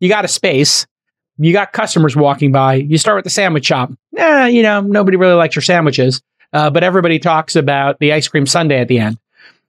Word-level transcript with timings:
you 0.00 0.08
got 0.08 0.24
a 0.24 0.28
space, 0.28 0.86
you 1.38 1.52
got 1.52 1.72
customers 1.72 2.16
walking 2.16 2.52
by, 2.52 2.74
you 2.74 2.98
start 2.98 3.16
with 3.16 3.24
the 3.24 3.30
sandwich 3.30 3.66
shop. 3.66 3.92
Eh, 4.16 4.46
you 4.48 4.62
know, 4.62 4.80
nobody 4.80 5.16
really 5.16 5.34
likes 5.34 5.54
your 5.54 5.62
sandwiches, 5.62 6.22
uh, 6.52 6.70
but 6.70 6.82
everybody 6.82 7.18
talks 7.18 7.56
about 7.56 7.98
the 7.98 8.12
ice 8.12 8.28
cream 8.28 8.46
sundae 8.46 8.80
at 8.80 8.88
the 8.88 8.98
end. 8.98 9.18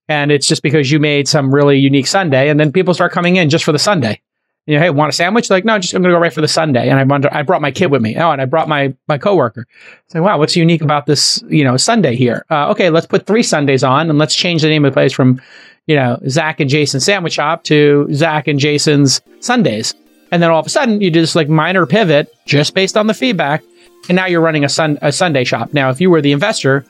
And 0.09 0.31
it's 0.31 0.47
just 0.47 0.63
because 0.63 0.91
you 0.91 0.99
made 0.99 1.27
some 1.27 1.53
really 1.53 1.77
unique 1.77 2.07
sundae, 2.07 2.49
and 2.49 2.59
then 2.59 2.71
people 2.71 2.93
start 2.93 3.11
coming 3.11 3.35
in 3.37 3.49
just 3.49 3.63
for 3.63 3.71
the 3.71 3.79
sundae. 3.79 4.19
You 4.67 4.75
know, 4.75 4.81
hey, 4.81 4.89
want 4.89 5.09
a 5.09 5.13
sandwich? 5.13 5.49
Like, 5.49 5.65
no, 5.65 5.79
just 5.79 5.93
I'm 5.93 6.01
gonna 6.01 6.13
go 6.13 6.19
right 6.19 6.33
for 6.33 6.41
the 6.41 6.47
sundae. 6.47 6.87
And 6.87 6.99
I 6.99 7.03
wonder, 7.03 7.29
I 7.31 7.41
brought 7.41 7.61
my 7.61 7.71
kid 7.71 7.87
with 7.87 8.01
me. 8.01 8.15
Oh, 8.15 8.31
and 8.31 8.41
I 8.41 8.45
brought 8.45 8.67
my 8.67 8.93
my 9.07 9.17
coworker. 9.17 9.65
So, 10.07 10.21
wow, 10.21 10.37
what's 10.37 10.55
unique 10.55 10.81
about 10.81 11.07
this? 11.07 11.43
You 11.49 11.63
know, 11.63 11.77
sundae 11.77 12.15
here? 12.15 12.45
Uh, 12.49 12.69
okay, 12.71 12.89
let's 12.89 13.07
put 13.07 13.25
three 13.25 13.41
sundaes 13.41 13.83
on, 13.83 14.09
and 14.09 14.19
let's 14.19 14.35
change 14.35 14.61
the 14.61 14.67
name 14.67 14.85
of 14.85 14.91
the 14.91 14.93
place 14.93 15.13
from, 15.13 15.41
you 15.87 15.95
know, 15.95 16.19
Zach 16.27 16.59
and 16.59 16.69
Jason 16.69 16.99
Sandwich 16.99 17.33
Shop 17.33 17.63
to 17.65 18.07
Zach 18.13 18.47
and 18.47 18.59
Jason's 18.59 19.21
Sundaes. 19.39 19.95
And 20.31 20.41
then 20.41 20.49
all 20.49 20.59
of 20.59 20.65
a 20.65 20.69
sudden, 20.69 21.01
you 21.01 21.11
do 21.11 21.21
this 21.21 21.35
like 21.35 21.49
minor 21.49 21.85
pivot 21.85 22.33
just 22.45 22.73
based 22.73 22.97
on 22.97 23.07
the 23.07 23.13
feedback, 23.13 23.63
and 24.09 24.15
now 24.15 24.25
you're 24.25 24.41
running 24.41 24.63
a 24.63 24.69
sun 24.69 24.97
a 25.01 25.11
sundae 25.11 25.43
shop. 25.43 25.73
Now, 25.73 25.89
if 25.89 25.99
you 25.99 26.09
were 26.09 26.21
the 26.21 26.31
investor, 26.31 26.85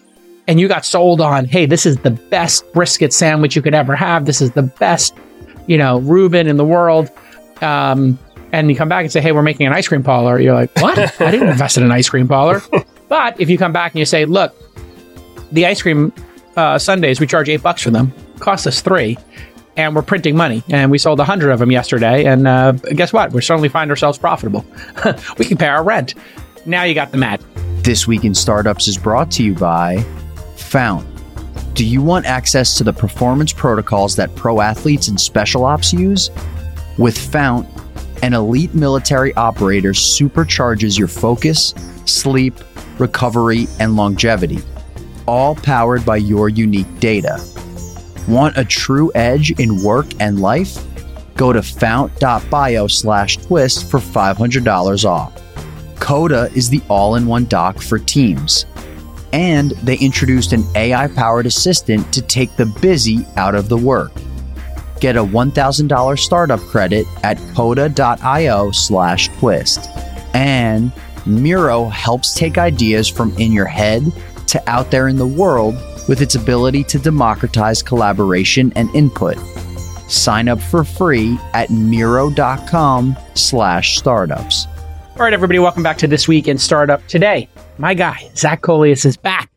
and 0.47 0.59
you 0.59 0.67
got 0.67 0.85
sold 0.85 1.21
on, 1.21 1.45
hey, 1.45 1.65
this 1.65 1.85
is 1.85 1.97
the 1.97 2.11
best 2.11 2.71
brisket 2.73 3.13
sandwich 3.13 3.55
you 3.55 3.61
could 3.61 3.73
ever 3.73 3.95
have. 3.95 4.25
This 4.25 4.41
is 4.41 4.51
the 4.51 4.63
best, 4.63 5.13
you 5.67 5.77
know, 5.77 5.99
Reuben 5.99 6.47
in 6.47 6.57
the 6.57 6.65
world. 6.65 7.09
Um, 7.61 8.17
and 8.51 8.69
you 8.69 8.75
come 8.75 8.89
back 8.89 9.03
and 9.03 9.11
say, 9.11 9.21
hey, 9.21 9.31
we're 9.31 9.43
making 9.43 9.67
an 9.67 9.73
ice 9.73 9.87
cream 9.87 10.03
parlor. 10.03 10.39
You're 10.39 10.53
like, 10.53 10.75
what? 10.77 10.97
I 11.21 11.31
didn't 11.31 11.49
invest 11.49 11.77
in 11.77 11.83
an 11.83 11.91
ice 11.91 12.09
cream 12.09 12.27
parlor. 12.27 12.61
But 13.07 13.41
if 13.41 13.49
you 13.49 13.57
come 13.57 13.73
back 13.73 13.91
and 13.91 13.99
you 13.99 14.05
say, 14.05 14.23
look, 14.23 14.55
the 15.51 15.65
ice 15.65 15.81
cream 15.81 16.13
uh, 16.55 16.79
sundaes, 16.79 17.19
we 17.19 17.27
charge 17.27 17.49
eight 17.49 17.61
bucks 17.61 17.81
for 17.81 17.89
them, 17.89 18.13
cost 18.39 18.65
us 18.65 18.79
three, 18.79 19.17
and 19.77 19.95
we're 19.95 20.01
printing 20.01 20.35
money. 20.35 20.63
And 20.69 20.91
we 20.91 20.97
sold 20.97 21.19
a 21.19 21.23
hundred 21.23 21.51
of 21.51 21.59
them 21.59 21.71
yesterday. 21.71 22.25
And 22.25 22.47
uh, 22.47 22.73
guess 22.73 23.13
what? 23.13 23.31
We 23.31 23.41
certainly 23.41 23.69
find 23.69 23.89
ourselves 23.89 24.17
profitable. 24.17 24.65
we 25.37 25.45
can 25.45 25.57
pay 25.57 25.67
our 25.67 25.83
rent. 25.83 26.15
Now 26.65 26.83
you 26.83 26.93
got 26.93 27.11
the 27.11 27.17
mat. 27.17 27.41
This 27.83 28.07
Week 28.07 28.23
in 28.23 28.35
Startups 28.35 28.87
is 28.87 28.97
brought 28.97 29.31
to 29.31 29.43
you 29.43 29.55
by 29.55 30.03
Fount. 30.55 31.07
Do 31.73 31.85
you 31.85 32.01
want 32.01 32.25
access 32.25 32.77
to 32.77 32.83
the 32.83 32.93
performance 32.93 33.53
protocols 33.53 34.15
that 34.17 34.35
pro 34.35 34.61
athletes 34.61 35.07
and 35.07 35.19
special 35.19 35.65
ops 35.65 35.93
use? 35.93 36.29
With 36.97 37.17
Fount, 37.17 37.67
an 38.21 38.33
elite 38.33 38.75
military 38.75 39.33
operator 39.33 39.91
supercharges 39.91 40.99
your 40.99 41.07
focus, 41.07 41.73
sleep, 42.05 42.53
recovery, 42.99 43.67
and 43.79 43.95
longevity, 43.95 44.59
all 45.27 45.55
powered 45.55 46.05
by 46.05 46.17
your 46.17 46.49
unique 46.49 46.99
data. 46.99 47.41
Want 48.27 48.57
a 48.57 48.65
true 48.65 49.11
edge 49.15 49.51
in 49.59 49.83
work 49.83 50.07
and 50.19 50.39
life? 50.39 50.77
Go 51.35 51.51
to 51.53 51.61
fount.bio 51.61 52.87
slash 52.87 53.37
twist 53.37 53.89
for 53.89 53.99
$500 53.99 55.05
off. 55.05 55.41
Coda 55.99 56.49
is 56.55 56.69
the 56.69 56.81
all 56.87 57.15
in 57.15 57.25
one 57.25 57.45
doc 57.45 57.79
for 57.81 57.99
teams. 57.99 58.65
And 59.33 59.71
they 59.83 59.97
introduced 59.97 60.51
an 60.51 60.63
AI 60.75 61.07
powered 61.07 61.45
assistant 61.45 62.11
to 62.13 62.21
take 62.21 62.55
the 62.57 62.65
busy 62.81 63.25
out 63.37 63.55
of 63.55 63.69
the 63.69 63.77
work. 63.77 64.11
Get 64.99 65.15
a 65.15 65.23
$1,000 65.23 66.19
startup 66.19 66.59
credit 66.59 67.05
at 67.23 67.39
coda.io 67.55 68.71
slash 68.71 69.29
twist. 69.39 69.89
And 70.33 70.91
Miro 71.25 71.85
helps 71.85 72.33
take 72.33 72.57
ideas 72.57 73.07
from 73.07 73.35
in 73.37 73.51
your 73.51 73.65
head 73.65 74.03
to 74.47 74.69
out 74.69 74.91
there 74.91 75.07
in 75.07 75.15
the 75.15 75.25
world 75.25 75.75
with 76.07 76.21
its 76.21 76.35
ability 76.35 76.83
to 76.85 76.99
democratize 76.99 77.81
collaboration 77.81 78.71
and 78.75 78.93
input. 78.95 79.37
Sign 80.09 80.49
up 80.49 80.59
for 80.59 80.83
free 80.83 81.37
at 81.53 81.69
miro.com 81.69 83.15
slash 83.33 83.97
startups. 83.97 84.67
All 85.11 85.23
right, 85.25 85.33
everybody, 85.33 85.59
welcome 85.59 85.83
back 85.83 85.97
to 85.99 86.07
This 86.07 86.27
Week 86.27 86.47
in 86.47 86.57
Startup. 86.57 87.05
Today, 87.07 87.47
my 87.77 87.93
guy, 87.93 88.29
Zach 88.35 88.61
Coelius, 88.61 89.05
is 89.05 89.17
back 89.17 89.51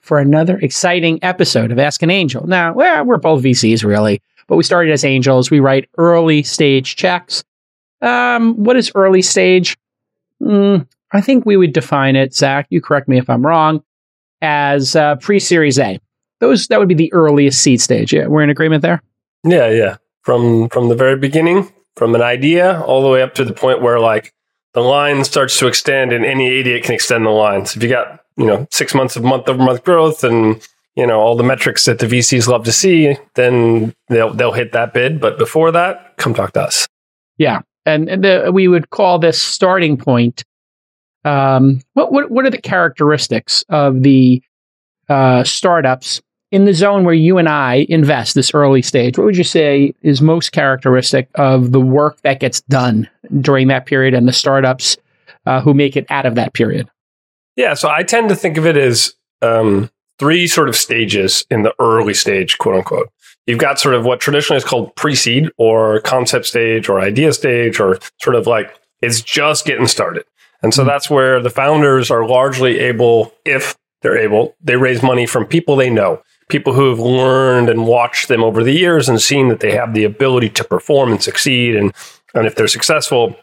for 0.00 0.18
another 0.18 0.58
exciting 0.58 1.18
episode 1.22 1.72
of 1.72 1.78
Ask 1.78 2.02
an 2.02 2.10
Angel. 2.10 2.46
Now, 2.46 2.74
well, 2.74 3.04
we're 3.04 3.16
both 3.16 3.42
VCs, 3.42 3.84
really, 3.84 4.20
but 4.48 4.56
we 4.56 4.62
started 4.62 4.92
as 4.92 5.04
angels. 5.04 5.50
We 5.50 5.60
write 5.60 5.88
early 5.96 6.42
stage 6.42 6.96
checks. 6.96 7.44
Um, 8.02 8.54
what 8.62 8.76
is 8.76 8.92
early 8.94 9.22
stage? 9.22 9.78
Mm, 10.42 10.86
I 11.12 11.20
think 11.20 11.46
we 11.46 11.56
would 11.56 11.72
define 11.72 12.16
it, 12.16 12.34
Zach, 12.34 12.66
you 12.68 12.82
correct 12.82 13.08
me 13.08 13.18
if 13.18 13.30
I'm 13.30 13.46
wrong, 13.46 13.82
as 14.42 14.96
uh, 14.96 15.16
pre 15.16 15.38
Series 15.38 15.78
A. 15.78 15.98
Those 16.40 16.66
That 16.68 16.78
would 16.78 16.88
be 16.88 16.94
the 16.94 17.12
earliest 17.12 17.62
seed 17.62 17.80
stage. 17.80 18.12
Yeah, 18.12 18.26
we're 18.26 18.42
in 18.42 18.50
agreement 18.50 18.82
there? 18.82 19.02
Yeah, 19.44 19.70
yeah. 19.70 19.96
From 20.22 20.68
from 20.68 20.88
the 20.88 20.94
very 20.94 21.16
beginning, 21.18 21.72
from 21.96 22.14
an 22.14 22.22
idea 22.22 22.80
all 22.82 23.02
the 23.02 23.08
way 23.08 23.22
up 23.22 23.34
to 23.34 23.44
the 23.44 23.52
point 23.52 23.82
where 23.82 24.00
like 24.00 24.34
the 24.74 24.80
line 24.80 25.24
starts 25.24 25.58
to 25.60 25.66
extend 25.66 26.12
and 26.12 26.24
any 26.24 26.58
idiot 26.58 26.84
can 26.84 26.94
extend 26.94 27.24
the 27.24 27.30
line. 27.30 27.64
So 27.64 27.78
if 27.78 27.82
you 27.82 27.88
got, 27.88 28.20
you 28.36 28.46
know, 28.46 28.66
six 28.70 28.94
months 28.94 29.16
of 29.16 29.22
month 29.22 29.48
over 29.48 29.62
month 29.62 29.84
growth 29.84 30.24
and, 30.24 30.60
you 30.96 31.06
know, 31.06 31.20
all 31.20 31.36
the 31.36 31.44
metrics 31.44 31.84
that 31.84 32.00
the 32.00 32.06
VCs 32.06 32.48
love 32.48 32.64
to 32.64 32.72
see, 32.72 33.16
then 33.34 33.94
they'll 34.08 34.34
they'll 34.34 34.52
hit 34.52 34.72
that 34.72 34.92
bid. 34.92 35.20
But 35.20 35.38
before 35.38 35.70
that, 35.70 36.16
come 36.18 36.34
talk 36.34 36.52
to 36.52 36.62
us. 36.62 36.86
Yeah. 37.38 37.60
And, 37.86 38.08
and 38.08 38.24
the, 38.24 38.50
we 38.52 38.66
would 38.66 38.90
call 38.90 39.18
this 39.18 39.40
starting 39.40 39.96
point. 39.96 40.42
Um, 41.24 41.80
what, 41.94 42.12
what, 42.12 42.30
what 42.30 42.44
are 42.44 42.50
the 42.50 42.60
characteristics 42.60 43.64
of 43.68 44.02
the 44.02 44.42
uh, 45.08 45.44
startups 45.44 46.20
in 46.54 46.66
the 46.66 46.72
zone 46.72 47.02
where 47.02 47.14
you 47.14 47.38
and 47.38 47.48
I 47.48 47.84
invest 47.88 48.36
this 48.36 48.54
early 48.54 48.80
stage, 48.80 49.18
what 49.18 49.24
would 49.24 49.36
you 49.36 49.42
say 49.42 49.92
is 50.02 50.22
most 50.22 50.52
characteristic 50.52 51.28
of 51.34 51.72
the 51.72 51.80
work 51.80 52.20
that 52.22 52.38
gets 52.38 52.60
done 52.62 53.10
during 53.40 53.66
that 53.68 53.86
period 53.86 54.14
and 54.14 54.28
the 54.28 54.32
startups 54.32 54.96
uh, 55.46 55.60
who 55.60 55.74
make 55.74 55.96
it 55.96 56.06
out 56.10 56.26
of 56.26 56.36
that 56.36 56.52
period? 56.52 56.88
Yeah, 57.56 57.74
so 57.74 57.88
I 57.88 58.04
tend 58.04 58.28
to 58.28 58.36
think 58.36 58.56
of 58.56 58.66
it 58.66 58.76
as 58.76 59.14
um, 59.42 59.90
three 60.20 60.46
sort 60.46 60.68
of 60.68 60.76
stages 60.76 61.44
in 61.50 61.62
the 61.62 61.74
early 61.80 62.14
stage, 62.14 62.56
quote 62.58 62.76
unquote. 62.76 63.10
You've 63.48 63.58
got 63.58 63.80
sort 63.80 63.96
of 63.96 64.04
what 64.04 64.20
traditionally 64.20 64.58
is 64.58 64.64
called 64.64 64.94
pre 64.94 65.16
seed 65.16 65.50
or 65.58 66.00
concept 66.02 66.46
stage 66.46 66.88
or 66.88 67.00
idea 67.00 67.32
stage 67.32 67.80
or 67.80 67.98
sort 68.22 68.36
of 68.36 68.46
like 68.46 68.78
it's 69.02 69.20
just 69.20 69.66
getting 69.66 69.88
started. 69.88 70.24
And 70.64 70.74
so 70.74 70.80
mm-hmm. 70.80 70.88
that's 70.88 71.08
where 71.08 71.40
the 71.40 71.50
founders 71.50 72.10
are 72.10 72.26
largely 72.26 72.80
able, 72.80 73.32
if 73.44 73.76
they're 74.02 74.18
able, 74.18 74.56
they 74.60 74.76
raise 74.76 75.02
money 75.02 75.26
from 75.26 75.46
people 75.46 75.76
they 75.76 75.90
know 75.90 76.22
people 76.48 76.72
who 76.72 76.90
have 76.90 76.98
learned 76.98 77.68
and 77.68 77.86
watched 77.86 78.28
them 78.28 78.42
over 78.42 78.62
the 78.62 78.72
years 78.72 79.08
and 79.08 79.20
seen 79.20 79.48
that 79.48 79.60
they 79.60 79.72
have 79.72 79.94
the 79.94 80.04
ability 80.04 80.50
to 80.50 80.64
perform 80.64 81.10
and 81.10 81.22
succeed. 81.22 81.74
And, 81.74 81.92
and 82.34 82.46
if 82.46 82.54
they're 82.54 82.68
successful, 82.68 83.36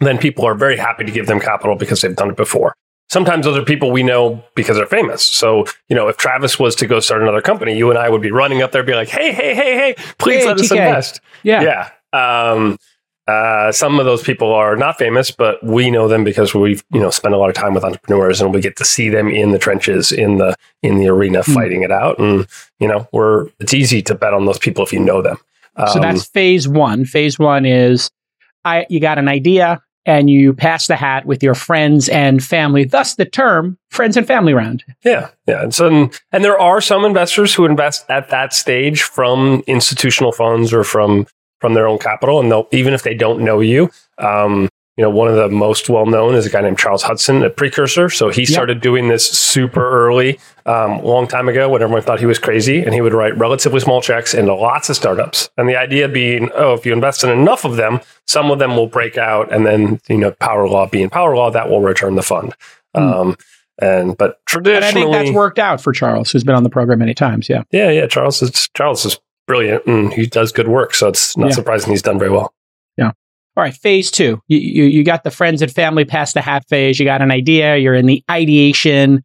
then 0.00 0.18
people 0.18 0.44
are 0.46 0.54
very 0.54 0.76
happy 0.76 1.04
to 1.04 1.10
give 1.10 1.26
them 1.26 1.40
capital 1.40 1.76
because 1.76 2.00
they've 2.00 2.14
done 2.14 2.30
it 2.30 2.36
before. 2.36 2.74
Sometimes 3.08 3.46
those 3.46 3.56
are 3.56 3.64
people 3.64 3.90
we 3.90 4.02
know 4.02 4.44
because 4.54 4.76
they're 4.76 4.86
famous. 4.86 5.26
So, 5.26 5.64
you 5.88 5.96
know, 5.96 6.08
if 6.08 6.16
Travis 6.16 6.58
was 6.58 6.76
to 6.76 6.86
go 6.86 7.00
start 7.00 7.22
another 7.22 7.40
company, 7.40 7.76
you 7.76 7.88
and 7.90 7.98
I 7.98 8.08
would 8.08 8.20
be 8.22 8.30
running 8.30 8.62
up 8.62 8.70
there, 8.70 8.82
be 8.82 8.94
like, 8.94 9.08
hey, 9.08 9.32
hey, 9.32 9.54
hey, 9.54 9.74
hey, 9.74 9.94
please 10.18 10.42
hey, 10.42 10.46
let 10.46 10.60
us 10.60 10.70
invest. 10.70 11.20
Yeah. 11.42 11.90
Yeah. 12.12 12.50
Um, 12.50 12.78
uh, 13.28 13.70
some 13.70 14.00
of 14.00 14.06
those 14.06 14.22
people 14.22 14.54
are 14.54 14.74
not 14.74 14.96
famous, 14.96 15.30
but 15.30 15.62
we 15.62 15.90
know 15.90 16.08
them 16.08 16.24
because 16.24 16.54
we've 16.54 16.82
you 16.90 16.98
know 16.98 17.10
spent 17.10 17.34
a 17.34 17.36
lot 17.36 17.50
of 17.50 17.54
time 17.54 17.74
with 17.74 17.84
entrepreneurs, 17.84 18.40
and 18.40 18.54
we 18.54 18.60
get 18.60 18.76
to 18.76 18.86
see 18.86 19.10
them 19.10 19.28
in 19.28 19.50
the 19.50 19.58
trenches, 19.58 20.10
in 20.10 20.38
the 20.38 20.56
in 20.82 20.96
the 20.96 21.08
arena, 21.08 21.40
mm. 21.40 21.54
fighting 21.54 21.82
it 21.82 21.92
out. 21.92 22.18
And 22.18 22.46
you 22.80 22.88
know, 22.88 23.06
we're 23.12 23.50
it's 23.60 23.74
easy 23.74 24.00
to 24.02 24.14
bet 24.14 24.32
on 24.32 24.46
those 24.46 24.58
people 24.58 24.82
if 24.82 24.94
you 24.94 25.00
know 25.00 25.20
them. 25.20 25.36
Um, 25.76 25.88
so 25.88 26.00
that's 26.00 26.24
phase 26.24 26.66
one. 26.66 27.04
Phase 27.04 27.38
one 27.38 27.66
is 27.66 28.10
I 28.64 28.86
you 28.88 28.98
got 28.98 29.18
an 29.18 29.28
idea 29.28 29.82
and 30.06 30.30
you 30.30 30.54
pass 30.54 30.86
the 30.86 30.96
hat 30.96 31.26
with 31.26 31.42
your 31.42 31.54
friends 31.54 32.08
and 32.08 32.42
family. 32.42 32.84
Thus, 32.84 33.16
the 33.16 33.26
term 33.26 33.76
friends 33.90 34.16
and 34.16 34.26
family 34.26 34.54
round. 34.54 34.82
Yeah, 35.04 35.28
yeah. 35.46 35.62
And 35.62 35.74
so, 35.74 35.86
and, 35.86 36.20
and 36.32 36.42
there 36.42 36.58
are 36.58 36.80
some 36.80 37.04
investors 37.04 37.54
who 37.54 37.66
invest 37.66 38.08
at 38.08 38.30
that 38.30 38.54
stage 38.54 39.02
from 39.02 39.62
institutional 39.66 40.32
funds 40.32 40.72
or 40.72 40.82
from 40.82 41.26
from 41.60 41.74
their 41.74 41.86
own 41.86 41.98
capital, 41.98 42.40
and 42.40 42.50
they'll 42.50 42.68
even 42.72 42.94
if 42.94 43.02
they 43.02 43.14
don't 43.14 43.40
know 43.40 43.60
you. 43.60 43.90
Um, 44.18 44.68
you 44.98 45.02
know, 45.02 45.10
one 45.10 45.28
of 45.28 45.36
the 45.36 45.48
most 45.48 45.88
well 45.88 46.06
known 46.06 46.34
is 46.34 46.44
a 46.44 46.50
guy 46.50 46.60
named 46.60 46.76
Charles 46.76 47.04
Hudson, 47.04 47.44
a 47.44 47.50
precursor. 47.50 48.10
So 48.10 48.30
he 48.30 48.44
started 48.44 48.80
doing 48.80 49.06
this 49.06 49.28
super 49.30 49.88
early, 49.88 50.40
um, 50.66 51.04
long 51.04 51.28
time 51.28 51.48
ago, 51.48 51.68
when 51.68 51.82
everyone 51.82 52.02
thought 52.02 52.18
he 52.18 52.26
was 52.26 52.40
crazy, 52.40 52.82
and 52.82 52.92
he 52.92 53.00
would 53.00 53.14
write 53.14 53.38
relatively 53.38 53.78
small 53.78 54.02
checks 54.02 54.34
into 54.34 54.52
lots 54.52 54.90
of 54.90 54.96
startups. 54.96 55.50
And 55.56 55.68
the 55.68 55.76
idea 55.76 56.08
being, 56.08 56.50
oh, 56.52 56.74
if 56.74 56.84
you 56.84 56.92
invest 56.92 57.22
in 57.22 57.30
enough 57.30 57.64
of 57.64 57.76
them, 57.76 58.00
some 58.26 58.50
of 58.50 58.58
them 58.58 58.74
will 58.74 58.88
break 58.88 59.16
out, 59.16 59.52
and 59.52 59.64
then 59.64 60.00
you 60.08 60.18
know, 60.18 60.32
power 60.32 60.68
law 60.68 60.88
being 60.88 61.10
power 61.10 61.36
law, 61.36 61.48
that 61.48 61.70
will 61.70 61.80
return 61.80 62.16
the 62.16 62.22
fund. 62.22 62.56
Mm. 62.96 63.00
Um, 63.00 63.36
and 63.80 64.16
but 64.18 64.44
traditionally, 64.46 65.02
and 65.02 65.14
I 65.14 65.18
think 65.18 65.26
that's 65.26 65.30
worked 65.36 65.60
out 65.60 65.80
for 65.80 65.92
Charles, 65.92 66.32
who's 66.32 66.42
been 66.42 66.56
on 66.56 66.64
the 66.64 66.70
program 66.70 66.98
many 66.98 67.14
times. 67.14 67.48
Yeah, 67.48 67.62
yeah, 67.70 67.90
yeah. 67.92 68.08
Charles 68.08 68.42
is 68.42 68.68
Charles 68.74 69.04
is 69.04 69.20
brilliant 69.48 69.84
and 69.86 70.12
he 70.12 70.26
does 70.26 70.52
good 70.52 70.68
work. 70.68 70.94
So 70.94 71.08
it's 71.08 71.36
not 71.36 71.48
yeah. 71.48 71.54
surprising 71.54 71.90
he's 71.90 72.02
done 72.02 72.20
very 72.20 72.30
well. 72.30 72.54
Yeah. 72.96 73.08
All 73.56 73.64
right. 73.64 73.74
Phase 73.74 74.12
two. 74.12 74.40
You, 74.46 74.58
you, 74.58 74.84
you 74.84 75.02
got 75.02 75.24
the 75.24 75.32
friends 75.32 75.60
and 75.60 75.72
family 75.72 76.04
past 76.04 76.34
the 76.34 76.40
hat 76.40 76.68
phase. 76.68 77.00
You 77.00 77.04
got 77.04 77.20
an 77.20 77.32
idea. 77.32 77.76
You're 77.76 77.94
in 77.94 78.06
the 78.06 78.22
ideation. 78.30 79.24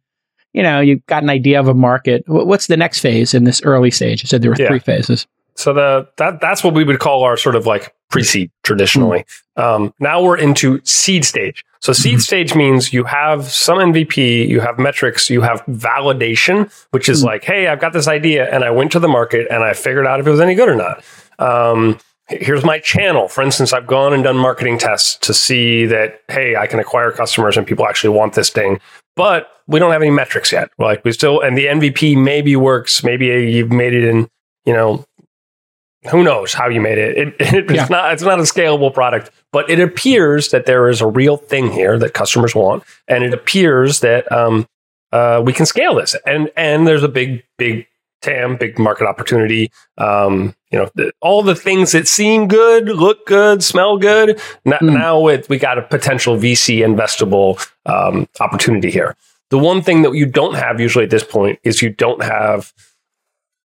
You 0.52 0.62
know, 0.64 0.80
you've 0.80 1.06
got 1.06 1.22
an 1.22 1.30
idea 1.30 1.60
of 1.60 1.68
a 1.68 1.74
market. 1.74 2.24
What's 2.26 2.66
the 2.66 2.76
next 2.76 2.98
phase 2.98 3.34
in 3.34 3.44
this 3.44 3.62
early 3.62 3.92
stage? 3.92 4.22
You 4.22 4.26
said 4.26 4.42
there 4.42 4.50
were 4.50 4.56
yeah. 4.58 4.68
three 4.68 4.80
phases. 4.80 5.26
So 5.56 5.72
the 5.72 6.08
that 6.16 6.40
that's 6.40 6.64
what 6.64 6.74
we 6.74 6.84
would 6.84 6.98
call 6.98 7.22
our 7.24 7.36
sort 7.36 7.54
of 7.56 7.66
like 7.66 7.94
pre-seed 8.10 8.50
traditionally. 8.62 9.24
Um, 9.56 9.92
now 10.00 10.22
we're 10.22 10.36
into 10.36 10.80
seed 10.84 11.24
stage. 11.24 11.64
So 11.80 11.92
seed 11.92 12.18
Mhm. 12.18 12.22
stage 12.22 12.54
means 12.54 12.92
you 12.92 13.04
have 13.04 13.44
some 13.44 13.78
MVP, 13.78 14.46
you 14.48 14.60
have 14.60 14.78
metrics, 14.78 15.28
you 15.30 15.42
have 15.42 15.64
validation, 15.66 16.70
which 16.90 17.08
is 17.08 17.22
Mm. 17.22 17.26
like, 17.26 17.44
hey, 17.44 17.66
I've 17.68 17.80
got 17.80 17.92
this 17.92 18.08
idea 18.08 18.48
and 18.50 18.64
I 18.64 18.70
went 18.70 18.92
to 18.92 18.98
the 19.00 19.08
market 19.08 19.46
and 19.50 19.62
I 19.62 19.72
figured 19.74 20.06
out 20.06 20.20
if 20.20 20.26
it 20.26 20.30
was 20.30 20.40
any 20.40 20.54
good 20.54 20.68
or 20.68 20.76
not. 20.76 21.04
Um, 21.38 21.98
here's 22.28 22.64
my 22.64 22.78
channel. 22.78 23.28
For 23.28 23.42
instance, 23.42 23.72
I've 23.72 23.86
gone 23.86 24.12
and 24.12 24.24
done 24.24 24.36
marketing 24.36 24.78
tests 24.78 25.16
to 25.26 25.34
see 25.34 25.86
that, 25.86 26.20
hey, 26.28 26.56
I 26.56 26.66
can 26.66 26.78
acquire 26.80 27.10
customers 27.10 27.56
and 27.56 27.66
people 27.66 27.86
actually 27.86 28.10
want 28.16 28.34
this 28.34 28.50
thing. 28.50 28.80
But 29.16 29.48
we 29.66 29.78
don't 29.78 29.92
have 29.92 30.02
any 30.02 30.10
metrics 30.10 30.50
yet. 30.52 30.70
Like 30.78 31.04
we 31.04 31.12
still, 31.12 31.40
and 31.40 31.56
the 31.56 31.66
MVP 31.68 32.16
maybe 32.16 32.56
works. 32.56 33.04
Maybe 33.04 33.26
you've 33.26 33.72
made 33.72 33.92
it 33.94 34.04
in, 34.04 34.28
you 34.64 34.72
know, 34.72 35.04
who 36.10 36.22
knows 36.22 36.52
how 36.52 36.68
you 36.68 36.80
made 36.80 36.98
it. 36.98 37.16
it, 37.16 37.28
it 37.40 37.54
it's 37.70 37.72
Yeah. 37.72 37.86
not 37.90 38.12
it's 38.12 38.22
not 38.22 38.38
a 38.38 38.42
scalable 38.42 38.92
product, 38.92 39.30
but 39.52 39.68
it 39.70 39.80
appears 39.80 40.48
that 40.50 40.66
there 40.66 40.88
is 40.88 41.00
a 41.00 41.06
real 41.06 41.36
thing 41.36 41.70
here 41.70 41.98
that 41.98 42.14
customers 42.14 42.54
want, 42.54 42.82
and 43.08 43.24
it 43.24 43.32
appears 43.34 44.00
that 44.00 44.30
um, 44.32 44.66
uh, 45.12 45.42
we 45.44 45.52
can 45.52 45.66
scale 45.66 45.94
this. 45.94 46.14
And 46.26 46.50
and 46.56 46.86
there's 46.86 47.02
a 47.02 47.08
big 47.08 47.42
big 47.58 47.86
TAM, 48.22 48.56
big 48.56 48.78
market 48.78 49.06
opportunity. 49.06 49.70
Um, 49.98 50.54
you 50.70 50.78
know, 50.78 50.88
the, 50.94 51.12
all 51.20 51.42
the 51.42 51.54
things 51.54 51.92
that 51.92 52.08
seem 52.08 52.48
good, 52.48 52.86
look 52.88 53.26
good, 53.26 53.62
smell 53.62 53.98
good. 53.98 54.40
N- 54.66 54.72
Mm. 54.80 54.94
Now 54.94 55.26
it, 55.28 55.46
we 55.48 55.58
got 55.58 55.76
a 55.78 55.82
potential 55.82 56.36
VC 56.36 56.78
investable 56.78 57.64
um, 57.86 58.26
opportunity 58.40 58.90
here. 58.90 59.14
The 59.50 59.58
one 59.58 59.82
thing 59.82 60.02
that 60.02 60.14
you 60.14 60.24
don't 60.26 60.54
have 60.54 60.80
usually 60.80 61.04
at 61.04 61.10
this 61.10 61.22
point 61.22 61.58
is 61.64 61.82
you 61.82 61.90
don't 61.90 62.22
have 62.22 62.72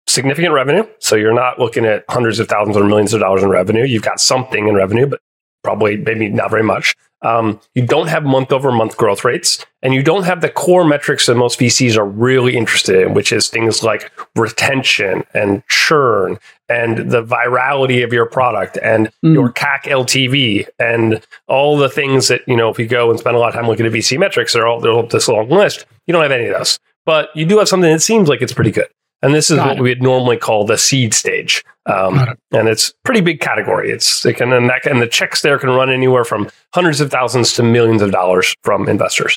significant 0.08 0.52
revenue. 0.54 0.84
So 0.98 1.16
you're 1.16 1.34
not 1.34 1.58
looking 1.58 1.84
at 1.84 2.04
hundreds 2.08 2.38
of 2.40 2.48
thousands 2.48 2.76
or 2.76 2.84
millions 2.84 3.14
of 3.14 3.20
dollars 3.20 3.42
in 3.42 3.48
revenue. 3.50 3.84
You've 3.84 4.02
got 4.02 4.20
something 4.20 4.66
in 4.68 4.74
revenue, 4.74 5.06
but 5.06 5.20
probably 5.62 5.96
maybe 5.96 6.28
not 6.28 6.50
very 6.50 6.62
much. 6.62 6.94
Um, 7.22 7.60
you 7.74 7.84
don't 7.84 8.06
have 8.06 8.22
month 8.24 8.52
over 8.52 8.70
month 8.70 8.96
growth 8.96 9.24
rates, 9.24 9.64
and 9.82 9.92
you 9.92 10.04
don't 10.04 10.22
have 10.22 10.40
the 10.40 10.48
core 10.48 10.84
metrics 10.84 11.26
that 11.26 11.34
most 11.34 11.58
VCs 11.58 11.96
are 11.96 12.04
really 12.06 12.56
interested 12.56 13.02
in, 13.02 13.12
which 13.12 13.32
is 13.32 13.48
things 13.48 13.82
like 13.82 14.12
retention 14.36 15.24
and 15.34 15.64
churn 15.66 16.38
and 16.68 17.10
the 17.10 17.24
virality 17.24 18.04
of 18.04 18.12
your 18.12 18.26
product 18.26 18.78
and 18.82 19.10
Mm. 19.24 19.34
your 19.34 19.50
CAC 19.50 19.88
LTV 19.88 20.68
and 20.78 21.20
all 21.48 21.76
the 21.76 21.88
things 21.88 22.28
that, 22.28 22.42
you 22.46 22.56
know, 22.56 22.68
if 22.68 22.78
you 22.78 22.86
go 22.86 23.10
and 23.10 23.18
spend 23.18 23.34
a 23.34 23.38
lot 23.40 23.48
of 23.48 23.54
time 23.54 23.66
looking 23.66 23.84
at 23.86 23.92
VC 23.92 24.16
metrics, 24.16 24.52
they're 24.52 24.66
all, 24.66 24.80
they're 24.80 24.92
all 24.92 25.02
this 25.06 25.26
long 25.26 25.48
list. 25.48 25.86
You 26.06 26.12
don't 26.12 26.22
have 26.22 26.30
any 26.30 26.46
of 26.46 26.56
those, 26.56 26.78
but 27.04 27.30
you 27.34 27.44
do 27.44 27.58
have 27.58 27.68
something 27.68 27.90
that 27.90 28.00
seems 28.00 28.28
like 28.28 28.42
it's 28.42 28.52
pretty 28.52 28.70
good. 28.70 28.86
And 29.22 29.34
this 29.34 29.50
is 29.50 29.56
Got 29.56 29.66
what 29.66 29.76
it. 29.78 29.82
we 29.82 29.88
would 29.90 30.02
normally 30.02 30.36
call 30.36 30.64
the 30.64 30.78
seed 30.78 31.12
stage. 31.12 31.64
Um, 31.86 32.18
it. 32.18 32.38
and 32.52 32.68
it's 32.68 32.92
pretty 33.04 33.20
big 33.20 33.40
category. 33.40 33.90
It's 33.90 34.24
it 34.24 34.34
can 34.34 34.52
and, 34.52 34.68
that, 34.68 34.86
and 34.86 35.02
the 35.02 35.08
checks 35.08 35.42
there 35.42 35.58
can 35.58 35.70
run 35.70 35.90
anywhere 35.90 36.24
from 36.24 36.48
hundreds 36.74 37.00
of 37.00 37.10
thousands 37.10 37.54
to 37.54 37.62
millions 37.62 38.02
of 38.02 38.12
dollars 38.12 38.54
from 38.62 38.88
investors. 38.88 39.36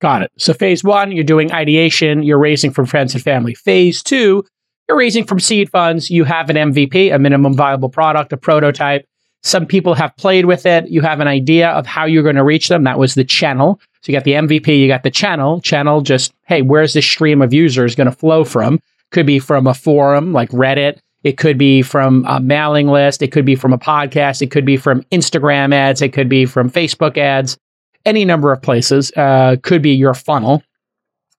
Got 0.00 0.22
it. 0.22 0.32
So 0.36 0.52
phase 0.52 0.82
one, 0.82 1.12
you're 1.12 1.22
doing 1.22 1.52
ideation, 1.52 2.24
you're 2.24 2.38
raising 2.38 2.72
from 2.72 2.86
friends 2.86 3.14
and 3.14 3.22
family. 3.22 3.54
Phase 3.54 4.02
two, 4.02 4.44
you're 4.88 4.98
raising 4.98 5.24
from 5.24 5.38
seed 5.38 5.70
funds. 5.70 6.10
You 6.10 6.24
have 6.24 6.50
an 6.50 6.56
MVP, 6.56 7.14
a 7.14 7.18
minimum 7.18 7.54
viable 7.54 7.88
product, 7.88 8.32
a 8.32 8.36
prototype. 8.36 9.06
Some 9.44 9.66
people 9.66 9.94
have 9.94 10.16
played 10.16 10.46
with 10.46 10.66
it. 10.66 10.88
You 10.88 11.02
have 11.02 11.20
an 11.20 11.28
idea 11.28 11.70
of 11.70 11.86
how 11.86 12.04
you're 12.04 12.22
going 12.22 12.36
to 12.36 12.44
reach 12.44 12.68
them. 12.68 12.84
That 12.84 12.98
was 12.98 13.14
the 13.14 13.24
channel. 13.24 13.80
So 14.02 14.10
you 14.10 14.18
got 14.18 14.24
the 14.24 14.32
MVP, 14.32 14.78
you 14.80 14.88
got 14.88 15.04
the 15.04 15.10
channel. 15.10 15.60
Channel 15.60 16.00
just, 16.00 16.32
hey, 16.46 16.62
where's 16.62 16.92
this 16.92 17.06
stream 17.06 17.40
of 17.42 17.52
users 17.52 17.94
going 17.94 18.10
to 18.10 18.16
flow 18.16 18.44
from? 18.44 18.80
Could 19.12 19.26
be 19.26 19.38
from 19.38 19.66
a 19.66 19.74
forum 19.74 20.32
like 20.32 20.50
Reddit. 20.50 20.98
It 21.22 21.38
could 21.38 21.56
be 21.56 21.82
from 21.82 22.24
a 22.26 22.40
mailing 22.40 22.88
list. 22.88 23.22
It 23.22 23.30
could 23.30 23.44
be 23.44 23.54
from 23.54 23.72
a 23.72 23.78
podcast. 23.78 24.42
It 24.42 24.50
could 24.50 24.64
be 24.64 24.76
from 24.76 25.02
Instagram 25.04 25.72
ads. 25.72 26.02
It 26.02 26.12
could 26.12 26.28
be 26.28 26.46
from 26.46 26.68
Facebook 26.68 27.16
ads 27.16 27.56
any 28.04 28.24
number 28.24 28.52
of 28.52 28.62
places 28.62 29.12
uh, 29.16 29.56
could 29.62 29.82
be 29.82 29.92
your 29.92 30.14
funnel 30.14 30.62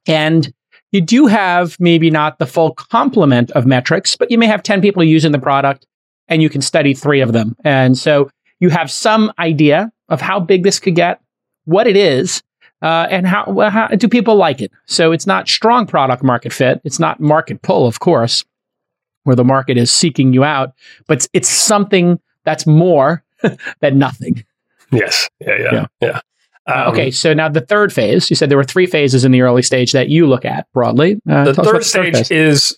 and 0.08 0.54
you 0.92 1.02
do 1.02 1.25
have 1.25 1.75
maybe 1.80 2.10
not 2.10 2.40
the 2.40 2.46
full 2.46 2.74
complement 2.74 3.52
of 3.52 3.66
metrics 3.66 4.16
but 4.16 4.30
you 4.31 4.38
may 4.38 4.48
have 4.48 4.64
10 4.64 4.81
people 4.81 5.04
using 5.04 5.31
the 5.31 5.40
product 5.40 5.86
and 6.28 6.42
you 6.42 6.50
can 6.50 6.62
study 6.62 6.94
three 6.94 7.22
of 7.22 7.34
them 7.34 7.56
and 7.64 7.98
so 7.98 8.30
you 8.60 8.70
have 8.70 8.90
some 8.90 9.31
idea 9.40 9.92
of 10.10 10.22
how 10.22 10.40
big 10.40 10.64
this 10.64 10.80
could 10.80 10.96
get 10.96 11.22
what 11.66 11.88
it 11.88 11.98
is 11.98 12.44
uh, 12.84 13.08
and 13.10 13.26
how, 13.26 13.46
well, 13.48 13.72
how 13.72 13.88
do 13.88 14.08
people 14.08 14.36
like 14.36 14.62
it 14.62 14.72
so 14.86 15.12
it's 15.12 15.26
not 15.26 15.48
strong 15.50 15.88
product 15.88 16.22
market 16.24 16.54
fit 16.54 16.80
it's 16.84 17.00
not 17.00 17.20
market 17.20 17.62
pull 17.64 17.88
of 17.88 18.00
course 18.00 18.46
where 19.24 19.36
the 19.36 19.44
market 19.44 19.78
is 19.78 19.92
seeking 19.92 20.34
you 20.34 20.44
out 20.44 20.74
but 21.08 21.18
it's, 21.18 21.30
it's 21.34 21.50
something 21.50 22.20
that's 22.44 22.68
more 22.68 23.24
than 23.82 23.98
nothing 23.98 24.44
Yes. 24.92 25.28
Yeah. 25.40 25.58
Yeah. 25.58 25.72
Yeah. 25.74 25.86
Yeah. 26.02 26.20
uh, 26.68 26.84
Um, 26.86 26.94
okay, 26.94 27.10
so 27.12 27.34
now 27.34 27.50
the 27.50 27.62
third 27.62 27.92
phase, 27.92 28.30
you 28.30 28.36
said 28.36 28.50
there 28.50 28.58
were 28.60 28.64
three 28.64 28.86
phases 28.86 29.26
in 29.26 29.32
the 29.32 29.42
early 29.42 29.64
stage 29.64 29.92
that 29.94 30.10
you 30.10 30.28
look 30.28 30.46
at 30.46 30.68
broadly. 30.72 31.20
Uh, 31.28 31.46
The 31.46 31.54
tell 31.54 31.66
us 31.66 31.68
about 31.68 31.74
third 31.74 31.84
stage 31.86 32.14
phase. 32.28 32.32
is 32.32 32.78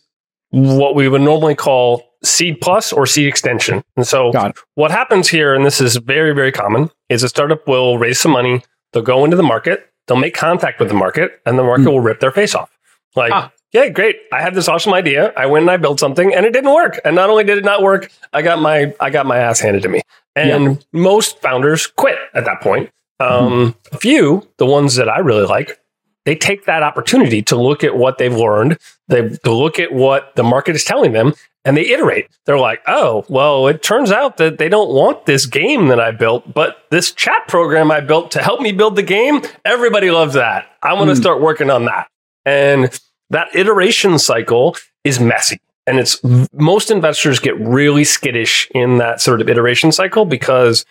what 0.52 0.96
we 0.96 1.10
would 1.10 1.22
normally 1.22 1.56
call 1.56 2.04
seed 2.24 2.62
plus 2.62 2.94
or 2.94 3.06
seed 3.06 3.28
extension. 3.28 3.84
And 3.98 4.08
so 4.08 4.32
what 4.76 4.92
happens 4.92 5.28
here, 5.28 5.54
and 5.54 5.66
this 5.66 5.82
is 5.82 5.98
very, 5.98 6.34
very 6.34 6.52
common, 6.54 6.90
is 7.10 7.22
a 7.22 7.28
startup 7.30 7.68
will 7.68 7.98
raise 7.98 8.20
some 8.20 8.32
money, 8.32 8.64
they'll 8.94 9.04
go 9.04 9.26
into 9.26 9.36
the 9.36 9.44
market, 9.44 9.86
they'll 10.08 10.18
make 10.18 10.34
contact 10.36 10.80
with 10.80 10.90
the 10.90 10.96
market, 10.96 11.40
and 11.46 11.58
the 11.58 11.64
market 11.64 11.84
Hmm. 11.84 11.90
will 11.90 12.02
rip 12.02 12.20
their 12.20 12.32
face 12.32 12.54
off. 12.56 12.70
Like, 13.16 13.32
Ah. 13.34 13.52
yeah, 13.72 13.88
great. 13.90 14.18
I 14.32 14.42
had 14.42 14.54
this 14.56 14.68
awesome 14.68 14.94
idea. 14.94 15.32
I 15.38 15.46
went 15.46 15.64
and 15.64 15.72
I 15.72 15.78
built 15.78 16.00
something 16.00 16.34
and 16.34 16.46
it 16.46 16.52
didn't 16.54 16.74
work. 16.74 17.00
And 17.06 17.16
not 17.16 17.30
only 17.30 17.44
did 17.44 17.58
it 17.58 17.64
not 17.64 17.82
work, 17.82 18.10
I 18.34 18.42
got 18.42 18.60
my 18.60 18.94
I 19.00 19.10
got 19.10 19.26
my 19.26 19.38
ass 19.38 19.60
handed 19.62 19.84
to 19.84 19.90
me. 19.90 20.02
And 20.36 20.86
most 20.92 21.40
founders 21.42 21.88
quit 21.88 22.18
at 22.34 22.44
that 22.46 22.60
point. 22.62 22.90
Um, 23.22 23.74
Hmm. 23.92 23.96
A 23.96 23.98
few, 24.00 24.48
the 24.58 24.66
ones 24.66 24.96
that 24.96 25.08
I 25.08 25.20
really 25.20 25.46
like, 25.46 25.80
they 26.26 26.36
take 26.36 26.66
that 26.66 26.84
opportunity 26.84 27.42
to 27.44 27.56
look 27.56 27.84
at 27.84 27.96
what 27.96 28.18
they've 28.18 28.36
learned, 28.36 28.78
they 29.08 29.30
to 29.30 29.52
look 29.54 29.80
at 29.80 29.94
what 29.94 30.36
the 30.36 30.44
market 30.44 30.76
is 30.76 30.84
telling 30.84 31.14
them, 31.14 31.34
and 31.64 31.76
they 31.78 31.88
iterate. 31.88 32.28
They're 32.46 32.60
like, 32.60 32.82
oh, 32.88 33.26
well, 33.30 33.68
it 33.68 33.82
turns 33.82 34.12
out 34.12 34.38
that 34.38 34.58
they 34.58 34.70
don't 34.70 34.92
want 34.94 35.26
this 35.26 35.46
game 35.46 35.88
that 35.88 36.00
I 36.00 36.12
built, 36.12 36.54
but 36.54 36.78
this 36.92 37.12
chat 37.12 37.48
program 37.48 37.92
I 37.92 38.02
built 38.02 38.32
to 38.32 38.42
help 38.42 38.62
me 38.62 38.72
build 38.72 38.96
the 38.96 39.04
game, 39.04 39.42
everybody 39.64 40.12
loves 40.12 40.34
that. 40.36 40.68
I 40.84 40.94
want 40.94 41.10
to 41.10 41.16
Hmm. 41.16 41.22
start 41.22 41.42
working 41.42 41.70
on 41.70 41.86
that. 41.86 42.08
And 42.46 43.00
that 43.32 43.48
iteration 43.56 44.20
cycle 44.20 44.76
is 45.04 45.20
messy. 45.20 45.60
And 45.88 46.00
it's 46.00 46.20
most 46.54 46.90
investors 46.90 47.40
get 47.40 47.60
really 47.60 48.04
skittish 48.04 48.68
in 48.74 48.98
that 48.98 49.22
sort 49.22 49.42
of 49.42 49.50
iteration 49.50 49.92
cycle 49.92 50.26
because 50.26 50.86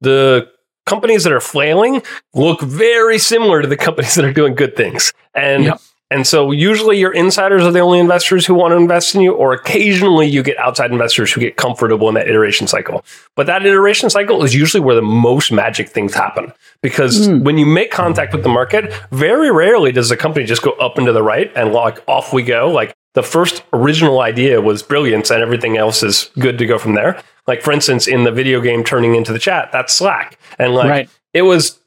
the 0.00 0.48
companies 0.86 1.24
that 1.24 1.32
are 1.32 1.40
flailing 1.40 2.02
look 2.34 2.60
very 2.60 3.18
similar 3.18 3.62
to 3.62 3.68
the 3.68 3.76
companies 3.86 4.14
that 4.14 4.24
are 4.24 4.32
doing 4.32 4.54
good 4.54 4.76
things. 4.76 5.12
And 5.34 5.72
and 6.10 6.26
so 6.26 6.52
usually 6.52 6.98
your 6.98 7.12
insiders 7.12 7.64
are 7.64 7.72
the 7.72 7.80
only 7.80 7.98
investors 7.98 8.46
who 8.46 8.54
want 8.54 8.70
to 8.72 8.76
invest 8.76 9.14
in 9.16 9.22
you, 9.22 9.32
or 9.32 9.52
occasionally 9.52 10.26
you 10.28 10.42
get 10.44 10.56
outside 10.58 10.92
investors 10.92 11.32
who 11.32 11.40
get 11.40 11.56
comfortable 11.56 12.08
in 12.08 12.14
that 12.14 12.28
iteration 12.28 12.66
cycle. 12.68 13.04
But 13.34 13.46
that 13.46 13.64
iteration 13.66 14.10
cycle 14.10 14.44
is 14.44 14.54
usually 14.54 14.82
where 14.82 14.94
the 14.94 15.02
most 15.02 15.50
magic 15.50 15.88
things 15.88 16.14
happen. 16.14 16.52
Because 16.82 17.26
Mm. 17.28 17.42
when 17.42 17.58
you 17.58 17.66
make 17.66 17.90
contact 17.90 18.32
with 18.32 18.42
the 18.44 18.48
market, 18.50 18.92
very 19.10 19.50
rarely 19.50 19.90
does 19.90 20.08
the 20.10 20.16
company 20.16 20.44
just 20.44 20.62
go 20.62 20.72
up 20.72 20.98
and 20.98 21.06
to 21.06 21.12
the 21.12 21.22
right 21.22 21.50
and 21.56 21.72
like 21.72 22.00
off 22.06 22.32
we 22.32 22.42
go. 22.42 22.70
Like 22.70 22.94
the 23.14 23.22
first 23.22 23.62
original 23.72 24.20
idea 24.20 24.60
was 24.60 24.82
brilliant 24.82 25.30
and 25.30 25.42
everything 25.42 25.76
else 25.76 26.02
is 26.02 26.30
good 26.38 26.58
to 26.58 26.66
go 26.66 26.78
from 26.78 26.94
there. 26.94 27.22
Like 27.46 27.62
for 27.62 27.72
instance, 27.72 28.06
in 28.06 28.24
the 28.24 28.32
video 28.32 28.60
game 28.60 28.84
turning 28.84 29.14
into 29.14 29.32
the 29.32 29.38
chat, 29.38 29.70
that's 29.72 29.94
Slack. 29.94 30.38
And 30.58 30.74
like 30.74 30.88
Right. 30.90 31.08
it 31.32 31.42
was 31.42 31.78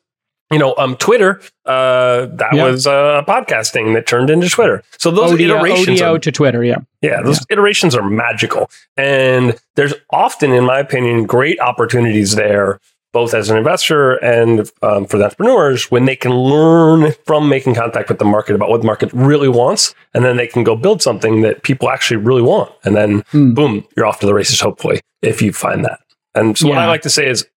you 0.49 0.57
know, 0.59 0.73
um, 0.77 0.95
Twitter, 0.95 1.41
uh, 1.65 2.27
that 2.27 2.53
Yeah. 2.53 2.63
was 2.63 2.85
a 2.85 3.21
podcast 3.27 3.71
thing 3.73 3.91
that 3.95 4.07
turned 4.07 4.29
into 4.29 4.47
Twitter. 4.49 4.81
So 4.97 5.11
those 5.11 5.31
Odeo, 5.33 5.57
iterations, 5.57 5.99
Odeo 5.99 6.15
are, 6.15 6.19
to 6.19 6.31
Twitter, 6.31 6.63
yeah. 6.63 6.77
yeah, 7.01 7.21
those 7.21 7.45
iterations 7.49 7.93
are 7.97 8.09
magical. 8.09 8.69
And 8.95 9.57
there's 9.75 9.93
often, 10.09 10.53
in 10.53 10.63
my 10.63 10.79
opinion, 10.79 11.25
great 11.25 11.59
opportunities 11.59 12.35
there, 12.35 12.79
both 13.17 13.33
as 13.33 13.49
an 13.49 13.57
investor 13.57 14.17
and 14.17 14.69
um, 14.83 15.07
for 15.07 15.17
the 15.17 15.23
entrepreneurs, 15.23 15.89
when 15.89 16.05
they 16.05 16.15
can 16.15 16.31
learn 16.31 17.13
from 17.25 17.49
making 17.49 17.73
contact 17.73 18.09
with 18.09 18.19
the 18.19 18.25
market 18.25 18.53
about 18.53 18.69
what 18.69 18.81
the 18.81 18.85
market 18.85 19.11
really 19.11 19.49
wants, 19.49 19.95
and 20.13 20.23
then 20.23 20.37
they 20.37 20.45
can 20.45 20.63
go 20.63 20.75
build 20.75 21.01
something 21.01 21.41
that 21.41 21.63
people 21.63 21.89
actually 21.89 22.17
really 22.17 22.43
want, 22.43 22.71
and 22.83 22.95
then 22.95 23.23
Hmm. 23.31 23.55
boom, 23.55 23.87
you're 23.95 24.05
off 24.05 24.19
to 24.19 24.27
the 24.27 24.35
races. 24.35 24.59
Hopefully, 24.59 25.01
if 25.23 25.41
you 25.41 25.51
find 25.51 25.83
that. 25.83 25.99
And 26.35 26.55
so, 26.55 26.67
what 26.67 26.77
I 26.77 26.85
like 26.85 27.01
to 27.01 27.09
say 27.09 27.27
is 27.27 27.47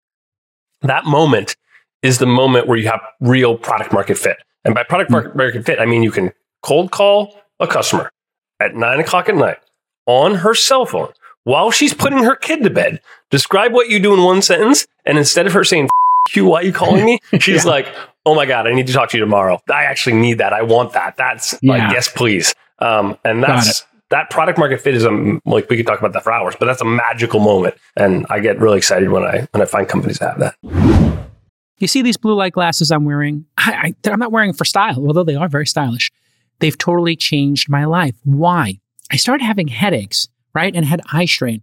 that 0.81 1.05
moment 1.05 1.57
is 2.01 2.17
the 2.17 2.27
moment 2.41 2.67
where 2.67 2.79
you 2.79 2.89
have 2.89 3.03
real 3.21 3.59
product 3.59 3.93
market 3.93 4.17
fit. 4.17 4.39
And 4.65 4.75
by 4.75 4.83
product 4.83 5.11
market, 5.11 5.37
market 5.37 5.67
fit, 5.67 5.79
I 5.79 5.85
mean 5.85 6.03
you 6.03 6.11
can 6.11 6.33
cold 6.63 6.91
call 6.91 7.39
a 7.59 7.67
customer 7.67 8.11
at 8.61 8.75
nine 8.75 8.99
o'clock 8.99 9.29
at 9.29 9.35
night 9.35 9.59
on 10.07 10.37
her 10.37 10.55
cell 10.55 10.87
phone 10.87 11.13
while 11.51 11.71
she's 11.71 11.93
putting 11.93 12.19
her 12.23 12.37
kid 12.37 12.63
to 12.63 12.71
bed. 12.71 13.01
Describe 13.31 13.73
what 13.73 13.89
you 13.89 13.99
do 14.01 14.15
in 14.15 14.23
one 14.23 14.41
sentence. 14.43 14.87
And 15.05 15.19
instead 15.19 15.47
of 15.47 15.53
her 15.53 15.65
saying, 15.65 15.85
F- 16.29 16.37
you, 16.37 16.45
why 16.47 16.61
are 16.61 16.65
you 16.65 16.73
calling 16.73 17.05
me? 17.05 17.19
She's 17.41 17.65
Yeah. 17.65 17.71
like, 17.71 17.87
oh 18.27 18.35
my 18.35 18.47
God, 18.47 18.67
I 18.67 18.73
need 18.73 18.87
to 18.87 18.93
talk 18.93 19.09
to 19.11 19.17
you 19.17 19.25
tomorrow. 19.25 19.59
I 19.73 19.85
actually 19.85 20.17
need 20.17 20.39
that. 20.39 20.53
I 20.53 20.63
want 20.63 20.93
that. 20.93 21.17
That's 21.17 21.55
like, 21.63 21.79
Yeah. 21.79 21.93
yes, 21.93 22.09
please. 22.09 22.55
Um, 22.79 23.17
and 23.25 23.43
that's 23.43 23.85
that 24.11 24.31
product 24.31 24.59
market 24.59 24.81
fit 24.81 24.95
is 24.95 25.05
a 25.05 25.11
like 25.45 25.69
we 25.71 25.77
could 25.77 25.87
talk 25.87 25.99
about 25.99 26.13
that 26.15 26.25
for 26.25 26.33
hours, 26.33 26.55
but 26.59 26.67
that's 26.67 26.81
a 26.81 26.85
magical 26.85 27.41
moment, 27.41 27.75
and 27.97 28.27
I 28.31 28.41
get 28.41 28.59
really 28.59 28.79
excited 28.79 29.09
when 29.11 29.23
I 29.23 29.47
when 29.53 29.61
I 29.63 29.67
find 29.67 29.87
companies 29.89 30.19
that 30.19 30.39
have 30.39 30.55
that. 30.63 31.27
You 31.79 31.87
see 31.87 32.03
these 32.03 32.17
blue 32.17 32.35
light 32.35 32.53
glasses 32.53 32.91
I'm 32.91 33.05
wearing? 33.05 33.45
I, 33.59 33.95
I, 34.05 34.11
I'm 34.11 34.19
not 34.19 34.33
wearing 34.33 34.53
for 34.53 34.65
style, 34.65 35.07
although 35.07 35.25
they 35.25 35.35
are 35.37 35.49
very 35.49 35.67
stylish. 35.67 36.11
They've 36.59 36.77
totally 36.77 37.17
changed 37.17 37.69
my 37.69 37.85
life. 37.85 38.15
Why? 38.25 38.79
I 39.13 39.17
started 39.17 39.45
having 39.45 39.69
headaches, 39.69 40.29
right, 40.55 40.75
and 40.75 40.85
had 40.85 41.01
eye 41.13 41.25
strain. 41.25 41.63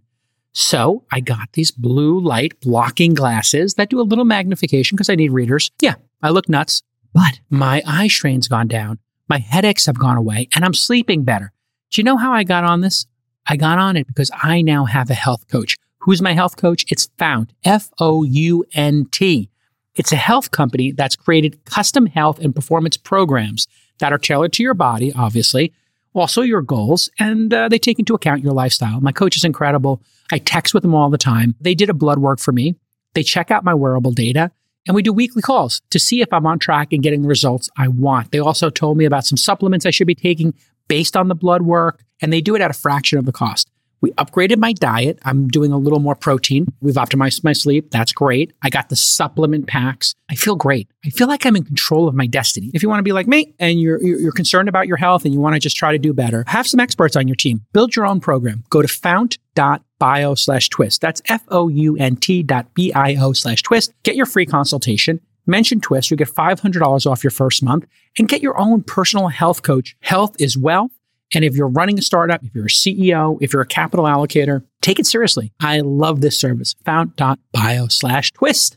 So 0.52 1.04
I 1.12 1.20
got 1.20 1.52
these 1.52 1.70
blue 1.70 2.18
light 2.18 2.60
blocking 2.60 3.14
glasses 3.14 3.74
that 3.74 3.90
do 3.90 4.00
a 4.00 4.02
little 4.02 4.24
magnification 4.24 4.96
because 4.96 5.10
I 5.10 5.14
need 5.14 5.30
readers. 5.30 5.70
Yeah, 5.80 5.94
I 6.22 6.30
look 6.30 6.48
nuts, 6.48 6.82
but 7.12 7.40
my 7.50 7.82
eye 7.86 8.08
strain's 8.08 8.48
gone 8.48 8.68
down. 8.68 8.98
My 9.28 9.38
headaches 9.38 9.86
have 9.86 9.98
gone 9.98 10.16
away 10.16 10.48
and 10.54 10.64
I'm 10.64 10.74
sleeping 10.74 11.22
better. 11.22 11.52
Do 11.90 12.00
you 12.00 12.04
know 12.04 12.16
how 12.16 12.32
I 12.32 12.44
got 12.44 12.64
on 12.64 12.80
this? 12.80 13.06
I 13.46 13.56
got 13.56 13.78
on 13.78 13.96
it 13.96 14.06
because 14.06 14.30
I 14.42 14.62
now 14.62 14.84
have 14.86 15.10
a 15.10 15.14
health 15.14 15.46
coach. 15.48 15.76
Who's 16.00 16.22
my 16.22 16.32
health 16.32 16.56
coach? 16.56 16.84
It's 16.88 17.08
Fount, 17.18 17.52
F 17.64 17.90
O 18.00 18.24
U 18.24 18.64
N 18.74 19.06
T. 19.10 19.50
It's 19.94 20.12
a 20.12 20.16
health 20.16 20.50
company 20.50 20.92
that's 20.92 21.16
created 21.16 21.64
custom 21.64 22.06
health 22.06 22.38
and 22.38 22.54
performance 22.54 22.96
programs 22.96 23.66
that 23.98 24.12
are 24.12 24.18
tailored 24.18 24.52
to 24.54 24.62
your 24.62 24.74
body, 24.74 25.12
obviously, 25.12 25.72
also 26.14 26.42
your 26.42 26.62
goals, 26.62 27.10
and 27.18 27.52
uh, 27.52 27.68
they 27.68 27.78
take 27.78 27.98
into 27.98 28.14
account 28.14 28.42
your 28.42 28.52
lifestyle. 28.52 29.00
My 29.00 29.12
coach 29.12 29.36
is 29.36 29.44
incredible. 29.44 30.02
I 30.32 30.38
text 30.38 30.74
with 30.74 30.82
them 30.82 30.94
all 30.94 31.10
the 31.10 31.18
time. 31.18 31.54
They 31.60 31.74
did 31.74 31.90
a 31.90 31.94
blood 31.94 32.18
work 32.18 32.40
for 32.40 32.52
me. 32.52 32.76
They 33.14 33.22
check 33.22 33.50
out 33.50 33.64
my 33.64 33.74
wearable 33.74 34.12
data 34.12 34.50
and 34.88 34.94
we 34.94 35.02
do 35.02 35.12
weekly 35.12 35.42
calls 35.42 35.82
to 35.90 35.98
see 35.98 36.22
if 36.22 36.32
I'm 36.32 36.46
on 36.46 36.58
track 36.58 36.92
and 36.92 37.02
getting 37.02 37.20
the 37.20 37.28
results 37.28 37.68
I 37.76 37.88
want. 37.88 38.32
They 38.32 38.38
also 38.38 38.70
told 38.70 38.96
me 38.96 39.04
about 39.04 39.26
some 39.26 39.36
supplements 39.36 39.84
I 39.84 39.90
should 39.90 40.06
be 40.06 40.14
taking 40.14 40.54
based 40.88 41.14
on 41.14 41.28
the 41.28 41.34
blood 41.34 41.62
work, 41.62 42.02
and 42.22 42.32
they 42.32 42.40
do 42.40 42.54
it 42.54 42.62
at 42.62 42.70
a 42.70 42.74
fraction 42.74 43.18
of 43.18 43.26
the 43.26 43.32
cost. 43.32 43.70
We 44.00 44.12
upgraded 44.12 44.58
my 44.58 44.72
diet. 44.72 45.18
I'm 45.24 45.48
doing 45.48 45.72
a 45.72 45.76
little 45.78 45.98
more 45.98 46.14
protein. 46.14 46.66
We've 46.80 46.94
optimized 46.94 47.44
my 47.44 47.52
sleep. 47.52 47.90
That's 47.90 48.12
great. 48.12 48.52
I 48.62 48.70
got 48.70 48.88
the 48.88 48.96
supplement 48.96 49.66
packs. 49.66 50.14
I 50.30 50.34
feel 50.34 50.56
great. 50.56 50.88
I 51.04 51.10
feel 51.10 51.26
like 51.28 51.44
I'm 51.46 51.56
in 51.56 51.64
control 51.64 52.08
of 52.08 52.14
my 52.14 52.26
destiny. 52.26 52.70
If 52.74 52.82
you 52.82 52.88
want 52.88 53.00
to 53.00 53.04
be 53.04 53.12
like 53.12 53.26
me 53.26 53.54
and 53.58 53.80
you're, 53.80 54.02
you're 54.02 54.32
concerned 54.32 54.68
about 54.68 54.86
your 54.86 54.96
health 54.96 55.24
and 55.24 55.34
you 55.34 55.40
want 55.40 55.54
to 55.54 55.60
just 55.60 55.76
try 55.76 55.92
to 55.92 55.98
do 55.98 56.12
better, 56.12 56.44
have 56.46 56.66
some 56.66 56.80
experts 56.80 57.16
on 57.16 57.26
your 57.26 57.36
team. 57.36 57.64
Build 57.72 57.96
your 57.96 58.06
own 58.06 58.20
program. 58.20 58.64
Go 58.70 58.82
to 58.82 58.88
fount.bio 58.88 60.34
slash 60.34 60.68
twist. 60.68 61.00
That's 61.00 61.22
F-O-U-N-T 61.28 62.42
dot 62.44 62.74
B-I-O 62.74 63.32
slash 63.32 63.62
twist. 63.62 63.92
Get 64.02 64.16
your 64.16 64.26
free 64.26 64.46
consultation. 64.46 65.20
Mention 65.48 65.80
Twist. 65.80 66.10
You 66.10 66.16
get 66.18 66.28
$500 66.28 67.10
off 67.10 67.24
your 67.24 67.30
first 67.30 67.62
month 67.62 67.86
and 68.18 68.28
get 68.28 68.42
your 68.42 68.60
own 68.60 68.82
personal 68.82 69.28
health 69.28 69.62
coach. 69.62 69.96
Health 70.00 70.36
is 70.38 70.58
wealth. 70.58 70.92
And 71.34 71.44
if 71.44 71.54
you're 71.54 71.68
running 71.68 71.98
a 71.98 72.02
startup, 72.02 72.42
if 72.42 72.54
you're 72.54 72.66
a 72.66 72.68
CEO, 72.68 73.38
if 73.40 73.52
you're 73.52 73.62
a 73.62 73.66
capital 73.66 74.06
allocator, 74.06 74.64
take 74.80 74.98
it 74.98 75.06
seriously. 75.06 75.52
I 75.60 75.80
love 75.80 76.20
this 76.20 76.38
service. 76.38 76.74
Fount.bio 76.84 77.88
slash 77.88 78.32
twist. 78.32 78.76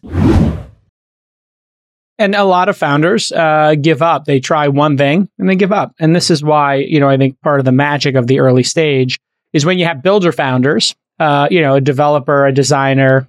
And 2.20 2.36
a 2.36 2.44
lot 2.44 2.70
of 2.70 2.78
founders 2.78 3.32
uh, 3.32 3.76
give 3.82 4.02
up. 4.02 4.26
They 4.26 4.40
try 4.40 4.68
one 4.68 4.98
thing 4.98 5.30
and 5.40 5.50
they 5.50 5.56
give 5.56 5.72
up. 5.72 5.96
And 6.00 6.16
this 6.16 6.30
is 6.30 6.44
why, 6.44 6.76
you 6.76 7.00
know, 7.00 7.10
I 7.10 7.18
think 7.18 7.40
part 7.42 7.60
of 7.60 7.66
the 7.66 7.72
magic 7.72 8.16
of 8.16 8.28
the 8.28 8.40
early 8.40 8.64
stage 8.64 9.20
is 9.54 9.66
when 9.66 9.80
you 9.80 9.86
have 9.86 10.04
builder 10.04 10.32
founders, 10.32 10.94
uh, 11.20 11.48
you 11.50 11.62
know, 11.62 11.76
a 11.76 11.82
developer, 11.82 12.46
a 12.46 12.54
designer, 12.54 13.28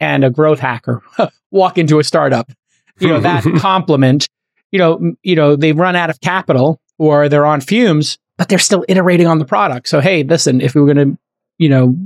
and 0.00 0.24
a 0.24 0.30
growth 0.30 0.60
hacker 0.60 1.02
walk 1.50 1.78
into 1.78 1.98
a 1.98 2.04
startup. 2.04 2.50
You 3.00 3.08
know, 3.08 3.20
that 3.20 3.44
complement, 3.58 4.26
you 4.70 4.78
know, 4.78 5.14
you 5.22 5.36
know, 5.36 5.56
they 5.56 5.72
run 5.72 5.96
out 5.96 6.08
of 6.08 6.20
capital 6.20 6.80
or 6.98 7.28
they're 7.28 7.46
on 7.46 7.60
fumes 7.60 8.18
but 8.42 8.48
they're 8.48 8.58
still 8.58 8.84
iterating 8.88 9.28
on 9.28 9.38
the 9.38 9.44
product. 9.44 9.86
So, 9.86 10.00
hey, 10.00 10.24
listen, 10.24 10.60
if 10.60 10.74
we 10.74 10.80
were 10.80 10.92
going 10.92 11.12
to, 11.12 11.18
you 11.58 11.68
know, 11.68 11.96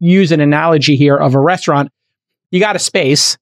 use 0.00 0.30
an 0.30 0.42
analogy 0.42 0.96
here 0.96 1.16
of 1.16 1.34
a 1.34 1.40
restaurant, 1.40 1.90
you 2.50 2.60
got 2.60 2.76
a 2.76 2.78
space, 2.78 3.38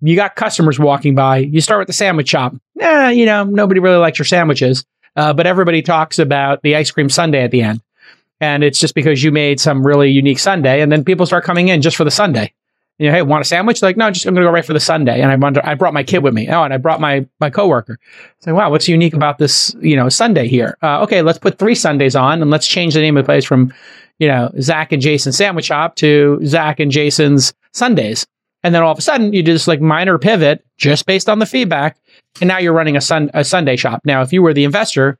you 0.00 0.16
got 0.16 0.34
customers 0.34 0.78
walking 0.78 1.14
by, 1.14 1.36
you 1.36 1.60
start 1.60 1.80
with 1.80 1.86
the 1.86 1.92
sandwich 1.92 2.30
shop. 2.30 2.54
Eh, 2.80 3.10
you 3.10 3.26
know, 3.26 3.44
nobody 3.44 3.80
really 3.80 3.98
likes 3.98 4.18
your 4.18 4.24
sandwiches, 4.24 4.86
uh, 5.14 5.34
but 5.34 5.46
everybody 5.46 5.82
talks 5.82 6.18
about 6.18 6.62
the 6.62 6.74
ice 6.74 6.90
cream 6.90 7.10
sundae 7.10 7.42
at 7.42 7.50
the 7.50 7.60
end. 7.60 7.82
And 8.40 8.64
it's 8.64 8.80
just 8.80 8.94
because 8.94 9.22
you 9.22 9.30
made 9.30 9.60
some 9.60 9.86
really 9.86 10.08
unique 10.08 10.38
sundae, 10.38 10.80
and 10.80 10.90
then 10.90 11.04
people 11.04 11.26
start 11.26 11.44
coming 11.44 11.68
in 11.68 11.82
just 11.82 11.98
for 11.98 12.04
the 12.04 12.10
sundae 12.10 12.50
you 12.98 13.08
know, 13.08 13.14
hey, 13.14 13.22
want 13.22 13.42
a 13.42 13.44
sandwich? 13.44 13.80
Like, 13.80 13.96
no, 13.96 14.10
just 14.10 14.26
I'm 14.26 14.34
to 14.34 14.40
go 14.40 14.50
right 14.50 14.64
for 14.64 14.72
the 14.72 14.80
sundae. 14.80 15.20
And 15.20 15.30
I 15.30 15.36
wonder, 15.36 15.60
I 15.64 15.74
brought 15.74 15.94
my 15.94 16.02
kid 16.02 16.18
with 16.18 16.34
me. 16.34 16.48
Oh, 16.48 16.64
and 16.64 16.74
I 16.74 16.78
brought 16.78 17.00
my 17.00 17.26
my 17.40 17.48
coworker. 17.48 17.98
Say, 18.40 18.52
wow, 18.52 18.70
what's 18.70 18.88
unique 18.88 19.14
about 19.14 19.38
this, 19.38 19.74
you 19.80 19.96
know, 19.96 20.08
sundae 20.08 20.48
here? 20.48 20.76
Uh, 20.82 21.02
okay, 21.02 21.22
let's 21.22 21.38
put 21.38 21.58
three 21.58 21.76
sundaes 21.76 22.16
on, 22.16 22.42
and 22.42 22.50
let's 22.50 22.66
change 22.66 22.94
the 22.94 23.00
name 23.00 23.16
of 23.16 23.24
the 23.24 23.28
place 23.28 23.44
from, 23.44 23.72
you 24.18 24.26
know, 24.26 24.50
Zach 24.60 24.92
and 24.92 25.00
Jason 25.00 25.32
Sandwich 25.32 25.66
Shop 25.66 25.94
to 25.96 26.40
Zach 26.44 26.80
and 26.80 26.90
Jason's 26.90 27.54
Sundaes. 27.72 28.26
And 28.64 28.74
then 28.74 28.82
all 28.82 28.90
of 28.90 28.98
a 28.98 29.02
sudden, 29.02 29.32
you 29.32 29.44
do 29.44 29.52
this 29.52 29.68
like 29.68 29.80
minor 29.80 30.18
pivot 30.18 30.64
just 30.76 31.06
based 31.06 31.28
on 31.28 31.38
the 31.38 31.46
feedback, 31.46 31.96
and 32.40 32.48
now 32.48 32.58
you're 32.58 32.72
running 32.72 32.96
a 32.96 33.00
sun 33.00 33.30
a 33.32 33.44
sundae 33.44 33.76
shop. 33.76 34.02
Now, 34.04 34.22
if 34.22 34.32
you 34.32 34.42
were 34.42 34.52
the 34.52 34.64
investor 34.64 35.18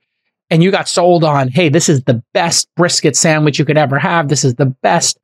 and 0.49 0.61
you 0.61 0.71
got 0.71 0.89
sold 0.89 1.23
on, 1.23 1.47
hey, 1.47 1.69
this 1.69 1.87
is 1.87 2.03
the 2.03 2.21
best 2.33 2.67
brisket 2.75 3.15
sandwich 3.15 3.57
you 3.57 3.65
could 3.65 3.77
ever 3.77 3.97
have. 3.99 4.27
This 4.27 4.43
is 4.43 4.55
the 4.55 4.65
best, 4.65 5.17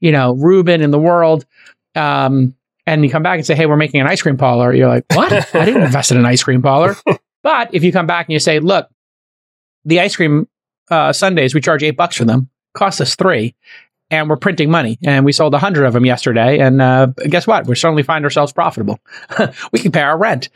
you 0.00 0.10
know, 0.10 0.34
Reuben 0.34 0.80
in 0.80 0.90
the 0.90 0.98
world 0.98 1.46
um, 1.94 2.54
and 2.86 3.04
you 3.04 3.10
come 3.10 3.22
back 3.22 3.36
and 3.36 3.46
say, 3.46 3.54
"Hey, 3.54 3.66
we're 3.66 3.76
making 3.76 4.00
an 4.00 4.06
ice 4.06 4.22
cream 4.22 4.36
parlor," 4.36 4.74
you're 4.74 4.88
like, 4.88 5.04
"What? 5.14 5.32
I 5.54 5.64
didn't 5.64 5.82
invest 5.82 6.10
in 6.10 6.18
an 6.18 6.26
ice 6.26 6.42
cream 6.42 6.62
parlor." 6.62 6.96
But 7.42 7.74
if 7.74 7.82
you 7.82 7.90
come 7.90 8.06
back 8.06 8.26
and 8.26 8.34
you 8.34 8.38
say, 8.38 8.60
"Look, 8.60 8.90
the 9.86 10.00
ice 10.00 10.14
cream 10.14 10.46
uh, 10.90 11.14
sundaes 11.14 11.54
we 11.54 11.62
charge 11.62 11.82
eight 11.82 11.96
bucks 11.96 12.16
for 12.16 12.26
them, 12.26 12.50
cost 12.74 13.00
us 13.00 13.14
three, 13.14 13.54
and 14.10 14.28
we're 14.28 14.36
printing 14.36 14.70
money, 14.70 14.98
and 15.02 15.24
we 15.24 15.32
sold 15.32 15.54
a 15.54 15.58
hundred 15.58 15.86
of 15.86 15.94
them 15.94 16.04
yesterday, 16.04 16.58
and 16.58 16.82
uh, 16.82 17.06
guess 17.30 17.46
what? 17.46 17.66
We 17.66 17.76
suddenly 17.76 18.02
find 18.02 18.26
ourselves 18.26 18.52
profitable. 18.52 19.00
we 19.72 19.78
can 19.78 19.90
pay 19.90 20.02
our 20.02 20.18
rent." 20.18 20.50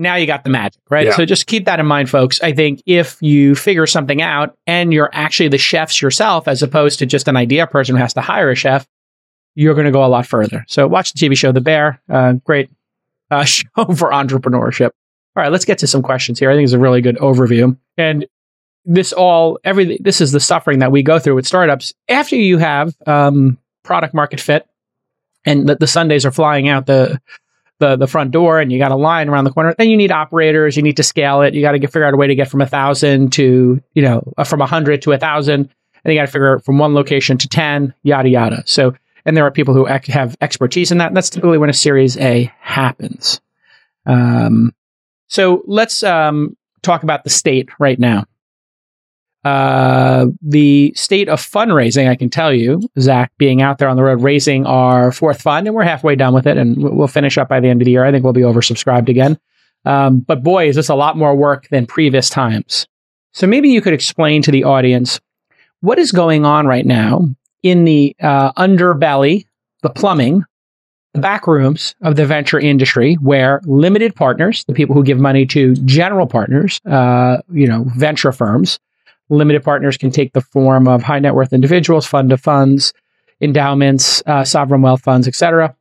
Now 0.00 0.14
you 0.14 0.28
got 0.28 0.44
the 0.44 0.50
magic, 0.50 0.80
right? 0.90 1.06
Yeah. 1.06 1.16
So 1.16 1.24
just 1.24 1.48
keep 1.48 1.64
that 1.64 1.80
in 1.80 1.86
mind, 1.86 2.08
folks. 2.08 2.40
I 2.40 2.52
think 2.52 2.84
if 2.86 3.20
you 3.20 3.56
figure 3.56 3.84
something 3.84 4.22
out 4.22 4.56
and 4.64 4.92
you're 4.92 5.10
actually 5.12 5.48
the 5.48 5.58
chefs 5.58 6.00
yourself, 6.00 6.46
as 6.46 6.62
opposed 6.62 7.00
to 7.00 7.06
just 7.06 7.26
an 7.26 7.36
idea 7.36 7.66
person 7.66 7.96
who 7.96 8.02
has 8.02 8.14
to 8.14 8.20
hire 8.20 8.48
a 8.48 8.54
chef, 8.54 8.86
you're 9.58 9.74
going 9.74 9.86
to 9.86 9.90
go 9.90 10.04
a 10.04 10.06
lot 10.06 10.24
further. 10.24 10.64
So 10.68 10.86
watch 10.86 11.12
the 11.12 11.18
TV 11.18 11.36
show 11.36 11.50
The 11.50 11.60
Bear. 11.60 12.00
Uh, 12.08 12.34
great 12.34 12.70
uh, 13.28 13.42
show 13.44 13.64
for 13.96 14.12
entrepreneurship. 14.12 14.90
All 15.36 15.42
right, 15.42 15.50
let's 15.50 15.64
get 15.64 15.78
to 15.78 15.88
some 15.88 16.00
questions 16.00 16.38
here. 16.38 16.48
I 16.48 16.54
think 16.54 16.64
it's 16.64 16.72
a 16.72 16.78
really 16.78 17.00
good 17.00 17.16
overview. 17.16 17.76
And 17.96 18.26
this 18.84 19.12
all, 19.12 19.58
every 19.64 19.98
this 19.98 20.20
is 20.20 20.30
the 20.30 20.38
suffering 20.38 20.78
that 20.78 20.92
we 20.92 21.02
go 21.02 21.18
through 21.18 21.34
with 21.34 21.46
startups. 21.46 21.92
After 22.08 22.36
you 22.36 22.58
have 22.58 22.94
um, 23.04 23.58
product 23.82 24.14
market 24.14 24.40
fit, 24.40 24.64
and 25.44 25.68
the, 25.68 25.74
the 25.74 25.86
sundaes 25.88 26.24
are 26.24 26.30
flying 26.30 26.68
out 26.68 26.86
the 26.86 27.20
the 27.80 27.96
the 27.96 28.06
front 28.06 28.30
door, 28.30 28.60
and 28.60 28.70
you 28.70 28.78
got 28.78 28.92
a 28.92 28.96
line 28.96 29.28
around 29.28 29.42
the 29.42 29.50
corner. 29.50 29.74
Then 29.76 29.90
you 29.90 29.96
need 29.96 30.12
operators. 30.12 30.76
You 30.76 30.84
need 30.84 30.96
to 30.98 31.02
scale 31.02 31.42
it. 31.42 31.54
You 31.54 31.62
got 31.62 31.72
to 31.72 31.80
figure 31.80 32.04
out 32.04 32.14
a 32.14 32.16
way 32.16 32.28
to 32.28 32.34
get 32.36 32.48
from 32.48 32.60
a 32.60 32.66
thousand 32.66 33.32
to 33.32 33.82
you 33.94 34.02
know 34.02 34.22
from 34.46 34.60
a 34.60 34.66
hundred 34.66 35.02
to 35.02 35.12
a 35.12 35.18
thousand, 35.18 35.68
and 36.04 36.14
you 36.14 36.18
got 36.18 36.26
to 36.26 36.32
figure 36.32 36.54
out 36.54 36.64
from 36.64 36.78
one 36.78 36.94
location 36.94 37.38
to 37.38 37.48
ten, 37.48 37.92
yada 38.04 38.28
yada. 38.28 38.62
So 38.64 38.94
and 39.28 39.36
there 39.36 39.44
are 39.44 39.50
people 39.50 39.74
who 39.74 39.86
ec- 39.86 40.06
have 40.06 40.36
expertise 40.40 40.90
in 40.90 40.96
that. 40.98 41.08
And 41.08 41.16
that's 41.16 41.28
typically 41.28 41.58
when 41.58 41.68
a 41.68 41.74
Series 41.74 42.16
A 42.16 42.50
happens. 42.60 43.42
Um, 44.06 44.72
so 45.26 45.62
let's 45.66 46.02
um, 46.02 46.56
talk 46.82 47.02
about 47.02 47.24
the 47.24 47.30
state 47.30 47.68
right 47.78 47.98
now. 47.98 48.24
Uh, 49.44 50.28
the 50.40 50.94
state 50.96 51.28
of 51.28 51.40
fundraising, 51.40 52.08
I 52.08 52.16
can 52.16 52.30
tell 52.30 52.54
you, 52.54 52.80
Zach 52.98 53.30
being 53.36 53.60
out 53.60 53.76
there 53.76 53.88
on 53.88 53.96
the 53.96 54.02
road 54.02 54.22
raising 54.22 54.64
our 54.64 55.12
fourth 55.12 55.42
fund, 55.42 55.66
and 55.66 55.76
we're 55.76 55.84
halfway 55.84 56.16
done 56.16 56.32
with 56.32 56.46
it, 56.46 56.56
and 56.56 56.76
we'll 56.76 57.06
finish 57.06 57.36
up 57.36 57.50
by 57.50 57.60
the 57.60 57.68
end 57.68 57.82
of 57.82 57.84
the 57.84 57.90
year. 57.92 58.04
I 58.04 58.10
think 58.10 58.24
we'll 58.24 58.32
be 58.32 58.40
oversubscribed 58.40 59.08
again. 59.10 59.38
Um, 59.84 60.20
but 60.20 60.42
boy, 60.42 60.68
is 60.68 60.76
this 60.76 60.88
a 60.88 60.94
lot 60.94 61.18
more 61.18 61.36
work 61.36 61.68
than 61.68 61.86
previous 61.86 62.30
times. 62.30 62.88
So 63.32 63.46
maybe 63.46 63.68
you 63.68 63.82
could 63.82 63.92
explain 63.92 64.40
to 64.42 64.50
the 64.50 64.64
audience 64.64 65.20
what 65.80 65.98
is 65.98 66.12
going 66.12 66.44
on 66.44 66.66
right 66.66 66.84
now 66.84 67.28
in 67.62 67.84
the 67.84 68.14
uh, 68.20 68.52
underbelly, 68.52 69.46
the 69.82 69.90
plumbing, 69.90 70.44
the 71.14 71.20
back 71.20 71.46
rooms 71.46 71.94
of 72.02 72.16
the 72.16 72.26
venture 72.26 72.58
industry, 72.58 73.14
where 73.14 73.60
limited 73.64 74.14
partners, 74.14 74.64
the 74.66 74.74
people 74.74 74.94
who 74.94 75.02
give 75.02 75.18
money 75.18 75.46
to 75.46 75.74
general 75.84 76.26
partners, 76.26 76.80
uh, 76.86 77.38
you 77.52 77.66
know, 77.66 77.84
venture 77.96 78.32
firms, 78.32 78.78
limited 79.30 79.62
partners 79.62 79.96
can 79.96 80.10
take 80.10 80.32
the 80.32 80.40
form 80.40 80.88
of 80.88 81.02
high 81.02 81.18
net 81.18 81.34
worth 81.34 81.52
individuals, 81.52 82.06
fund 82.06 82.32
of 82.32 82.40
funds, 82.40 82.92
endowments, 83.40 84.22
uh, 84.26 84.44
sovereign 84.44 84.82
wealth 84.82 85.02
funds, 85.02 85.28
etc. 85.28 85.74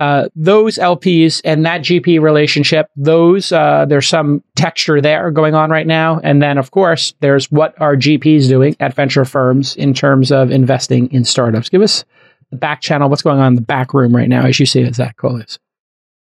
Uh, 0.00 0.30
those 0.34 0.78
LPs 0.78 1.42
and 1.44 1.66
that 1.66 1.82
GP 1.82 2.22
relationship, 2.22 2.88
those 2.96 3.52
uh, 3.52 3.84
there's 3.86 4.08
some 4.08 4.42
texture 4.56 4.98
there 5.00 5.30
going 5.30 5.54
on 5.54 5.68
right 5.68 5.86
now, 5.86 6.18
and 6.24 6.42
then 6.42 6.56
of 6.56 6.70
course 6.70 7.12
there's 7.20 7.50
what 7.52 7.78
are 7.80 7.96
GPs 7.96 8.48
doing 8.48 8.74
at 8.80 8.94
venture 8.94 9.26
firms 9.26 9.76
in 9.76 9.92
terms 9.92 10.32
of 10.32 10.50
investing 10.50 11.12
in 11.12 11.24
startups. 11.24 11.68
Give 11.68 11.82
us 11.82 12.04
the 12.50 12.56
back 12.56 12.80
channel, 12.80 13.10
what's 13.10 13.20
going 13.20 13.40
on 13.40 13.48
in 13.48 13.54
the 13.56 13.60
back 13.60 13.92
room 13.92 14.16
right 14.16 14.28
now, 14.28 14.46
as 14.46 14.58
you 14.58 14.64
see 14.64 14.80
it, 14.80 14.94
Zach 14.94 15.18
Coelius. 15.18 15.58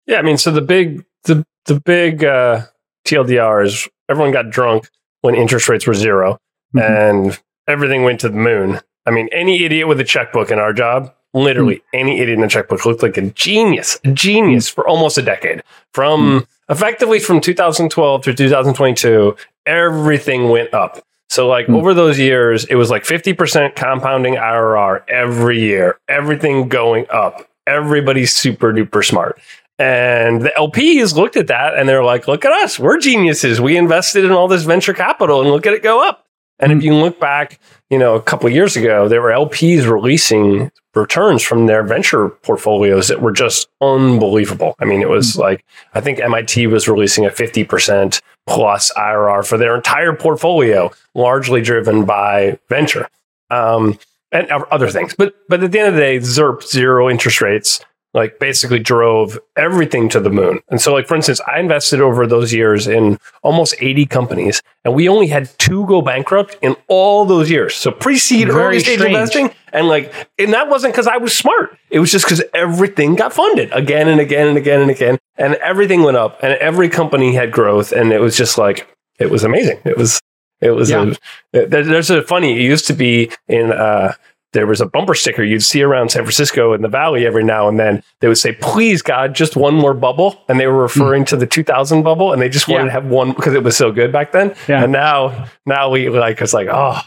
Yeah, 0.06 0.20
I 0.20 0.22
mean, 0.22 0.38
so 0.38 0.51
the 0.51 0.62
big 0.62 1.03
the 1.24 1.44
the 1.65 1.80
big 1.80 2.24
uh, 2.24 2.65
TLDR 3.08 3.65
is 3.65 3.89
everyone 4.08 4.32
got 4.32 4.51
drunk 4.51 4.88
when 5.22 5.34
interest 5.34 5.68
rates 5.68 5.88
were 5.88 5.96
0 5.96 6.38
mm-hmm. 6.75 6.80
and 6.80 7.42
everything 7.68 8.03
went 8.03 8.20
to 8.20 8.30
the 8.30 8.38
moon. 8.38 8.80
I 9.06 9.12
mean, 9.12 9.30
any 9.32 9.63
idiot 9.63 9.88
with 9.88 10.00
a 10.00 10.03
checkbook 10.03 10.51
in 10.51 10.60
our 10.60 10.74
job, 10.74 11.13
literally 11.33 11.75
Hmm. 11.93 11.99
any 11.99 12.19
idiot 12.19 12.37
in 12.37 12.43
a 12.43 12.47
checkbook 12.47 12.85
looked 12.85 13.03
like 13.03 13.17
a 13.17 13.21
genius, 13.21 13.99
a 14.05 14.09
genius 14.11 14.69
for 14.69 14.87
almost 14.87 15.17
a 15.17 15.21
decade. 15.21 15.63
From 15.93 16.39
Hmm. 16.39 16.71
effectively 16.71 17.19
from 17.19 17.41
2012 17.41 18.23
to 18.23 18.33
2022, 18.33 19.35
everything 19.65 20.49
went 20.49 20.73
up. 20.73 21.01
So 21.29 21.47
like 21.47 21.65
Hmm. 21.65 21.75
over 21.75 21.93
those 21.93 22.19
years, 22.19 22.65
it 22.65 22.75
was 22.75 22.89
like 22.91 23.05
50% 23.05 23.75
compounding 23.75 24.35
IRR 24.37 25.01
every 25.07 25.59
year, 25.59 25.97
everything 26.07 26.67
going 26.69 27.05
up. 27.09 27.45
Everybody's 27.65 28.33
super 28.33 28.73
duper 28.73 29.03
smart. 29.03 29.39
And 29.79 30.43
the 30.43 30.51
LPs 30.55 31.15
looked 31.15 31.35
at 31.35 31.47
that 31.47 31.75
and 31.75 31.89
they're 31.89 32.03
like, 32.03 32.27
look 32.27 32.45
at 32.45 32.51
us. 32.51 32.77
We're 32.77 32.99
geniuses. 32.99 33.59
We 33.59 33.75
invested 33.77 34.23
in 34.23 34.31
all 34.31 34.47
this 34.47 34.63
venture 34.63 34.93
capital 34.93 35.41
and 35.41 35.49
look 35.49 35.65
at 35.65 35.73
it 35.73 35.81
go 35.81 36.07
up. 36.07 36.25
And 36.59 36.71
if 36.71 36.83
you 36.83 36.93
look 36.93 37.19
back, 37.19 37.59
you 37.89 37.97
know, 37.97 38.13
a 38.13 38.21
couple 38.21 38.45
of 38.47 38.53
years 38.53 38.75
ago, 38.75 39.07
there 39.07 39.21
were 39.21 39.31
LPs 39.31 39.89
releasing 39.91 40.71
returns 40.95 41.41
from 41.41 41.65
their 41.65 41.83
venture 41.83 42.29
portfolios 42.29 43.07
that 43.07 43.21
were 43.21 43.31
just 43.31 43.67
unbelievable. 43.81 44.75
I 44.79 44.85
mean, 44.85 45.01
it 45.01 45.09
was 45.09 45.38
like, 45.38 45.65
I 45.93 46.01
think 46.01 46.19
MIT 46.19 46.67
was 46.67 46.88
releasing 46.88 47.25
a 47.25 47.29
50% 47.29 48.21
plus 48.45 48.91
IRR 48.95 49.47
for 49.47 49.57
their 49.57 49.75
entire 49.75 50.13
portfolio, 50.13 50.91
largely 51.15 51.62
driven 51.62 52.05
by 52.05 52.59
venture 52.69 53.07
um, 53.50 53.97
and 54.31 54.50
other 54.51 54.89
things. 54.89 55.15
But, 55.17 55.33
but 55.50 55.63
at 55.63 55.71
the 55.71 55.79
end 55.79 55.89
of 55.89 55.95
the 55.95 56.01
day, 56.01 56.17
ZIRP, 56.17 56.63
zero 56.63 57.09
interest 57.09 57.41
rates, 57.41 57.79
like 58.13 58.38
basically 58.39 58.77
drove 58.79 59.39
everything 59.58 60.08
to 60.10 60.20
the 60.20 60.29
moon. 60.29 60.60
And 60.70 60.79
so, 60.79 60.93
like, 60.93 61.08
for 61.08 61.15
instance, 61.15 61.41
I 61.48 61.60
invested 61.60 62.00
over 62.00 62.27
those 62.27 62.53
years 62.53 62.88
in 62.88 63.17
almost 63.41 63.75
80 63.79 64.05
companies, 64.05 64.62
and 64.86 64.93
we 64.93 65.10
only 65.10 65.27
had 65.27 65.50
two 65.58 65.86
go 65.88 66.01
bankrupt 66.01 66.55
in 66.62 66.75
all 66.88 67.25
those 67.25 67.50
years. 67.50 67.75
So 67.75 67.91
pre 67.91 68.17
seed, 68.17 68.48
Very 68.50 68.62
early 68.63 68.79
stage 68.82 69.00
strange. 69.00 69.15
investing. 69.15 69.51
And 69.72 69.88
like, 69.88 70.13
and 70.38 70.53
that 70.53 70.70
wasn't 70.70 70.93
because 70.93 71.08
I 71.08 71.17
was 71.17 71.36
smart. 71.36 71.75
It 71.89 72.00
was 72.00 72.12
just 72.12 72.25
because 72.25 72.43
everything 72.53 73.15
got 73.15 73.34
funded 73.34 73.72
again 73.74 74.08
and 74.08 74.22
again 74.22 74.48
and 74.48 74.58
again 74.58 74.82
and 74.82 74.91
again. 74.91 75.17
And 75.38 75.55
everything 75.55 76.03
went 76.03 76.17
up, 76.17 76.38
and 76.43 76.53
every 76.60 76.89
company 76.89 77.34
had 77.34 77.51
growth. 77.51 77.91
And 77.91 78.13
it 78.13 78.20
was 78.20 78.38
just 78.38 78.60
like, 78.60 78.88
it 79.20 79.32
was 79.32 79.43
amazing. 79.43 79.79
It 79.86 79.98
was, 79.98 80.20
it 80.62 80.72
was, 80.72 80.91
Yeah. 80.91 81.13
a, 81.53 81.65
there's 81.65 82.12
a 82.12 82.22
funny, 82.22 82.53
it 82.60 82.62
used 82.62 82.86
to 82.88 82.93
be 82.93 83.32
in, 83.48 83.72
uh, 83.72 84.13
there 84.53 84.65
was 84.65 84.79
a 84.81 84.86
bumper 84.86 85.13
sticker 85.13 85.43
you'd 85.43 85.62
see 85.63 85.81
around 85.83 86.10
San 86.10 86.24
Francisco 86.24 86.74
in 86.74 86.81
the 86.81 86.88
valley 86.88 87.25
every 87.25 87.43
now 87.43 87.67
and 87.67 87.79
then. 87.79 88.01
They 88.22 88.27
would 88.27 88.38
say, 88.38 88.53
please, 88.53 89.01
God, 89.01 89.36
just 89.36 89.55
one 89.55 89.74
more 89.75 89.93
bubble. 89.93 90.39
And 90.48 90.60
they 90.60 90.67
were 90.67 90.81
referring 90.81 91.25
to 91.25 91.36
the 91.36 91.45
2000 91.48 92.03
bubble 92.03 92.31
and 92.33 92.41
they 92.41 92.50
just 92.50 92.67
wanted 92.67 92.83
Yeah. 92.83 92.86
to 92.86 92.91
have 93.01 93.05
one 93.07 93.33
because 93.33 93.53
it 93.53 93.63
was 93.63 93.75
so 93.75 93.91
good 93.91 94.12
back 94.12 94.31
then. 94.31 94.55
Yeah. 94.67 94.83
And 94.83 94.91
now, 94.91 95.48
now 95.65 95.89
we 95.89 96.10
like, 96.10 96.39
it's 96.41 96.53
like, 96.53 96.67
oh, 96.72 97.00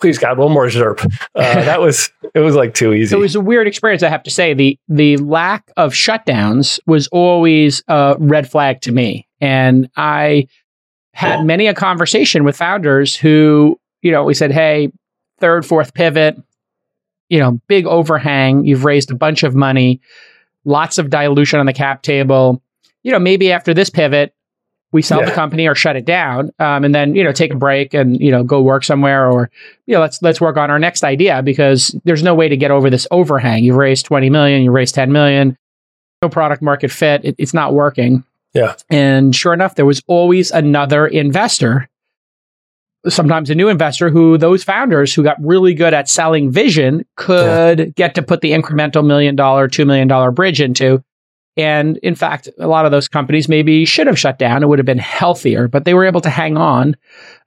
please, 0.00 0.18
God, 0.18 0.38
one 0.38 0.52
more 0.52 0.66
ZIRP. 0.66 1.04
Uh, 1.04 1.10
that 1.34 1.80
was, 1.80 2.10
it 2.34 2.40
was 2.40 2.54
like 2.54 2.74
too 2.74 2.92
easy. 2.92 3.16
It 3.16 3.18
was 3.18 3.34
a 3.34 3.40
weird 3.40 3.66
experience, 3.66 4.02
I 4.02 4.08
have 4.08 4.22
to 4.24 4.30
say. 4.30 4.52
The 4.54 4.78
the 4.88 5.16
lack 5.18 5.70
of 5.76 5.92
shutdowns 5.92 6.78
was 6.86 7.06
always 7.08 7.82
a 7.88 8.16
red 8.18 8.50
flag 8.50 8.80
to 8.82 8.92
me. 8.92 9.26
And 9.40 9.88
I 9.96 10.48
had 11.14 11.44
many 11.44 11.66
a 11.68 11.74
conversation 11.74 12.44
with 12.44 12.56
founders 12.56 13.14
who, 13.16 13.78
you 14.02 14.10
know, 14.10 14.24
we 14.24 14.34
said, 14.34 14.50
hey, 14.52 14.90
third, 15.38 15.64
fourth 15.64 15.94
pivot, 15.94 16.36
you 17.34 17.40
know, 17.40 17.60
big 17.66 17.84
overhang. 17.84 18.64
You've 18.64 18.84
raised 18.84 19.10
a 19.10 19.14
bunch 19.16 19.42
of 19.42 19.56
money, 19.56 20.00
lots 20.64 20.98
of 20.98 21.10
dilution 21.10 21.58
on 21.58 21.66
the 21.66 21.72
cap 21.72 22.02
table. 22.02 22.62
You 23.02 23.10
know, 23.10 23.18
maybe 23.18 23.50
after 23.50 23.74
this 23.74 23.90
pivot, 23.90 24.32
we 24.92 25.02
sell 25.02 25.24
the 25.24 25.32
company 25.32 25.66
or 25.66 25.74
shut 25.74 25.96
it 25.96 26.04
down, 26.04 26.52
um, 26.60 26.84
and 26.84 26.94
then 26.94 27.16
you 27.16 27.24
know 27.24 27.32
take 27.32 27.52
a 27.52 27.56
break 27.56 27.92
and 27.92 28.20
you 28.20 28.30
know 28.30 28.44
go 28.44 28.62
work 28.62 28.84
somewhere, 28.84 29.28
or 29.28 29.50
you 29.86 29.94
know 29.94 30.00
let's 30.00 30.22
let's 30.22 30.40
work 30.40 30.56
on 30.56 30.70
our 30.70 30.78
next 30.78 31.02
idea 31.02 31.42
because 31.42 31.88
there's 32.04 32.22
no 32.22 32.36
way 32.36 32.48
to 32.48 32.56
get 32.56 32.70
over 32.70 32.88
this 32.88 33.04
overhang. 33.10 33.64
You've 33.64 33.74
raised 33.74 34.06
twenty 34.06 34.30
million, 34.30 34.62
you 34.62 34.70
raised 34.70 34.94
ten 34.94 35.10
million, 35.10 35.58
no 36.22 36.28
product 36.28 36.62
market 36.62 36.92
fit. 36.92 37.24
It, 37.24 37.34
it's 37.36 37.52
not 37.52 37.74
working. 37.74 38.22
Yeah. 38.52 38.76
And 38.88 39.34
sure 39.34 39.52
enough, 39.52 39.74
there 39.74 39.86
was 39.86 40.00
always 40.06 40.52
another 40.52 41.08
investor, 41.08 41.88
sometimes 43.08 43.50
a 43.50 43.54
new 43.54 43.68
investor 43.68 44.10
who 44.10 44.38
those 44.38 44.64
founders 44.64 45.14
who 45.14 45.22
got 45.22 45.36
really 45.40 45.74
good 45.74 45.92
at 45.94 46.08
selling 46.08 46.50
vision 46.50 47.04
could 47.16 47.94
get 47.94 48.14
to 48.14 48.22
put 48.22 48.40
the 48.40 48.52
incremental 48.52 49.04
million 49.04 49.36
dollar, 49.36 49.68
two 49.68 49.84
million 49.84 50.08
dollar 50.08 50.30
bridge 50.30 50.60
into. 50.60 51.02
And 51.56 51.98
in 51.98 52.14
fact, 52.16 52.48
a 52.58 52.66
lot 52.66 52.84
of 52.84 52.90
those 52.90 53.06
companies 53.06 53.48
maybe 53.48 53.84
should 53.84 54.08
have 54.08 54.18
shut 54.18 54.38
down. 54.38 54.62
It 54.62 54.66
would 54.68 54.78
have 54.80 54.86
been 54.86 54.98
healthier, 54.98 55.68
but 55.68 55.84
they 55.84 55.94
were 55.94 56.04
able 56.04 56.20
to 56.22 56.30
hang 56.30 56.56
on. 56.56 56.96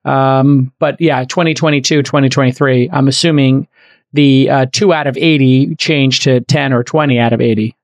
Um, 0.06 0.72
but 0.80 1.00
yeah, 1.02 1.26
2022, 1.26 2.04
2023, 2.04 2.90
I'm 2.94 3.08
assuming 3.10 3.68
the 4.14 4.50
uh, 4.50 4.66
two 4.72 4.94
out 4.94 5.08
of 5.08 5.18
80 5.18 5.76
changed 5.76 6.24
to 6.24 6.40
10 6.40 6.72
or 6.72 6.84
20 6.84 7.20
out 7.20 7.34
of 7.34 7.42
80. 7.42 7.76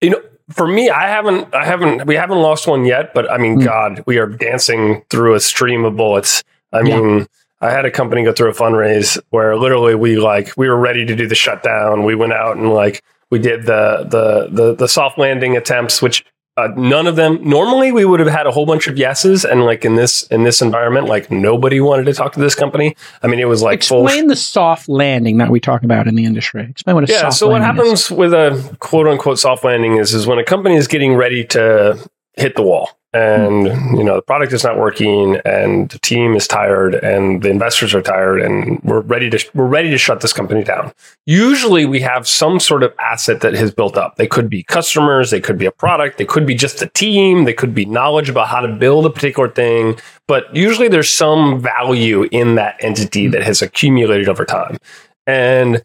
you 0.00 0.10
know, 0.10 0.22
for 0.48 0.66
me, 0.66 0.88
I 0.90 1.08
haven't, 1.08 1.54
I 1.54 1.64
haven't, 1.64 2.06
we 2.06 2.14
haven't 2.16 2.38
lost 2.38 2.66
one 2.66 2.84
yet, 2.86 3.12
but 3.14 3.30
I 3.30 3.36
mean, 3.38 3.60
Mm. 3.60 3.64
God, 3.64 4.02
we 4.06 4.16
are 4.18 4.26
dancing 4.26 5.02
through 5.10 5.34
a 5.34 5.40
stream 5.40 5.84
of 5.84 5.94
bullets. 5.96 6.42
I 6.72 6.80
Yeah. 6.82 7.00
mean, 7.00 7.26
I 7.60 7.70
had 7.70 7.84
a 7.84 7.90
company 7.90 8.22
go 8.24 8.32
through 8.32 8.50
a 8.50 8.54
fundraise 8.54 9.18
where 9.30 9.56
literally 9.56 9.94
we 9.94 10.16
like, 10.16 10.52
we 10.56 10.68
were 10.68 10.78
ready 10.78 11.04
to 11.04 11.14
do 11.14 11.26
the 11.26 11.34
shutdown. 11.34 12.04
We 12.04 12.14
went 12.14 12.32
out 12.32 12.56
and 12.56 12.72
like, 12.72 13.02
we 13.30 13.38
did 13.38 13.66
the, 13.66 14.06
the, 14.08 14.48
the, 14.50 14.74
the 14.74 14.88
soft 14.88 15.18
landing 15.18 15.56
attempts, 15.56 16.00
which 16.02 16.24
uh, 16.56 16.68
none 16.76 17.06
of 17.06 17.16
them 17.16 17.38
normally 17.48 17.92
we 17.92 18.04
would 18.04 18.18
have 18.20 18.28
had 18.28 18.46
a 18.46 18.50
whole 18.50 18.66
bunch 18.66 18.86
of 18.86 18.98
yeses 18.98 19.44
and 19.44 19.64
like 19.64 19.84
in 19.84 19.94
this 19.94 20.24
in 20.24 20.42
this 20.42 20.60
environment 20.60 21.06
like 21.06 21.30
nobody 21.30 21.80
wanted 21.80 22.04
to 22.04 22.12
talk 22.12 22.32
to 22.32 22.40
this 22.40 22.54
company 22.56 22.94
i 23.22 23.26
mean 23.28 23.38
it 23.38 23.46
was 23.48 23.62
like 23.62 23.82
full 23.82 24.04
Explain 24.04 24.26
the 24.26 24.36
soft 24.36 24.86
landing 24.88 25.38
that 25.38 25.48
we 25.48 25.58
talk 25.60 25.84
about 25.84 26.06
in 26.08 26.16
the 26.16 26.24
industry. 26.26 26.66
Explain 26.68 26.96
what 26.96 27.08
a 27.08 27.12
yeah 27.12 27.20
soft 27.20 27.34
so 27.36 27.48
what 27.48 27.62
landing 27.62 27.86
is. 27.92 28.08
happens 28.08 28.10
with 28.10 28.34
a 28.34 28.76
quote 28.80 29.06
unquote 29.06 29.38
soft 29.38 29.64
landing 29.64 29.96
is 29.96 30.12
is 30.12 30.26
when 30.26 30.38
a 30.38 30.44
company 30.44 30.74
is 30.74 30.86
getting 30.88 31.14
ready 31.14 31.44
to 31.44 31.96
hit 32.34 32.56
the 32.56 32.62
wall 32.62 32.90
and 33.12 33.66
you 33.96 34.04
know 34.04 34.16
the 34.16 34.22
product 34.22 34.52
is 34.52 34.62
not 34.62 34.78
working 34.78 35.36
and 35.44 35.90
the 35.90 35.98
team 35.98 36.36
is 36.36 36.46
tired 36.46 36.94
and 36.94 37.42
the 37.42 37.50
investors 37.50 37.92
are 37.92 38.02
tired 38.02 38.40
and 38.40 38.80
we're 38.84 39.00
ready 39.00 39.28
to 39.28 39.44
we're 39.52 39.66
ready 39.66 39.90
to 39.90 39.98
shut 39.98 40.20
this 40.20 40.32
company 40.32 40.62
down. 40.62 40.92
Usually 41.26 41.84
we 41.86 42.00
have 42.00 42.28
some 42.28 42.60
sort 42.60 42.84
of 42.84 42.94
asset 43.00 43.40
that 43.40 43.54
has 43.54 43.72
built 43.72 43.96
up. 43.96 44.14
They 44.16 44.28
could 44.28 44.48
be 44.48 44.62
customers 44.62 45.30
they 45.30 45.40
could 45.40 45.58
be 45.58 45.66
a 45.66 45.72
product 45.72 46.18
they 46.18 46.24
could 46.24 46.46
be 46.46 46.54
just 46.54 46.80
a 46.82 46.86
team 46.86 47.44
they 47.44 47.52
could 47.52 47.74
be 47.74 47.84
knowledge 47.84 48.28
about 48.28 48.48
how 48.48 48.60
to 48.60 48.72
build 48.72 49.06
a 49.06 49.10
particular 49.10 49.48
thing 49.48 49.98
but 50.28 50.54
usually 50.54 50.86
there's 50.86 51.10
some 51.10 51.60
value 51.60 52.28
in 52.30 52.54
that 52.54 52.76
entity 52.80 53.26
that 53.26 53.42
has 53.42 53.60
accumulated 53.60 54.28
over 54.28 54.44
time. 54.44 54.76
And 55.26 55.82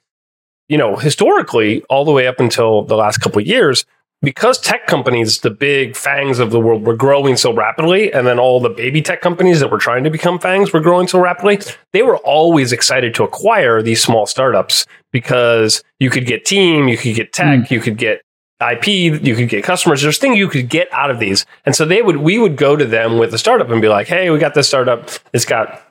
you 0.70 0.78
know 0.78 0.96
historically 0.96 1.82
all 1.90 2.06
the 2.06 2.12
way 2.12 2.28
up 2.28 2.40
until 2.40 2.84
the 2.84 2.96
last 2.96 3.18
couple 3.18 3.40
of 3.40 3.48
years 3.48 3.86
because 4.26 4.60
tech 4.60 4.88
companies, 4.88 5.40
the 5.40 5.50
big 5.50 5.94
FAANGs 5.94 6.40
of 6.40 6.52
the 6.52 6.60
world, 6.60 6.86
were 6.86 6.96
growing 6.96 7.38
so 7.38 7.54
rapidly, 7.54 8.12
and 8.12 8.28
then 8.28 8.40
all 8.40 8.60
the 8.60 8.70
baby 8.70 9.02
tech 9.02 9.22
companies 9.22 9.62
that 9.62 9.72
were 9.72 9.78
trying 9.78 10.04
to 10.04 10.10
become 10.10 10.38
FAANGs 10.40 10.74
were 10.74 10.82
growing 10.82 11.08
so 11.08 11.20
rapidly, 11.20 11.60
they 11.94 12.02
were 12.02 12.18
always 12.18 12.74
excited 12.74 13.16
to 13.16 13.24
acquire 13.24 13.82
these 13.82 14.04
small 14.04 14.26
startups 14.26 14.86
because 15.14 15.82
you 16.00 16.10
could 16.10 16.26
get 16.26 16.44
team, 16.44 16.90
you 16.90 16.98
could 16.98 17.16
get 17.16 17.32
tech, 17.32 17.72
you 17.72 17.80
could 17.80 17.98
get 17.98 18.22
IP, 18.62 18.88
you 18.88 19.36
could 19.36 19.50
get 19.50 19.64
customers. 19.64 20.02
There's 20.02 20.18
things 20.18 20.38
you 20.38 20.48
could 20.48 20.70
get 20.70 20.88
out 20.92 21.12
of 21.12 21.20
these, 21.20 21.46
and 21.66 21.76
so 21.76 21.86
they 21.86 22.02
would 22.02 22.18
we 22.18 22.38
would 22.38 22.56
go 22.56 22.76
to 22.76 22.86
them 22.86 23.18
with 23.18 23.34
a 23.34 23.38
startup 23.38 23.70
and 23.70 23.82
be 23.82 23.90
like, 23.90 24.08
"Hey, 24.08 24.30
we 24.30 24.40
got 24.40 24.54
this 24.54 24.68
startup. 24.68 25.10
It's 25.34 25.46
got 25.46 25.82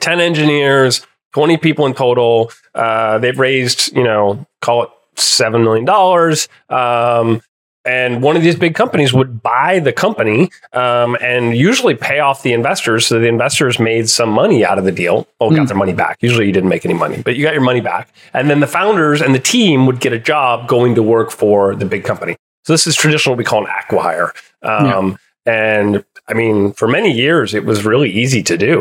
ten 0.00 0.20
engineers, 0.20 1.06
twenty 1.32 1.58
people 1.58 1.86
in 1.86 1.94
total. 1.94 2.50
Uh, 2.74 3.18
they've 3.18 3.38
raised, 3.38 3.94
you 3.94 4.04
know, 4.04 4.46
call 4.62 4.84
it 4.84 4.88
seven 5.16 5.62
million 5.62 5.84
dollars." 5.84 6.48
Um, 6.70 7.42
and 7.88 8.22
one 8.22 8.36
of 8.36 8.42
these 8.42 8.56
big 8.64 8.74
companies 8.82 9.10
would 9.18 9.32
buy 9.42 9.78
the 9.88 9.92
company 10.04 10.50
um, 10.72 11.16
and 11.20 11.56
usually 11.56 11.94
pay 11.94 12.18
off 12.26 12.42
the 12.42 12.52
investors. 12.52 13.06
So 13.06 13.18
the 13.18 13.28
investors 13.28 13.78
made 13.90 14.08
some 14.18 14.30
money 14.42 14.64
out 14.68 14.78
of 14.80 14.84
the 14.84 14.92
deal. 15.02 15.16
Oh 15.40 15.48
got 15.50 15.60
Mm. 15.64 15.68
their 15.68 15.76
money 15.84 15.94
back. 15.94 16.14
Usually 16.20 16.46
you 16.46 16.52
didn't 16.52 16.68
make 16.68 16.84
any 16.84 16.94
money 17.04 17.22
but 17.24 17.32
you 17.36 17.42
got 17.48 17.54
your 17.58 17.62
money 17.72 17.80
back. 17.92 18.04
And 18.36 18.44
then 18.50 18.60
the 18.60 18.66
founders 18.78 19.22
and 19.24 19.34
the 19.34 19.44
team 19.54 19.86
would 19.86 20.00
get 20.00 20.12
a 20.12 20.18
job 20.32 20.68
going 20.68 20.94
to 20.96 21.02
work 21.02 21.30
for 21.30 21.74
the 21.74 21.86
big 21.94 22.04
company. 22.04 22.36
So 22.64 22.72
this 22.74 22.86
is 22.86 22.94
traditional 22.94 23.32
what 23.34 23.38
we 23.38 23.44
call 23.44 23.64
an 23.66 23.70
acquihire. 23.80 24.30
Um, 24.62 25.18
and 25.46 26.04
i 26.30 26.34
mean 26.34 26.72
for 26.74 26.86
many 26.88 27.10
years 27.24 27.54
it 27.54 27.64
was 27.64 27.84
really 27.86 28.10
easy 28.22 28.42
to 28.50 28.56
do. 28.68 28.74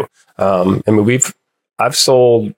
Um, 0.45 0.83
i 0.87 0.91
mean 0.91 1.05
we've 1.05 1.33
i've 1.79 1.95
sold 1.95 2.53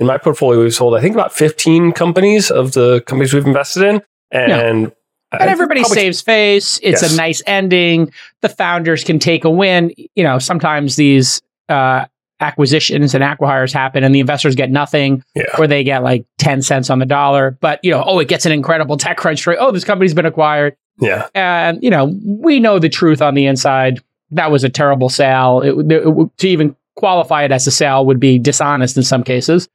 in 0.00 0.06
my 0.06 0.18
portfolio 0.18 0.60
we've 0.62 0.74
sold 0.82 0.94
i 0.94 1.00
think 1.00 1.14
about 1.20 1.32
15 1.32 1.90
companies 1.92 2.50
of 2.60 2.72
the 2.78 3.00
companies 3.08 3.32
we've 3.34 3.46
invested 3.54 3.82
in. 3.90 3.96
And 4.30 4.86
I 4.86 4.90
and 5.32 5.48
everybody 5.50 5.84
saves 5.84 6.20
face. 6.20 6.78
It's 6.82 7.02
Yes. 7.02 7.12
a 7.12 7.16
nice 7.16 7.42
ending. 7.46 8.12
The 8.40 8.48
founders 8.48 9.04
can 9.04 9.18
take 9.18 9.44
a 9.44 9.50
win. 9.50 9.92
You 10.14 10.24
know, 10.24 10.38
sometimes 10.38 10.96
these 10.96 11.42
uh, 11.68 12.06
acquisitions 12.40 13.14
and 13.14 13.22
acquihires 13.24 13.72
happen, 13.72 14.04
and 14.04 14.14
the 14.14 14.20
investors 14.20 14.54
get 14.54 14.70
nothing, 14.70 15.22
Yeah. 15.34 15.44
or 15.58 15.66
they 15.66 15.84
get 15.84 16.02
like 16.02 16.24
ten 16.38 16.62
cents 16.62 16.88
on 16.90 16.98
the 16.98 17.06
dollar. 17.06 17.56
But 17.60 17.80
you 17.82 17.90
know, 17.90 18.02
oh, 18.06 18.18
it 18.20 18.28
gets 18.28 18.46
an 18.46 18.52
incredible 18.52 18.96
TechCrunch 18.96 19.38
trade. 19.38 19.58
Oh, 19.60 19.70
this 19.72 19.84
company's 19.84 20.14
been 20.14 20.26
acquired, 20.26 20.76
Yeah. 21.00 21.26
and 21.34 21.82
you 21.82 21.90
know, 21.90 22.14
we 22.24 22.60
know 22.60 22.78
the 22.78 22.88
truth 22.88 23.20
on 23.20 23.34
the 23.34 23.46
inside. 23.46 24.00
That 24.30 24.50
was 24.50 24.62
a 24.64 24.68
terrible 24.68 25.08
sale. 25.08 25.60
It, 25.62 25.74
it- 25.92 26.38
to 26.38 26.48
even 26.48 26.76
qualify 26.96 27.44
it 27.44 27.52
as 27.52 27.66
a 27.66 27.70
sale 27.70 28.04
would 28.06 28.20
be 28.20 28.38
dishonest 28.38 28.96
in 28.96 29.02
some 29.02 29.22
cases. 29.24 29.68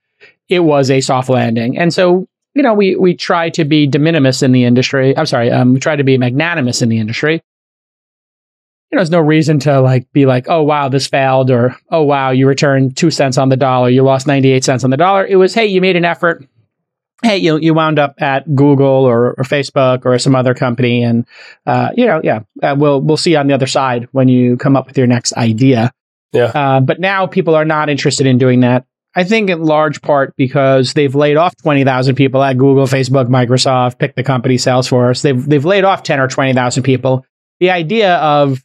it 0.49 0.59
was 0.59 0.91
a 0.91 0.99
soft 0.99 1.29
landing. 1.29 1.77
And 1.77 1.93
so, 1.93 2.27
you 2.53 2.61
know, 2.61 2.73
we 2.73 2.95
we 2.95 3.15
try 3.15 3.49
to 3.51 3.65
be 3.65 3.87
de 3.87 3.99
minimis 3.99 4.43
in 4.43 4.51
the 4.51 4.63
industry. 4.63 5.17
I'm 5.17 5.25
sorry, 5.25 5.51
um, 5.51 5.73
we 5.73 5.79
try 5.79 5.95
to 5.95 6.03
be 6.03 6.17
magnanimous 6.17 6.81
in 6.81 6.89
the 6.89 6.99
industry. 6.99 7.33
You 7.33 8.97
know, 8.97 8.99
there's 8.99 9.09
no 9.09 9.21
reason 9.21 9.59
to 9.59 9.81
like 9.81 10.11
be 10.13 10.25
like, 10.25 10.45
oh 10.49 10.61
wow, 10.61 10.89
this 10.89 11.07
failed, 11.07 11.49
or 11.49 11.75
oh 11.89 12.03
wow, 12.03 12.29
you 12.29 12.47
returned 12.47 12.95
two 12.95 13.09
cents 13.09 13.37
on 13.37 13.49
the 13.49 13.57
dollar, 13.57 13.89
you 13.89 14.03
lost 14.03 14.27
98 14.27 14.63
cents 14.63 14.83
on 14.83 14.91
the 14.91 14.97
dollar. 14.97 15.25
It 15.25 15.35
was, 15.37 15.55
hey, 15.55 15.65
you 15.65 15.81
made 15.81 15.95
an 15.95 16.05
effort. 16.05 16.47
Hey, 17.23 17.37
you 17.37 17.57
you 17.57 17.73
wound 17.73 17.99
up 17.99 18.21
at 18.21 18.53
Google 18.53 18.85
or, 18.85 19.33
or 19.33 19.43
Facebook 19.45 20.05
or 20.05 20.19
some 20.19 20.35
other 20.35 20.53
company, 20.53 21.03
and 21.03 21.25
uh, 21.65 21.89
you 21.95 22.05
know, 22.05 22.21
yeah, 22.23 22.41
uh, 22.61 22.75
we'll 22.77 23.01
we'll 23.01 23.17
see 23.17 23.35
on 23.35 23.47
the 23.47 23.53
other 23.53 23.67
side 23.67 24.09
when 24.11 24.27
you 24.27 24.57
come 24.57 24.75
up 24.75 24.87
with 24.87 24.97
your 24.97 25.07
next 25.07 25.33
idea. 25.33 25.91
Yeah. 26.33 26.51
Uh, 26.53 26.79
but 26.81 26.99
now 26.99 27.25
people 27.25 27.55
are 27.55 27.65
not 27.65 27.89
interested 27.89 28.27
in 28.27 28.37
doing 28.37 28.59
that. 28.59 28.85
I 29.15 29.23
think 29.23 29.49
in 29.49 29.61
large 29.63 30.01
part 30.01 30.35
because 30.35 30.93
they've 30.93 31.13
laid 31.13 31.37
off 31.37 31.55
20,000 31.57 32.15
people 32.15 32.41
at 32.41 32.57
Google, 32.57 32.85
Facebook, 32.85 33.27
Microsoft, 33.27 33.99
pick 33.99 34.15
the 34.15 34.23
company, 34.23 34.55
Salesforce. 34.55 35.21
They've, 35.21 35.45
they've 35.45 35.63
laid 35.65 35.83
off 35.83 36.01
10 36.03 36.19
or 36.19 36.27
20,000 36.27 36.81
people. 36.83 37.25
The 37.59 37.69
idea 37.69 38.15
of 38.17 38.63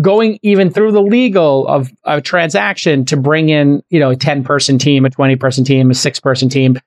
going 0.00 0.38
even 0.42 0.70
through 0.70 0.92
the 0.92 1.02
legal 1.02 1.66
of 1.68 1.90
a 2.04 2.20
transaction 2.20 3.04
to 3.06 3.16
bring 3.16 3.48
in, 3.48 3.82
you 3.90 4.00
know, 4.00 4.10
a 4.10 4.16
10 4.16 4.42
person 4.44 4.78
team, 4.78 5.04
a 5.04 5.10
20 5.10 5.36
person 5.36 5.64
team, 5.64 5.90
a 5.90 5.94
six 5.94 6.18
person 6.18 6.48
team, 6.48 6.78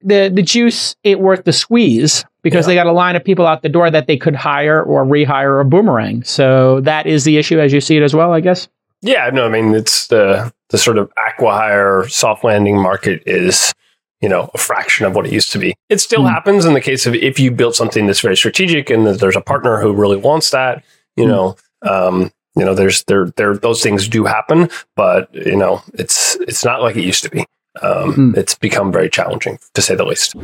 the, 0.00 0.30
the 0.32 0.42
juice 0.42 0.94
ain't 1.04 1.20
worth 1.20 1.44
the 1.44 1.52
squeeze 1.52 2.24
because 2.42 2.66
Yeah. 2.66 2.72
they 2.72 2.74
got 2.74 2.86
a 2.86 2.92
line 2.92 3.16
of 3.16 3.24
people 3.24 3.46
out 3.46 3.62
the 3.62 3.68
door 3.68 3.90
that 3.90 4.06
they 4.06 4.16
could 4.16 4.34
hire 4.34 4.82
or 4.82 5.04
rehire 5.04 5.58
or 5.60 5.64
boomerang. 5.64 6.22
So 6.24 6.80
that 6.82 7.06
is 7.06 7.24
the 7.24 7.38
issue 7.38 7.58
as 7.58 7.72
you 7.72 7.80
see 7.80 7.96
it 7.96 8.02
as 8.02 8.14
well, 8.14 8.32
I 8.32 8.40
guess. 8.40 8.68
Yeah, 9.04 9.30
no, 9.32 9.44
I 9.46 9.48
mean 9.50 9.74
it's 9.74 10.06
the 10.08 10.52
the 10.70 10.78
sort 10.78 10.98
of 10.98 11.12
acquihire 11.16 12.10
soft 12.10 12.42
landing 12.42 12.80
market 12.80 13.22
is 13.26 13.72
you 14.20 14.28
know 14.28 14.50
a 14.54 14.58
fraction 14.58 15.04
of 15.06 15.14
what 15.14 15.26
it 15.26 15.32
used 15.32 15.52
to 15.52 15.58
be. 15.58 15.74
It 15.90 16.00
still 16.00 16.22
Hmm. 16.22 16.28
happens 16.28 16.64
in 16.64 16.72
the 16.74 16.80
case 16.80 17.06
of 17.06 17.14
if 17.14 17.38
you 17.38 17.50
built 17.50 17.74
something 17.76 18.06
that's 18.06 18.20
very 18.20 18.36
strategic 18.36 18.88
and 18.90 19.06
that 19.06 19.20
there's 19.20 19.36
a 19.36 19.40
partner 19.42 19.80
who 19.80 19.92
really 19.92 20.16
wants 20.16 20.50
that. 20.50 20.82
You 21.16 21.24
Hmm. 21.24 21.30
know, 21.30 21.56
um, 21.82 22.30
you 22.56 22.64
know, 22.64 22.74
there's 22.74 23.04
there 23.04 23.26
there 23.36 23.56
those 23.56 23.82
things 23.82 24.08
do 24.08 24.24
happen, 24.24 24.70
but 24.96 25.28
you 25.34 25.56
know, 25.56 25.82
it's 25.94 26.36
it's 26.36 26.64
not 26.64 26.80
like 26.80 26.96
it 26.96 27.04
used 27.04 27.22
to 27.24 27.30
be. 27.30 27.44
Um, 27.82 28.12
Hmm. 28.14 28.32
It's 28.36 28.54
become 28.54 28.90
very 28.92 29.10
challenging 29.10 29.58
to 29.74 29.82
say 29.82 29.94
the 29.94 30.04
least. 30.06 30.34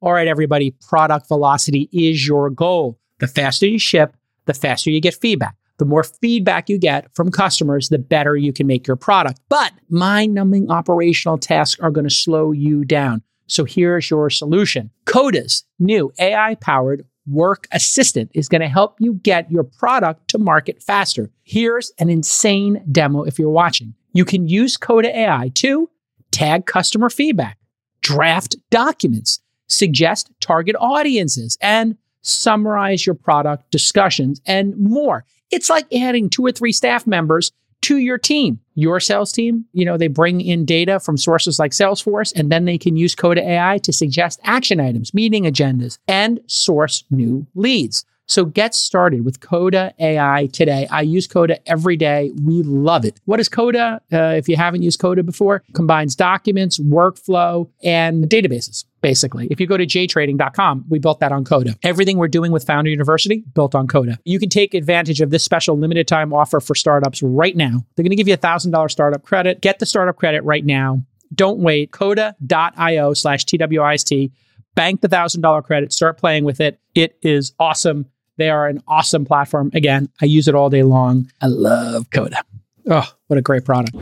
All 0.00 0.12
right, 0.12 0.26
everybody, 0.28 0.74
product 0.88 1.28
velocity 1.28 1.88
is 1.92 2.26
your 2.26 2.50
goal. 2.50 2.98
The 3.20 3.26
faster 3.28 3.66
you 3.66 3.78
ship, 3.78 4.14
the 4.46 4.54
faster 4.54 4.90
you 4.90 5.00
get 5.00 5.14
feedback. 5.14 5.54
The 5.78 5.84
more 5.84 6.02
feedback 6.02 6.68
you 6.68 6.78
get 6.78 7.14
from 7.14 7.30
customers, 7.30 7.88
the 7.88 7.98
better 7.98 8.36
you 8.36 8.52
can 8.52 8.66
make 8.66 8.86
your 8.86 8.96
product. 8.96 9.40
But 9.48 9.72
mind 9.88 10.34
numbing 10.34 10.70
operational 10.70 11.38
tasks 11.38 11.80
are 11.80 11.90
going 11.90 12.08
to 12.08 12.14
slow 12.14 12.52
you 12.52 12.84
down. 12.84 13.22
So 13.46 13.64
here's 13.64 14.10
your 14.10 14.28
solution 14.28 14.90
Coda's 15.06 15.64
new 15.78 16.12
AI 16.18 16.56
powered 16.56 17.04
work 17.26 17.66
assistant 17.72 18.30
is 18.34 18.48
going 18.48 18.60
to 18.60 18.68
help 18.68 18.96
you 19.00 19.14
get 19.14 19.50
your 19.50 19.64
product 19.64 20.28
to 20.28 20.38
market 20.38 20.82
faster. 20.82 21.30
Here's 21.44 21.92
an 21.98 22.10
insane 22.10 22.82
demo 22.90 23.22
if 23.22 23.38
you're 23.38 23.50
watching. 23.50 23.94
You 24.12 24.24
can 24.24 24.48
use 24.48 24.76
Coda 24.76 25.16
AI 25.16 25.50
to 25.56 25.90
tag 26.30 26.66
customer 26.66 27.10
feedback, 27.10 27.58
draft 28.00 28.56
documents, 28.70 29.40
suggest 29.66 30.30
target 30.40 30.76
audiences, 30.78 31.58
and 31.60 31.96
summarize 32.22 33.06
your 33.06 33.14
product 33.14 33.70
discussions 33.70 34.40
and 34.46 34.76
more. 34.76 35.24
It's 35.50 35.70
like 35.70 35.92
adding 35.94 36.28
two 36.28 36.44
or 36.44 36.52
three 36.52 36.72
staff 36.72 37.06
members 37.06 37.52
to 37.82 37.98
your 37.98 38.18
team. 38.18 38.60
Your 38.74 39.00
sales 39.00 39.32
team, 39.32 39.64
you 39.72 39.84
know, 39.84 39.96
they 39.96 40.08
bring 40.08 40.40
in 40.40 40.64
data 40.64 41.00
from 41.00 41.16
sources 41.16 41.58
like 41.58 41.72
Salesforce, 41.72 42.32
and 42.34 42.50
then 42.50 42.64
they 42.64 42.78
can 42.78 42.96
use 42.96 43.14
Coda 43.14 43.42
AI 43.42 43.78
to 43.78 43.92
suggest 43.92 44.40
action 44.44 44.80
items, 44.80 45.14
meeting 45.14 45.44
agendas, 45.44 45.98
and 46.08 46.40
source 46.46 47.04
new 47.10 47.46
leads. 47.54 48.04
So 48.26 48.44
get 48.44 48.74
started 48.74 49.24
with 49.24 49.40
Coda 49.40 49.94
AI 49.98 50.48
today. 50.52 50.86
I 50.90 51.00
use 51.00 51.26
Coda 51.26 51.66
every 51.66 51.96
day. 51.96 52.30
We 52.44 52.62
love 52.62 53.06
it. 53.06 53.18
What 53.24 53.40
is 53.40 53.48
Coda? 53.48 54.02
Uh, 54.12 54.34
if 54.36 54.48
you 54.50 54.56
haven't 54.56 54.82
used 54.82 55.00
Coda 55.00 55.22
before, 55.22 55.62
combines 55.72 56.14
documents, 56.14 56.78
workflow, 56.78 57.70
and 57.82 58.28
databases. 58.28 58.84
Basically, 59.00 59.46
if 59.50 59.60
you 59.60 59.66
go 59.66 59.76
to 59.76 59.86
jtrading.com, 59.86 60.86
we 60.88 60.98
built 60.98 61.20
that 61.20 61.30
on 61.30 61.44
Coda. 61.44 61.76
Everything 61.82 62.18
we're 62.18 62.28
doing 62.28 62.50
with 62.50 62.64
Founder 62.64 62.90
University 62.90 63.44
built 63.54 63.74
on 63.74 63.86
Coda. 63.86 64.18
You 64.24 64.38
can 64.40 64.48
take 64.48 64.74
advantage 64.74 65.20
of 65.20 65.30
this 65.30 65.44
special 65.44 65.78
limited 65.78 66.08
time 66.08 66.32
offer 66.32 66.58
for 66.58 66.74
startups 66.74 67.22
right 67.22 67.54
now. 67.56 67.84
They're 67.94 68.02
going 68.02 68.10
to 68.10 68.16
give 68.16 68.28
you 68.28 68.34
a 68.34 68.38
thousand 68.38 68.72
dollar 68.72 68.88
startup 68.88 69.22
credit. 69.22 69.60
Get 69.60 69.78
the 69.78 69.86
startup 69.86 70.16
credit 70.16 70.42
right 70.42 70.64
now. 70.64 71.04
Don't 71.34 71.60
wait. 71.60 71.92
Coda.io 71.92 73.14
slash 73.14 73.44
TWIST. 73.44 74.32
Bank 74.74 75.00
the 75.00 75.08
thousand 75.08 75.42
dollar 75.42 75.62
credit. 75.62 75.92
Start 75.92 76.18
playing 76.18 76.44
with 76.44 76.60
it. 76.60 76.80
It 76.94 77.16
is 77.22 77.52
awesome. 77.60 78.06
They 78.36 78.50
are 78.50 78.66
an 78.68 78.82
awesome 78.88 79.24
platform. 79.24 79.70
Again, 79.74 80.08
I 80.20 80.26
use 80.26 80.48
it 80.48 80.54
all 80.54 80.70
day 80.70 80.82
long. 80.84 81.30
I 81.40 81.46
love 81.46 82.10
Coda. 82.10 82.42
Oh, 82.90 83.12
what 83.26 83.38
a 83.38 83.42
great 83.42 83.64
product. 83.64 83.94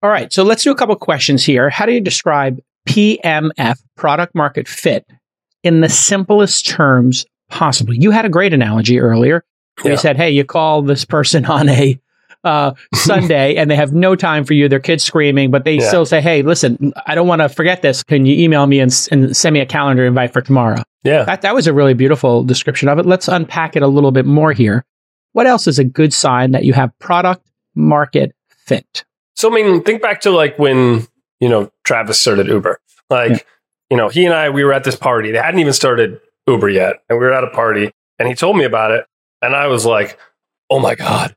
All 0.00 0.10
right, 0.10 0.32
so 0.32 0.44
let's 0.44 0.62
do 0.62 0.70
a 0.70 0.76
couple 0.76 0.94
questions 0.96 1.44
here. 1.44 1.70
How 1.70 1.84
do 1.86 1.92
you 1.92 2.00
describe 2.00 2.60
PMF, 2.88 3.78
product 3.96 4.34
market 4.34 4.66
fit, 4.66 5.06
in 5.62 5.80
the 5.80 5.88
simplest 5.88 6.66
terms 6.66 7.26
possible? 7.50 7.94
You 7.94 8.10
had 8.10 8.24
a 8.24 8.28
great 8.28 8.52
analogy 8.54 8.98
earlier. 8.98 9.44
Yeah. 9.84 9.92
You 9.92 9.96
said, 9.96 10.16
hey, 10.16 10.30
you 10.30 10.44
call 10.44 10.82
this 10.82 11.04
person 11.04 11.44
on 11.46 11.68
a 11.68 12.00
uh, 12.44 12.72
Sunday 12.94 13.56
and 13.56 13.70
they 13.70 13.76
have 13.76 13.92
no 13.92 14.16
time 14.16 14.44
for 14.44 14.54
you. 14.54 14.68
Their 14.68 14.80
kids 14.80 15.04
screaming, 15.04 15.50
but 15.50 15.64
they 15.64 15.74
Yeah. 15.76 15.88
still 15.88 16.06
say, 16.06 16.20
hey, 16.20 16.42
listen, 16.42 16.92
I 17.06 17.14
don't 17.14 17.28
want 17.28 17.42
to 17.42 17.48
forget 17.48 17.82
this. 17.82 18.02
Can 18.02 18.26
you 18.26 18.36
email 18.42 18.66
me 18.66 18.80
and, 18.80 18.92
and 19.10 19.36
send 19.36 19.54
me 19.54 19.60
a 19.60 19.66
calendar 19.66 20.06
invite 20.06 20.32
for 20.32 20.40
tomorrow? 20.40 20.82
Yeah. 21.04 21.24
That, 21.24 21.42
that 21.42 21.54
was 21.54 21.66
a 21.66 21.72
really 21.72 21.94
beautiful 21.94 22.42
description 22.44 22.88
of 22.88 22.98
it. 22.98 23.06
Let's 23.06 23.28
unpack 23.28 23.76
it 23.76 23.82
a 23.82 23.88
little 23.88 24.12
bit 24.12 24.24
more 24.26 24.52
here. 24.52 24.84
What 25.32 25.46
else 25.46 25.66
is 25.66 25.78
a 25.78 25.84
good 25.84 26.12
sign 26.12 26.52
that 26.52 26.64
you 26.64 26.72
have 26.72 26.96
product 26.98 27.46
market 27.74 28.34
fit? 28.48 29.04
So 29.34 29.50
I 29.50 29.54
mean, 29.54 29.82
think 29.84 30.02
back 30.02 30.20
to 30.22 30.30
like 30.30 30.58
when 30.58 31.06
you 31.38 31.48
know 31.48 31.70
Travis 31.88 32.20
started 32.20 32.46
Uber. 32.46 32.78
Like, 33.10 33.30
Yeah. 33.32 33.38
you 33.90 33.96
know, 33.96 34.08
he 34.08 34.24
and 34.26 34.34
I 34.34 34.50
we 34.50 34.62
were 34.62 34.72
at 34.74 34.84
this 34.84 34.94
party. 34.96 35.32
They 35.32 35.38
hadn't 35.38 35.58
even 35.60 35.72
started 35.72 36.20
Uber 36.46 36.68
yet, 36.68 36.96
and 37.08 37.18
we 37.18 37.24
were 37.24 37.32
at 37.32 37.42
a 37.44 37.48
party, 37.50 37.90
and 38.18 38.28
he 38.28 38.34
told 38.34 38.56
me 38.56 38.64
about 38.64 38.90
it, 38.90 39.06
and 39.42 39.56
I 39.56 39.66
was 39.68 39.86
like, 39.86 40.18
"Oh 40.70 40.78
my 40.78 40.94
god, 40.94 41.34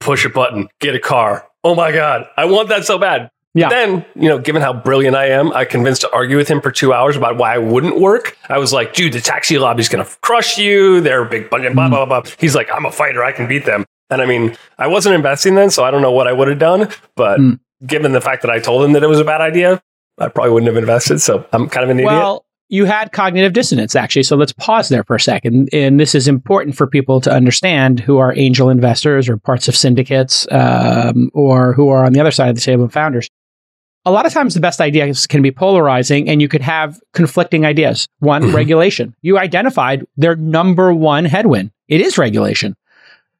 push 0.00 0.24
a 0.24 0.30
button, 0.30 0.68
get 0.80 0.94
a 0.94 0.98
car. 0.98 1.46
Oh 1.62 1.74
my 1.74 1.92
god, 1.92 2.26
I 2.38 2.46
want 2.46 2.68
that 2.70 2.84
so 2.86 2.96
bad." 2.98 3.30
Yeah. 3.52 3.68
Then, 3.68 4.06
you 4.14 4.28
know, 4.28 4.38
given 4.38 4.62
how 4.62 4.72
brilliant 4.72 5.16
I 5.16 5.26
am, 5.26 5.52
I 5.52 5.64
convinced 5.64 6.02
to 6.02 6.12
argue 6.12 6.36
with 6.36 6.46
him 6.48 6.60
for 6.60 6.70
two 6.70 6.92
hours 6.92 7.16
about 7.16 7.36
why 7.36 7.52
I 7.52 7.58
wouldn't 7.58 7.98
work. 8.00 8.36
I 8.48 8.58
was 8.58 8.72
like, 8.72 8.92
dude, 8.94 9.12
the 9.12 9.20
taxi 9.20 9.58
lobby's 9.58 9.88
going 9.88 10.04
to 10.04 10.10
crush 10.22 10.56
you. 10.56 11.00
They're 11.00 11.22
a 11.24 11.28
big 11.28 11.50
bunch 11.50 11.64
blah, 11.74 11.88
blah, 11.88 12.06
blah, 12.06 12.20
blah. 12.20 12.30
He's 12.38 12.54
like, 12.54 12.68
I'm 12.72 12.86
a 12.86 12.92
fighter. 12.92 13.24
I 13.24 13.32
can 13.32 13.48
beat 13.48 13.64
them. 13.64 13.84
And 14.08 14.22
I 14.22 14.26
mean, 14.26 14.56
I 14.78 14.86
wasn't 14.86 15.16
investing 15.16 15.56
then, 15.56 15.70
so 15.70 15.82
I 15.82 15.90
don't 15.90 16.00
know 16.00 16.12
what 16.12 16.28
I 16.28 16.32
would 16.32 16.46
have 16.46 16.60
done. 16.60 16.90
But 17.16 17.40
Mm. 17.40 17.58
given 17.84 18.12
the 18.12 18.20
fact 18.20 18.42
that 18.42 18.52
I 18.52 18.60
told 18.60 18.84
him 18.84 18.92
that 18.92 19.02
it 19.02 19.08
was 19.08 19.18
a 19.18 19.24
bad 19.24 19.40
idea, 19.40 19.82
I 20.20 20.28
probably 20.28 20.52
wouldn't 20.52 20.68
have 20.72 20.76
invested. 20.76 21.20
So 21.20 21.44
I'm 21.52 21.68
kind 21.68 21.84
of 21.84 21.90
an 21.90 21.98
idiot. 21.98 22.12
Well, 22.12 22.44
you 22.68 22.84
had 22.84 23.10
cognitive 23.10 23.52
dissonance, 23.52 23.96
actually. 23.96 24.22
So 24.22 24.36
let's 24.36 24.52
pause 24.52 24.90
there 24.90 25.02
for 25.02 25.16
a 25.16 25.20
second. 25.20 25.68
And 25.72 25.98
this 25.98 26.14
is 26.14 26.28
important 26.28 26.76
for 26.76 26.86
people 26.86 27.20
to 27.22 27.32
understand 27.32 27.98
who 27.98 28.18
are 28.18 28.32
angel 28.36 28.68
investors 28.70 29.28
or 29.28 29.36
parts 29.38 29.66
of 29.66 29.74
syndicates 29.74 30.46
um, 30.52 31.30
or 31.34 31.72
who 31.72 31.88
are 31.88 32.04
on 32.04 32.12
the 32.12 32.20
other 32.20 32.30
side 32.30 32.48
of 32.48 32.54
the 32.54 32.60
table, 32.60 32.84
of 32.84 32.92
founders. 32.92 33.28
A 34.06 34.10
lot 34.12 34.24
of 34.24 34.32
times, 34.32 34.54
the 34.54 34.60
best 34.60 34.80
ideas 34.80 35.26
can 35.26 35.42
be 35.42 35.50
polarizing, 35.50 36.28
and 36.28 36.40
you 36.40 36.48
could 36.48 36.62
have 36.62 36.98
conflicting 37.12 37.66
ideas. 37.66 38.06
One, 38.20 38.44
Mhm. 38.44 38.54
regulation. 38.54 39.14
You 39.20 39.36
identified 39.36 40.06
their 40.16 40.36
number 40.36 40.94
one 40.94 41.26
headwind. 41.26 41.70
It 41.88 42.00
is 42.00 42.16
regulation. 42.16 42.76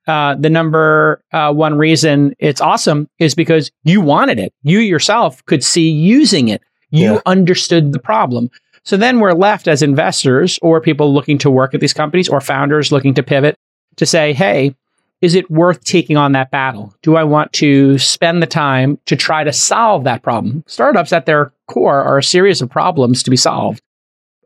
Uh, 0.06 0.34
the 0.34 0.50
number 0.50 1.22
uh, 1.32 1.52
one 1.52 1.76
reason 1.78 2.34
it's 2.40 2.60
awesome 2.60 3.08
is 3.18 3.34
because 3.34 3.70
you 3.84 4.00
wanted 4.00 4.38
it. 4.38 4.52
You 4.62 4.80
yourself 4.80 5.42
could 5.46 5.62
see 5.62 5.88
using 5.88 6.48
it. 6.48 6.60
You 6.90 7.14
Yeah. 7.14 7.20
understood 7.26 7.92
the 7.92 7.98
problem. 7.98 8.50
So 8.85 8.96
then 8.96 9.20
we're 9.20 9.33
left 9.33 9.68
as 9.68 9.83
investors 9.83 10.59
or 10.62 10.81
people 10.81 11.12
looking 11.12 11.38
to 11.38 11.50
work 11.50 11.74
at 11.74 11.81
these 11.81 11.92
companies 11.92 12.29
or 12.29 12.40
founders 12.40 12.90
looking 12.90 13.14
to 13.14 13.22
pivot 13.22 13.55
to 13.96 14.07
say, 14.07 14.33
hey, 14.33 14.74
is 15.20 15.35
it 15.35 15.50
worth 15.50 15.85
taking 15.85 16.16
on 16.16 16.33
that 16.33 16.50
battle? 16.50 16.94
Do 17.03 17.16
I 17.16 17.24
want 17.24 17.53
to 17.55 17.98
spend 17.98 18.42
the 18.42 18.46
time 18.46 18.98
to 19.05 19.16
try 19.16 19.44
to 19.44 19.53
solve 19.53 20.05
that 20.05 20.22
problem? 20.22 20.64
Startups 20.66 21.12
at 21.12 21.26
their 21.26 21.53
core 21.68 22.00
are 22.03 22.18
a 22.18 22.22
series 22.22 22.62
of 22.62 22.70
problems 22.70 23.22
to 23.24 23.31
be 23.31 23.37
solved. 23.37 23.83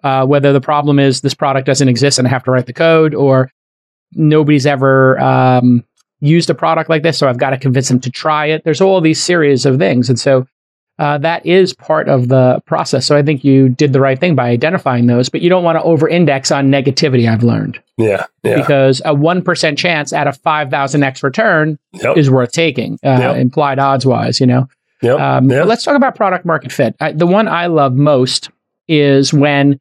Uh, 0.03 0.27
whether 0.27 0.53
the 0.53 0.61
problem 0.61 0.99
is 0.99 1.21
this 1.21 1.33
product 1.33 1.65
doesn't 1.67 1.89
exist 1.89 2.19
and 2.19 2.27
I 2.27 2.31
have 2.31 2.45
to 2.45 2.51
write 2.51 2.67
the 2.67 2.73
code, 2.73 3.15
or 3.15 3.51
nobody's 4.13 4.67
ever 4.67 5.19
um, 5.21 5.85
used 6.21 6.51
a 6.51 6.55
product 6.55 6.91
like 6.91 7.03
this, 7.03 7.17
so 7.19 7.29
I've 7.29 7.39
got 7.39 7.51
to 7.51 7.59
convince 7.59 7.89
them 7.89 8.01
to 8.01 8.11
try 8.11 8.47
it. 8.47 8.65
There's 8.65 8.81
all 8.81 9.01
these 9.01 9.23
series 9.23 9.65
of 9.65 9.79
things. 9.79 10.09
And 10.09 10.19
so 10.19 10.47
uh, 10.99 11.19
that 11.19 11.45
is 11.45 11.73
part 11.75 12.09
of 12.09 12.29
the 12.29 12.61
process. 12.67 13.05
So 13.07 13.17
I 13.17 13.23
think 13.23 13.43
you 13.45 13.69
did 13.69 13.93
the 13.93 14.01
right 14.01 14.19
thing 14.19 14.35
by 14.37 14.49
identifying 14.51 15.07
those, 15.07 15.29
but 15.29 15.41
you 15.41 15.49
don't 15.49 15.65
want 15.65 15.77
to 15.77 15.83
over 15.83 16.09
index 16.09 16.53
on 16.53 16.69
negativity, 16.69 17.29
I've 17.29 17.43
learned, 17.43 17.81
yeah. 17.97 18.27
Yeah. 18.45 18.57
because 18.57 19.01
a 19.05 19.15
1% 19.15 19.77
chance 19.77 20.13
at 20.13 20.27
a 20.27 20.31
5,000x 20.31 21.23
return 21.23 21.79
Yep. 21.95 22.17
is 22.17 22.31
worth 22.31 22.53
taking, 22.53 22.99
uh, 23.05 23.19
Yep. 23.21 23.37
implied 23.37 23.79
odds 23.79 24.07
wise, 24.07 24.39
you 24.41 24.47
know? 24.47 24.69
Yep. 25.03 25.19
Um, 25.19 25.51
yep. 25.51 25.67
Let's 25.67 25.83
talk 25.85 25.97
about 25.97 26.15
product 26.15 26.45
market 26.47 26.71
fit. 26.71 26.95
I, 27.01 27.13
the 27.13 27.27
one 27.27 27.49
I 27.49 27.67
love 27.67 27.95
most 27.95 28.51
is 28.89 29.33
when 29.35 29.81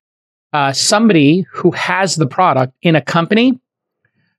uh, 0.51 0.73
somebody 0.73 1.45
who 1.51 1.71
has 1.71 2.15
the 2.15 2.27
product 2.27 2.73
in 2.81 2.95
a 2.95 3.01
company 3.01 3.59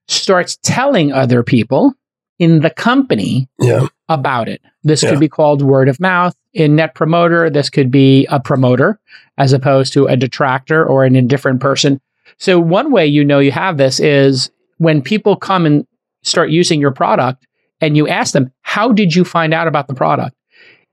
starts 0.09 0.59
telling 0.63 1.13
other 1.13 1.43
people 1.43 1.95
in 2.39 2.61
the 2.61 2.71
company 2.71 3.49
yeah. 3.61 3.87
About 4.09 4.49
it. 4.49 4.61
This 4.83 5.03
Yeah. 5.03 5.11
could 5.11 5.21
be 5.21 5.29
called 5.29 5.63
word 5.63 5.89
of 5.89 5.99
mouth. 6.01 6.35
In 6.53 6.77
Net 6.77 6.95
Promoter, 6.95 7.51
this 7.51 7.71
could 7.71 7.91
be 7.91 8.27
a 8.31 8.39
promoter 8.39 8.99
as 9.39 9.53
opposed 9.53 9.93
to 9.95 10.07
a 10.07 10.17
detractor 10.17 10.85
or 10.85 11.05
an 11.05 11.17
indifferent 11.17 11.61
person. 11.61 12.01
So, 12.39 12.59
one 12.61 12.91
way 12.93 13.07
you 13.07 13.25
know 13.25 13.39
you 13.39 13.53
have 13.53 13.77
this 13.77 14.01
is 14.01 14.51
when 14.79 15.03
people 15.03 15.37
come 15.37 15.67
and 15.67 15.87
start 16.23 16.51
using 16.51 16.81
your 16.81 16.91
product 16.93 17.47
and 17.81 17.97
you 17.97 18.07
ask 18.09 18.33
them, 18.33 18.53
How 18.63 18.93
did 18.93 19.15
you 19.15 19.25
find 19.25 19.55
out 19.55 19.67
about 19.69 19.89
the 19.89 19.95
product? 19.95 20.37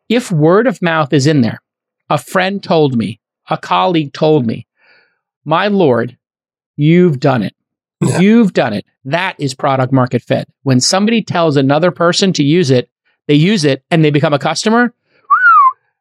If 0.10 0.32
word 0.32 0.68
of 0.68 0.82
mouth 0.82 1.14
is 1.14 1.26
in 1.28 1.42
there, 1.42 1.60
a 2.10 2.18
friend 2.18 2.62
told 2.62 2.96
me, 2.98 3.20
a 3.50 3.58
colleague 3.58 4.14
told 4.14 4.46
me, 4.46 4.68
my 5.46 5.68
Lord, 5.68 6.18
you've 6.76 7.20
done 7.20 7.44
it. 7.44 7.56
Yeah. 8.02 8.20
You've 8.20 8.54
done 8.54 8.74
it. 8.74 8.86
That 9.06 9.36
is 9.40 9.54
product 9.54 9.92
market 9.94 10.22
fit. 10.22 10.48
When 10.64 10.80
somebody 10.80 11.24
tells 11.24 11.56
another 11.56 11.92
person 11.92 12.34
to 12.34 12.44
use 12.44 12.70
it, 12.72 12.90
they 13.32 13.38
use 13.38 13.64
it 13.64 13.82
and 13.90 14.04
they 14.04 14.10
become 14.10 14.34
a 14.34 14.40
customer. 14.40 14.94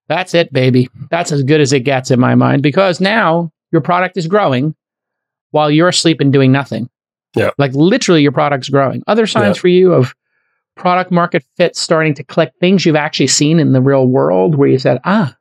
That's 0.08 0.34
it, 0.34 0.52
baby. 0.52 0.88
That's 1.12 1.30
as 1.30 1.44
good 1.44 1.60
as 1.60 1.72
it 1.72 1.84
gets 1.84 2.10
in 2.10 2.18
my 2.18 2.34
mind 2.34 2.60
because 2.60 3.00
now 3.00 3.52
your 3.70 3.82
product 3.82 4.16
is 4.16 4.26
growing 4.26 4.74
while 5.52 5.70
you're 5.70 5.86
asleep 5.86 6.20
and 6.20 6.32
doing 6.32 6.50
nothing. 6.50 6.90
Yeah. 7.36 7.50
Like 7.56 7.72
literally 7.72 8.22
your 8.22 8.32
product's 8.32 8.68
growing. 8.68 9.04
Other 9.06 9.28
signs 9.28 9.58
for 9.58 9.68
you 9.68 9.92
of 9.92 10.12
product 10.74 11.12
market 11.12 11.44
fit 11.56 11.76
starting 11.76 12.14
to 12.14 12.24
click 12.24 12.50
things 12.58 12.84
you've 12.84 12.96
actually 12.96 13.28
seen 13.28 13.60
in 13.60 13.72
the 13.72 13.80
real 13.80 14.08
world 14.08 14.56
where 14.56 14.68
you 14.68 14.80
said, 14.80 14.98
ah, 15.04 15.36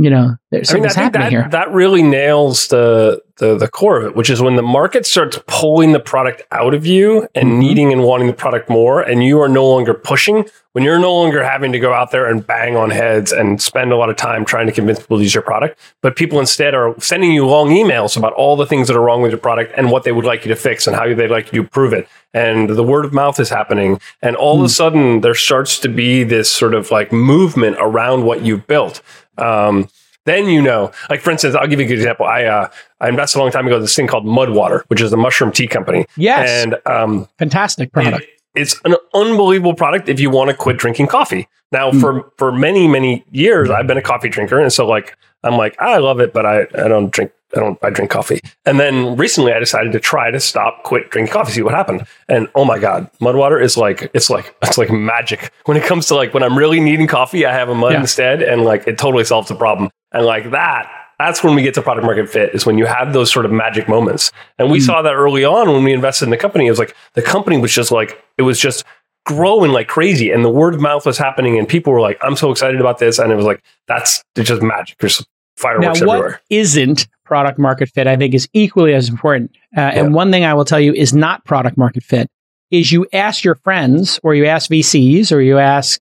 you 0.00 0.10
know, 0.10 0.36
there's 0.50 0.70
I 0.70 0.74
mean, 0.74 0.84
I 0.84 0.88
something's 0.88 0.94
happening 0.94 1.24
that, 1.24 1.30
here. 1.32 1.48
that 1.50 1.72
really 1.72 2.02
nails 2.02 2.68
the, 2.68 3.20
the 3.38 3.56
the 3.58 3.66
core 3.68 3.98
of 3.98 4.04
it, 4.06 4.14
which 4.16 4.30
is 4.30 4.40
when 4.40 4.54
the 4.56 4.62
market 4.62 5.04
starts 5.06 5.38
pulling 5.48 5.90
the 5.92 5.98
product 6.00 6.42
out 6.52 6.72
of 6.72 6.86
you 6.86 7.26
and 7.34 7.48
Mhm. 7.50 7.58
needing 7.58 7.92
and 7.92 8.02
wanting 8.04 8.28
the 8.28 8.32
product 8.32 8.70
more, 8.70 9.00
and 9.00 9.24
you 9.24 9.40
are 9.40 9.48
no 9.48 9.66
longer 9.66 9.94
pushing. 9.94 10.44
When 10.72 10.84
you're 10.84 10.98
no 11.00 11.12
longer 11.12 11.42
having 11.42 11.72
to 11.72 11.80
go 11.80 11.92
out 11.92 12.12
there 12.12 12.26
and 12.26 12.46
bang 12.46 12.76
on 12.76 12.90
heads 12.90 13.32
and 13.32 13.60
spend 13.60 13.90
a 13.90 13.96
lot 13.96 14.10
of 14.10 14.16
time 14.16 14.44
trying 14.44 14.66
to 14.66 14.72
convince 14.72 15.00
people 15.00 15.16
to 15.16 15.22
use 15.24 15.34
your 15.34 15.42
product, 15.42 15.76
but 16.02 16.14
people 16.14 16.38
instead 16.38 16.72
are 16.74 16.94
sending 17.00 17.32
you 17.32 17.46
long 17.46 17.70
emails 17.70 18.16
about 18.16 18.32
all 18.34 18.54
the 18.54 18.66
things 18.66 18.86
that 18.86 18.96
are 18.96 19.00
wrong 19.02 19.20
with 19.20 19.32
your 19.32 19.40
product 19.40 19.72
and 19.76 19.90
what 19.90 20.04
they 20.04 20.12
would 20.12 20.24
like 20.24 20.44
you 20.44 20.50
to 20.50 20.56
fix 20.56 20.86
and 20.86 20.94
how 20.94 21.12
they'd 21.12 21.30
like 21.32 21.46
you 21.46 21.62
to 21.62 21.66
improve 21.66 21.92
it. 21.92 22.06
And 22.32 22.68
the 22.70 22.84
word 22.84 23.04
of 23.04 23.12
mouth 23.12 23.40
is 23.40 23.48
happening, 23.50 23.98
and 24.22 24.36
all 24.36 24.58
of 24.60 24.64
a 24.64 24.68
sudden 24.68 25.22
there 25.22 25.34
starts 25.34 25.80
to 25.80 25.88
be 25.88 26.22
this 26.22 26.48
sort 26.52 26.74
of 26.74 26.92
like 26.92 27.10
movement 27.12 27.76
around 27.80 28.22
what 28.24 28.42
you've 28.42 28.66
built. 28.68 29.00
Um, 29.40 29.88
then 30.24 30.46
you 30.48 30.60
know, 30.60 30.90
like 31.08 31.20
for 31.22 31.30
instance, 31.30 31.54
I'll 31.54 31.66
give 31.66 31.80
you 31.80 31.86
a 31.86 31.88
good 31.88 31.98
example. 31.98 32.26
I 32.26 32.44
uh, 32.44 32.68
I 33.00 33.08
invested 33.08 33.38
a 33.38 33.40
long 33.42 33.50
time 33.50 33.66
ago 33.66 33.76
in 33.76 33.82
this 33.82 33.96
thing 33.96 34.06
called 34.06 34.26
Mudwater, 34.26 34.82
which 34.88 35.00
is 35.00 35.12
a 35.12 35.16
mushroom 35.16 35.52
tea 35.52 35.66
company. 35.68 36.04
Yes. 36.16 36.48
and 36.64 36.76
um, 36.86 37.28
Fantastic 37.38 37.92
product. 37.92 38.24
it- 38.24 38.30
it's 38.54 38.80
an 38.84 38.96
unbelievable 39.14 39.74
product 39.74 40.08
if 40.08 40.18
you 40.18 40.30
want 40.30 40.50
to 40.50 40.56
quit 40.56 40.78
drinking 40.78 41.06
coffee. 41.06 41.46
Now, 41.70 41.92
Hmm. 41.92 42.00
for 42.00 42.32
for 42.38 42.50
many 42.50 42.88
many 42.88 43.24
years, 43.30 43.70
I've 43.70 43.86
been 43.86 43.98
a 43.98 44.02
coffee 44.02 44.28
drinker, 44.28 44.58
and 44.60 44.72
so 44.72 44.86
like 44.86 45.16
I'm 45.44 45.56
like 45.56 45.76
I 45.80 45.98
love 45.98 46.18
it, 46.18 46.32
but 46.32 46.44
I 46.44 46.62
I 46.62 46.88
don't 46.88 47.10
drink. 47.12 47.30
I 47.56 47.60
don't. 47.60 47.78
I 47.82 47.90
drink 47.90 48.10
coffee. 48.10 48.40
And 48.66 48.78
then 48.78 49.16
recently, 49.16 49.52
I 49.52 49.58
decided 49.58 49.92
to 49.92 50.00
try 50.00 50.30
to 50.30 50.38
stop, 50.40 50.82
quit 50.84 51.10
drinking 51.10 51.32
coffee, 51.32 51.52
see 51.52 51.62
what 51.62 51.74
happened. 51.74 52.06
And 52.28 52.48
oh 52.54 52.64
my 52.64 52.78
god, 52.78 53.10
Mudwater 53.20 53.62
is 53.62 53.76
like 53.76 54.10
it's 54.14 54.28
like 54.28 54.54
it's 54.62 54.76
like 54.78 54.90
magic 54.90 55.50
when 55.64 55.76
it 55.76 55.84
comes 55.84 56.06
to 56.08 56.14
like 56.14 56.34
when 56.34 56.42
I'm 56.42 56.58
really 56.58 56.80
needing 56.80 57.06
coffee, 57.06 57.46
I 57.46 57.52
have 57.54 57.68
a 57.70 57.74
mud 57.74 57.92
Yeah. 57.92 58.00
instead, 58.00 58.42
and 58.42 58.64
like 58.64 58.86
it 58.86 58.98
totally 58.98 59.24
solves 59.24 59.48
the 59.48 59.54
problem. 59.54 59.90
And 60.12 60.26
like 60.26 60.50
that, 60.50 60.90
that's 61.18 61.42
when 61.42 61.54
we 61.54 61.62
get 61.62 61.74
to 61.74 61.82
product 61.82 62.04
market 62.04 62.28
fit 62.28 62.54
is 62.54 62.66
when 62.66 62.76
you 62.78 62.84
have 62.86 63.12
those 63.12 63.32
sort 63.32 63.44
of 63.46 63.50
magic 63.52 63.88
moments. 63.88 64.30
And 64.58 64.70
we 64.70 64.78
Mm. 64.78 64.82
saw 64.82 65.02
that 65.02 65.14
early 65.14 65.44
on 65.44 65.70
when 65.72 65.84
we 65.84 65.92
invested 65.94 66.24
in 66.26 66.30
the 66.30 66.36
company. 66.36 66.66
It 66.66 66.70
was 66.70 66.78
like 66.78 66.94
the 67.14 67.22
company 67.22 67.56
was 67.58 67.72
just 67.72 67.90
like 67.90 68.22
it 68.36 68.42
was 68.42 68.58
just 68.60 68.84
growing 69.26 69.72
like 69.72 69.88
crazy, 69.88 70.30
and 70.30 70.44
the 70.44 70.50
word 70.50 70.74
of 70.74 70.80
mouth 70.80 71.04
was 71.06 71.18
happening, 71.18 71.58
and 71.58 71.66
people 71.68 71.92
were 71.94 72.00
like, 72.00 72.18
"I'm 72.22 72.36
so 72.36 72.50
excited 72.50 72.80
about 72.80 72.98
this," 72.98 73.18
and 73.18 73.32
it 73.32 73.36
was 73.36 73.44
like 73.46 73.62
that's 73.86 74.22
it's 74.36 74.48
just 74.48 74.62
magic. 74.62 74.98
There's 74.98 75.24
Now, 75.58 75.70
fireworks 75.70 76.00
what 76.00 76.18
everywhere. 76.18 76.40
isn't 76.50 77.08
product 77.24 77.58
market 77.58 77.88
fit, 77.90 78.06
I 78.06 78.16
think, 78.16 78.34
is 78.34 78.48
equally 78.52 78.94
as 78.94 79.08
important. 79.08 79.50
Uh, 79.76 79.80
And 79.80 80.14
one 80.14 80.30
thing 80.30 80.44
I 80.44 80.54
will 80.54 80.64
tell 80.64 80.80
you 80.80 80.92
is 80.94 81.12
not 81.12 81.44
product 81.44 81.76
market 81.76 82.02
fit 82.02 82.30
is 82.70 82.92
you 82.92 83.06
ask 83.12 83.44
your 83.44 83.54
friends 83.56 84.20
or 84.22 84.34
you 84.34 84.46
ask 84.46 84.70
VCs 84.70 85.32
or 85.32 85.40
you 85.40 85.58
ask 85.58 86.00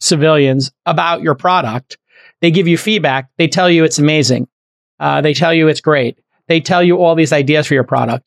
civilians 0.00 0.70
about 0.86 1.22
your 1.22 1.34
product. 1.34 1.98
They 2.40 2.50
give 2.50 2.68
you 2.68 2.76
feedback. 2.76 3.28
They 3.38 3.48
tell 3.48 3.70
you 3.70 3.84
it's 3.84 3.98
amazing. 3.98 4.48
Uh, 5.00 5.20
they 5.20 5.34
tell 5.34 5.52
you 5.52 5.68
it's 5.68 5.80
great. 5.80 6.18
They 6.46 6.60
tell 6.60 6.82
you 6.82 6.98
all 6.98 7.14
these 7.14 7.32
ideas 7.32 7.66
for 7.66 7.74
your 7.74 7.84
product. 7.84 8.24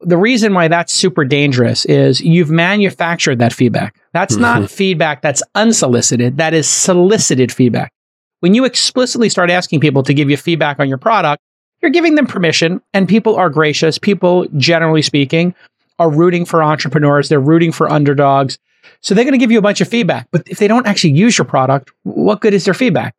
The 0.00 0.16
reason 0.16 0.54
why 0.54 0.68
that's 0.68 0.92
super 0.92 1.24
dangerous 1.24 1.84
is 1.84 2.20
you've 2.20 2.50
manufactured 2.50 3.38
that 3.40 3.52
feedback. 3.52 4.00
That's 4.12 4.36
not 4.36 4.70
feedback 4.70 5.20
that's 5.20 5.42
unsolicited. 5.54 6.38
That 6.38 6.54
is 6.54 6.68
solicited 6.68 7.52
feedback. 7.52 7.92
When 8.40 8.54
you 8.54 8.64
explicitly 8.64 9.28
start 9.28 9.50
asking 9.50 9.80
people 9.80 10.02
to 10.02 10.14
give 10.14 10.30
you 10.30 10.36
feedback 10.36 10.80
on 10.80 10.88
your 10.88 10.98
product, 10.98 11.42
you're 11.80 11.90
giving 11.90 12.14
them 12.14 12.26
permission 12.26 12.80
and 12.92 13.08
people 13.08 13.36
are 13.36 13.48
gracious. 13.48 13.98
People, 13.98 14.46
generally 14.56 15.02
speaking, 15.02 15.54
are 15.98 16.10
rooting 16.10 16.44
for 16.44 16.62
entrepreneurs. 16.62 17.28
They're 17.28 17.40
rooting 17.40 17.72
for 17.72 17.90
underdogs. 17.90 18.58
So 19.02 19.14
they're 19.14 19.24
going 19.24 19.32
to 19.32 19.38
give 19.38 19.50
you 19.50 19.58
a 19.58 19.62
bunch 19.62 19.80
of 19.80 19.88
feedback. 19.88 20.28
But 20.30 20.48
if 20.48 20.58
they 20.58 20.68
don't 20.68 20.86
actually 20.86 21.12
use 21.12 21.38
your 21.38 21.44
product, 21.44 21.90
what 22.02 22.40
good 22.40 22.54
is 22.54 22.64
their 22.64 22.74
feedback? 22.74 23.14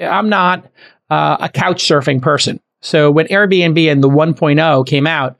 I'm 0.00 0.28
not 0.28 0.66
uh, 1.10 1.36
a 1.40 1.48
couch 1.48 1.84
surfing 1.84 2.22
person. 2.22 2.60
So 2.80 3.10
when 3.10 3.26
Airbnb 3.26 3.90
and 3.90 4.02
the 4.02 4.08
1.0 4.08 4.86
came 4.86 5.06
out, 5.06 5.38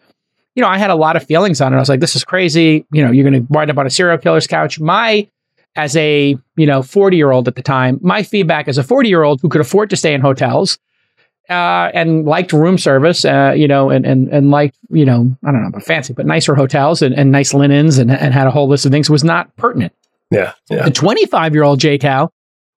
you 0.54 0.62
know, 0.62 0.68
I 0.68 0.78
had 0.78 0.90
a 0.90 0.94
lot 0.94 1.16
of 1.16 1.24
feelings 1.24 1.60
on 1.60 1.72
it. 1.72 1.76
I 1.76 1.80
was 1.80 1.88
like, 1.88 2.00
this 2.00 2.16
is 2.16 2.24
crazy. 2.24 2.84
You 2.92 3.04
know, 3.04 3.10
you're 3.10 3.28
going 3.28 3.46
to 3.46 3.52
wind 3.52 3.70
up 3.70 3.78
on 3.78 3.86
a 3.86 3.90
serial 3.90 4.18
killer's 4.18 4.46
couch. 4.46 4.80
My, 4.80 5.28
as 5.76 5.96
a, 5.96 6.36
you 6.56 6.66
know, 6.66 6.82
40 6.82 7.16
year 7.16 7.30
old 7.30 7.48
at 7.48 7.54
the 7.54 7.62
time, 7.62 7.98
my 8.02 8.22
feedback 8.22 8.68
as 8.68 8.78
a 8.78 8.82
40 8.82 9.08
year 9.08 9.22
old 9.22 9.40
who 9.40 9.48
could 9.48 9.60
afford 9.60 9.90
to 9.90 9.96
stay 9.96 10.14
in 10.14 10.20
hotels 10.20 10.78
uh, 11.48 11.90
and 11.94 12.24
liked 12.26 12.52
room 12.52 12.78
service, 12.78 13.24
uh, 13.24 13.52
you 13.56 13.66
know, 13.66 13.90
and, 13.90 14.06
and, 14.06 14.28
and 14.28 14.50
liked, 14.50 14.76
you 14.90 15.04
know, 15.04 15.36
I 15.44 15.50
don't 15.50 15.62
know 15.62 15.68
about 15.68 15.82
fancy, 15.82 16.12
but 16.12 16.26
nicer 16.26 16.54
hotels 16.54 17.02
and, 17.02 17.14
and 17.14 17.32
nice 17.32 17.54
linens 17.54 17.98
and, 17.98 18.10
and 18.10 18.32
had 18.32 18.46
a 18.46 18.50
whole 18.50 18.68
list 18.68 18.86
of 18.86 18.92
things 18.92 19.10
was 19.10 19.24
not 19.24 19.54
pertinent. 19.56 19.92
Yeah, 20.30 20.52
yeah, 20.70 20.84
The 20.84 20.92
25 20.92 21.54
year 21.54 21.64
old 21.64 21.80
J 21.80 21.98
Cal 21.98 22.32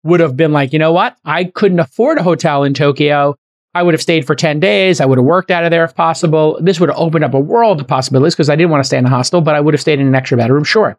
would 0.05 0.21
have 0.21 0.37
been 0.37 0.53
like, 0.53 0.73
you 0.73 0.79
know 0.79 0.93
what? 0.93 1.17
I 1.25 1.45
couldn't 1.45 1.81
afford 1.81 2.19
a 2.19 2.23
hotel 2.23 2.63
in 2.63 2.75
Tokyo. 2.75 3.37
I 3.75 3.83
would 3.83 3.95
have 3.95 4.03
stayed 4.03 4.27
for 4.27 4.35
10 4.35 4.61
days. 4.61 5.01
I 5.01 5.05
would 5.05 5.19
have 5.19 5.25
worked 5.25 5.51
out 5.51 5.65
of 5.65 5.71
there 5.71 5.85
if 5.85 5.95
possible. 5.95 6.59
This 6.61 6.81
would 6.81 6.89
have 6.89 6.99
opened 6.99 7.25
up 7.25 7.35
a 7.35 7.41
world 7.41 7.81
of 7.81 7.87
possibilities 7.87 8.35
because 8.35 8.51
I 8.51 8.57
didn't 8.57 8.71
want 8.71 8.83
to 8.83 8.87
stay 8.87 8.99
in 8.99 9.07
a 9.07 9.11
hostel, 9.11 9.41
but 9.41 9.55
I 9.55 9.61
would 9.61 9.75
have 9.75 9.81
stayed 9.81 10.01
in 10.01 10.07
an 10.07 10.15
extra 10.15 10.37
bedroom, 10.37 10.65
sure. 10.65 10.99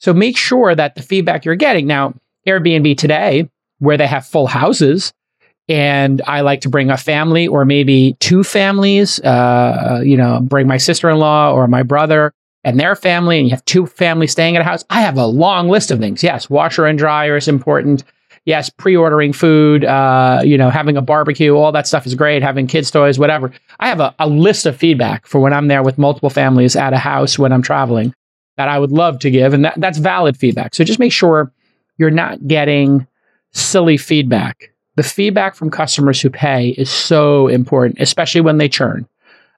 So 0.00 0.12
make 0.12 0.36
sure 0.36 0.74
that 0.74 0.94
the 0.94 1.02
feedback 1.02 1.44
you're 1.44 1.56
getting 1.56 1.86
now, 1.86 2.14
Airbnb 2.46 2.96
today, 2.98 3.48
where 3.78 3.96
they 3.96 4.06
have 4.06 4.26
full 4.26 4.46
houses, 4.46 5.12
and 5.68 6.22
I 6.26 6.40
like 6.40 6.62
to 6.62 6.68
bring 6.68 6.90
a 6.90 6.96
family 6.96 7.46
or 7.46 7.64
maybe 7.64 8.16
two 8.20 8.42
families, 8.42 9.20
uh, 9.20 10.00
you 10.02 10.16
know, 10.16 10.40
bring 10.40 10.66
my 10.66 10.78
sister 10.78 11.10
in 11.10 11.18
law 11.18 11.52
or 11.52 11.68
my 11.68 11.82
brother 11.82 12.32
and 12.64 12.80
their 12.80 12.96
family, 12.96 13.38
and 13.38 13.46
you 13.46 13.50
have 13.50 13.64
two 13.66 13.86
families 13.86 14.32
staying 14.32 14.56
at 14.56 14.62
a 14.62 14.64
house. 14.64 14.84
I 14.90 15.02
have 15.02 15.16
a 15.16 15.26
long 15.26 15.68
list 15.68 15.90
of 15.90 15.98
things. 15.98 16.22
Yes, 16.22 16.48
washer 16.48 16.86
and 16.86 16.98
dryer 16.98 17.36
is 17.36 17.48
important. 17.48 18.02
Yes, 18.46 18.70
pre-ordering 18.70 19.34
food, 19.34 19.84
uh, 19.84 20.40
you 20.42 20.56
know, 20.56 20.70
having 20.70 20.96
a 20.96 21.02
barbecue, 21.02 21.54
all 21.54 21.70
that 21.72 21.86
stuff 21.86 22.06
is 22.06 22.14
great. 22.14 22.42
Having 22.42 22.68
kids' 22.68 22.90
toys, 22.90 23.18
whatever. 23.18 23.52
I 23.78 23.88
have 23.88 24.00
a, 24.00 24.14
a 24.18 24.26
list 24.26 24.64
of 24.64 24.74
feedback 24.76 25.26
for 25.26 25.38
when 25.38 25.52
I'm 25.52 25.68
there 25.68 25.82
with 25.82 25.98
multiple 25.98 26.30
families 26.30 26.74
at 26.74 26.94
a 26.94 26.98
house 26.98 27.38
when 27.38 27.52
I'm 27.52 27.62
traveling 27.62 28.14
that 28.58 28.68
I 28.68 28.78
would 28.78 28.92
love 28.92 29.20
to 29.20 29.30
give, 29.30 29.54
and 29.54 29.64
that, 29.64 29.74
that's 29.78 29.98
valid 29.98 30.36
feedback. 30.36 30.74
So 30.74 30.84
just 30.84 30.98
make 30.98 31.12
sure 31.12 31.50
you're 31.96 32.10
not 32.10 32.46
getting 32.46 33.06
silly 33.52 33.96
feedback. 33.96 34.72
The 34.96 35.02
feedback 35.04 35.54
from 35.54 35.70
customers 35.70 36.20
who 36.20 36.28
pay 36.28 36.70
is 36.70 36.90
so 36.90 37.46
important, 37.46 38.00
especially 38.00 38.40
when 38.40 38.58
they 38.58 38.68
churn. 38.68 39.06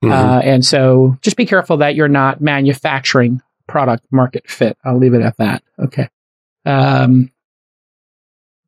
Mhm. 0.04 0.12
Uh, 0.12 0.40
and 0.44 0.64
so 0.64 1.16
just 1.22 1.36
be 1.36 1.46
careful 1.46 1.78
that 1.78 1.94
you're 1.94 2.08
not 2.08 2.40
manufacturing 2.40 3.40
product 3.66 4.04
market 4.10 4.48
fit. 4.48 4.76
I'll 4.84 4.98
leave 4.98 5.14
it 5.14 5.22
at 5.22 5.36
that. 5.38 5.62
Okay. 5.78 6.08
Um, 6.66 7.30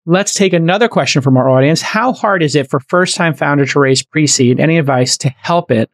let's 0.06 0.32
take 0.32 0.54
another 0.54 0.88
question 0.88 1.20
from 1.20 1.36
our 1.36 1.48
audience. 1.48 1.82
How 1.82 2.12
hard 2.14 2.42
is 2.42 2.56
it 2.56 2.70
for 2.70 2.80
first 2.80 3.16
time 3.16 3.34
founder 3.34 3.66
to 3.66 3.80
raise 3.80 4.02
pre 4.02 4.26
seed? 4.26 4.60
Any 4.60 4.78
advice 4.78 5.18
to 5.18 5.28
help 5.28 5.70
it 5.70 5.90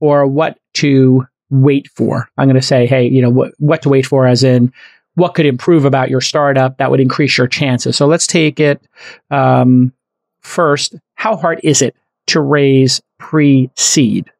or 0.00 0.26
what 0.26 0.58
to 0.74 1.26
wait 1.50 1.88
for? 1.94 2.28
I'm 2.36 2.46
going 2.46 2.56
to 2.56 2.62
say, 2.62 2.86
hey, 2.86 3.06
you 3.08 3.22
know, 3.22 3.30
what, 3.30 3.52
what 3.58 3.82
to 3.82 3.88
wait 3.88 4.06
for, 4.06 4.26
as 4.26 4.42
in 4.44 4.72
what 5.14 5.34
could 5.34 5.46
improve 5.46 5.84
about 5.84 6.10
your 6.10 6.20
startup 6.20 6.78
that 6.78 6.90
would 6.90 7.00
increase 7.00 7.36
your 7.38 7.48
chances. 7.48 7.96
So 7.96 8.06
let's 8.06 8.26
take 8.26 8.60
it 8.60 8.80
um, 9.30 9.92
first. 10.40 10.94
How 11.14 11.36
hard 11.36 11.60
is 11.62 11.82
it 11.82 11.96
to 12.28 12.40
raise 12.40 13.00
pre 13.18 13.70
seed? 13.76 14.30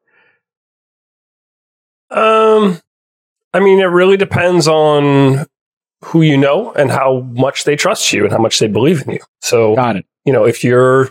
Um, 2.10 2.80
I 3.52 3.60
mean, 3.60 3.80
it 3.80 3.84
really 3.84 4.16
depends 4.16 4.68
on 4.68 5.46
who 6.04 6.22
you 6.22 6.36
know 6.36 6.72
and 6.72 6.90
how 6.90 7.20
much 7.32 7.64
they 7.64 7.74
trust 7.74 8.12
you 8.12 8.24
and 8.24 8.32
how 8.32 8.38
much 8.38 8.58
they 8.58 8.68
believe 8.68 9.02
in 9.02 9.14
you. 9.14 9.20
So, 9.40 9.74
Got 9.74 9.96
it. 9.96 10.06
you 10.24 10.32
know, 10.32 10.44
if 10.44 10.62
you're, 10.62 11.10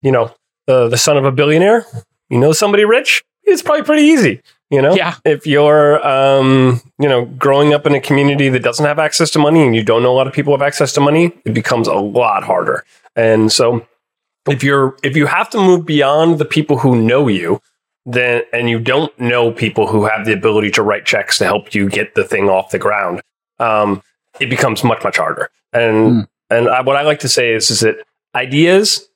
you 0.00 0.12
know, 0.12 0.32
the, 0.66 0.88
the 0.88 0.96
son 0.96 1.16
of 1.16 1.24
a 1.24 1.32
billionaire, 1.32 1.84
you 2.28 2.38
know 2.38 2.52
somebody 2.52 2.84
rich, 2.84 3.24
it's 3.42 3.62
probably 3.62 3.82
pretty 3.82 4.02
easy. 4.02 4.40
You 4.70 4.80
know, 4.80 4.94
Yeah. 4.94 5.14
if 5.24 5.46
you're, 5.46 6.06
um, 6.06 6.80
you 6.98 7.08
know, 7.08 7.24
growing 7.24 7.74
up 7.74 7.86
in 7.86 7.94
a 7.94 8.00
community 8.00 8.48
that 8.50 8.62
doesn't 8.62 8.84
have 8.86 8.98
access 9.00 9.30
to 9.32 9.38
money 9.40 9.64
and 9.66 9.74
you 9.74 9.82
don't 9.82 10.02
know 10.02 10.12
a 10.12 10.14
lot 10.16 10.28
of 10.28 10.32
people 10.32 10.52
have 10.56 10.62
access 10.62 10.92
to 10.92 11.00
money, 11.00 11.32
it 11.44 11.54
becomes 11.54 11.88
a 11.88 11.94
lot 11.94 12.44
harder. 12.44 12.84
And 13.16 13.50
so, 13.50 13.84
if 14.48 14.62
you're 14.62 14.96
if 15.02 15.16
you 15.16 15.26
have 15.26 15.50
to 15.50 15.58
move 15.58 15.84
beyond 15.86 16.38
the 16.38 16.44
people 16.44 16.78
who 16.78 16.94
know 17.02 17.26
you, 17.28 17.60
then 18.06 18.42
and 18.52 18.70
you 18.70 18.78
don't 18.78 19.12
know 19.18 19.50
people 19.50 19.86
who 19.88 20.04
have 20.04 20.24
the 20.24 20.32
ability 20.32 20.70
to 20.72 20.82
write 20.82 21.04
checks 21.04 21.36
to 21.38 21.44
help 21.44 21.74
you 21.74 21.88
get 21.88 22.14
the 22.14 22.24
thing 22.24 22.48
off 22.48 22.70
the 22.70 22.78
ground, 22.78 23.20
um, 23.58 24.02
it 24.38 24.48
becomes 24.48 24.84
much 24.84 25.02
much 25.02 25.16
harder. 25.18 25.50
And 25.72 25.96
Hmm. 26.12 26.20
and 26.48 26.68
I, 26.68 26.80
what 26.82 26.96
I 26.96 27.02
like 27.02 27.18
to 27.20 27.28
say 27.28 27.52
is 27.52 27.70
is 27.70 27.80
that 27.80 27.96
ideas 28.36 29.08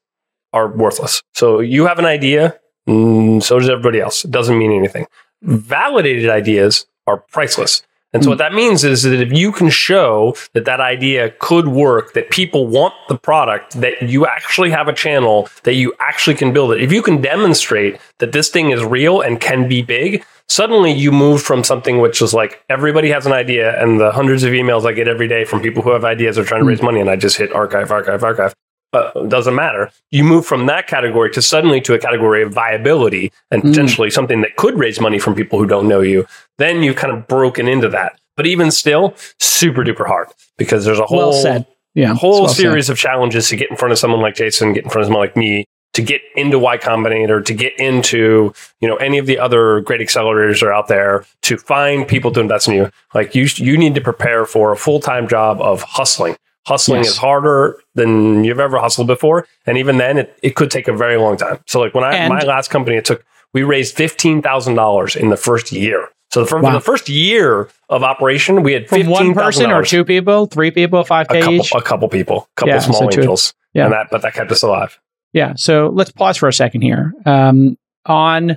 are 0.52 0.68
worthless. 0.68 1.22
So 1.32 1.60
you 1.60 1.86
have 1.86 1.98
an 2.00 2.04
idea, 2.06 2.58
mm, 2.88 3.42
so 3.42 3.58
does 3.58 3.70
everybody 3.70 4.00
else. 4.00 4.24
It 4.24 4.30
doesn't 4.32 4.58
mean 4.58 4.72
anything. 4.72 5.06
Validated 5.44 6.28
ideas 6.30 6.86
are 7.06 7.18
priceless. 7.18 7.82
And 8.12 8.22
so 8.22 8.28
Hmm. 8.28 8.32
what 8.32 8.38
that 8.38 8.54
means 8.54 8.84
is 8.84 9.02
that 9.02 9.20
if 9.20 9.32
you 9.32 9.50
can 9.52 9.68
show 9.70 10.36
that 10.54 10.64
that 10.66 10.80
idea 10.80 11.30
could 11.38 11.68
work, 11.68 12.12
that 12.14 12.30
people 12.30 12.66
want 12.68 12.94
the 13.08 13.16
product, 13.16 13.78
that 13.80 14.00
you 14.02 14.24
actually 14.26 14.70
have 14.70 14.86
a 14.88 14.92
channel, 14.92 15.48
that 15.64 15.74
you 15.74 15.92
actually 16.00 16.36
can 16.36 16.52
build 16.52 16.72
it. 16.72 16.80
If 16.80 16.92
you 16.92 17.02
can 17.02 17.20
demonstrate 17.20 17.98
that 18.20 18.32
this 18.32 18.48
thing 18.50 18.70
is 18.70 18.84
real 18.84 19.20
and 19.20 19.40
can 19.40 19.66
be 19.68 19.82
big, 19.82 20.24
suddenly 20.48 20.92
you 20.92 21.10
move 21.10 21.42
from 21.42 21.64
something 21.64 21.98
which 22.00 22.22
is 22.22 22.32
like 22.32 22.62
everybody 22.70 23.10
has 23.10 23.26
an 23.26 23.32
idea 23.32 23.80
and 23.82 23.98
the 24.00 24.12
hundreds 24.12 24.44
of 24.44 24.52
emails 24.52 24.86
I 24.86 24.92
get 24.92 25.08
every 25.08 25.26
day 25.26 25.44
from 25.44 25.60
people 25.60 25.82
who 25.82 25.90
have 25.90 26.04
ideas 26.04 26.38
are 26.38 26.44
trying 26.44 26.60
to 26.60 26.64
Hmm. 26.64 26.68
raise 26.70 26.82
money 26.82 27.00
and 27.00 27.10
I 27.10 27.16
just 27.16 27.36
hit 27.36 27.52
archive, 27.52 27.90
archive, 27.90 28.22
archive. 28.22 28.54
Uh, 28.94 29.10
it 29.16 29.28
doesn't 29.28 29.54
matter. 29.54 29.90
You 30.10 30.24
move 30.24 30.46
from 30.46 30.66
that 30.66 30.86
category 30.86 31.30
to 31.32 31.42
suddenly 31.42 31.80
to 31.82 31.94
a 31.94 31.98
category 31.98 32.42
of 32.42 32.52
viability 32.52 33.32
and 33.50 33.62
Hmm. 33.62 33.68
potentially 33.70 34.10
something 34.10 34.40
that 34.42 34.56
could 34.56 34.78
raise 34.78 35.00
money 35.00 35.18
from 35.18 35.34
people 35.34 35.58
who 35.58 35.66
don't 35.66 35.88
know 35.88 36.00
you. 36.00 36.26
Then 36.58 36.82
you've 36.82 36.96
kind 36.96 37.12
of 37.12 37.26
broken 37.26 37.68
into 37.68 37.88
that. 37.90 38.18
But 38.36 38.46
even 38.46 38.70
still, 38.70 39.14
super 39.38 39.84
duper 39.84 40.06
hard 40.06 40.28
because 40.58 40.84
there's 40.84 40.98
a 40.98 41.06
whole 41.06 41.18
Well 41.18 41.32
said. 41.32 41.66
Yeah. 41.94 42.14
whole 42.14 42.40
well 42.42 42.48
said. 42.48 42.62
series 42.62 42.88
of 42.90 42.98
challenges 42.98 43.48
to 43.50 43.56
get 43.56 43.70
in 43.70 43.76
front 43.76 43.92
of 43.92 43.98
someone 43.98 44.20
like 44.20 44.34
Jason, 44.34 44.72
get 44.72 44.84
in 44.84 44.90
front 44.90 45.02
of 45.04 45.06
someone 45.06 45.22
like 45.22 45.36
me, 45.36 45.64
to 45.92 46.02
get 46.02 46.22
into 46.34 46.58
Y 46.58 46.76
Combinator, 46.76 47.44
to 47.44 47.54
get 47.54 47.78
into 47.78 48.52
you 48.80 48.88
know 48.88 48.96
any 48.96 49.18
of 49.18 49.26
the 49.26 49.38
other 49.38 49.80
great 49.82 50.00
accelerators 50.00 50.58
that 50.58 50.66
are 50.66 50.72
out 50.72 50.88
there, 50.88 51.24
to 51.42 51.56
find 51.56 52.08
people 52.08 52.32
to 52.32 52.40
invest 52.40 52.66
in 52.66 52.74
you. 52.74 52.90
Like 53.14 53.36
you, 53.36 53.46
you 53.54 53.78
need 53.78 53.94
to 53.94 54.00
prepare 54.00 54.44
for 54.44 54.72
a 54.72 54.76
full 54.76 54.98
time 54.98 55.28
job 55.28 55.60
of 55.60 55.82
hustling. 55.82 56.34
Hustling 56.66 57.02
Yes. 57.02 57.10
is 57.12 57.16
harder 57.18 57.78
than 57.94 58.42
you've 58.42 58.58
ever 58.60 58.78
hustled 58.78 59.06
before, 59.06 59.46
and 59.66 59.76
even 59.76 59.98
then, 59.98 60.16
it, 60.18 60.38
it 60.42 60.56
could 60.56 60.70
take 60.70 60.88
a 60.88 60.92
very 60.96 61.18
long 61.18 61.36
time. 61.36 61.58
So, 61.66 61.78
like 61.80 61.94
when 61.94 62.04
I 62.04 62.14
And- 62.14 62.32
my 62.32 62.40
last 62.40 62.68
company, 62.70 62.96
it 62.96 63.04
took 63.04 63.22
we 63.52 63.62
raised 63.62 63.94
fifteen 63.96 64.40
thousand 64.42 64.74
dollars 64.74 65.14
in 65.14 65.28
the 65.30 65.36
first 65.36 65.72
year. 65.72 66.08
So 66.32 66.44
for, 66.44 66.58
Wow. 66.58 66.70
for 66.70 66.74
the 66.74 66.80
first 66.80 67.08
year 67.08 67.68
of 67.88 68.02
operation, 68.02 68.62
we 68.64 68.72
had 68.72 68.88
From 68.88 68.96
fifteen 68.98 69.12
one 69.12 69.34
person 69.34 69.70
or 69.70 69.84
two 69.84 70.04
people, 70.04 70.46
three 70.46 70.70
people, 70.72 71.04
five 71.04 71.26
a 71.30 71.34
couple, 71.40 71.54
each. 71.54 71.72
a 71.74 71.80
couple 71.82 72.08
people, 72.08 72.48
a 72.56 72.60
couple 72.60 72.74
Yeah, 72.74 72.78
small 72.80 73.02
so 73.02 73.08
two- 73.08 73.20
angels, 73.20 73.54
yeah. 73.74 73.84
and 73.84 73.92
that, 73.92 74.08
but 74.10 74.22
that 74.22 74.34
kept 74.34 74.50
us 74.50 74.62
alive. 74.62 74.98
Yeah. 75.32 75.52
So 75.56 75.90
let's 75.94 76.10
pause 76.10 76.36
for 76.38 76.48
a 76.48 76.52
second 76.52 76.80
here. 76.80 77.12
Um, 77.26 77.76
on 78.06 78.56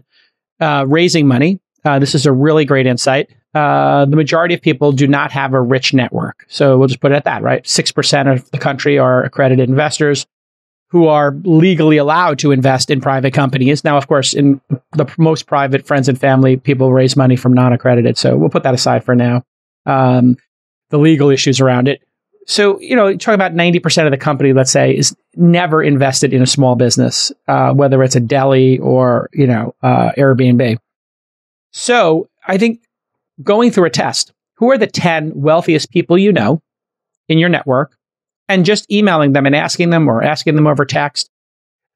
uh, 0.60 0.86
raising 0.88 1.28
money, 1.28 1.60
uh, 1.86 2.00
this 2.00 2.15
is 2.15 2.26
a 2.26 2.32
really 2.32 2.65
great 2.65 2.88
insight. 2.88 3.30
Uh, 3.58 4.06
the 4.06 4.15
majority 4.15 4.54
of 4.54 4.62
people 4.62 4.91
do 4.91 5.08
not 5.08 5.32
have 5.32 5.52
a 5.54 5.60
rich 5.60 5.91
network. 5.91 6.46
So 6.48 6.78
we'll 6.78 6.88
just 6.88 7.00
put 7.00 7.12
it 7.12 7.15
at 7.15 7.24
that, 7.24 7.41
right? 7.41 7.63
6% 7.63 8.32
of 8.32 8.52
the 8.52 8.60
country 8.60 9.00
are 9.00 9.24
accredited 9.24 9.67
investors 9.67 10.28
who 10.89 11.08
are 11.08 11.36
legally 11.43 11.98
allowed 11.98 12.38
to 12.39 12.52
invest 12.52 12.91
in 12.91 13.02
private 13.02 13.34
companies. 13.34 13.84
Now, 13.84 13.98
of 13.98 14.08
course, 14.08 14.36
in 14.36 14.62
the 14.91 15.12
most 15.17 15.48
private 15.48 15.88
friends 15.88 16.08
and 16.08 16.20
family, 16.20 16.58
people 16.58 16.93
raise 16.93 17.17
money 17.17 17.36
from 17.36 17.54
non 17.54 17.74
accredited. 17.74 18.15
So 18.15 18.38
we'll 18.38 18.52
put 18.52 18.62
that 18.62 18.76
aside 18.76 19.04
for 19.04 19.15
now. 19.15 19.43
Um, 19.88 20.38
the 20.91 21.00
legal 21.00 21.32
issues 21.32 21.60
around 21.60 21.88
it. 21.88 22.04
So, 22.46 22.80
you 22.80 22.96
know, 22.96 23.12
talking 23.17 23.34
about 23.34 23.54
90% 23.54 24.06
of 24.06 24.12
the 24.12 24.17
company, 24.17 24.54
let's 24.54 24.72
say, 24.72 24.96
is 24.96 25.15
never 25.36 25.82
invested 25.82 26.32
in 26.32 26.43
a 26.43 26.48
small 26.48 26.76
business, 26.76 27.32
uh, 27.48 27.74
whether 27.74 28.04
it's 28.04 28.15
a 28.15 28.20
deli 28.20 28.78
or, 28.78 29.32
you 29.34 29.48
know, 29.48 29.74
uh, 29.82 30.12
Airbnb. 30.15 30.78
So 31.72 32.30
I 32.48 32.60
think 32.60 32.82
going 33.43 33.71
through 33.71 33.86
a 33.86 33.89
test, 33.89 34.34
who 34.56 34.71
are 34.71 34.78
the 34.78 34.88
10 34.88 35.32
wealthiest 35.36 35.91
people 35.91 36.17
you 36.17 36.32
know 36.32 36.62
in 37.28 37.38
your 37.38 37.50
network 37.50 37.95
and 38.47 38.65
just 38.65 38.89
emailing 38.91 39.34
them 39.34 39.45
and 39.45 39.56
asking 39.56 39.89
them 39.89 40.08
or 40.08 40.23
asking 40.23 40.56
them 40.56 40.67
over 40.67 40.86
text. 40.86 41.30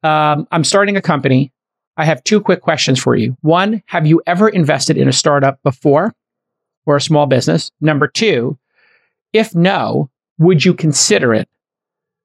Um, 0.02 0.46
I'm 0.50 0.64
starting 0.64 0.96
a 0.96 1.02
company. 1.02 1.52
I 1.96 2.04
have 2.04 2.24
two 2.24 2.40
quick 2.40 2.60
questions 2.60 3.00
for 3.00 3.14
you. 3.14 3.36
One, 3.40 3.82
have 3.86 4.06
you 4.06 4.22
ever 4.26 4.48
invested 4.48 4.96
in 4.96 5.08
a 5.08 5.12
startup 5.12 5.62
before 5.62 6.14
or 6.86 6.96
a 6.96 7.00
small 7.00 7.26
business? 7.26 7.70
Number 7.80 8.06
two, 8.08 8.58
if 9.32 9.54
no, 9.54 10.10
would 10.38 10.64
you 10.64 10.74
consider 10.74 11.34
it? 11.34 11.48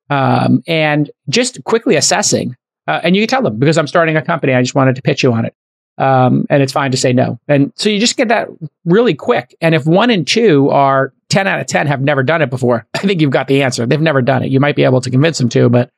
Um, 0.09 0.63
and 0.67 1.11
just 1.29 1.63
quickly 1.65 1.95
assessing, 1.95 2.55
uh, 2.87 3.01
and 3.03 3.15
you 3.15 3.21
can 3.21 3.27
tell 3.27 3.41
them 3.41 3.59
because 3.59 3.77
I'm 3.77 3.87
starting 3.87 4.15
a 4.15 4.21
company. 4.21 4.53
I 4.53 4.61
just 4.61 4.75
wanted 4.75 4.95
to 4.95 5.01
pitch 5.01 5.21
you 5.21 5.33
on 5.33 5.45
it. 5.45 5.53
Um, 5.97 6.45
and 6.49 6.61
it's 6.61 6.71
fine 6.71 6.91
to 6.91 6.97
say 6.97 7.11
no. 7.11 7.39
And 7.47 7.71
so 7.75 7.89
you 7.89 7.99
just 7.99 8.17
get 8.17 8.27
that 8.27 8.49
really 8.85 9.15
quick. 9.15 9.55
And 9.61 9.73
if 9.73 9.85
one 9.85 10.09
and 10.09 10.27
two 10.27 10.69
are 10.69 11.13
10 11.29 11.47
out 11.47 11.59
of 11.59 11.65
10 11.65 11.87
have 11.87 12.01
never 12.01 12.23
done 12.23 12.41
it 12.41 12.49
before, 12.49 12.85
I 12.93 12.99
think 12.99 13.21
you've 13.21 13.31
got 13.31 13.47
the 13.47 13.63
answer. 13.63 13.85
They've 13.85 13.99
never 13.99 14.21
done 14.21 14.43
it. 14.43 14.51
You 14.51 14.59
might 14.59 14.75
be 14.75 14.83
able 14.83 15.01
to 15.01 15.09
convince 15.09 15.37
them 15.37 15.49
to, 15.49 15.69
but 15.69 15.91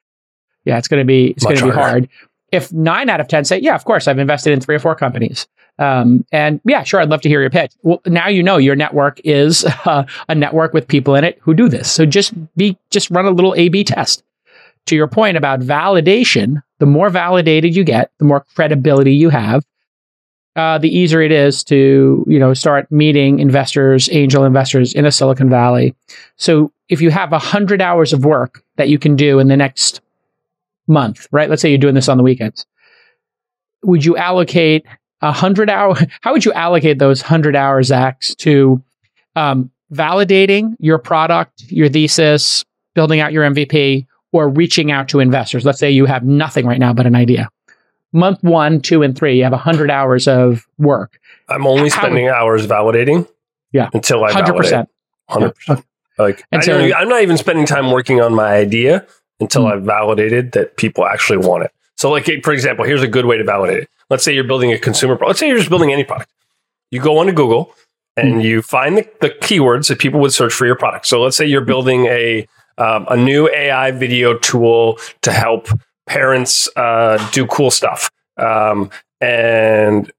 yeah, 0.65 0.77
it's 0.77 0.87
going 0.87 1.01
to 1.01 1.05
be, 1.05 1.31
it's 1.31 1.43
going 1.43 1.57
to 1.57 1.65
be 1.65 1.71
hard. 1.71 2.09
If 2.51 2.71
nine 2.73 3.09
out 3.09 3.19
of 3.19 3.27
10 3.27 3.45
say, 3.45 3.59
yeah, 3.59 3.75
of 3.75 3.85
course, 3.85 4.07
I've 4.07 4.19
invested 4.19 4.53
in 4.53 4.61
three 4.61 4.75
or 4.75 4.79
four 4.79 4.95
companies. 4.95 5.47
Um, 5.77 6.25
and 6.31 6.59
yeah, 6.65 6.83
sure, 6.83 6.99
I'd 6.99 7.09
love 7.09 7.21
to 7.21 7.29
hear 7.29 7.41
your 7.41 7.49
pitch. 7.49 7.71
Well, 7.83 8.01
now 8.05 8.27
you 8.27 8.43
know 8.43 8.57
your 8.57 8.75
network 8.75 9.21
is 9.23 9.65
uh, 9.85 10.03
a 10.27 10.35
network 10.35 10.73
with 10.73 10.87
people 10.87 11.15
in 11.15 11.23
it 11.23 11.39
who 11.41 11.53
do 11.53 11.69
this. 11.69 11.91
So 11.91 12.05
just 12.05 12.33
be, 12.55 12.77
just 12.89 13.09
run 13.11 13.25
a 13.25 13.31
little 13.31 13.53
A 13.55 13.69
B 13.69 13.83
test. 13.83 14.23
To 14.85 14.95
your 14.95 15.07
point 15.07 15.37
about 15.37 15.59
validation, 15.59 16.63
the 16.79 16.85
more 16.85 17.09
validated 17.09 17.75
you 17.75 17.83
get, 17.83 18.11
the 18.17 18.25
more 18.25 18.45
credibility 18.55 19.13
you 19.13 19.29
have, 19.29 19.63
uh, 20.59 20.77
the 20.77 20.93
easier 20.93 21.21
it 21.21 21.31
is 21.31 21.63
to 21.63 22.25
you 22.27 22.37
know 22.37 22.53
start 22.53 22.91
meeting 22.91 23.39
investors, 23.39 24.09
angel 24.11 24.43
investors 24.43 24.93
in 24.93 25.05
a 25.05 25.11
Silicon 25.11 25.49
Valley. 25.49 25.95
So 26.35 26.73
if 26.89 27.01
you 27.01 27.11
have 27.11 27.31
hundred 27.31 27.81
hours 27.81 28.11
of 28.11 28.25
work 28.25 28.61
that 28.75 28.89
you 28.89 28.99
can 28.99 29.15
do 29.15 29.39
in 29.39 29.47
the 29.47 29.55
next 29.55 30.01
month, 30.85 31.27
right? 31.31 31.49
Let's 31.49 31.61
say 31.61 31.69
you're 31.69 31.77
doing 31.77 31.95
this 31.95 32.09
on 32.09 32.17
the 32.17 32.23
weekends. 32.23 32.65
Would 33.83 34.03
you 34.03 34.17
allocate 34.17 34.85
a 35.21 35.31
hundred 35.31 35.69
hour? 35.69 35.95
How 36.21 36.33
would 36.33 36.43
you 36.43 36.51
allocate 36.51 36.99
those 36.99 37.21
hundred 37.21 37.55
hours, 37.55 37.87
Zach, 37.87 38.19
to 38.39 38.83
um, 39.37 39.71
validating 39.93 40.75
your 40.79 40.97
product, 40.97 41.71
your 41.71 41.87
thesis, 41.87 42.65
building 42.95 43.21
out 43.21 43.31
your 43.31 43.45
MVP, 43.45 44.07
or 44.33 44.49
reaching 44.49 44.91
out 44.91 45.07
to 45.09 45.21
investors? 45.21 45.63
Let's 45.63 45.79
say 45.79 45.89
you 45.89 46.05
have 46.05 46.25
nothing 46.25 46.65
right 46.65 46.79
now 46.79 46.91
but 46.91 47.05
an 47.05 47.15
idea 47.15 47.49
month 48.13 48.43
one, 48.43 48.81
two, 48.81 49.03
and 49.03 49.17
three, 49.17 49.37
you 49.37 49.43
have 49.43 49.51
100 49.51 49.91
hours 49.91 50.27
of 50.27 50.65
work. 50.77 51.19
I'm 51.47 51.65
only 51.67 51.89
How- 51.89 52.01
spending 52.01 52.27
hours 52.29 52.65
validating. 52.67 53.27
Yeah. 53.71 53.89
Until 53.93 54.23
I 54.23 54.31
100%. 54.31 54.45
validate. 54.45 54.87
Hundred 55.29 55.55
percent. 55.55 55.85
Like 56.17 56.43
And 56.51 56.61
I 56.61 56.65
so- 56.65 56.77
don't, 56.77 56.93
I'm 56.93 57.07
not 57.09 57.21
even 57.21 57.37
spending 57.37 57.65
time 57.65 57.91
working 57.91 58.19
on 58.21 58.33
my 58.33 58.55
idea 58.55 59.05
until 59.39 59.61
Hmm. 59.63 59.67
I've 59.73 59.83
validated 59.83 60.51
that 60.53 60.75
people 60.77 61.05
actually 61.05 61.37
want 61.37 61.63
it. 61.65 61.71
So, 61.97 62.09
like 62.09 62.27
for 62.43 62.51
example, 62.53 62.83
here's 62.85 63.03
a 63.03 63.07
good 63.07 63.25
way 63.25 63.37
to 63.37 63.43
validate 63.43 63.83
it. 63.83 63.89
Let's 64.09 64.23
say 64.23 64.33
you're 64.33 64.43
building 64.43 64.71
a 64.73 64.79
consumer 64.79 65.15
product. 65.15 65.29
Let's 65.29 65.39
say 65.39 65.47
you're 65.47 65.57
just 65.57 65.69
building 65.69 65.91
any 65.93 66.03
product. 66.03 66.31
You 66.91 66.99
go 67.01 67.19
onto 67.19 67.31
Google 67.31 67.73
and 68.17 68.35
Hmm. 68.35 68.39
you 68.41 68.61
find 68.63 68.97
the, 68.97 69.07
the 69.21 69.29
keywords 69.29 69.87
that 69.89 69.99
people 69.99 70.19
would 70.21 70.33
search 70.33 70.53
for 70.53 70.65
your 70.65 70.75
product. 70.75 71.05
So, 71.07 71.21
let's 71.21 71.37
say 71.37 71.45
you're 71.45 71.61
building 71.61 72.05
a 72.07 72.47
um, 72.79 73.05
a 73.09 73.17
new 73.17 73.49
AI 73.49 73.91
video 73.91 74.37
tool 74.37 74.97
to 75.21 75.31
help 75.31 75.67
parents 76.09 76.67
uh, 76.75 77.17
do 77.31 77.45
cool 77.47 77.71
stuff. 77.71 78.11
Um, 78.37 78.89
and 79.21 80.11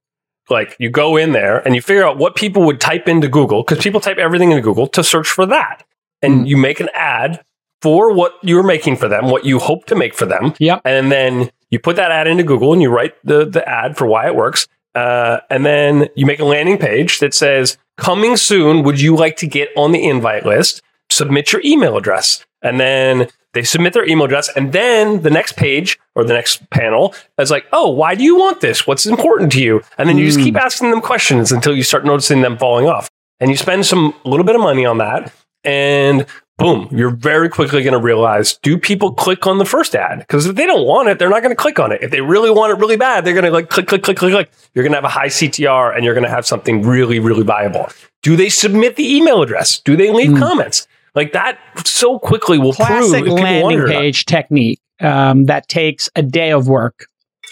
like 0.49 0.75
you 0.79 0.89
go 0.89 1.17
in 1.17 1.31
there 1.33 1.59
and 1.59 1.75
you 1.75 1.81
figure 1.81 2.03
out 2.05 2.17
what 2.17 2.35
people 2.35 2.63
would 2.63 2.79
type 2.81 3.07
into 3.07 3.27
Google 3.27 3.63
because 3.63 3.83
people 3.83 3.99
type 4.01 4.17
everything 4.17 4.51
into 4.51 4.61
Google 4.63 4.87
to 4.87 5.03
search 5.03 5.27
for 5.27 5.45
that. 5.45 5.83
And 6.21 6.41
Mm. 6.45 6.47
you 6.47 6.57
make 6.57 6.79
an 6.79 6.89
ad 6.93 7.41
for 7.81 8.13
what 8.13 8.33
you're 8.43 8.63
making 8.63 8.95
for 8.95 9.07
them, 9.07 9.29
what 9.29 9.43
you 9.45 9.59
hope 9.59 9.85
to 9.87 9.95
make 9.95 10.13
for 10.13 10.25
them. 10.25 10.53
Yep. 10.59 10.81
And 10.85 11.11
then 11.11 11.49
you 11.71 11.79
put 11.79 11.95
that 11.95 12.11
ad 12.11 12.27
into 12.27 12.43
Google 12.43 12.73
and 12.73 12.81
you 12.81 12.89
write 12.89 13.13
the, 13.23 13.45
the 13.45 13.67
ad 13.67 13.97
for 13.97 14.05
why 14.05 14.27
it 14.27 14.35
works. 14.35 14.67
Uh, 14.93 15.39
and 15.49 15.65
then 15.65 16.07
you 16.15 16.25
make 16.25 16.39
a 16.39 16.45
landing 16.45 16.77
page 16.77 17.19
that 17.19 17.33
says, 17.33 17.77
coming 17.97 18.37
soon, 18.37 18.83
would 18.83 18.99
you 19.01 19.15
like 19.15 19.37
to 19.37 19.47
get 19.47 19.69
on 19.75 19.93
the 19.93 20.03
invite 20.07 20.45
list? 20.45 20.81
Submit 21.09 21.51
your 21.53 21.61
email 21.65 21.97
address. 21.97 22.45
And 22.61 22.79
then 22.79 23.27
they 23.53 23.63
submit 23.63 23.93
their 23.93 24.07
email 24.07 24.25
address. 24.25 24.49
And 24.55 24.71
then 24.71 25.21
the 25.23 25.29
next 25.29 25.57
page 25.57 25.99
or 26.15 26.23
the 26.23 26.33
next 26.33 26.69
panel 26.69 27.13
is 27.39 27.51
like, 27.51 27.65
oh, 27.73 27.89
why 27.89 28.15
do 28.15 28.23
you 28.23 28.35
want 28.37 28.61
this? 28.61 28.85
What's 28.87 29.05
important 29.05 29.51
to 29.53 29.61
you? 29.61 29.81
And 29.97 30.07
then 30.07 30.17
you 30.17 30.25
just 30.25 30.39
keep 30.39 30.55
asking 30.55 30.91
them 30.91 31.01
questions 31.01 31.51
until 31.51 31.75
you 31.75 31.83
start 31.83 32.05
noticing 32.05 32.41
them 32.41 32.57
falling 32.57 32.87
off. 32.87 33.09
And 33.39 33.49
you 33.49 33.57
spend 33.57 33.85
some 33.85 34.13
little 34.23 34.45
bit 34.45 34.55
of 34.55 34.61
money 34.61 34.85
on 34.85 34.99
that. 34.99 35.33
And 35.63 36.25
boom, 36.59 36.87
you're 36.91 37.09
very 37.09 37.49
quickly 37.49 37.81
going 37.81 37.93
to 37.93 37.99
realize 37.99 38.57
do 38.61 38.77
people 38.77 39.13
click 39.13 39.47
on 39.47 39.57
the 39.57 39.65
first 39.65 39.95
ad? 39.95 40.19
Because 40.19 40.45
if 40.45 40.55
they 40.55 40.67
don't 40.67 40.85
want 40.85 41.09
it, 41.09 41.17
they're 41.17 41.29
not 41.29 41.41
going 41.41 41.51
to 41.51 41.55
click 41.59 41.79
on 41.79 41.91
it. 41.91 42.03
If 42.03 42.11
they 42.11 42.21
really 42.21 42.51
want 42.51 42.71
it 42.71 42.79
really 42.79 42.97
bad, 42.97 43.25
they're 43.25 43.33
going 43.33 43.45
to 43.45 43.51
like 43.51 43.69
click, 43.69 43.87
click, 43.87 44.03
click, 44.03 44.17
click, 44.17 44.31
click. 44.31 44.51
You're 44.75 44.83
going 44.83 44.91
to 44.91 44.97
have 44.97 45.03
a 45.03 45.09
high 45.09 45.27
CTR 45.27 45.95
and 45.95 46.05
you're 46.05 46.13
going 46.13 46.23
to 46.25 46.29
have 46.29 46.45
something 46.45 46.83
really, 46.83 47.19
really 47.19 47.43
valuable. 47.43 47.89
Do 48.21 48.35
they 48.35 48.49
submit 48.49 48.95
the 48.95 49.15
email 49.15 49.41
address? 49.41 49.79
Do 49.79 49.95
they 49.97 50.11
leave 50.11 50.31
Mm. 50.31 50.39
comments? 50.39 50.87
Like 51.15 51.33
that 51.33 51.59
so 51.85 52.19
quickly 52.19 52.57
will 52.57 52.73
prove 52.73 52.87
Classic 52.87 53.23
people 53.23 53.35
landing 53.35 53.63
wonder 53.63 53.85
or 53.85 53.87
not. 53.89 53.95
page 53.95 54.25
technique 54.25 54.79
um, 55.01 55.45
that 55.45 55.67
takes 55.67 56.09
a 56.15 56.21
day 56.21 56.51
of 56.51 56.67
work. 56.67 57.05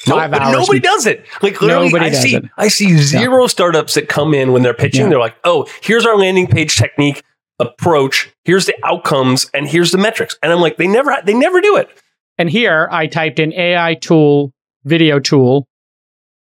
No, 0.08 0.16
Five 0.16 0.32
but 0.32 0.42
hours. 0.42 0.54
nobody 0.54 0.80
does 0.80 1.06
it. 1.06 1.26
Like 1.42 1.62
literally, 1.62 1.94
I 2.00 2.12
see, 2.12 2.36
it. 2.36 2.46
I 2.58 2.70
see 2.70 2.96
zero 2.98 3.48
startups 3.48 3.96
that 3.96 4.08
come 4.08 4.34
in 4.34 4.54
when 4.54 4.62
they're 4.62 4.74
pitching. 4.74 5.02
Yeah. 5.04 5.10
They're 5.10 5.20
like, 5.20 5.36
"Oh, 5.44 5.68
here's 5.82 6.06
our 6.06 6.16
landing 6.18 6.48
page 6.48 6.78
technique 6.78 7.22
approach. 7.60 8.32
Here's 8.46 8.66
the 8.66 8.76
outcomes, 8.86 9.50
and 9.54 9.68
here's 9.68 9.92
the 9.92 9.98
metrics." 9.98 10.38
And 10.42 10.54
I'm 10.54 10.62
like, 10.62 10.78
they 10.78 10.88
never, 10.88 11.14
they 11.26 11.34
never 11.34 11.60
do 11.60 11.76
it. 11.76 11.90
And 12.38 12.50
here 12.50 12.88
I 12.90 13.08
typed 13.08 13.40
in 13.40 13.52
AI 13.52 13.96
tool, 13.96 14.54
video 14.86 15.20
tool. 15.20 15.68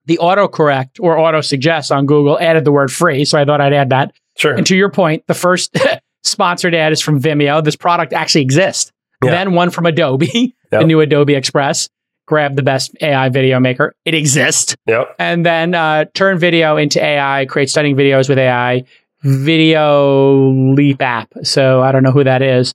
The 0.04 0.18
autocorrect 0.18 1.00
or 1.00 1.18
auto 1.18 1.40
suggest 1.40 1.90
on 1.90 2.04
Google 2.04 2.38
added 2.38 2.64
the 2.66 2.72
word 2.72 2.92
free. 2.92 3.24
So 3.24 3.38
I 3.40 3.46
thought 3.46 3.62
I'd 3.62 3.72
add 3.72 3.88
that. 3.88 4.12
Sure. 4.36 4.54
And 4.54 4.66
to 4.66 4.76
your 4.76 4.90
point, 4.90 5.24
the 5.26 5.34
first 5.34 5.74
sponsored 6.26 6.74
ad 6.74 6.92
is 6.92 7.00
from 7.00 7.20
Vimeo. 7.20 7.62
This 7.62 7.76
product 7.76 8.12
actually 8.12 8.42
exists. 8.42 8.92
Yeah. 9.24 9.30
Then 9.30 9.52
one 9.52 9.70
from 9.70 9.86
Adobe, 9.86 10.54
Yep. 10.72 10.80
the 10.80 10.84
new 10.86 11.00
Adobe 11.00 11.34
Express. 11.34 11.88
Grab 12.26 12.56
the 12.56 12.62
best 12.62 12.90
AI 13.00 13.28
video 13.28 13.60
maker. 13.60 13.94
It 14.04 14.12
exists. 14.14 14.74
Yep. 14.86 15.14
And 15.18 15.46
then 15.46 15.74
uh, 15.74 16.06
turn 16.12 16.38
video 16.38 16.76
into 16.76 17.02
AI, 17.02 17.46
create 17.46 17.70
stunning 17.70 17.94
videos 17.96 18.28
with 18.28 18.38
AI. 18.38 18.84
Video 19.22 20.50
Leap 20.74 21.00
app. 21.02 21.32
So 21.42 21.82
I 21.82 21.92
don't 21.92 22.02
know 22.02 22.10
who 22.10 22.24
that 22.24 22.42
is. 22.42 22.74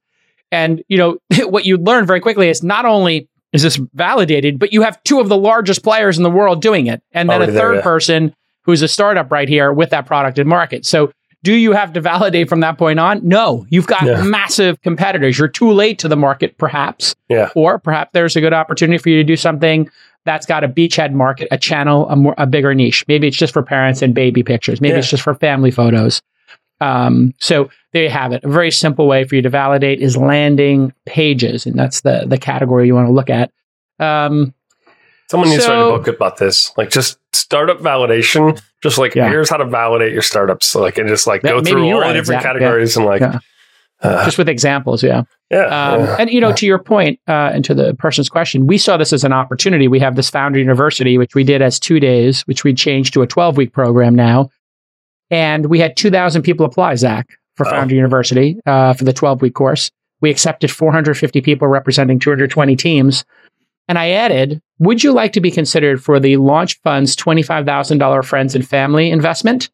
And 0.51 0.83
you 0.87 0.97
know 0.97 1.17
what 1.49 1.65
you 1.65 1.77
learn 1.77 2.05
very 2.05 2.19
quickly 2.19 2.49
is 2.49 2.63
not 2.63 2.85
only 2.85 3.27
is 3.53 3.63
this 3.63 3.79
validated, 3.93 4.57
but 4.59 4.71
you 4.71 4.81
have 4.83 5.01
two 5.03 5.19
of 5.19 5.27
the 5.27 5.37
largest 5.37 5.83
players 5.83 6.17
in 6.17 6.23
the 6.23 6.29
world 6.29 6.61
doing 6.61 6.87
it, 6.87 7.01
and 7.11 7.29
then 7.29 7.37
Already 7.37 7.51
a 7.51 7.53
there, 7.53 7.61
third 7.63 7.75
yeah. 7.77 7.81
person 7.81 8.35
who's 8.63 8.81
a 8.81 8.87
startup 8.87 9.31
right 9.31 9.49
here 9.49 9.73
with 9.73 9.89
that 9.89 10.05
product 10.05 10.39
in 10.39 10.47
market. 10.47 10.85
So 10.85 11.11
do 11.43 11.53
you 11.53 11.71
have 11.71 11.93
to 11.93 12.01
validate 12.01 12.47
from 12.49 12.59
that 12.59 12.77
point 12.77 12.99
on? 12.99 13.27
No, 13.27 13.65
you've 13.69 13.87
got 13.87 14.03
Yeah. 14.03 14.21
massive 14.23 14.81
competitors. 14.81 15.39
You're 15.39 15.47
too 15.47 15.71
late 15.71 15.97
to 15.99 16.07
the 16.07 16.15
market, 16.15 16.57
perhaps, 16.57 17.15
Yeah. 17.29 17.49
or 17.55 17.79
perhaps 17.79 18.11
there's 18.13 18.35
a 18.35 18.41
good 18.41 18.53
opportunity 18.53 18.97
for 18.97 19.09
you 19.09 19.17
to 19.17 19.23
do 19.23 19.35
something 19.35 19.89
that's 20.25 20.45
got 20.45 20.63
a 20.63 20.67
beachhead 20.67 21.13
market, 21.13 21.47
a 21.51 21.57
channel, 21.57 22.07
a 22.09 22.15
more 22.15 22.35
a 22.37 22.45
bigger 22.45 22.75
niche. 22.75 23.03
Maybe 23.07 23.27
it's 23.27 23.37
just 23.37 23.53
for 23.53 23.63
parents 23.63 24.03
and 24.03 24.13
baby 24.13 24.43
pictures. 24.43 24.79
Maybe 24.79 24.93
Yeah. 24.93 24.99
it's 24.99 25.09
just 25.09 25.23
for 25.23 25.33
family 25.33 25.71
photos. 25.71 26.21
Um, 26.79 27.33
so 27.39 27.69
there 27.93 28.03
you 28.03 28.09
have 28.09 28.31
it. 28.31 28.43
A 28.43 28.49
very 28.49 28.71
simple 28.71 29.07
way 29.07 29.23
for 29.23 29.35
you 29.35 29.41
to 29.41 29.49
validate 29.49 29.99
is 29.99 30.15
landing 30.17 30.93
pages, 31.05 31.65
and 31.65 31.75
that's 31.77 32.01
the 32.01 32.25
the 32.27 32.37
category 32.37 32.85
you 32.87 32.95
want 32.95 33.07
to 33.07 33.13
look 33.13 33.29
at. 33.31 33.51
Um, 33.99 34.53
Someone 35.29 35.49
needs 35.49 35.63
to 35.65 35.71
write 35.71 35.79
a 35.79 35.97
book 35.97 36.07
about 36.07 36.37
this. 36.37 36.71
Like 36.77 36.89
just 36.89 37.17
startup 37.33 37.79
validation. 37.79 38.61
Just 38.83 38.97
like 38.97 39.15
Yeah. 39.15 39.29
here's 39.29 39.49
how 39.49 39.57
to 39.57 39.65
validate 39.65 40.13
your 40.13 40.21
startups. 40.21 40.73
Like 40.75 40.97
and 40.97 41.07
just 41.07 41.27
like 41.27 41.43
Yeah, 41.43 41.51
go 41.51 41.61
through 41.63 41.91
all 41.91 41.99
the 42.07 42.13
different. 42.13 42.41
Yeah. 42.41 42.47
categories 42.47 42.97
and 42.97 43.05
like 43.05 43.21
Yeah. 43.21 43.39
uh, 44.01 44.25
just 44.25 44.37
with 44.39 44.49
examples, 44.49 45.03
yeah. 45.03 45.23
yeah, 45.51 45.65
Um, 45.65 45.99
yeah. 46.01 46.15
And 46.19 46.29
you 46.31 46.41
know, 46.41 46.51
to 46.53 46.65
your 46.65 46.79
point, 46.79 47.19
uh, 47.27 47.51
and 47.53 47.63
to 47.65 47.73
the 47.75 47.93
person's 47.95 48.29
question, 48.29 48.65
we 48.65 48.77
saw 48.79 48.97
this 48.97 49.13
as 49.13 49.23
an 49.23 49.33
opportunity. 49.33 49.87
We 49.87 49.99
have 49.99 50.15
this 50.15 50.29
Founder 50.31 50.57
University, 50.57 51.17
which 51.19 51.35
we 51.35 51.43
did 51.43 51.61
as 51.61 51.79
two 51.79 51.99
days, 51.99 52.41
which 52.47 52.63
we 52.63 52.73
changed 52.73 53.13
to 53.13 53.21
a 53.21 53.27
twelve 53.27 53.57
week 53.57 53.71
program 53.73 54.15
now, 54.15 54.49
and 55.29 55.67
we 55.67 55.79
had 55.79 55.95
two 55.95 56.09
thousand 56.09 56.41
people 56.41 56.65
apply, 56.65 56.95
Zach, 56.95 57.27
for. 57.55 57.65
Founder 57.65 57.93
University 57.95 58.57
uh, 58.65 58.93
for 58.93 59.03
the 59.03 59.13
twelve 59.13 59.41
week 59.43 59.53
course. 59.53 59.91
We 60.21 60.29
accepted 60.31 60.71
four 60.71 60.91
hundred 60.91 61.15
fifty 61.19 61.41
people 61.41 61.67
representing 61.67 62.17
two 62.17 62.31
hundred 62.31 62.49
twenty 62.49 62.75
teams, 62.75 63.23
and 63.91 63.99
I 63.99 64.11
added, 64.11 64.61
"Would 64.79 65.03
you 65.03 65.11
like 65.11 65.33
to 65.33 65.41
be 65.41 65.51
considered 65.51 66.01
for 66.01 66.17
the 66.17 66.37
Launch 66.37 66.79
Fund's 66.81 67.13
twenty 67.13 67.41
five 67.41 67.65
thousand 67.65 67.97
dollar 67.97 68.23
friends 68.23 68.55
and 68.55 68.65
family 68.65 69.11
investment?" 69.11 69.69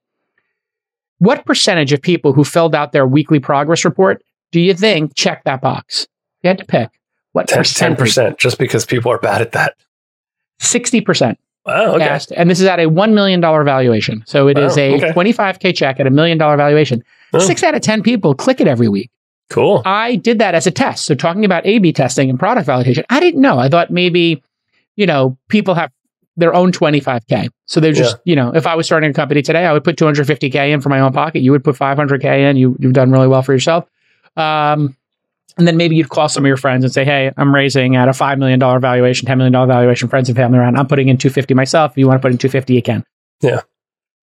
What 1.19 1.45
percentage 1.45 1.93
of 1.93 2.01
people 2.01 2.33
who 2.33 2.43
filled 2.43 2.73
out 2.73 2.93
their 2.93 3.05
weekly 3.05 3.39
progress 3.39 3.85
report 3.85 4.23
do 4.51 4.59
you 4.59 4.73
think 4.73 5.13
check 5.15 5.43
that 5.43 5.61
box? 5.61 6.07
You 6.41 6.47
had 6.47 6.57
to 6.57 6.65
pick. 6.65 6.89
What 7.33 7.47
10 7.47 7.59
percent? 7.59 7.99
percent 7.99 8.39
just 8.39 8.57
because 8.57 8.87
people 8.87 9.11
are 9.11 9.19
bad 9.19 9.41
at 9.41 9.51
that. 9.51 9.75
Sixty 10.59 10.99
percent 10.99 11.37
Wow. 11.63 11.95
Okay. 11.95 12.03
asked, 12.05 12.31
and 12.35 12.49
this 12.49 12.59
is 12.59 12.65
at 12.65 12.79
a 12.79 12.87
one 12.87 13.13
million 13.13 13.39
dollar 13.39 13.63
valuation. 13.63 14.23
So 14.25 14.47
it 14.47 14.57
is 14.57 14.77
Wow, 14.77 14.81
a 14.83 14.95
okay. 14.95 15.11
twenty-five 15.13 15.59
k 15.59 15.73
check 15.73 15.99
at 15.99 16.07
a 16.07 16.09
million 16.09 16.39
dollar 16.39 16.57
valuation. 16.57 17.03
Oh. 17.33 17.39
Six 17.39 17.61
out 17.61 17.75
of 17.75 17.81
ten 17.81 18.01
people 18.01 18.33
click 18.33 18.59
it 18.61 18.67
every 18.67 18.87
week. 18.87 19.11
Cool. 19.49 19.81
I 19.85 20.15
did 20.15 20.39
that 20.39 20.55
as 20.55 20.67
a 20.67 20.71
test. 20.71 21.05
So 21.05 21.15
talking 21.15 21.45
about 21.45 21.65
A/B 21.65 21.93
testing 21.93 22.29
and 22.29 22.37
product 22.37 22.67
validation, 22.67 23.05
I 23.09 23.19
didn't 23.19 23.41
know. 23.41 23.57
I 23.59 23.69
thought 23.69 23.91
maybe, 23.91 24.43
you 24.95 25.05
know, 25.05 25.37
people 25.47 25.73
have 25.73 25.91
their 26.35 26.53
own 26.53 26.71
25k. 26.71 27.49
So 27.65 27.79
they're 27.79 27.93
just, 27.93 28.17
you 28.25 28.35
know, 28.35 28.53
if 28.53 28.67
I 28.67 28.75
was 28.75 28.85
starting 28.85 29.09
a 29.09 29.13
company 29.13 29.41
today, 29.41 29.65
I 29.65 29.73
would 29.73 29.83
put 29.83 29.97
250k 29.97 30.71
in 30.71 30.81
for 30.81 30.89
my 30.89 30.99
own 30.99 31.11
pocket. 31.11 31.41
You 31.41 31.51
would 31.51 31.63
put 31.63 31.75
500k 31.75 32.49
in. 32.49 32.57
You, 32.57 32.75
you've 32.79 32.93
done 32.93 33.11
really 33.11 33.27
well 33.27 33.41
for 33.41 33.53
yourself. 33.53 33.89
Um, 34.35 34.95
and 35.57 35.67
then 35.67 35.75
maybe 35.77 35.95
you'd 35.95 36.09
call 36.09 36.29
some 36.29 36.45
of 36.45 36.47
your 36.47 36.57
friends 36.57 36.83
and 36.83 36.93
say, 36.93 37.03
"Hey, 37.03 37.31
I'm 37.35 37.53
raising 37.53 37.95
at 37.95 38.07
a 38.07 38.13
five 38.13 38.37
million 38.37 38.59
dollar 38.59 38.79
valuation, 38.79 39.25
ten 39.25 39.39
million 39.39 39.53
dollar 39.53 39.65
valuation, 39.65 40.07
friends 40.07 40.29
and 40.29 40.35
family 40.35 40.59
around. 40.59 40.77
I'm 40.77 40.85
putting 40.85 41.07
in 41.07 41.17
250 41.17 41.55
myself. 41.55 41.93
If 41.93 41.97
you 41.97 42.07
want 42.07 42.21
to 42.21 42.21
put 42.21 42.31
in 42.31 42.37
250, 42.37 42.73
you 42.75 42.83
can." 42.83 43.03
Yeah. 43.41 43.61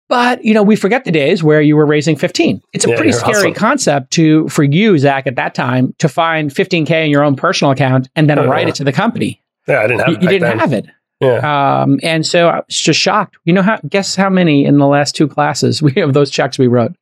But 0.10 0.44
you 0.44 0.54
know, 0.56 0.64
we 0.64 0.76
forget 0.76 1.06
the 1.06 1.12
days 1.12 1.44
where 1.44 1.62
you 1.62 1.76
were 1.76 1.86
raising 1.86 2.16
15. 2.16 2.62
It's 2.74 2.86
a 2.86 2.90
Yeah, 2.90 2.96
pretty 2.96 3.12
scary 3.12 3.34
hustling. 3.36 3.54
concept 3.54 4.12
to 4.14 4.48
for 4.50 4.64
you, 4.64 4.98
Zach, 4.98 5.28
at 5.28 5.36
that 5.36 5.54
time 5.56 5.94
to 6.00 6.10
find 6.10 6.50
15k 6.52 7.06
in 7.06 7.12
your 7.12 7.24
own 7.24 7.36
personal 7.36 7.72
account 7.72 8.10
and 8.16 8.28
then 8.30 8.40
Oh, 8.40 8.48
write 8.48 8.64
yeah. 8.64 8.70
it 8.70 8.76
to 8.76 8.84
the 8.84 8.92
company. 8.92 9.42
Yeah, 9.68 9.80
I 9.82 9.88
didn't 9.88 10.00
have 10.00 10.10
You, 10.10 10.16
it 10.16 10.24
you 10.24 10.30
didn't 10.30 10.50
then. 10.50 10.60
have 10.60 10.74
it. 10.74 10.86
Yeah. 11.22 11.82
Um, 11.84 12.00
and 12.02 12.26
so 12.26 12.48
I 12.48 12.56
was 12.66 12.76
just 12.76 13.00
shocked. 13.00 13.38
You 13.46 13.54
know 13.54 13.62
how? 13.62 13.78
Guess 13.88 14.16
how 14.16 14.30
many 14.30 14.66
in 14.66 14.78
the 14.80 14.88
last 14.88 15.16
two 15.16 15.28
classes 15.28 15.82
we 15.82 15.92
have 15.98 16.14
those 16.14 16.32
checks 16.32 16.58
we 16.58 16.68
wrote? 16.68 16.94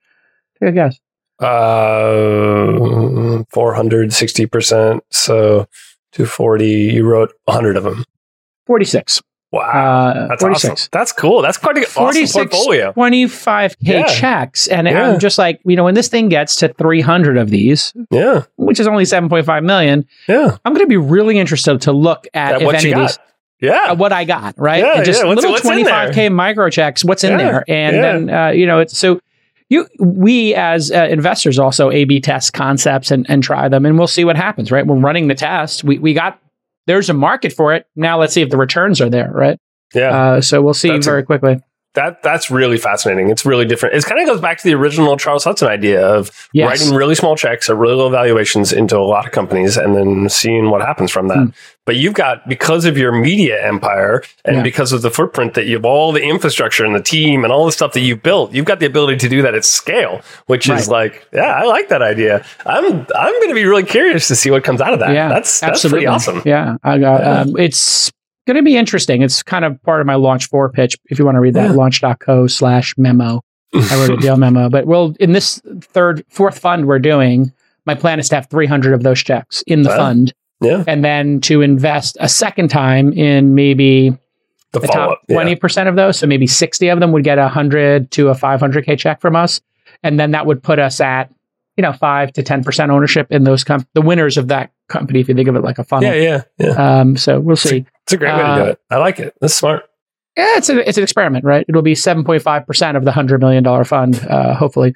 Take 0.59 0.69
a 0.69 0.71
guess. 0.73 0.99
Uh, 1.39 1.45
460%. 3.53 4.99
So 5.11 5.67
240, 6.13 6.67
you 6.67 7.05
wrote 7.05 7.31
100 7.45 7.77
of 7.77 7.83
them. 7.83 8.03
46. 8.65 9.21
Wow. 9.57 10.07
Uh, 10.09 10.27
That's 10.29 10.41
46. 10.41 10.71
awesome. 10.71 10.89
That's 10.91 11.11
cool. 11.11 11.41
That's 11.41 11.57
quite 11.57 11.77
an 11.77 11.83
awesome 11.83 12.03
46 12.03 12.33
portfolio. 12.33 12.93
25k 12.93 13.75
Yeah. 13.79 14.05
checks, 14.07 14.67
and 14.67 14.87
Yeah. 14.87 15.11
I'm 15.13 15.19
just 15.19 15.37
like, 15.37 15.59
you 15.65 15.75
know, 15.75 15.83
when 15.83 15.93
this 15.95 16.07
thing 16.07 16.29
gets 16.29 16.55
to 16.57 16.69
300 16.69 17.37
of 17.37 17.49
these, 17.49 17.93
Yeah. 18.11 18.43
which 18.57 18.79
is 18.79 18.87
only 18.87 19.05
7.5 19.05 19.63
million, 19.63 20.05
Yeah. 20.27 20.57
I'm 20.65 20.73
going 20.73 20.85
to 20.85 20.89
be 20.89 20.97
really 20.97 21.37
interested 21.39 21.81
to 21.81 21.91
look 21.91 22.27
at 22.33 22.55
At 22.55 22.61
if 22.61 22.65
what 22.65 22.75
any 22.75 22.91
of 22.91 22.97
got. 22.99 23.07
these 23.07 23.19
Yeah. 23.59 23.79
uh, 23.89 23.95
what 23.95 24.11
I 24.13 24.23
got, 24.25 24.55
right? 24.57 24.83
Yeah, 24.83 24.97
and 24.97 25.05
just 25.05 25.21
yeah. 25.23 25.27
What's- 25.29 25.43
little 25.43 25.57
25k 25.57 26.29
micro 26.31 26.69
checks, 26.69 27.03
what's 27.03 27.23
in 27.23 27.37
there, 27.37 27.63
and 27.67 27.95
then 27.95 28.29
uh, 28.29 28.49
you 28.49 28.65
know, 28.67 28.79
it's 28.79 28.97
so 28.97 29.19
you 29.69 29.87
we 29.99 30.53
as 30.53 30.91
uh, 30.91 31.07
investors 31.09 31.57
also 31.59 31.89
A/B 31.91 32.21
test 32.21 32.53
concepts 32.53 33.09
and 33.11 33.25
and 33.29 33.43
try 33.43 33.67
them, 33.67 33.85
and 33.85 33.97
we'll 33.97 34.07
see 34.07 34.23
what 34.23 34.37
happens, 34.37 34.71
right? 34.71 34.85
We're 34.85 34.95
running 34.95 35.27
the 35.27 35.35
test. 35.35 35.83
We 35.83 35.97
we 35.97 36.13
got 36.13 36.39
there's 36.87 37.09
a 37.09 37.13
market 37.13 37.53
for 37.53 37.73
it. 37.75 37.85
Now 37.95 38.19
let's 38.19 38.33
see 38.33 38.41
if 38.41 38.49
the 38.49 38.57
returns 38.57 38.99
are 39.01 39.09
there, 39.09 39.29
right? 39.31 39.59
yeah. 39.93 40.09
Uh, 40.09 40.41
so 40.41 40.61
we'll 40.61 40.73
see 40.73 40.89
That's 40.89 41.05
a- 41.05 41.09
very 41.11 41.23
quickly. 41.23 41.59
That 41.97 42.23
that's 42.23 42.49
really 42.49 42.77
fascinating. 42.77 43.29
It's 43.29 43.45
really 43.45 43.65
different. 43.65 43.93
It 43.95 44.05
kind 44.05 44.21
of 44.21 44.27
goes 44.27 44.39
back 44.41 44.57
to 44.59 44.63
the 44.63 44.73
original 44.73 45.17
Charles 45.17 45.43
Hudson 45.43 45.67
idea 45.67 46.01
of 46.07 46.31
Yes. 46.53 46.69
writing 46.69 46.95
really 46.95 47.13
small 47.15 47.35
checks 47.35 47.69
at 47.69 47.75
really 47.75 47.95
low 47.95 48.09
valuations 48.09 48.71
into 48.71 48.97
a 48.97 49.03
lot 49.03 49.25
of 49.25 49.31
companies 49.31 49.75
and 49.77 49.95
then 49.95 50.29
seeing 50.29 50.69
what 50.69 50.81
happens 50.81 51.11
from 51.11 51.27
that. 51.27 51.37
Hmm. 51.37 51.49
But 51.85 51.95
you've 51.95 52.13
got 52.13 52.47
because 52.49 52.83
of 52.85 52.97
your 52.97 53.11
media 53.11 53.65
empire 53.65 54.21
and 54.45 54.57
Yeah. 54.57 54.63
because 54.63 54.91
of 54.93 55.01
the 55.01 55.09
footprint 55.11 55.53
that 55.55 55.65
you 55.67 55.75
have 55.77 55.85
all 55.85 56.11
the 56.11 56.21
infrastructure 56.23 56.83
and 56.85 56.93
the 56.95 57.01
team 57.01 57.43
and 57.43 57.51
all 57.53 57.65
the 57.65 57.71
stuff 57.71 57.93
that 57.93 58.01
you've 58.01 58.21
built, 58.23 58.53
you've 58.53 58.65
got 58.65 58.79
the 58.79 58.85
ability 58.85 59.17
to 59.17 59.29
do 59.29 59.41
that 59.41 59.55
at 59.55 59.63
scale, 59.65 60.21
which 60.47 60.69
is 60.69 60.87
like, 60.89 61.27
yeah, 61.33 61.51
I 61.61 61.63
like 61.63 61.89
that 61.89 62.01
idea. 62.01 62.43
I'm 62.65 62.85
I'm 63.15 63.33
going 63.41 63.49
to 63.49 63.55
be 63.55 63.65
really 63.65 63.83
curious 63.83 64.27
to 64.27 64.35
see 64.35 64.51
what 64.51 64.63
comes 64.63 64.81
out 64.81 64.93
of 64.93 64.99
that. 64.99 65.13
yeah, 65.13 65.29
that's 65.29 65.59
that's 65.61 65.71
absolutely 65.71 66.05
pretty 66.05 66.07
awesome. 66.07 66.41
Yeah, 66.45 66.75
I 66.83 66.97
got. 66.97 67.23
Um, 67.25 67.55
it's 67.57 68.11
going 68.47 68.55
to 68.57 68.63
be 68.63 68.75
interesting. 68.77 69.21
It's 69.21 69.43
kind 69.43 69.63
of 69.65 69.81
part 69.83 70.01
of 70.01 70.07
my 70.07 70.15
launch 70.15 70.47
four 70.47 70.69
pitch. 70.69 70.97
If 71.05 71.19
you 71.19 71.25
want 71.25 71.35
to 71.35 71.39
read 71.41 71.53
that, 71.53 71.69
Yeah. 71.69 71.75
launch.co 71.75 72.47
slash 72.47 72.97
memo. 72.97 73.41
I 73.75 73.95
wrote 74.07 74.17
a 74.17 74.21
deal 74.21 74.37
memo, 74.45 74.69
but 74.69 74.87
we'll 74.87 75.13
in 75.19 75.33
this 75.33 75.61
third, 75.81 76.23
fourth 76.29 76.57
fund 76.57 76.87
we're 76.87 76.97
doing. 76.99 77.51
My 77.85 77.93
plan 77.93 78.19
is 78.19 78.27
to 78.29 78.35
have 78.35 78.47
300 78.49 78.93
of 78.93 79.03
those 79.03 79.21
checks 79.21 79.63
in 79.67 79.83
the 79.83 79.89
Wow. 79.89 79.97
fund, 79.97 80.33
Yeah, 80.61 80.83
and 80.87 81.03
then 81.05 81.39
to 81.41 81.61
invest 81.61 82.17
a 82.19 82.27
second 82.29 82.69
time 82.69 83.13
in 83.13 83.53
maybe 83.55 84.09
the 84.73 84.79
the 84.79 84.87
top 84.87 85.11
up. 85.11 85.21
Yeah. 85.29 85.37
20% 85.37 85.87
of 85.87 85.95
those. 85.95 86.17
So 86.19 86.27
maybe 86.27 86.47
60 86.47 86.87
of 86.89 86.99
them 86.99 87.11
would 87.13 87.23
get 87.23 87.37
a 87.37 87.43
100 87.43 88.11
to 88.11 88.29
a 88.29 88.33
500k 88.35 88.97
check 88.97 89.21
from 89.21 89.35
us, 89.35 89.61
and 90.03 90.19
then 90.19 90.31
that 90.31 90.45
would 90.45 90.61
put 90.63 90.79
us 90.79 90.99
at 90.99 91.29
you 91.77 91.81
know 91.83 91.93
five 91.93 92.33
to 92.33 92.43
10% 92.43 92.89
ownership 92.89 93.27
in 93.29 93.43
those 93.43 93.63
com- 93.63 93.85
the 93.93 94.01
winners 94.01 94.37
of 94.37 94.47
that 94.47 94.71
company. 94.89 95.19
If 95.19 95.29
you 95.29 95.35
think 95.35 95.47
of 95.47 95.55
it 95.55 95.61
like 95.63 95.77
a 95.79 95.83
funnel. 95.83 96.11
Yeah, 96.13 96.15
yeah, 96.15 96.41
yeah. 96.57 96.99
Um, 97.01 97.15
so 97.17 97.39
we'll 97.39 97.55
see. 97.55 97.85
It's 98.07 98.13
a 98.13 98.17
great 98.17 98.31
way 98.31 98.37
to 98.39 98.43
Uh, 98.47 98.63
do 98.63 98.69
it. 98.71 98.79
I 98.89 98.97
like 98.97 99.19
it. 99.19 99.35
That's 99.41 99.53
smart. 99.53 99.83
Yeah, 100.37 100.53
it's 100.57 100.69
a, 100.69 100.87
it's 100.87 100.97
an 100.97 101.03
experiment, 101.03 101.43
right? 101.43 101.65
It'll 101.67 101.81
be 101.81 101.93
7.5% 101.93 102.95
of 102.95 103.03
the 103.03 103.11
$100 103.11 103.39
million 103.41 103.83
fund, 103.83 104.25
uh, 104.29 104.55
hopefully. 104.55 104.95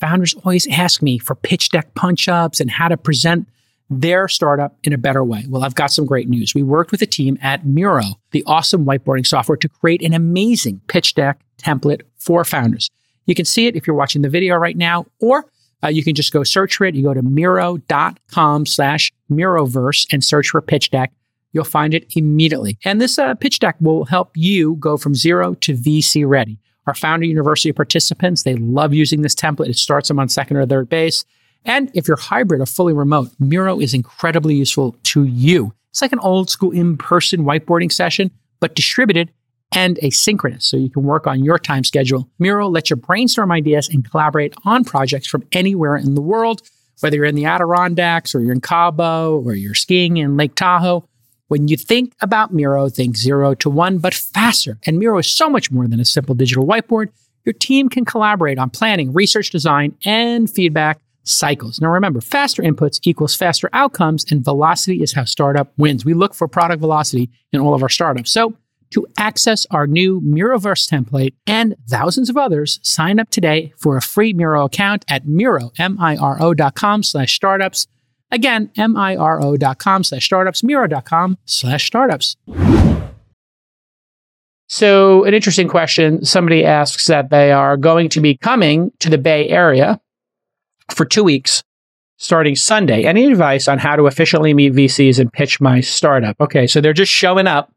founders 0.00 0.34
always 0.44 0.66
ask 0.68 1.02
me 1.02 1.18
for 1.18 1.34
pitch 1.34 1.70
deck 1.70 1.94
punch 1.94 2.28
ups 2.28 2.60
and 2.60 2.70
how 2.70 2.88
to 2.88 2.96
present 2.96 3.48
their 3.90 4.28
startup 4.28 4.76
in 4.84 4.92
a 4.92 4.98
better 4.98 5.24
way. 5.24 5.44
Well, 5.48 5.64
I've 5.64 5.74
got 5.74 5.90
some 5.90 6.04
great 6.06 6.28
news. 6.28 6.54
We 6.54 6.62
worked 6.62 6.90
with 6.92 7.02
a 7.02 7.06
team 7.06 7.38
at 7.42 7.66
Miro, 7.66 8.02
the 8.30 8.44
awesome 8.46 8.84
whiteboarding 8.84 9.26
software, 9.26 9.56
to 9.56 9.68
create 9.68 10.02
an 10.02 10.14
amazing 10.14 10.80
pitch 10.88 11.14
deck 11.14 11.40
template 11.58 12.02
for 12.18 12.44
founders. 12.44 12.90
You 13.26 13.34
can 13.34 13.44
see 13.44 13.66
it 13.66 13.74
if 13.76 13.86
you're 13.86 13.96
watching 13.96 14.22
the 14.22 14.28
video 14.28 14.56
right 14.56 14.76
now, 14.76 15.06
or 15.20 15.46
uh, 15.82 15.88
you 15.88 16.04
can 16.04 16.14
just 16.14 16.32
go 16.32 16.44
search 16.44 16.76
for 16.76 16.84
it. 16.84 16.94
You 16.94 17.02
go 17.02 17.14
to 17.14 17.22
miro.com 17.22 18.66
slash 18.66 19.12
miroverse 19.30 20.06
and 20.12 20.22
search 20.22 20.48
for 20.50 20.60
pitch 20.60 20.90
deck. 20.90 21.12
You'll 21.54 21.64
find 21.64 21.94
it 21.94 22.14
immediately. 22.14 22.76
And 22.84 23.00
this 23.00 23.18
uh, 23.18 23.34
pitch 23.34 23.60
deck 23.60 23.76
will 23.80 24.04
help 24.04 24.32
you 24.36 24.74
go 24.74 24.98
from 24.98 25.14
zero 25.14 25.54
to 25.54 25.74
VC 25.74 26.28
ready. 26.28 26.58
Our 26.86 26.94
founder 26.94 27.24
university 27.24 27.72
participants, 27.72 28.42
they 28.42 28.56
love 28.56 28.92
using 28.92 29.22
this 29.22 29.34
template. 29.34 29.68
It 29.68 29.76
starts 29.76 30.08
them 30.08 30.18
on 30.18 30.28
second 30.28 30.58
or 30.58 30.66
third 30.66 30.90
base. 30.90 31.24
And 31.64 31.90
if 31.94 32.06
you're 32.06 32.18
hybrid 32.18 32.60
or 32.60 32.66
fully 32.66 32.92
remote, 32.92 33.30
Miro 33.38 33.80
is 33.80 33.94
incredibly 33.94 34.54
useful 34.54 34.96
to 35.04 35.24
you. 35.24 35.72
It's 35.90 36.02
like 36.02 36.12
an 36.12 36.18
old 36.18 36.50
school 36.50 36.72
in 36.72 36.96
person 36.98 37.44
whiteboarding 37.44 37.90
session, 37.90 38.30
but 38.60 38.74
distributed 38.74 39.30
and 39.74 39.96
asynchronous, 40.02 40.62
so 40.62 40.76
you 40.76 40.90
can 40.90 41.04
work 41.04 41.26
on 41.26 41.42
your 41.42 41.58
time 41.58 41.84
schedule. 41.84 42.28
Miro 42.38 42.68
lets 42.68 42.90
you 42.90 42.96
brainstorm 42.96 43.50
ideas 43.50 43.88
and 43.88 44.08
collaborate 44.08 44.54
on 44.64 44.84
projects 44.84 45.26
from 45.26 45.44
anywhere 45.52 45.96
in 45.96 46.14
the 46.14 46.20
world, 46.20 46.62
whether 47.00 47.16
you're 47.16 47.24
in 47.24 47.34
the 47.34 47.46
Adirondacks 47.46 48.34
or 48.34 48.40
you're 48.40 48.52
in 48.52 48.60
Cabo 48.60 49.40
or 49.40 49.54
you're 49.54 49.74
skiing 49.74 50.16
in 50.16 50.36
Lake 50.36 50.54
Tahoe. 50.54 51.08
When 51.48 51.68
you 51.68 51.76
think 51.76 52.14
about 52.20 52.54
Miro, 52.54 52.88
think 52.88 53.16
zero 53.16 53.54
to 53.56 53.68
one, 53.68 53.98
but 53.98 54.14
faster. 54.14 54.78
And 54.86 54.98
Miro 54.98 55.18
is 55.18 55.30
so 55.30 55.50
much 55.50 55.70
more 55.70 55.86
than 55.86 56.00
a 56.00 56.04
simple 56.04 56.34
digital 56.34 56.66
whiteboard. 56.66 57.08
Your 57.44 57.52
team 57.52 57.88
can 57.88 58.04
collaborate 58.04 58.58
on 58.58 58.70
planning, 58.70 59.12
research 59.12 59.50
design, 59.50 59.94
and 60.04 60.50
feedback 60.50 61.00
cycles. 61.24 61.80
Now 61.80 61.90
remember, 61.90 62.20
faster 62.20 62.62
inputs 62.62 62.98
equals 63.04 63.34
faster 63.34 63.68
outcomes, 63.72 64.24
and 64.30 64.44
velocity 64.44 65.02
is 65.02 65.12
how 65.12 65.24
startup 65.24 65.72
wins. 65.76 66.04
We 66.04 66.14
look 66.14 66.34
for 66.34 66.48
product 66.48 66.80
velocity 66.80 67.30
in 67.52 67.60
all 67.60 67.74
of 67.74 67.82
our 67.82 67.88
startups. 67.88 68.30
So 68.30 68.56
to 68.90 69.06
access 69.18 69.66
our 69.70 69.86
new 69.86 70.20
Miroverse 70.20 70.88
template 70.88 71.34
and 71.46 71.76
thousands 71.88 72.30
of 72.30 72.36
others, 72.36 72.78
sign 72.82 73.18
up 73.18 73.28
today 73.28 73.72
for 73.76 73.96
a 73.96 74.02
free 74.02 74.32
Miro 74.32 74.64
account 74.64 75.04
at 75.08 75.26
Miro, 75.26 75.72
M-I-R-O 75.78 76.54
dot 76.54 76.74
com 76.74 77.02
slash 77.02 77.34
startups. 77.34 77.86
Again, 78.34 78.68
M-I-R-O 78.76 79.56
dot 79.56 79.78
com 79.78 80.02
slash 80.02 80.24
startups, 80.24 80.64
Miro.com 80.64 81.38
slash 81.44 81.86
startups. 81.86 82.36
So 84.68 85.24
an 85.24 85.34
interesting 85.34 85.68
question. 85.68 86.24
Somebody 86.24 86.64
asks 86.64 87.06
that 87.06 87.30
they 87.30 87.52
are 87.52 87.76
going 87.76 88.08
to 88.10 88.20
be 88.20 88.36
coming 88.36 88.90
to 88.98 89.08
the 89.10 89.18
Bay 89.18 89.48
Area 89.48 90.00
for 90.90 91.04
two 91.04 91.22
weeks 91.22 91.62
starting 92.16 92.56
Sunday. 92.56 93.04
Any 93.04 93.26
advice 93.30 93.68
on 93.68 93.78
how 93.78 93.94
to 93.96 94.06
efficiently 94.06 94.52
meet 94.52 94.72
VCs 94.72 95.18
and 95.20 95.32
pitch 95.32 95.60
my 95.60 95.80
startup? 95.80 96.40
Okay, 96.40 96.66
so 96.66 96.80
they're 96.80 96.92
just 96.92 97.12
showing 97.12 97.46
up. 97.46 97.72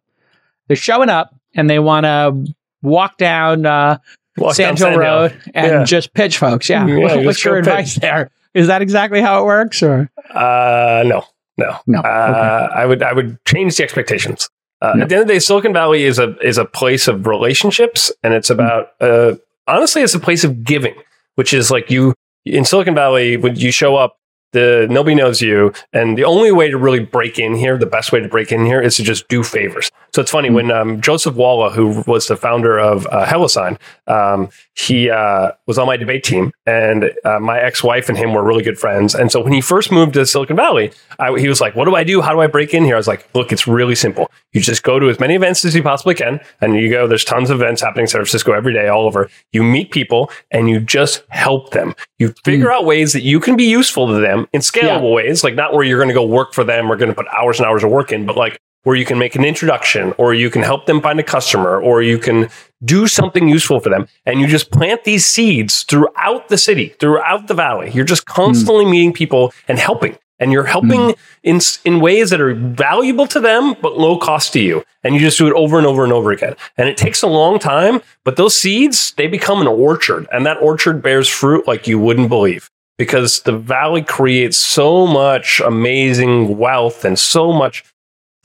They're 0.67 0.75
showing 0.77 1.09
up 1.09 1.35
and 1.53 1.69
they 1.69 1.77
want 1.79 2.05
to 2.05 2.53
walk 2.81 3.17
down 3.17 3.65
uh, 3.65 3.99
Walk 4.37 4.55
Sand 4.55 4.77
down 4.77 4.91
Hill 4.93 4.99
Road 4.99 5.41
and 5.53 5.67
Yeah. 5.67 5.83
just 5.83 6.13
pitch 6.13 6.37
folks. 6.37 6.69
Yeah. 6.69 6.85
Yeah, 6.87 7.15
What's 7.25 7.43
your 7.43 7.57
advice 7.57 7.95
pitch. 7.95 8.01
there? 8.01 8.31
Is 8.57 8.67
that 8.67 8.81
exactly 8.81 9.21
how 9.21 9.41
it 9.41 9.45
works 9.45 9.83
or? 9.83 10.09
Uh, 10.33 11.03
no, 11.05 11.23
no, 11.57 11.77
No, 11.85 11.99
Uh, 12.01 12.69
I 12.73 12.85
would 12.85 13.03
I 13.03 13.13
would 13.13 13.37
change 13.45 13.77
the 13.77 13.83
expectations. 13.83 14.49
Uh, 14.81 14.93
No. 14.95 15.03
At 15.03 15.09
the 15.09 15.15
end 15.15 15.21
of 15.23 15.27
the 15.27 15.33
day, 15.35 15.39
Silicon 15.39 15.73
Valley 15.73 16.03
is 16.03 16.17
a 16.19 16.35
is 16.39 16.57
a 16.57 16.65
place 16.65 17.07
of 17.07 17.27
relationships, 17.27 18.11
and 18.23 18.33
it's 18.33 18.49
about 18.49 18.89
uh, 18.99 19.35
honestly, 19.67 20.01
it's 20.01 20.15
a 20.15 20.19
place 20.19 20.43
of 20.43 20.63
giving, 20.63 20.95
which 21.35 21.53
is 21.53 21.69
like 21.71 21.89
you 21.91 22.13
in 22.45 22.65
Silicon 22.65 22.95
Valley 22.95 23.37
when 23.37 23.55
you 23.55 23.71
show 23.71 23.95
up. 23.95 24.17
The 24.53 24.87
nobody 24.89 25.13
knows 25.13 25.41
you, 25.41 25.73
and 25.91 26.17
the 26.17 26.23
only 26.23 26.53
way 26.53 26.69
to 26.69 26.77
really 26.77 26.99
break 26.99 27.37
in 27.37 27.55
here, 27.55 27.77
the 27.77 27.85
best 27.85 28.13
way 28.13 28.21
to 28.21 28.29
break 28.29 28.51
in 28.51 28.65
here, 28.65 28.81
is 28.81 28.95
to 28.95 29.03
just 29.03 29.27
do 29.27 29.43
favors. 29.43 29.91
So 30.13 30.21
it's 30.21 30.31
funny 30.31 30.49
when 30.49 30.71
um, 30.71 31.01
Joseph 31.01 31.35
Walla, 31.35 31.69
who 31.69 32.01
was 32.07 32.27
the 32.27 32.37
founder 32.37 32.79
of 32.79 33.05
uh, 33.07 33.25
Hellosign, 33.25 33.77
um, 34.07 34.49
he 34.73 35.09
uh, 35.09 35.51
was 35.65 35.77
on 35.77 35.85
my 35.85 35.97
debate 35.97 36.23
team, 36.23 36.53
and 36.65 37.11
uh, 37.25 37.39
my 37.39 37.59
ex-wife 37.59 38.07
and 38.07 38.17
him 38.17 38.33
were 38.33 38.43
really 38.43 38.63
good 38.63 38.79
friends. 38.79 39.13
And 39.13 39.31
so 39.31 39.41
when 39.41 39.51
he 39.51 39.59
first 39.59 39.91
moved 39.91 40.13
to 40.13 40.25
Silicon 40.25 40.55
Valley, 40.55 40.91
I, 41.19 41.37
he 41.37 41.49
was 41.49 41.59
like, 41.59 41.75
"What 41.75 41.85
do 41.85 41.95
I 41.95 42.05
do? 42.05 42.21
How 42.21 42.31
do 42.31 42.39
I 42.39 42.47
break 42.47 42.73
in 42.73 42.85
here?" 42.85 42.95
I 42.95 42.97
was 42.97 43.07
like, 43.07 43.27
"Look, 43.35 43.51
it's 43.51 43.67
really 43.67 43.95
simple. 43.95 44.31
You 44.53 44.61
just 44.61 44.83
go 44.83 44.97
to 44.97 45.09
as 45.09 45.19
many 45.19 45.35
events 45.35 45.65
as 45.65 45.75
you 45.75 45.83
possibly 45.83 46.15
can, 46.15 46.39
and 46.61 46.75
you 46.75 46.89
go. 46.89 47.05
There's 47.05 47.25
tons 47.25 47.49
of 47.49 47.61
events 47.61 47.81
happening 47.81 48.03
in 48.03 48.07
San 48.07 48.19
Francisco 48.19 48.53
every 48.53 48.73
day, 48.73 48.87
all 48.87 49.05
over. 49.05 49.29
You 49.51 49.61
meet 49.63 49.91
people, 49.91 50.31
and 50.51 50.69
you 50.69 50.79
just 50.79 51.23
help 51.29 51.71
them. 51.71 51.95
You 52.17 52.33
figure 52.45 52.71
out 52.71 52.85
ways 52.85 53.11
that 53.11 53.23
you 53.23 53.39
can 53.39 53.57
be 53.57 53.65
useful 53.65 54.07
to 54.07 54.13
them 54.13 54.36
in 54.53 54.61
scalable 54.61 55.13
ways, 55.13 55.43
like 55.43 55.55
not 55.55 55.73
where 55.73 55.83
you're 55.83 55.99
going 55.99 56.09
to 56.09 56.13
go 56.13 56.25
work 56.25 56.53
for 56.53 56.63
them 56.63 56.91
or 56.91 56.95
going 56.95 57.09
to 57.09 57.15
put 57.15 57.27
hours 57.27 57.59
and 57.59 57.67
hours 57.67 57.83
of 57.83 57.89
work 57.89 58.11
in, 58.11 58.25
but 58.25 58.37
like." 58.37 58.59
Where 58.83 58.95
you 58.95 59.03
can 59.03 59.19
make 59.19 59.35
an 59.35 59.43
introduction, 59.43 60.13
or 60.17 60.33
you 60.33 60.49
can 60.49 60.61
help 60.61 60.85
them 60.85 61.01
find 61.01 61.19
a 61.19 61.23
customer, 61.23 61.77
or 61.81 62.01
you 62.01 62.17
can 62.17 62.47
do 62.85 63.07
something 63.07 63.49
useful 63.49 63.81
for 63.81 63.89
them. 63.89 64.07
And 64.25 64.39
you 64.39 64.47
just 64.47 64.71
plant 64.71 65.03
these 65.03 65.25
seeds 65.25 65.83
throughout 65.83 66.47
the 66.47 66.57
city, 66.57 66.95
throughout 66.99 67.47
the 67.47 67.53
valley. 67.53 67.91
You're 67.91 68.05
just 68.05 68.25
constantly 68.25 68.85
hmm. 68.85 68.91
meeting 68.91 69.13
people 69.13 69.53
and 69.67 69.77
helping. 69.77 70.17
And 70.39 70.53
you're 70.53 70.65
helping 70.65 71.09
hmm. 71.09 71.19
in, 71.43 71.59
in 71.83 71.99
ways 71.99 72.29
that 72.29 72.39
are 72.39 72.53
valuable 72.53 73.25
to 73.27 73.39
them, 73.39 73.75
but 73.81 73.97
low 73.97 74.17
cost 74.17 74.53
to 74.53 74.61
you. 74.61 74.83
And 75.03 75.15
you 75.15 75.19
just 75.19 75.37
do 75.37 75.47
it 75.47 75.53
over 75.53 75.77
and 75.77 75.87
over 75.87 76.03
and 76.03 76.13
over 76.13 76.31
again. 76.31 76.55
And 76.77 76.87
it 76.87 76.95
takes 76.95 77.23
a 77.23 77.27
long 77.27 77.59
time, 77.59 78.01
but 78.23 78.35
those 78.35 78.55
seeds, 78.55 79.13
they 79.17 79.27
become 79.27 79.59
an 79.59 79.67
orchard. 79.67 80.27
And 80.31 80.45
that 80.45 80.61
orchard 80.61 81.01
bears 81.01 81.27
fruit 81.27 81.67
like 81.67 81.87
you 81.87 81.99
wouldn't 81.99 82.29
believe. 82.29 82.69
Because 82.97 83.41
the 83.41 83.55
valley 83.55 84.01
creates 84.01 84.57
so 84.57 85.05
much 85.05 85.59
amazing 85.59 86.57
wealth 86.57 87.05
and 87.05 87.17
so 87.17 87.53
much 87.53 87.83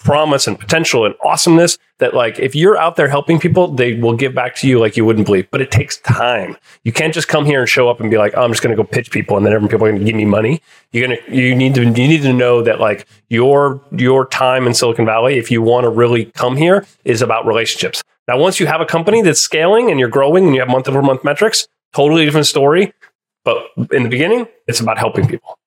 promise 0.03 0.47
and 0.47 0.59
potential 0.59 1.07
and 1.07 1.15
awesomeness 1.25 1.79
that 1.99 2.13
like 2.15 2.39
if 2.39 2.55
you're 2.57 2.77
out 2.77 2.97
there 2.97 3.09
helping 3.09 3.39
people 3.39 3.69
they 3.69 3.95
will 3.95 4.17
give 4.17 4.35
back 4.35 4.57
to 4.57 4.67
you 4.69 4.81
like 4.81 4.97
you 4.97 5.05
wouldn't 5.05 5.27
believe. 5.27 5.49
But 5.51 5.61
it 5.61 5.71
takes 5.71 5.99
time. 5.99 6.57
You 6.83 6.93
can't 6.93 7.15
just 7.15 7.29
come 7.29 7.45
here 7.45 7.61
and 7.61 7.69
show 7.69 7.89
up 7.89 8.01
and 8.01 8.11
be 8.11 8.19
like 8.19 8.35
oh, 8.37 8.43
i'm 8.43 8.51
just 8.51 8.63
going 8.63 8.77
to 8.77 8.83
go 8.83 8.87
pitch 8.87 9.11
people 9.11 9.37
and 9.37 9.47
then 9.47 9.53
everyone 9.53 9.71
people 9.71 9.87
are 9.87 9.91
going 9.91 10.01
to 10.01 10.05
give 10.05 10.17
me 10.17 10.25
money. 10.25 10.61
You're 10.91 11.07
going 11.07 11.19
to 11.25 11.35
you 11.35 11.55
need 11.55 11.75
to 11.77 11.85
you 11.85 11.91
need 11.91 12.23
to 12.23 12.33
know 12.33 12.63
that 12.63 12.81
like 12.81 13.07
your 13.29 13.81
your 13.93 14.27
time 14.27 14.67
in 14.67 14.75
silicon 14.75 15.07
valley 15.07 15.39
if 15.39 15.51
you 15.51 15.63
want 15.63 15.85
to 15.85 15.91
really 15.91 16.27
come 16.27 16.57
here 16.57 16.85
is 17.05 17.23
about 17.23 17.47
relationships. 17.47 18.03
Now 18.27 18.39
once 18.39 18.59
you 18.59 18.67
have 18.67 18.81
a 18.81 18.87
company 18.87 19.23
that's 19.23 19.41
scaling 19.41 19.91
and 19.91 20.01
you're 20.01 20.09
growing 20.09 20.47
and 20.47 20.55
you 20.55 20.61
have 20.61 20.69
month 20.69 20.89
over 20.89 21.03
month 21.03 21.23
metrics 21.25 21.69
totally 21.93 22.25
different 22.25 22.47
story 22.47 22.93
but 23.45 23.57
in 23.93 24.03
the 24.03 24.09
beginning 24.09 24.47
it's 24.67 24.81
about 24.81 24.99
helping 24.99 25.27
people 25.27 25.59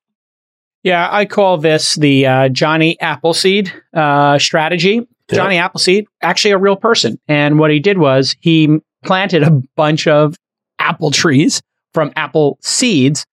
Yeah, 0.83 1.09
I 1.11 1.25
call 1.25 1.57
this 1.57 1.95
the 1.95 2.27
uh, 2.27 2.49
Johnny 2.49 2.99
Appleseed 3.01 3.73
uh, 3.93 4.37
strategy. 4.37 5.07
Yeah. 5.31 5.35
Johnny 5.35 5.57
Appleseed, 5.57 6.05
actually 6.21 6.51
a 6.51 6.59
real 6.59 6.75
person. 6.75 7.19
And 7.27 7.57
what 7.57 7.71
he 7.71 7.79
did 7.79 7.97
was 7.97 8.35
he 8.39 8.77
planted 9.03 9.41
a 9.41 9.49
bunch 9.75 10.07
of 10.07 10.35
apple 10.77 11.09
trees 11.09 11.61
from 11.95 12.13
apple 12.15 12.59
seeds. 12.61 13.25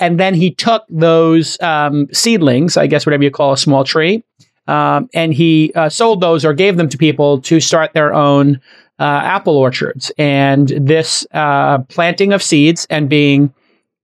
And 0.00 0.18
then 0.18 0.32
he 0.32 0.54
took 0.54 0.84
those 0.88 1.60
um, 1.60 2.06
seedlings, 2.12 2.78
I 2.78 2.86
guess, 2.86 3.04
whatever 3.04 3.24
you 3.24 3.30
call 3.30 3.52
a 3.52 3.58
small 3.58 3.84
tree, 3.84 4.24
um, 4.68 5.08
and 5.12 5.34
he 5.34 5.72
uh, 5.74 5.88
sold 5.88 6.20
those 6.20 6.44
or 6.44 6.54
gave 6.54 6.76
them 6.76 6.88
to 6.90 6.98
people 6.98 7.40
to 7.42 7.58
start 7.58 7.94
their 7.94 8.14
own 8.14 8.60
uh, 9.00 9.20
apple 9.24 9.56
orchards. 9.56 10.12
And 10.18 10.68
this 10.68 11.26
uh, 11.32 11.78
planting 11.88 12.32
of 12.32 12.42
seeds 12.42 12.86
and 12.88 13.08
being, 13.08 13.52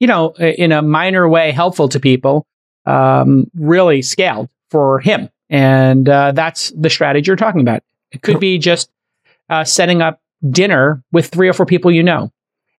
you 0.04 0.08
know, 0.08 0.34
in 0.38 0.70
a 0.70 0.82
minor 0.82 1.26
way 1.26 1.50
helpful 1.50 1.88
to 1.88 1.98
people 1.98 2.46
um, 2.84 3.50
really 3.56 4.02
scaled 4.02 4.50
for 4.70 5.00
him. 5.00 5.30
And 5.48 6.06
uh, 6.06 6.32
that's 6.32 6.70
the 6.76 6.90
strategy 6.90 7.26
you're 7.28 7.36
talking 7.36 7.62
about. 7.62 7.82
It 8.12 8.20
could 8.20 8.38
be 8.38 8.58
just 8.58 8.90
uh, 9.48 9.64
setting 9.64 10.02
up 10.02 10.20
dinner 10.50 11.02
with 11.10 11.28
three 11.28 11.48
or 11.48 11.54
four 11.54 11.64
people 11.64 11.90
you 11.90 12.02
know. 12.02 12.30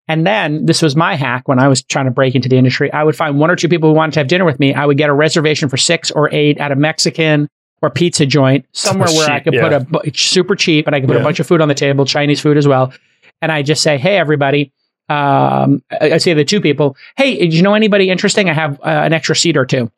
And 0.06 0.26
then 0.26 0.66
this 0.66 0.82
was 0.82 0.94
my 0.94 1.14
hack 1.14 1.48
when 1.48 1.58
I 1.58 1.66
was 1.68 1.82
trying 1.82 2.04
to 2.04 2.10
break 2.10 2.34
into 2.34 2.50
the 2.50 2.58
industry. 2.58 2.92
I 2.92 3.02
would 3.04 3.16
find 3.16 3.38
one 3.38 3.50
or 3.50 3.56
two 3.56 3.68
people 3.70 3.88
who 3.88 3.96
wanted 3.96 4.12
to 4.12 4.20
have 4.20 4.28
dinner 4.28 4.44
with 4.44 4.60
me. 4.60 4.74
I 4.74 4.84
would 4.84 4.98
get 4.98 5.08
a 5.08 5.14
reservation 5.14 5.70
for 5.70 5.78
six 5.78 6.10
or 6.10 6.28
eight 6.30 6.58
at 6.58 6.72
a 6.72 6.76
Mexican 6.76 7.48
or 7.80 7.88
pizza 7.88 8.26
joint 8.26 8.66
somewhere 8.72 9.08
where 9.08 9.30
I 9.30 9.40
could 9.40 9.54
put 9.54 9.72
a 9.72 9.80
bu- 9.80 10.10
super 10.14 10.56
cheap 10.56 10.86
and 10.86 10.94
I 10.94 11.00
could 11.00 11.08
put 11.08 11.14
Yeah. 11.16 11.22
a 11.22 11.24
bunch 11.24 11.40
of 11.40 11.46
food 11.46 11.62
on 11.62 11.68
the 11.68 11.74
table, 11.74 12.04
Chinese 12.04 12.40
food 12.42 12.58
as 12.58 12.68
well. 12.68 12.92
And 13.40 13.50
I 13.50 13.62
just 13.62 13.82
say, 13.82 13.96
hey, 13.96 14.18
everybody. 14.18 14.72
Um, 15.08 15.82
I 15.90 16.12
I 16.12 16.18
say 16.18 16.34
the 16.34 16.44
two 16.44 16.60
people, 16.60 16.96
hey, 17.16 17.46
do 17.46 17.56
you 17.56 17.62
know 17.62 17.74
anybody 17.74 18.10
interesting? 18.10 18.48
I 18.48 18.54
have 18.54 18.80
uh, 18.80 18.84
an 18.84 19.12
extra 19.12 19.36
seat 19.36 19.56
or 19.56 19.66
two. 19.66 19.90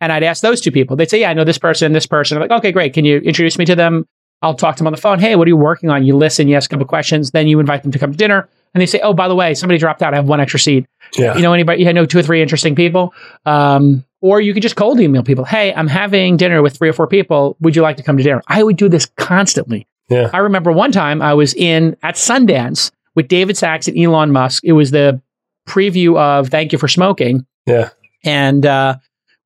And 0.00 0.12
I'd 0.12 0.22
ask 0.22 0.42
those 0.42 0.60
two 0.60 0.72
people. 0.72 0.96
They'd 0.96 1.08
say, 1.08 1.20
yeah, 1.20 1.30
I 1.30 1.34
know 1.34 1.44
this 1.44 1.58
person, 1.58 1.92
this 1.92 2.06
person. 2.06 2.36
I'm 2.36 2.42
like, 2.42 2.58
okay, 2.58 2.72
great. 2.72 2.92
Can 2.92 3.04
you 3.04 3.18
introduce 3.18 3.58
me 3.58 3.64
to 3.66 3.76
them? 3.76 4.06
I'll 4.42 4.54
talk 4.54 4.76
to 4.76 4.80
them 4.80 4.86
on 4.88 4.92
the 4.92 5.00
phone. 5.00 5.18
Hey, 5.18 5.36
what 5.36 5.46
are 5.46 5.48
you 5.48 5.56
working 5.56 5.88
on? 5.88 6.04
You 6.04 6.16
listen, 6.16 6.48
you 6.48 6.56
ask 6.56 6.70
a 6.70 6.74
couple 6.74 6.86
questions. 6.86 7.30
Then 7.30 7.46
you 7.46 7.60
invite 7.60 7.82
them 7.82 7.92
to 7.92 7.98
come 7.98 8.12
to 8.12 8.18
dinner. 8.18 8.48
And 8.74 8.82
they 8.82 8.86
say, 8.86 9.00
oh, 9.00 9.14
by 9.14 9.28
the 9.28 9.34
way, 9.34 9.54
somebody 9.54 9.78
dropped 9.78 10.02
out. 10.02 10.12
I 10.12 10.16
have 10.16 10.28
one 10.28 10.40
extra 10.40 10.58
seat. 10.60 10.86
yeah 11.16 11.36
You 11.36 11.42
know 11.42 11.52
anybody? 11.54 11.88
I 11.88 11.92
know 11.92 12.04
two 12.04 12.18
or 12.18 12.22
three 12.22 12.42
interesting 12.42 12.74
people. 12.74 13.14
Um, 13.46 14.04
or 14.20 14.40
you 14.40 14.52
could 14.52 14.62
just 14.62 14.76
cold 14.76 15.00
email 15.00 15.22
people. 15.22 15.44
Hey, 15.44 15.72
I'm 15.72 15.86
having 15.86 16.36
dinner 16.36 16.60
with 16.60 16.76
three 16.76 16.88
or 16.88 16.92
four 16.92 17.06
people. 17.06 17.56
Would 17.60 17.76
you 17.76 17.82
like 17.82 17.96
to 17.98 18.02
come 18.02 18.16
to 18.16 18.22
dinner? 18.22 18.42
I 18.48 18.62
would 18.62 18.76
do 18.76 18.88
this 18.88 19.06
constantly. 19.16 19.86
Yeah. 20.08 20.28
I 20.32 20.38
remember 20.38 20.72
one 20.72 20.92
time 20.92 21.22
I 21.22 21.34
was 21.34 21.54
in 21.54 21.96
at 22.02 22.16
Sundance 22.16 22.90
with 23.14 23.28
David 23.28 23.56
Sacks 23.56 23.88
and 23.88 23.98
Elon 23.98 24.32
Musk. 24.32 24.62
It 24.64 24.72
was 24.72 24.90
the 24.90 25.20
preview 25.68 26.18
of 26.18 26.48
Thank 26.48 26.72
You 26.72 26.78
for 26.78 26.88
Smoking. 26.88 27.46
Yeah. 27.66 27.90
And 28.24 28.64
uh, 28.66 28.96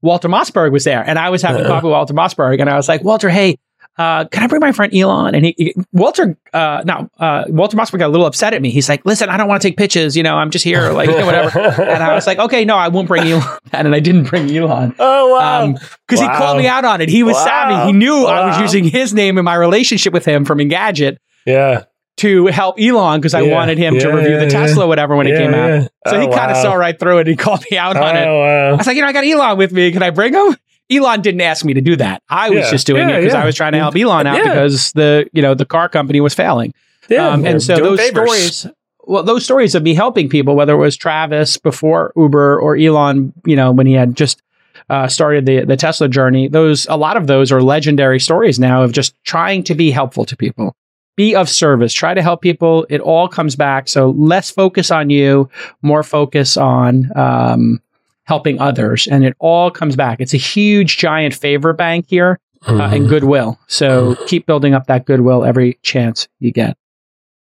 Walter 0.03 0.29
Mossberg 0.29 0.73
was 0.73 0.85
there, 0.85 1.03
and 1.03 1.19
I 1.19 1.31
was 1.31 1.43
having 1.43 1.63
Uh-huh. 1.63 1.71
coffee 1.75 1.87
with 1.87 1.93
Walter 1.93 2.15
Mossberg, 2.15 2.61
and 2.61 2.69
I 2.71 2.77
was 2.77 2.89
like, 2.89 3.03
Walter, 3.05 3.29
hey. 3.29 3.57
Uh, 3.97 4.25
can 4.27 4.45
I 4.45 4.47
bring 4.47 4.61
my 4.61 4.71
friend 4.71 4.95
Elon? 4.95 5.35
And 5.35 5.45
he, 5.45 5.55
he 5.59 5.75
Walter, 5.93 6.39
uh, 6.55 6.83
no, 6.87 7.11
uh, 7.19 7.43
Walter 7.49 7.77
Mossberg 7.77 7.99
got 7.99 8.07
a 8.07 8.13
little 8.13 8.27
upset 8.27 8.55
at 8.55 8.63
me. 8.63 8.71
He's 8.71 8.89
like, 8.89 9.05
listen, 9.05 9.29
I 9.29 9.37
don't 9.37 9.49
want 9.49 9.61
to 9.61 9.67
take 9.69 9.77
pitches. 9.77 10.17
You 10.17 10.23
know, 10.23 10.37
I'm 10.37 10.51
just 10.53 10.65
here, 10.65 10.93
like, 10.93 11.11
you 11.11 11.19
know, 11.19 11.27
whatever. 11.27 11.59
And 11.83 12.01
I 12.01 12.15
was 12.15 12.25
like, 12.25 12.39
okay, 12.39 12.65
no, 12.65 12.77
I 12.77 12.87
won't 12.89 13.09
bring 13.09 13.25
Elon. 13.27 13.43
And 13.73 13.93
I 13.93 13.99
didn't 13.99 14.29
bring 14.29 14.57
Elon. 14.57 14.95
oh 15.01 15.35
wow. 15.35 15.73
because 16.07 16.21
he 16.21 16.27
Wow. 16.29 16.39
called 16.39 16.59
me 16.59 16.69
out 16.69 16.85
on 16.85 17.01
it. 17.01 17.09
He 17.09 17.25
was 17.25 17.35
Wow. 17.35 17.45
savvy. 17.45 17.87
He 17.89 17.93
knew 17.93 18.25
I 18.25 18.47
was 18.47 18.61
using 18.61 18.85
his 18.85 19.13
name 19.15 19.37
in 19.37 19.45
my 19.45 19.57
relationship 19.57 20.13
with 20.13 20.25
him 20.25 20.45
from 20.45 20.59
Engadget 20.59 21.17
yeah. 21.45 21.83
To 22.19 22.47
help 22.47 22.79
Elon 22.81 23.21
because 23.21 23.35
I 23.35 23.41
Yeah. 23.43 23.55
wanted 23.55 23.79
him 23.79 23.99
to 23.99 24.09
review 24.11 24.33
yeah, 24.33 24.45
the 24.45 24.51
Tesla, 24.51 24.87
whatever, 24.87 25.17
when 25.17 25.27
it 25.27 25.31
Yeah, 25.31 25.39
came 25.39 25.55
out. 25.55 25.69
yeah. 25.69 25.89
So 26.09 26.21
he 26.21 26.27
Oh, 26.27 26.33
kind 26.33 26.51
of 26.51 26.57
wow. 26.57 26.63
saw 26.63 26.75
right 26.75 26.99
through 26.99 27.19
it. 27.19 27.27
He 27.27 27.37
called 27.37 27.65
me 27.71 27.79
out 27.79 27.97
on 27.97 28.17
it. 28.17 28.27
Oh, 28.27 28.41
I 28.43 28.73
was 28.73 28.87
like, 28.87 28.97
you 28.97 29.03
know, 29.03 29.09
I 29.09 29.13
got 29.13 29.25
Elon 29.25 29.57
with 29.59 29.73
me. 29.73 29.91
Can 29.93 30.03
I 30.03 30.11
bring 30.11 30.35
him? 30.35 30.57
Elon 30.91 31.21
didn't 31.21 31.41
ask 31.43 31.65
me 31.65 31.75
to 31.75 31.81
do 31.81 31.97
that. 31.97 32.23
I 32.31 32.49
was 32.51 32.61
Yeah. 32.65 32.71
just 32.71 32.87
doing 32.87 33.09
Yeah, 33.09 33.17
it 33.17 33.21
because 33.21 33.35
yeah. 33.35 33.43
I 33.43 33.45
was 33.45 33.55
trying 33.55 33.73
to 33.73 33.79
help 33.79 33.95
Elon 33.97 34.27
out 34.27 34.37
Yeah. 34.39 34.45
because 34.55 34.93
the 34.93 35.27
you 35.33 35.43
know 35.43 35.55
the 35.55 35.67
car 35.67 35.89
company 35.89 36.21
was 36.21 36.35
failing. 36.35 36.73
Yeah, 37.09 37.29
Um, 37.29 37.45
and 37.47 37.63
so 37.63 37.77
those 37.77 38.01
favors. 38.01 38.29
stories, 38.57 38.67
well, 39.07 39.23
those 39.23 39.45
stories 39.45 39.75
of 39.75 39.83
me 39.83 39.95
helping 39.95 40.29
people, 40.29 40.55
whether 40.57 40.73
it 40.75 40.79
was 40.79 40.97
Travis 40.97 41.57
before 41.59 42.13
Uber 42.17 42.59
or 42.61 42.77
Elon, 42.77 43.33
you 43.47 43.57
know, 43.57 43.71
when 43.73 43.87
he 43.87 43.95
had 43.95 44.15
just 44.17 44.43
uh, 44.91 45.07
started 45.09 45.45
the 45.45 45.65
the 45.67 45.77
Tesla 45.77 46.09
journey, 46.09 46.49
those 46.49 46.87
a 46.89 46.97
lot 46.97 47.17
of 47.19 47.27
those 47.27 47.53
are 47.53 47.61
legendary 47.63 48.19
stories 48.19 48.59
now 48.59 48.83
of 48.83 48.93
just 48.93 49.15
trying 49.25 49.63
to 49.65 49.75
be 49.75 49.91
helpful 49.91 50.25
to 50.25 50.35
people, 50.37 50.75
be 51.19 51.35
of 51.35 51.49
service, 51.51 51.93
try 51.93 52.15
to 52.15 52.23
help 52.23 52.41
people. 52.41 52.87
It 52.89 53.03
all 53.03 53.29
comes 53.29 53.57
back. 53.57 53.89
So 53.89 54.11
less 54.11 54.51
focus 54.51 54.91
on 54.91 55.11
you, 55.11 55.51
more 55.83 56.03
focus 56.03 56.57
on. 56.57 57.11
Um, 57.15 57.83
helping 58.25 58.61
others 58.61 59.07
and 59.11 59.25
it 59.25 59.35
all 59.39 59.71
comes 59.71 59.97
back 59.97 60.21
it's 60.21 60.35
a 60.35 60.37
huge 60.37 60.99
giant 60.99 61.33
favor 61.35 61.73
bank 61.73 62.05
here 62.11 62.39
uh, 62.67 62.73
Mhm. 62.73 62.93
and 62.95 63.09
goodwill. 63.09 63.59
So 63.69 64.17
keep 64.27 64.45
building 64.45 64.75
up 64.75 64.87
that 64.89 65.07
goodwill 65.07 65.47
every 65.47 65.79
chance 65.83 66.29
you 66.39 66.53
get. 66.53 66.77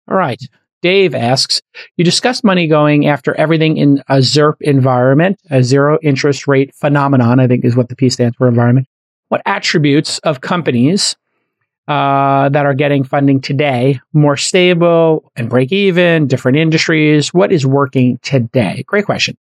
All 0.07 0.16
right. 0.16 0.39
Dave 0.84 1.16
asks, 1.16 1.64
you 1.97 2.05
discussed 2.05 2.43
money 2.43 2.68
going 2.68 3.07
after 3.07 3.34
everything 3.34 3.78
in 3.78 4.03
a 4.10 4.18
ZIRP 4.22 4.57
environment, 4.62 5.39
a 5.49 5.64
zero 5.64 5.97
interest 6.03 6.47
rate 6.47 6.70
phenomenon, 6.76 7.39
I 7.39 7.47
think 7.47 7.66
is 7.66 7.76
what 7.76 7.89
the 7.89 7.95
P 7.95 8.07
stands 8.12 8.36
for 8.38 8.47
environment. 8.47 8.86
What 9.30 9.41
attributes 9.47 10.20
of 10.20 10.41
companies 10.41 11.16
uh, 11.90 12.50
that 12.50 12.68
are 12.68 12.76
getting 12.76 13.04
funding 13.04 13.42
today 13.42 14.00
more 14.14 14.38
stable 14.38 15.32
and 15.36 15.50
break 15.50 15.72
even, 15.72 16.28
different 16.28 16.58
industries? 16.58 17.34
What 17.34 17.52
is 17.52 17.66
working 17.66 18.20
today? 18.22 18.84
Great 18.86 19.06
question. 19.06 19.36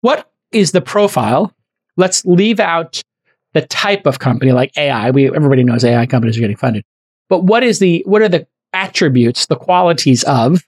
What 0.00 0.28
is 0.50 0.72
the 0.72 0.80
profile? 0.80 1.54
Let's 1.96 2.24
leave 2.26 2.58
out 2.58 3.00
the 3.52 3.62
type 3.62 4.06
of 4.06 4.18
company 4.18 4.50
like 4.50 4.76
AI. 4.76 5.12
We 5.12 5.26
everybody 5.26 5.62
knows 5.62 5.84
AI 5.84 6.06
companies 6.06 6.36
are 6.36 6.40
getting 6.40 6.56
funded, 6.56 6.84
but 7.28 7.44
what 7.44 7.62
is 7.62 7.78
the 7.78 8.02
what 8.04 8.20
are 8.20 8.28
the 8.28 8.46
attributes, 8.72 9.46
the 9.46 9.56
qualities 9.56 10.24
of 10.24 10.64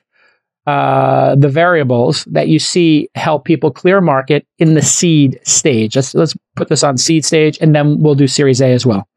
uh, 0.66 1.34
the 1.34 1.48
variables 1.48 2.24
that 2.26 2.48
you 2.48 2.58
see 2.58 3.08
help 3.16 3.44
people 3.44 3.70
clear 3.70 4.00
market 4.00 4.46
in 4.58 4.74
the 4.74 4.82
seed 4.82 5.40
stage? 5.42 5.96
Let's 5.96 6.14
let's 6.14 6.36
put 6.54 6.68
this 6.68 6.84
on 6.84 6.96
seed 6.96 7.24
stage, 7.24 7.58
and 7.60 7.74
then 7.74 8.00
we'll 8.00 8.14
do 8.14 8.28
Series 8.28 8.60
A 8.60 8.72
as 8.72 8.86
well. 8.86 9.08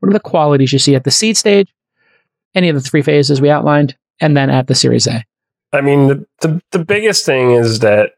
What 0.00 0.10
are 0.10 0.12
the 0.12 0.20
qualities 0.20 0.72
you 0.72 0.78
see 0.78 0.94
at 0.94 1.04
the 1.04 1.10
seed 1.10 1.36
stage? 1.36 1.72
Any 2.54 2.68
of 2.68 2.74
the 2.74 2.82
three 2.82 3.02
phases 3.02 3.40
we 3.40 3.50
outlined, 3.50 3.96
and 4.20 4.36
then 4.36 4.50
at 4.50 4.66
the 4.66 4.74
Series 4.74 5.06
A. 5.06 5.24
I 5.72 5.80
mean, 5.80 6.08
the, 6.08 6.26
the 6.40 6.62
the 6.72 6.84
biggest 6.84 7.26
thing 7.26 7.52
is 7.52 7.80
that 7.80 8.12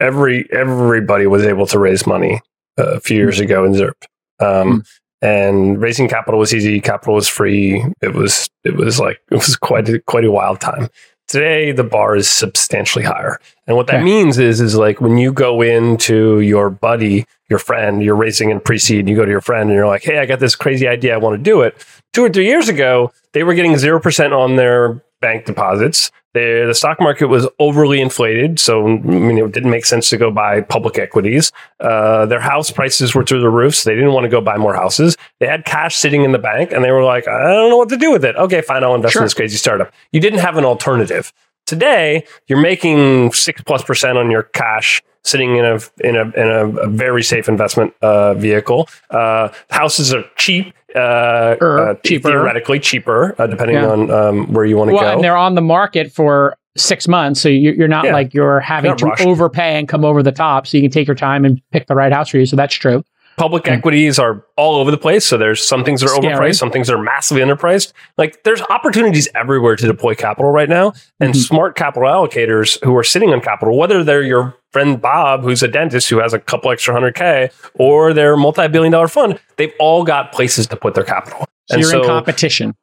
every 0.00 0.46
everybody 0.52 1.26
was 1.26 1.44
able 1.44 1.66
to 1.68 1.78
raise 1.78 2.06
money 2.06 2.40
uh, 2.78 2.94
a 2.94 3.00
few 3.00 3.16
years 3.16 3.40
ago 3.40 3.64
in 3.64 3.72
ZIRP, 3.72 4.04
um, 4.40 4.82
and 5.22 5.80
raising 5.80 6.08
capital 6.08 6.38
was 6.38 6.54
easy. 6.54 6.80
Capital 6.80 7.14
was 7.14 7.28
free. 7.28 7.84
It 8.02 8.14
was 8.14 8.48
it 8.64 8.76
was 8.76 9.00
like 9.00 9.20
it 9.30 9.36
was 9.36 9.56
quite 9.56 9.88
a, 9.88 10.00
quite 10.00 10.24
a 10.24 10.30
wild 10.30 10.60
time. 10.60 10.88
Today, 11.28 11.72
the 11.72 11.84
bar 11.84 12.16
is 12.16 12.28
substantially 12.30 13.04
higher, 13.04 13.38
and 13.66 13.76
what 13.76 13.86
that 13.88 13.96
Okay. 13.96 14.04
means 14.04 14.38
is 14.38 14.62
is 14.62 14.76
like 14.76 14.98
when 15.02 15.18
you 15.18 15.30
go 15.30 15.60
into 15.60 16.40
your 16.40 16.70
buddy, 16.70 17.26
your 17.50 17.58
friend, 17.58 18.02
you're 18.02 18.14
raising 18.16 18.48
in 18.50 18.60
pre-seed, 18.60 19.00
and 19.00 19.10
you 19.10 19.14
go 19.16 19.26
to 19.26 19.30
your 19.30 19.42
friend, 19.42 19.68
and 19.68 19.76
you're 19.76 19.86
like, 19.86 20.02
"Hey, 20.04 20.18
I 20.18 20.24
got 20.24 20.40
this 20.40 20.56
crazy 20.56 20.88
idea. 20.88 21.12
I 21.12 21.18
want 21.18 21.36
to 21.36 21.42
do 21.42 21.60
it." 21.60 21.76
Two 22.14 22.24
or 22.24 22.30
three 22.30 22.46
years 22.46 22.70
ago, 22.70 23.12
they 23.34 23.42
were 23.44 23.52
getting 23.52 23.76
zero 23.76 24.00
percent 24.00 24.32
on 24.32 24.56
their 24.56 25.02
bank 25.20 25.44
deposits. 25.44 26.10
They, 26.34 26.64
the 26.66 26.74
stock 26.74 27.00
market 27.00 27.26
was 27.28 27.48
overly 27.58 28.00
inflated, 28.00 28.60
so 28.60 28.86
I 28.86 28.96
mean, 28.98 29.38
it 29.38 29.52
didn't 29.52 29.70
make 29.70 29.86
sense 29.86 30.10
to 30.10 30.18
go 30.18 30.30
buy 30.30 30.60
public 30.60 30.98
equities. 30.98 31.52
Uh, 31.80 32.26
their 32.26 32.40
house 32.40 32.70
prices 32.70 33.14
were 33.14 33.24
through 33.24 33.40
the 33.40 33.48
roof, 33.48 33.74
so 33.74 33.88
they 33.88 33.96
didn't 33.96 34.12
want 34.12 34.24
to 34.24 34.28
go 34.28 34.40
buy 34.40 34.58
more 34.58 34.74
houses. 34.74 35.16
They 35.40 35.46
had 35.46 35.64
cash 35.64 35.96
sitting 35.96 36.24
in 36.24 36.32
the 36.32 36.38
bank, 36.38 36.70
and 36.70 36.84
they 36.84 36.90
were 36.90 37.02
like, 37.02 37.26
"I 37.26 37.54
don't 37.54 37.70
know 37.70 37.78
what 37.78 37.88
to 37.88 37.96
do 37.96 38.10
with 38.12 38.24
it." 38.24 38.36
Okay, 38.36 38.60
fine, 38.60 38.84
I'll 38.84 38.94
invest 38.94 39.14
Sure. 39.14 39.22
in 39.22 39.26
this 39.26 39.34
crazy 39.34 39.56
startup. 39.56 39.90
You 40.12 40.20
didn't 40.20 40.40
have 40.40 40.56
an 40.58 40.64
alternative. 40.66 41.32
Today, 41.66 42.24
you're 42.46 42.60
making 42.60 43.32
six 43.32 43.62
plus 43.62 43.82
percent 43.82 44.18
on 44.18 44.30
your 44.30 44.42
cash 44.42 45.02
sitting 45.24 45.56
in 45.56 45.64
a 45.64 45.78
in 46.00 46.16
a 46.16 46.22
in 46.40 46.48
a, 46.48 46.68
a 46.80 46.86
very 46.88 47.22
safe 47.22 47.48
investment 47.48 47.94
uh, 48.02 48.34
vehicle. 48.34 48.88
Uh, 49.10 49.48
houses 49.70 50.12
are 50.14 50.24
cheap. 50.36 50.72
Uh, 50.94 51.56
Er, 51.60 51.78
uh, 51.90 51.94
cheaper. 52.04 52.30
theoretically 52.30 52.80
cheaper, 52.80 53.34
uh, 53.38 53.46
depending 53.46 53.76
Yeah. 53.76 53.88
on 53.88 54.10
um, 54.10 54.52
where 54.52 54.64
you 54.64 54.76
want 54.76 54.88
to 54.90 54.94
Well, 54.94 55.02
go. 55.04 55.12
and 55.12 55.22
they're 55.24 55.36
on 55.36 55.54
the 55.54 55.60
market 55.60 56.10
for 56.10 56.56
six 56.78 57.06
months, 57.08 57.40
so 57.40 57.48
you- 57.48 57.72
you're 57.72 57.88
not 57.88 58.04
Yeah. 58.06 58.12
like 58.12 58.32
you're 58.32 58.60
having 58.60 58.90
Not 58.90 58.98
to 58.98 59.06
rushed. 59.06 59.26
overpay 59.26 59.78
and 59.78 59.86
come 59.88 60.04
over 60.04 60.22
the 60.22 60.32
top. 60.32 60.66
So 60.66 60.76
you 60.78 60.82
can 60.82 60.90
take 60.90 61.06
your 61.06 61.14
time 61.16 61.44
and 61.44 61.60
pick 61.72 61.88
the 61.88 61.94
right 61.94 62.12
house 62.12 62.30
for 62.30 62.38
you. 62.38 62.46
So 62.46 62.56
that's 62.56 62.74
true. 62.74 63.02
Public 63.38 63.66
Hmm. 63.66 63.72
equities 63.74 64.18
are 64.18 64.44
all 64.56 64.76
over 64.76 64.90
the 64.90 64.98
place. 64.98 65.24
So 65.24 65.38
there's 65.38 65.66
some 65.66 65.84
things 65.84 66.00
that 66.00 66.10
are 66.10 66.16
Scary. 66.16 66.34
overpriced, 66.34 66.56
some 66.56 66.70
things 66.70 66.88
that 66.88 66.94
are 66.94 67.02
massively 67.02 67.42
underpriced. 67.42 67.92
Like 68.18 68.42
there's 68.44 68.60
opportunities 68.68 69.28
everywhere 69.34 69.76
to 69.76 69.86
deploy 69.86 70.14
capital 70.14 70.50
right 70.50 70.68
now. 70.68 70.92
And 71.20 71.32
Mhm. 71.32 71.36
smart 71.36 71.76
capital 71.76 72.08
allocators 72.08 72.82
who 72.84 72.96
are 72.96 73.04
sitting 73.04 73.32
on 73.32 73.40
capital, 73.40 73.78
whether 73.78 74.04
they're 74.04 74.22
your 74.22 74.54
friend 74.72 75.00
Bob, 75.00 75.42
who's 75.44 75.62
a 75.62 75.68
dentist 75.68 76.10
who 76.10 76.18
has 76.18 76.34
a 76.34 76.38
couple 76.38 76.70
extra 76.70 76.92
hundred 76.92 77.14
K, 77.14 77.48
or 77.74 78.12
their 78.12 78.36
multi-billion 78.36 78.92
dollar 78.92 79.08
fund, 79.08 79.38
they've 79.56 79.72
all 79.78 80.04
got 80.04 80.32
places 80.32 80.66
to 80.66 80.76
put 80.76 80.94
their 80.94 81.04
capital. 81.04 81.46
So 81.70 81.74
And 81.76 81.82
you're 81.82 81.96
in 82.02 82.04
competition. 82.06 82.74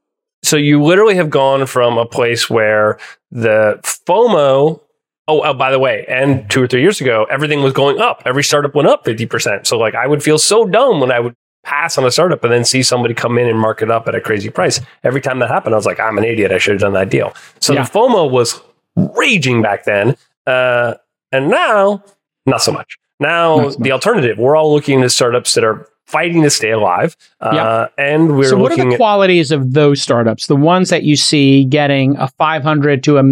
so 0.43 0.57
you 0.57 0.81
literally 0.81 1.15
have 1.15 1.29
gone 1.29 1.65
from 1.67 1.97
a 1.97 2.05
place 2.05 2.49
where 2.49 2.97
the 3.31 3.79
FOMO. 3.83 4.81
Oh, 5.27 5.41
oh, 5.41 5.53
by 5.53 5.71
the 5.71 5.79
way, 5.79 6.05
and 6.07 6.47
two 6.51 6.61
or 6.61 6.67
three 6.67 6.81
years 6.81 7.01
ago, 7.01 7.25
everything 7.31 7.63
was 7.63 7.73
going 7.73 7.99
up. 7.99 8.21
Every 8.25 8.43
startup 8.43 8.75
went 8.75 8.87
up 8.87 9.03
50%. 9.05 9.65
So, 9.65 9.77
like, 9.79 9.95
I 9.95 10.05
would 10.05 10.21
feel 10.21 10.37
so 10.37 10.65
dumb 10.65 10.99
when 10.99 11.11
I 11.11 11.19
would 11.19 11.35
pass 11.63 11.97
on 11.97 12.05
a 12.05 12.11
startup 12.11 12.43
and 12.43 12.53
then 12.53 12.63
see 12.63 12.83
somebody 12.83 13.15
come 13.15 13.39
in 13.39 13.47
and 13.47 13.57
mark 13.59 13.81
it 13.81 13.89
up 13.89 14.07
at 14.07 14.13
a 14.13 14.21
crazy 14.21 14.51
price. 14.51 14.79
Every 15.03 15.21
time 15.21 15.39
that 15.39 15.49
happened, 15.49 15.73
I 15.73 15.77
was 15.77 15.85
like, 15.87 15.99
I'm 15.99 16.19
an 16.19 16.23
idiot. 16.23 16.51
I 16.51 16.59
should 16.59 16.73
have 16.73 16.81
done 16.81 16.93
that 16.93 17.09
deal. 17.09 17.33
So, 17.59 17.73
Yeah. 17.73 17.83
the 17.83 17.89
FOMO 17.89 18.29
was 18.29 18.61
raging 18.95 19.63
back 19.63 19.85
then. 19.85 20.15
Uh, 20.45 20.93
and 21.31 21.49
now, 21.49 22.03
not 22.45 22.61
so 22.61 22.71
much. 22.71 22.95
Now, 23.19 23.55
Not 23.57 23.79
the 23.79 23.91
alternative, 23.93 24.37
we're 24.37 24.55
all 24.55 24.71
looking 24.73 25.01
at 25.01 25.09
startups 25.09 25.55
that 25.55 25.63
are 25.63 25.87
fighting 26.05 26.43
to 26.43 26.51
stay 26.51 26.69
alive. 26.69 27.17
Uh, 27.41 27.87
And 27.97 28.37
we're 28.37 28.49
so 28.49 28.57
what 28.57 28.71
are 28.73 28.75
the 28.75 28.91
at 28.91 28.97
qualities 28.97 29.51
of 29.51 29.73
those 29.73 30.01
startups? 30.03 30.45
The 30.45 30.55
ones 30.55 30.91
that 30.91 31.01
you 31.01 31.15
see 31.15 31.65
getting 31.65 32.15
a 32.17 32.27
500 32.27 33.03
to 33.05 33.17
a 33.17 33.23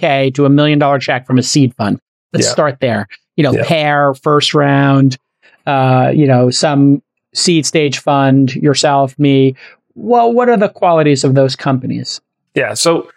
K 0.00 0.30
to 0.32 0.44
a 0.46 0.48
million 0.48 0.78
dollar 0.78 0.98
check 0.98 1.26
from 1.26 1.38
a 1.38 1.42
seed 1.42 1.74
fund. 1.76 2.00
Let's 2.32 2.46
Yeah. 2.46 2.52
start 2.52 2.80
there. 2.80 3.06
You 3.36 3.44
know, 3.44 3.52
Yeah. 3.52 3.64
Pear, 3.66 4.14
first 4.14 4.54
round, 4.54 5.18
uh, 5.66 6.10
you 6.14 6.26
know, 6.26 6.50
some 6.50 7.02
seed 7.34 7.64
stage 7.66 7.98
fund, 7.98 8.54
yourself, 8.56 9.18
me. 9.18 9.54
Well, 9.94 10.32
what 10.32 10.48
are 10.48 10.56
the 10.56 10.68
qualities 10.68 11.24
of 11.24 11.34
those 11.34 11.54
companies? 11.56 12.20
Yeah, 12.54 12.74
so 12.74 13.08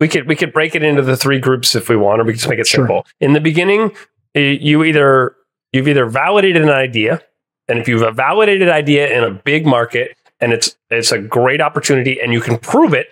we 0.00 0.08
could 0.08 0.26
we 0.28 0.36
could 0.36 0.52
break 0.52 0.74
it 0.74 0.82
into 0.82 1.02
the 1.02 1.16
three 1.16 1.38
groups 1.38 1.74
if 1.74 1.88
we 1.88 1.96
want, 1.96 2.20
or 2.20 2.24
we 2.24 2.32
could 2.32 2.38
just 2.40 2.48
make 2.50 2.58
it 2.58 2.66
Sure. 2.66 2.86
simple. 2.86 3.06
In 3.20 3.32
the 3.34 3.40
beginning, 3.40 3.92
eh, 4.34 4.56
you 4.60 4.84
either 4.84 5.34
you've 5.72 5.88
either 5.88 6.06
validated 6.06 6.62
an 6.62 6.70
idea, 6.70 7.20
and 7.68 7.78
if 7.78 7.88
you've 7.88 8.02
a 8.02 8.10
validated 8.12 8.68
idea 8.68 9.08
in 9.16 9.22
a 9.24 9.30
big 9.30 9.66
market 9.66 10.16
and 10.40 10.52
it's 10.52 10.76
it's 10.90 11.12
a 11.12 11.18
great 11.18 11.60
opportunity 11.60 12.18
and 12.20 12.32
you 12.32 12.40
can 12.40 12.56
prove 12.58 12.94
it, 12.94 13.08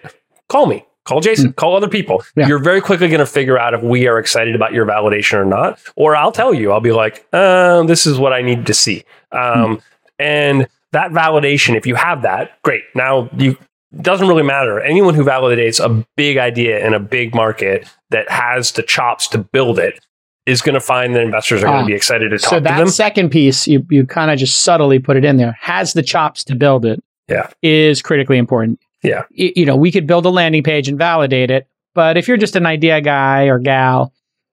call 0.48 0.66
me. 0.66 0.84
Call 1.08 1.20
Jason, 1.20 1.54
call 1.54 1.74
other 1.74 1.88
people. 1.88 2.22
Yeah. 2.36 2.46
You're 2.48 2.58
very 2.62 2.82
quickly 2.82 3.08
going 3.08 3.20
to 3.20 3.26
figure 3.26 3.58
out 3.58 3.72
if 3.72 3.82
we 3.82 4.06
are 4.06 4.18
excited 4.18 4.54
about 4.54 4.74
your 4.74 4.84
validation 4.84 5.34
or 5.38 5.44
not. 5.46 5.80
Or 5.96 6.14
I'll 6.14 6.32
tell 6.32 6.52
you, 6.52 6.70
I'll 6.70 6.80
be 6.82 6.92
like, 6.92 7.26
uh, 7.32 7.82
this 7.84 8.06
is 8.06 8.18
what 8.18 8.32
I 8.34 8.42
need 8.42 8.66
to 8.66 8.74
see. 8.74 9.04
Um, 9.32 9.66
Hmm. 9.66 9.74
And 10.18 10.66
that 10.92 11.12
validation, 11.12 11.76
if 11.76 11.86
you 11.86 11.94
have 11.94 12.22
that, 12.22 12.60
great. 12.62 12.82
Now 12.94 13.30
you 13.38 13.56
doesn't 14.02 14.28
really 14.28 14.42
matter. 14.42 14.80
Anyone 14.80 15.14
who 15.14 15.24
validates 15.24 15.82
a 15.82 16.04
big 16.16 16.36
idea 16.36 16.86
in 16.86 16.92
a 16.92 17.00
big 17.00 17.34
market 17.34 17.88
that 18.10 18.28
has 18.30 18.72
the 18.72 18.82
chops 18.82 19.28
to 19.28 19.38
build 19.38 19.78
it 19.78 19.98
is 20.44 20.60
going 20.60 20.74
to 20.74 20.80
find 20.80 21.14
that 21.14 21.22
investors 21.22 21.62
are 21.62 21.66
going 21.66 21.78
Ah, 21.78 21.82
to 21.82 21.86
be 21.86 21.94
excited 21.94 22.30
to 22.30 22.38
talk 22.38 22.50
So 22.50 22.56
to 22.56 22.64
that 22.64 22.88
second 22.88 23.30
piece, 23.30 23.66
you 23.66 23.86
you 23.90 24.04
kind 24.06 24.30
of 24.30 24.38
just 24.38 24.58
subtly 24.62 24.98
put 24.98 25.16
it 25.16 25.24
in 25.24 25.36
there. 25.38 25.56
Has 25.60 25.92
the 25.94 26.02
chops 26.02 26.44
to 26.44 26.54
build 26.54 26.84
it. 26.84 27.02
Yeah. 27.28 27.48
is 27.62 28.00
critically 28.02 28.38
important. 28.38 28.80
Yeah. 29.02 29.24
Y- 29.38 29.52
you 29.56 29.66
know, 29.66 29.76
we 29.76 29.92
could 29.92 30.06
build 30.06 30.26
a 30.26 30.30
landing 30.30 30.62
page 30.62 30.88
and 30.88 30.98
validate 30.98 31.50
it, 31.50 31.66
but 31.94 32.16
if 32.16 32.28
you're 32.28 32.36
just 32.36 32.56
an 32.56 32.66
idea 32.66 33.00
guy 33.00 33.44
or 33.44 33.58
gal, 33.58 34.12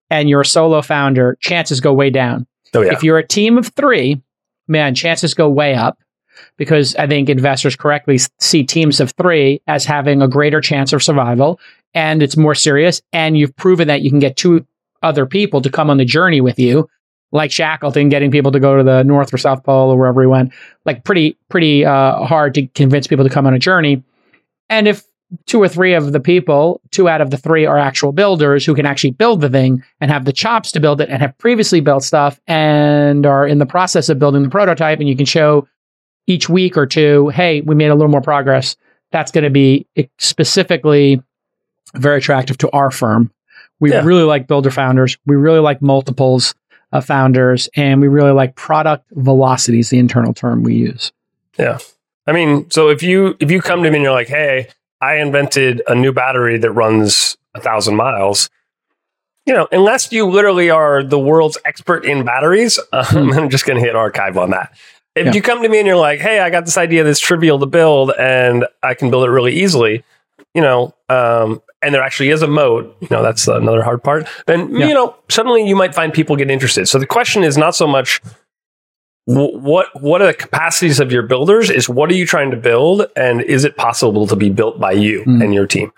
and 0.10 0.30
you're 0.30 0.42
a 0.42 0.46
solo 0.46 0.82
founder, 0.82 1.38
chances 1.40 1.80
go 1.80 1.94
way 1.94 2.10
down. 2.10 2.46
Oh 2.74 2.82
yeah. 2.82 2.94
If 2.94 3.04
you're 3.04 3.18
a 3.18 3.28
team 3.28 3.58
of 3.58 3.68
three, 3.68 4.22
man, 4.68 4.96
chances 4.96 5.34
go 5.34 5.50
way 5.50 5.74
up 5.74 6.00
because 6.58 6.96
I 6.96 7.08
think 7.08 7.30
investors 7.30 7.76
correctly 7.76 8.20
see 8.40 8.64
teams 8.64 9.00
of 9.00 9.12
three 9.12 9.62
as 9.68 9.86
having 9.86 10.22
a 10.22 10.28
greater 10.28 10.62
chance 10.62 10.94
of 10.94 11.02
survival 11.02 11.60
and 11.94 12.22
it's 12.22 12.36
more 12.36 12.56
serious. 12.56 13.02
And 13.14 13.38
you've 13.38 13.56
proven 13.56 13.88
that 13.88 14.02
you 14.02 14.10
can 14.10 14.20
get 14.20 14.36
two 14.36 14.66
other 15.02 15.26
people 15.26 15.62
to 15.62 15.70
come 15.70 15.90
on 15.90 15.98
the 15.98 16.06
journey 16.06 16.42
with 16.42 16.60
you, 16.60 16.90
like 17.32 17.52
Shackleton 17.52 18.10
getting 18.10 18.32
people 18.32 18.52
to 18.52 18.60
go 18.60 18.78
to 18.78 18.84
the 18.84 19.04
North 19.04 19.34
or 19.34 19.38
South 19.38 19.64
Pole 19.64 19.92
or 19.92 19.98
wherever 19.98 20.22
he 20.22 20.28
went. 20.28 20.52
Like 20.86 21.04
pretty, 21.04 21.38
pretty 21.50 21.86
uh, 21.86 22.26
hard 22.26 22.54
to 22.56 22.68
convince 22.68 23.08
people 23.08 23.26
to 23.26 23.32
come 23.32 23.48
on 23.48 23.54
a 23.54 23.60
journey. 23.60 24.04
And 24.70 24.88
if 24.88 25.04
two 25.48 25.62
or 25.62 25.68
three 25.68 25.94
of 25.94 26.12
the 26.12 26.20
people, 26.20 26.82
two 26.92 27.10
out 27.10 27.22
of 27.22 27.30
the 27.32 27.38
three 27.38 27.66
are 27.66 27.78
actual 27.78 28.12
builders 28.12 28.66
who 28.66 28.76
can 28.76 28.86
actually 28.86 29.12
build 29.12 29.42
the 29.42 29.50
thing 29.50 29.84
and 30.00 30.12
have 30.12 30.26
the 30.26 30.32
chops 30.34 30.72
to 30.74 30.80
build 30.80 31.02
it 31.02 31.10
and 31.10 31.22
have 31.22 31.38
previously 31.38 31.82
built 31.82 32.04
stuff 32.04 32.40
and 32.48 33.26
are 33.26 33.48
in 33.48 33.58
the 33.58 33.66
process 33.66 34.08
of 34.10 34.20
building 34.20 34.44
the 34.44 34.50
prototype 34.50 35.00
and 35.00 35.10
you 35.10 35.16
can 35.16 35.26
show 35.26 35.68
each 36.28 36.48
week 36.50 36.78
or 36.78 36.86
two, 36.86 37.30
hey, 37.30 37.62
we 37.62 37.76
made 37.76 37.88
a 37.88 37.96
little 37.96 38.10
more 38.12 38.22
progress. 38.22 38.76
That's 39.12 39.32
going 39.32 39.44
to 39.44 39.50
be 39.50 39.88
specifically 40.18 41.22
very 41.94 42.18
attractive 42.18 42.58
to 42.60 42.70
our 42.72 42.92
firm. 42.92 43.32
We 43.80 43.92
Yeah. 43.92 44.04
really 44.04 44.24
like 44.24 44.48
builder 44.48 44.72
founders. 44.72 45.18
We 45.26 45.36
really 45.36 45.60
like 45.60 45.82
multiples 45.82 46.56
of 46.92 47.06
founders 47.06 47.68
and 47.76 48.00
we 48.02 48.08
really 48.08 48.32
like 48.32 48.56
product 48.56 49.06
velocity 49.12 49.80
is 49.80 49.90
the 49.90 49.98
internal 50.00 50.34
term 50.34 50.64
we 50.64 50.76
use. 50.76 51.12
Yeah. 51.60 51.80
I 52.28 52.32
mean, 52.32 52.70
so 52.72 52.90
if 52.90 53.04
you 53.04 53.36
if 53.40 53.52
you 53.52 53.62
come 53.62 53.84
to 53.84 53.90
me 53.90 53.98
and 53.98 54.04
you're 54.04 54.12
like, 54.14 54.28
"Hey, 54.28 54.70
I 55.02 55.16
invented 55.16 55.82
a 55.88 55.96
new 55.96 56.12
battery 56.12 56.58
that 56.58 56.72
runs 56.72 57.38
a 57.54 57.60
thousand 57.62 57.96
miles," 57.96 58.50
you 59.46 59.54
know, 59.54 59.68
unless 59.72 60.12
you 60.12 60.26
literally 60.26 60.70
are 60.70 61.04
the 61.04 61.20
world's 61.20 61.58
expert 61.66 62.04
in 62.06 62.24
batteries, 62.26 62.80
um, 62.94 63.32
I'm 63.34 63.50
just 63.50 63.66
going 63.66 63.80
to 63.80 63.86
hit 63.86 63.96
archive 63.96 64.38
on 64.38 64.52
that. 64.52 64.74
If 65.16 65.22
Hmm. 65.24 65.28
Yeah. 65.28 65.34
you 65.36 65.42
come 65.42 65.62
to 65.64 65.70
me 65.70 65.78
and 65.80 65.88
you're 65.88 65.96
like, 65.98 66.20
"Hey, 66.20 66.40
I 66.40 66.50
got 66.50 66.66
this 66.66 66.78
idea 66.78 67.04
that's 67.04 67.20
trivial 67.20 67.60
to 67.60 67.66
build 67.66 68.12
and 68.18 68.66
I 68.84 68.94
can 68.96 69.10
build 69.12 69.24
it 69.26 69.30
really 69.32 69.54
easily," 69.54 70.04
you 70.54 70.62
know, 70.62 70.94
um, 71.10 71.62
and 71.82 71.94
there 71.94 72.02
actually 72.02 72.30
is 72.32 72.42
a 72.42 72.48
moat, 72.48 72.98
you 73.02 73.08
know, 73.12 73.22
that's 73.22 73.48
another 73.48 73.84
hard 73.84 74.02
part. 74.04 74.28
Then 74.48 74.76
Yeah. 74.76 74.88
you 74.88 74.94
know, 74.96 75.16
suddenly 75.30 75.68
you 75.68 75.76
might 75.76 75.94
find 75.94 76.12
people 76.12 76.36
get 76.36 76.50
interested. 76.50 76.88
So 76.88 76.98
the 76.98 77.06
question 77.06 77.44
is 77.44 77.56
not 77.58 77.76
so 77.76 77.86
much 77.86 78.20
what 79.26 79.88
what 80.02 80.22
are 80.22 80.28
the 80.28 80.34
capacities 80.34 81.00
of 81.00 81.12
your 81.12 81.24
builders 81.24 81.70
is 81.72 81.90
what 81.90 82.10
are 82.12 82.14
you 82.14 82.26
trying 82.28 82.52
to 82.52 82.58
build 82.58 83.08
and 83.16 83.42
is 83.42 83.64
it 83.66 83.76
possible 83.76 84.28
to 84.28 84.36
be 84.36 84.50
built 84.50 84.80
by 84.80 84.92
you 84.92 85.24
Mm. 85.26 85.44
and 85.44 85.54
your 85.54 85.66
team 85.68 85.92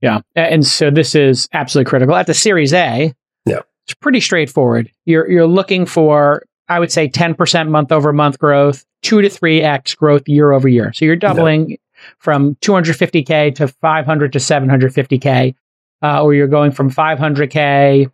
Yeah. 0.00 0.20
And 0.34 0.66
so 0.66 0.90
this 0.90 1.14
is 1.14 1.48
absolutely 1.52 1.88
critical. 1.88 2.14
At 2.16 2.26
the 2.26 2.34
Series 2.34 2.72
A, 2.72 3.12
Yeah. 3.46 3.60
it's 3.86 3.94
pretty 3.94 4.20
straightforward. 4.20 4.90
You're 5.04 5.28
you're 5.30 5.46
looking 5.46 5.86
for, 5.86 6.44
I 6.68 6.78
would 6.80 6.90
say, 6.92 7.08
10% 7.08 7.68
month 7.68 7.92
over 7.92 8.12
month 8.12 8.38
growth, 8.38 8.84
two 9.02 9.20
to 9.22 9.28
three 9.28 9.60
X 9.62 9.94
growth 9.94 10.28
year 10.28 10.50
over 10.52 10.68
year. 10.68 10.92
So 10.92 11.04
you're 11.04 11.14
doubling 11.16 11.78
from 12.18 12.56
250K 12.62 13.54
to 13.56 13.68
500 13.68 14.32
to 14.32 14.38
750K, 14.40 15.54
uh, 16.02 16.22
or 16.22 16.34
you're 16.34 16.48
going 16.48 16.72
from 16.72 16.90
500K 16.90 18.10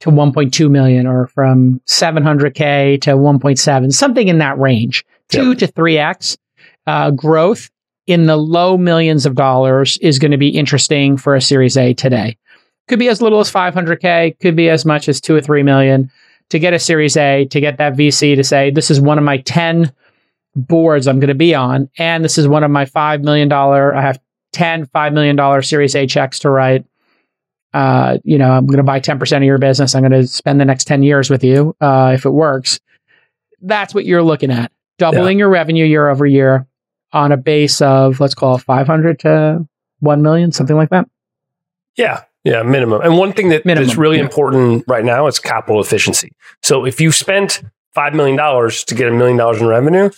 to 0.00 0.10
1.2 0.10 0.70
million, 0.70 1.06
or 1.06 1.26
from 1.28 1.80
700K 1.86 3.00
to 3.02 3.10
1.7, 3.10 3.92
something 3.92 4.28
in 4.28 4.38
that 4.38 4.58
range. 4.58 5.04
Two 5.28 5.54
to 5.54 5.66
three 5.66 5.96
X 5.96 6.36
uh, 6.86 7.10
growth 7.12 7.70
in 8.06 8.26
the 8.26 8.36
low 8.36 8.76
millions 8.76 9.26
of 9.26 9.36
dollars 9.36 9.96
is 9.98 10.18
going 10.18 10.32
to 10.32 10.36
be 10.36 10.48
interesting 10.48 11.16
for 11.16 11.36
a 11.36 11.40
Series 11.40 11.76
A 11.76 11.94
today. 11.94 12.36
Could 12.88 12.98
be 12.98 13.08
as 13.08 13.22
little 13.22 13.38
as 13.38 13.52
500K, 13.52 14.38
could 14.40 14.56
be 14.56 14.68
as 14.68 14.84
much 14.84 15.08
as 15.08 15.20
two 15.20 15.36
or 15.36 15.40
three 15.40 15.62
million. 15.62 16.10
To 16.48 16.58
get 16.58 16.74
a 16.74 16.80
Series 16.80 17.16
A, 17.16 17.44
to 17.44 17.60
get 17.60 17.78
that 17.78 17.94
VC 17.94 18.34
to 18.34 18.42
say, 18.42 18.72
this 18.72 18.90
is 18.90 19.00
one 19.00 19.18
of 19.18 19.22
my 19.22 19.38
10 19.38 19.92
boards 20.56 21.06
I'm 21.06 21.20
going 21.20 21.28
to 21.28 21.34
be 21.34 21.54
on, 21.54 21.88
and 21.96 22.24
this 22.24 22.38
is 22.38 22.48
one 22.48 22.64
of 22.64 22.72
my 22.72 22.84
$5 22.84 23.22
million, 23.22 23.52
I 23.52 24.00
have 24.00 24.18
10 24.52 24.86
$5 24.86 25.12
million 25.12 25.62
Series 25.62 25.94
A 25.94 26.06
checks 26.08 26.40
to 26.40 26.50
write. 26.50 26.84
Uh, 27.72 28.18
you 28.24 28.36
know, 28.38 28.50
I'm 28.50 28.66
going 28.66 28.78
to 28.78 28.82
buy 28.82 29.00
10% 29.00 29.36
of 29.36 29.42
your 29.42 29.58
business. 29.58 29.94
I'm 29.94 30.02
going 30.02 30.12
to 30.12 30.26
spend 30.26 30.60
the 30.60 30.64
next 30.64 30.84
10 30.86 31.02
years 31.02 31.30
with 31.30 31.44
you 31.44 31.76
uh, 31.80 32.12
if 32.14 32.24
it 32.24 32.30
works. 32.30 32.80
That's 33.62 33.94
what 33.94 34.04
you're 34.04 34.22
looking 34.22 34.50
at. 34.50 34.72
Doubling 34.98 35.38
your 35.38 35.48
revenue 35.48 35.84
year 35.84 36.08
over 36.08 36.26
year 36.26 36.66
on 37.12 37.32
a 37.32 37.36
base 37.36 37.80
of, 37.80 38.20
let's 38.20 38.34
call 38.34 38.56
it 38.56 38.62
500 38.62 39.18
to 39.20 39.66
1 40.00 40.22
million, 40.22 40.52
something 40.52 40.76
like 40.76 40.90
that. 40.90 41.06
yeah 41.96 42.22
yeah 42.42 42.62
minimum 42.62 43.02
and 43.02 43.18
one 43.18 43.34
thing 43.34 43.50
that 43.50 43.66
is 43.78 43.98
really 43.98 44.16
yeah. 44.16 44.22
important 44.22 44.82
right 44.88 45.04
now 45.04 45.26
is 45.26 45.38
capital 45.38 45.78
efficiency 45.78 46.32
so 46.62 46.86
if 46.86 46.98
you 46.98 47.12
spent 47.12 47.62
$5 47.94 48.14
million 48.14 48.38
to 48.86 48.94
get 48.94 49.08
a 49.08 49.10
million 49.10 49.36
dollars 49.36 49.60
in 49.60 49.66
revenue 49.66 50.08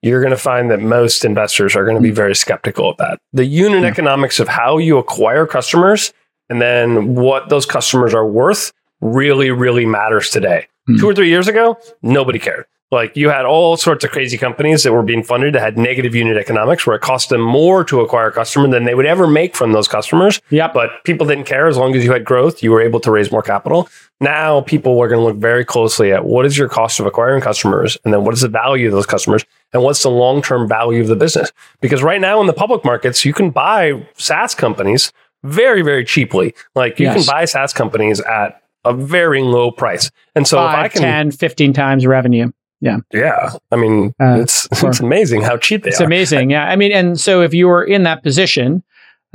you're 0.00 0.20
going 0.20 0.30
to 0.30 0.36
find 0.36 0.70
that 0.70 0.78
most 0.80 1.24
investors 1.24 1.74
are 1.74 1.84
going 1.84 1.96
to 1.96 2.00
be 2.02 2.12
very 2.12 2.36
skeptical 2.36 2.90
of 2.90 2.96
that 2.98 3.18
the 3.32 3.44
unit 3.44 3.82
Yeah. 3.82 3.88
economics 3.88 4.38
of 4.38 4.46
how 4.46 4.78
you 4.78 4.96
acquire 4.98 5.44
customers 5.44 6.12
and 6.52 6.60
then 6.60 7.14
what 7.14 7.48
those 7.48 7.64
customers 7.64 8.12
are 8.12 8.26
worth 8.26 8.72
really 9.00 9.50
really 9.50 9.86
matters 9.86 10.28
today. 10.28 10.66
Hmm. 10.86 10.98
two 10.98 11.08
or 11.08 11.14
three 11.14 11.28
years 11.28 11.48
ago 11.48 11.78
nobody 12.02 12.38
cared. 12.38 12.66
Like 12.90 13.16
you 13.16 13.30
had 13.30 13.46
all 13.46 13.78
sorts 13.78 14.04
of 14.04 14.10
crazy 14.10 14.36
companies 14.36 14.82
that 14.82 14.92
were 14.92 15.02
being 15.02 15.22
funded 15.22 15.54
that 15.54 15.62
had 15.62 15.78
negative 15.78 16.14
unit 16.14 16.36
economics 16.36 16.86
where 16.86 16.94
it 16.94 17.00
cost 17.00 17.30
them 17.30 17.40
more 17.40 17.84
to 17.84 18.02
acquire 18.02 18.26
a 18.26 18.32
customer 18.32 18.68
than 18.68 18.84
they 18.84 18.94
would 18.94 19.06
ever 19.06 19.26
make 19.26 19.56
from 19.56 19.72
those 19.72 19.88
customers. 19.88 20.42
Yeah. 20.50 20.70
but 20.70 21.02
people 21.04 21.26
didn't 21.26 21.46
care. 21.46 21.68
As 21.68 21.78
long 21.78 21.94
as 21.96 22.04
you 22.04 22.12
had 22.12 22.26
growth 22.26 22.62
you 22.62 22.70
were 22.70 22.82
able 22.82 23.00
to 23.00 23.10
raise 23.10 23.32
more 23.32 23.42
capital. 23.42 23.88
Now 24.20 24.60
people 24.60 25.00
are 25.00 25.08
going 25.08 25.20
to 25.20 25.24
look 25.24 25.38
very 25.38 25.64
closely 25.64 26.12
at 26.12 26.26
what 26.26 26.44
is 26.44 26.58
your 26.58 26.68
cost 26.68 27.00
of 27.00 27.06
acquiring 27.06 27.40
customers 27.40 27.96
and 28.04 28.12
then 28.12 28.24
what 28.24 28.34
is 28.34 28.42
the 28.42 28.48
value 28.48 28.88
of 28.88 28.92
those 28.92 29.06
customers 29.06 29.42
and 29.72 29.82
what's 29.82 30.02
the 30.02 30.10
long-term 30.10 30.68
value 30.68 31.00
of 31.00 31.08
the 31.08 31.16
business. 31.16 31.50
Because 31.80 32.02
right 32.02 32.20
now 32.20 32.42
in 32.42 32.46
the 32.46 32.52
public 32.52 32.84
markets 32.84 33.24
you 33.24 33.32
can 33.32 33.50
buy 33.50 34.06
saas 34.18 34.54
companies 34.54 35.12
very 35.44 35.82
very 35.82 36.04
cheaply 36.04 36.54
like 36.74 36.98
you 36.98 37.06
Yes. 37.06 37.26
can 37.26 37.34
buy 37.34 37.44
saas 37.44 37.72
companies 37.72 38.20
at 38.20 38.60
a 38.84 38.92
very 38.92 39.42
low 39.42 39.70
price 39.70 40.10
and 40.34 40.46
so 40.46 40.58
if 40.64 40.74
i 40.74 40.88
can 40.88 41.00
10, 41.02 41.30
15 41.32 41.72
times 41.72 42.06
revenue. 42.06 42.50
yeah 42.80 42.98
Yeah. 43.12 43.50
i 43.70 43.76
mean 43.76 44.14
Uh, 44.20 44.38
it's 44.40 44.68
sure. 44.78 44.88
it's 44.90 45.00
amazing 45.00 45.42
how 45.42 45.56
cheap 45.56 45.82
they 45.84 45.90
It's 45.90 46.00
are 46.00 46.04
amazing. 46.04 46.50
Yeah. 46.50 46.64
I 46.64 46.76
mean, 46.76 46.92
and 46.92 47.18
so 47.18 47.42
if 47.42 47.52
you 47.54 47.66
were 47.68 47.84
in 47.84 48.02
that 48.04 48.22
position, 48.22 48.82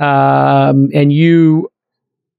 um, 0.00 0.88
and 0.94 1.12
you, 1.12 1.70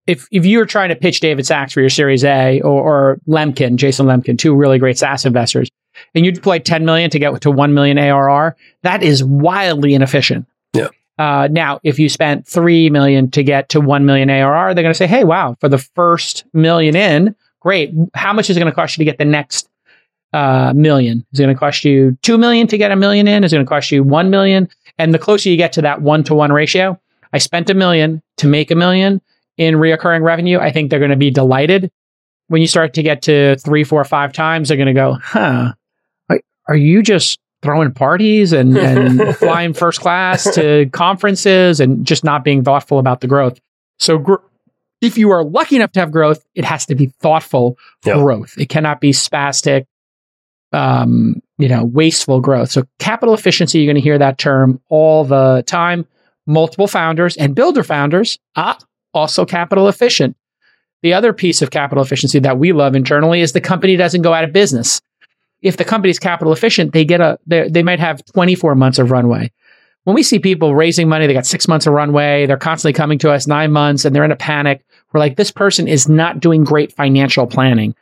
if, 0.08 0.28
if 0.32 0.46
you 0.46 0.58
were 0.60 0.66
trying 0.66 0.90
to 0.90 0.96
pitch 0.96 1.20
David 1.20 1.46
Sacks 1.46 1.74
for 1.74 1.82
your 1.82 1.90
Series 1.90 2.24
A 2.24 2.62
or, 2.62 2.82
or 2.82 3.20
Lemkin, 3.28 3.76
Jason 3.76 4.06
Lemkin, 4.08 4.38
two 4.38 4.56
really 4.56 4.80
great 4.80 4.98
SaaS 4.98 5.26
investors, 5.26 5.70
and 6.16 6.26
you 6.26 6.32
deployed 6.32 6.64
10 6.66 6.86
million 6.86 7.10
to 7.12 7.20
get 7.20 7.40
to 7.42 7.52
1 7.52 7.74
million 7.74 7.98
ARR, 7.98 8.56
that 8.84 9.04
is 9.04 9.24
wildly 9.24 9.94
inefficient. 9.94 10.46
Yeah. 10.74 10.88
Uh, 11.20 11.50
now, 11.52 11.82
if 11.84 12.00
you 12.00 12.08
spent 12.08 12.48
3 12.48 12.90
million 12.90 13.30
to 13.32 13.44
get 13.44 13.68
to 13.70 13.82
1 13.82 14.06
million 14.06 14.30
ARR, 14.30 14.74
they're 14.74 14.82
going 14.82 14.94
to 14.94 14.98
say, 14.98 15.06
hey, 15.06 15.26
wow, 15.26 15.58
for 15.60 15.68
the 15.68 15.78
first 15.78 16.46
million 16.54 16.96
in, 16.96 17.36
great. 17.60 17.94
How 18.14 18.32
much 18.32 18.50
is 18.50 18.56
it 18.56 18.62
going 18.62 18.72
to 18.72 18.76
cost 18.76 18.98
you 18.98 19.02
to 19.02 19.12
get 19.12 19.18
the 19.18 19.26
next 19.26 19.70
uh, 20.32 20.72
million? 20.74 21.26
Is 21.34 21.42
it 21.42 21.44
going 21.44 21.54
to 21.54 21.60
cost 21.60 21.84
you 21.84 22.18
2 22.22 22.38
million 22.38 22.68
to 22.68 22.78
get 22.78 22.94
a 22.94 22.96
million 22.96 23.28
in? 23.28 23.44
Is 23.44 23.52
it 23.52 23.58
going 23.58 23.66
to 23.66 23.70
cost 23.70 23.92
you 23.92 24.02
1 24.02 24.30
million? 24.30 24.70
And 24.98 25.14
the 25.14 25.20
closer 25.20 25.50
you 25.50 25.58
get 25.58 25.74
to 25.74 25.82
that 25.82 26.02
one 26.02 26.24
to 26.24 26.34
one 26.34 26.54
ratio, 26.54 26.98
I 27.34 27.38
spent 27.40 27.70
a 27.70 27.74
million 27.74 28.22
to 28.38 28.48
make 28.48 28.72
a 28.72 28.76
million 28.76 29.22
in 29.58 29.76
reoccurring 29.76 30.24
revenue. 30.24 30.58
I 30.60 30.72
think 30.72 30.90
they're 30.90 31.00
going 31.00 31.12
to 31.12 31.18
be 31.18 31.32
delighted. 31.32 31.92
When 32.48 32.62
you 32.62 32.68
start 32.68 32.94
to 32.94 33.04
get 33.04 33.24
to 33.24 33.58
three, 33.58 33.84
four, 33.84 34.06
five 34.06 34.32
times, 34.32 34.70
they're 34.70 34.78
going 34.78 34.88
to 34.88 34.94
go, 34.94 35.18
huh, 35.22 35.74
are 36.70 36.76
you 36.76 37.02
just 37.02 37.39
throwing 37.62 37.92
parties 37.94 38.54
and, 38.54 38.78
and 38.78 39.36
flying 39.38 39.74
first 39.74 40.00
class 40.02 40.44
to 40.56 40.90
conferences 40.92 41.80
and 41.80 42.06
just 42.06 42.24
not 42.24 42.44
being 42.44 42.64
thoughtful 42.64 43.00
about 43.00 43.22
the 43.22 43.28
growth? 43.28 43.60
So, 44.00 44.18
gr- 44.18 44.36
if 45.02 45.18
you 45.18 45.30
are 45.32 45.44
lucky 45.44 45.76
enough 45.78 45.92
to 45.94 46.00
have 46.02 46.12
growth, 46.12 46.44
it 46.56 46.66
has 46.66 46.86
to 46.88 46.96
be 46.96 47.08
thoughtful 47.22 47.78
Yeah. 48.06 48.16
growth. 48.16 48.56
It 48.58 48.68
cannot 48.70 49.00
be 49.00 49.12
spastic, 49.12 49.86
um, 50.74 51.42
you 51.58 51.68
know, 51.70 51.84
wasteful 51.86 52.42
growth. 52.42 52.72
So 52.72 52.84
capital 53.00 53.34
efficiency, 53.34 53.80
you're 53.80 53.88
going 53.88 53.96
to 53.96 54.02
hear 54.02 54.18
that 54.18 54.38
term 54.38 54.82
all 54.90 55.24
the 55.24 55.64
time. 55.66 56.06
Multiple 56.48 56.88
founders 56.88 57.38
and 57.38 57.56
builder 57.56 57.84
founders, 57.84 58.40
ah, 58.56 58.78
also 59.14 59.46
capital 59.46 59.88
efficient. 59.88 60.36
The 61.02 61.14
other 61.14 61.32
piece 61.32 61.62
of 61.62 61.72
capital 61.72 62.04
efficiency 62.04 62.40
that 62.40 62.58
we 62.58 62.74
love 62.74 62.96
internally 62.96 63.42
is 63.42 63.54
the 63.54 63.62
company 63.62 63.96
doesn't 63.96 64.22
go 64.22 64.34
out 64.34 64.44
of 64.44 64.52
business. 64.52 65.00
If 65.62 65.78
the 65.78 65.86
company's 65.86 66.20
capital 66.20 66.54
efficient, 66.54 66.94
they 66.94 67.06
get 67.06 67.22
a 67.22 67.38
they 67.46 67.84
might 67.84 68.00
have 68.00 68.24
24 68.34 68.76
months 68.76 69.00
of 69.00 69.12
runway. 69.12 69.52
When 70.06 70.16
we 70.16 70.24
see 70.24 70.40
people 70.40 70.74
raising 70.76 71.10
money, 71.10 71.28
they 71.28 71.34
got 71.34 71.46
six 71.46 71.68
months 71.68 71.86
of 71.86 71.94
runway, 71.94 72.46
they're 72.46 72.58
constantly 72.58 72.94
coming 72.94 73.20
to 73.20 73.32
us 73.32 73.48
nine 73.48 73.72
months 73.72 74.06
and 74.06 74.16
they're 74.16 74.24
in 74.24 74.32
a 74.32 74.38
panic. 74.38 74.84
We're 75.12 75.20
like, 75.20 75.36
this 75.36 75.52
person 75.52 75.88
is 75.88 76.08
not 76.08 76.40
doing 76.40 76.64
great 76.64 76.92
financial 76.94 77.46
planning. 77.46 77.96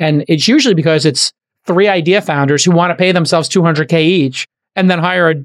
And 0.00 0.24
it's 0.26 0.48
usually 0.48 0.74
because 0.74 1.04
it's 1.04 1.32
three 1.66 1.88
idea 1.88 2.22
founders 2.22 2.64
who 2.64 2.72
want 2.72 2.90
to 2.90 2.96
pay 2.96 3.12
themselves 3.12 3.48
200K 3.48 4.00
each 4.00 4.48
and 4.74 4.90
then 4.90 4.98
hire 4.98 5.30
a 5.30 5.44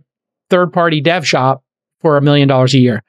third 0.49 0.74
party 0.74 1.01
dev 1.01 1.28
shop 1.28 1.64
for 1.99 2.18
a 2.18 2.22
million 2.22 2.47
dollars 2.47 2.74
a 2.74 2.80
year. 2.80 3.03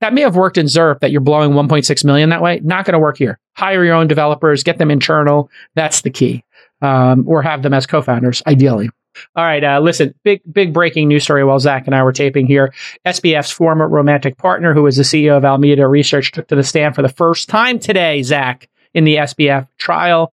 That 0.00 0.14
may 0.14 0.20
have 0.20 0.36
worked 0.36 0.58
in 0.58 0.66
ZIRP 0.66 1.00
that 1.00 1.10
you're 1.10 1.20
blowing 1.20 1.52
1.6 1.52 2.04
million 2.04 2.30
that 2.30 2.40
way. 2.40 2.60
Not 2.62 2.84
going 2.84 2.92
to 2.92 3.00
work 3.00 3.18
here. 3.18 3.38
hire 3.54 3.84
your 3.84 3.94
own 3.94 4.06
developers, 4.06 4.62
get 4.62 4.78
them 4.78 4.90
internal. 4.92 5.50
That's 5.74 6.02
the 6.02 6.10
key. 6.10 6.44
Um, 6.80 7.24
or 7.26 7.42
have 7.42 7.62
them 7.62 7.74
as 7.74 7.86
co-founders, 7.86 8.40
ideally. 8.46 8.88
All 9.34 9.44
right, 9.44 9.62
uh, 9.62 9.80
listen, 9.80 10.14
big 10.22 10.40
big 10.50 10.72
breaking 10.72 11.08
news 11.08 11.24
story 11.24 11.44
while 11.44 11.58
Zach 11.58 11.86
and 11.86 11.94
I 11.94 12.02
were 12.02 12.12
taping 12.12 12.46
here. 12.46 12.72
SBF's 13.04 13.50
former 13.50 13.88
romantic 13.88 14.36
partner, 14.36 14.74
who 14.74 14.82
was 14.82 14.96
the 14.96 15.02
CEO 15.02 15.36
of 15.36 15.44
Alameda 15.44 15.86
Research, 15.86 16.32
took 16.32 16.48
to 16.48 16.56
the 16.56 16.62
stand 16.62 16.94
for 16.94 17.02
the 17.02 17.08
first 17.08 17.48
time 17.48 17.78
today, 17.78 18.22
Zach, 18.22 18.68
in 18.94 19.04
the 19.04 19.16
SBF 19.16 19.68
trial. 19.78 20.32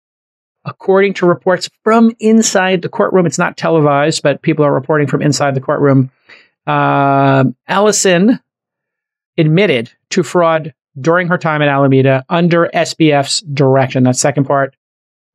According 0.66 1.14
to 1.14 1.26
reports 1.26 1.68
from 1.82 2.12
inside 2.20 2.82
the 2.82 2.88
courtroom, 2.88 3.26
it's 3.26 3.38
not 3.38 3.56
televised, 3.56 4.22
but 4.22 4.40
people 4.40 4.64
are 4.64 4.72
reporting 4.72 5.06
from 5.06 5.20
inside 5.20 5.54
the 5.54 5.60
courtroom. 5.60 6.10
Uh, 6.66 7.44
Ellison 7.68 8.40
admitted 9.36 9.90
to 10.10 10.22
fraud 10.22 10.72
during 10.98 11.28
her 11.28 11.36
time 11.36 11.60
at 11.60 11.68
Alameda 11.68 12.24
under 12.30 12.70
SBF's 12.74 13.40
direction. 13.40 14.04
That 14.04 14.16
second 14.16 14.44
part 14.44 14.74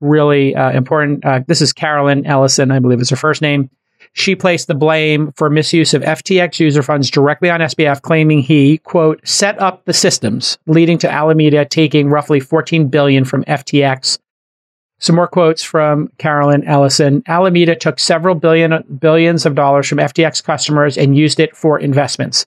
really 0.02 0.56
uh, 0.56 0.72
important. 0.72 1.26
Uh, 1.26 1.42
this 1.48 1.62
is 1.62 1.74
Carolyn 1.74 2.26
Ellison, 2.26 2.72
I 2.72 2.80
believe 2.80 3.02
is 3.02 3.10
her 3.10 3.16
first 3.16 3.42
name. 3.42 3.70
She 4.14 4.36
placed 4.36 4.68
the 4.68 4.76
blame 4.76 5.32
for 5.34 5.50
misuse 5.50 5.94
of 5.94 6.02
FTX 6.02 6.60
user 6.60 6.82
funds 6.82 7.12
directly 7.12 7.50
on 7.50 7.60
SBF, 7.60 8.02
claiming 8.02 8.40
he, 8.40 8.80
quote, 8.80 9.26
set 9.28 9.60
up 9.62 9.86
the 9.86 9.94
systems, 9.94 10.58
leading 10.66 10.98
to 11.00 11.12
Alameda 11.12 11.66
taking 11.66 12.10
roughly 12.10 12.40
14 12.40 12.88
billion 12.88 13.24
from 13.24 13.44
FTX. 13.46 14.18
Some 15.00 15.16
more 15.16 15.28
quotes 15.28 15.64
from 15.64 16.10
Carolyn 16.18 16.66
Ellison. 16.66 17.24
Alameda 17.28 17.76
took 17.76 18.00
several 18.00 18.36
billion 18.36 18.84
billions 19.00 19.46
of 19.46 19.56
dollars 19.56 19.88
from 19.88 20.00
FTX 20.00 20.44
customers 20.44 20.98
and 20.98 21.18
used 21.18 21.40
it 21.40 21.56
for 21.56 21.80
investments. 21.80 22.46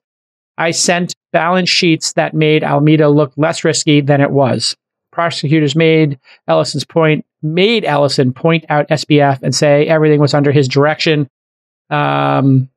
I 0.58 0.72
sent 0.72 1.14
balance 1.32 1.70
sheets 1.70 2.12
that 2.12 2.34
made 2.34 2.62
Alameda 2.62 3.08
look 3.08 3.32
less 3.36 3.64
risky 3.64 4.02
than 4.02 4.20
it 4.20 4.30
was. 4.30 4.76
Prosecutors 5.10 5.74
made 5.74 6.18
Ellison's 6.46 6.84
point, 6.84 7.24
made 7.42 7.84
Ellison 7.84 8.32
point 8.32 8.64
out 8.68 8.88
SBF 8.88 9.42
and 9.42 9.54
say 9.54 9.86
everything 9.86 10.20
was 10.20 10.34
under 10.34 10.52
his 10.52 10.68
direction. 10.68 11.28
Um, 11.90 12.68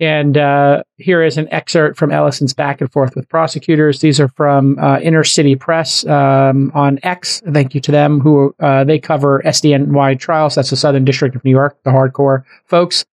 and 0.00 0.36
uh, 0.36 0.82
here 0.96 1.22
is 1.22 1.38
an 1.38 1.46
excerpt 1.52 1.96
from 1.96 2.10
Ellison's 2.10 2.54
back 2.54 2.80
and 2.80 2.90
forth 2.90 3.14
with 3.14 3.28
prosecutors. 3.28 4.00
These 4.00 4.18
are 4.18 4.26
from 4.28 4.76
uh, 4.80 4.98
Inner 4.98 5.22
City 5.22 5.54
Press 5.54 6.04
um, 6.06 6.72
on 6.74 6.98
X. 7.04 7.40
Thank 7.52 7.74
you 7.74 7.80
to 7.82 7.92
them 7.92 8.18
who 8.18 8.52
uh, 8.58 8.82
they 8.82 8.98
cover 8.98 9.42
SDNY 9.44 10.18
trials. 10.18 10.56
That's 10.56 10.70
the 10.70 10.76
Southern 10.76 11.04
District 11.04 11.36
of 11.36 11.44
New 11.44 11.52
York, 11.52 11.78
the 11.84 11.90
hardcore 11.90 12.42
folks. 12.64 13.04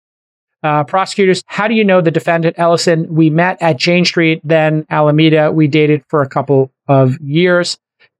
Uh, 0.62 0.82
prosecutors, 0.82 1.42
how 1.46 1.68
do 1.68 1.74
you 1.74 1.84
know 1.84 2.00
the 2.00 2.10
defendant 2.10 2.58
Ellison? 2.58 3.14
We 3.14 3.28
met 3.28 3.60
at 3.60 3.76
Jane 3.76 4.04
Street, 4.04 4.40
then 4.42 4.86
Alameda. 4.90 5.52
We 5.52 5.68
dated 5.68 6.04
for 6.08 6.22
a 6.22 6.28
couple 6.28 6.72
of 6.88 7.20
years. 7.20 7.78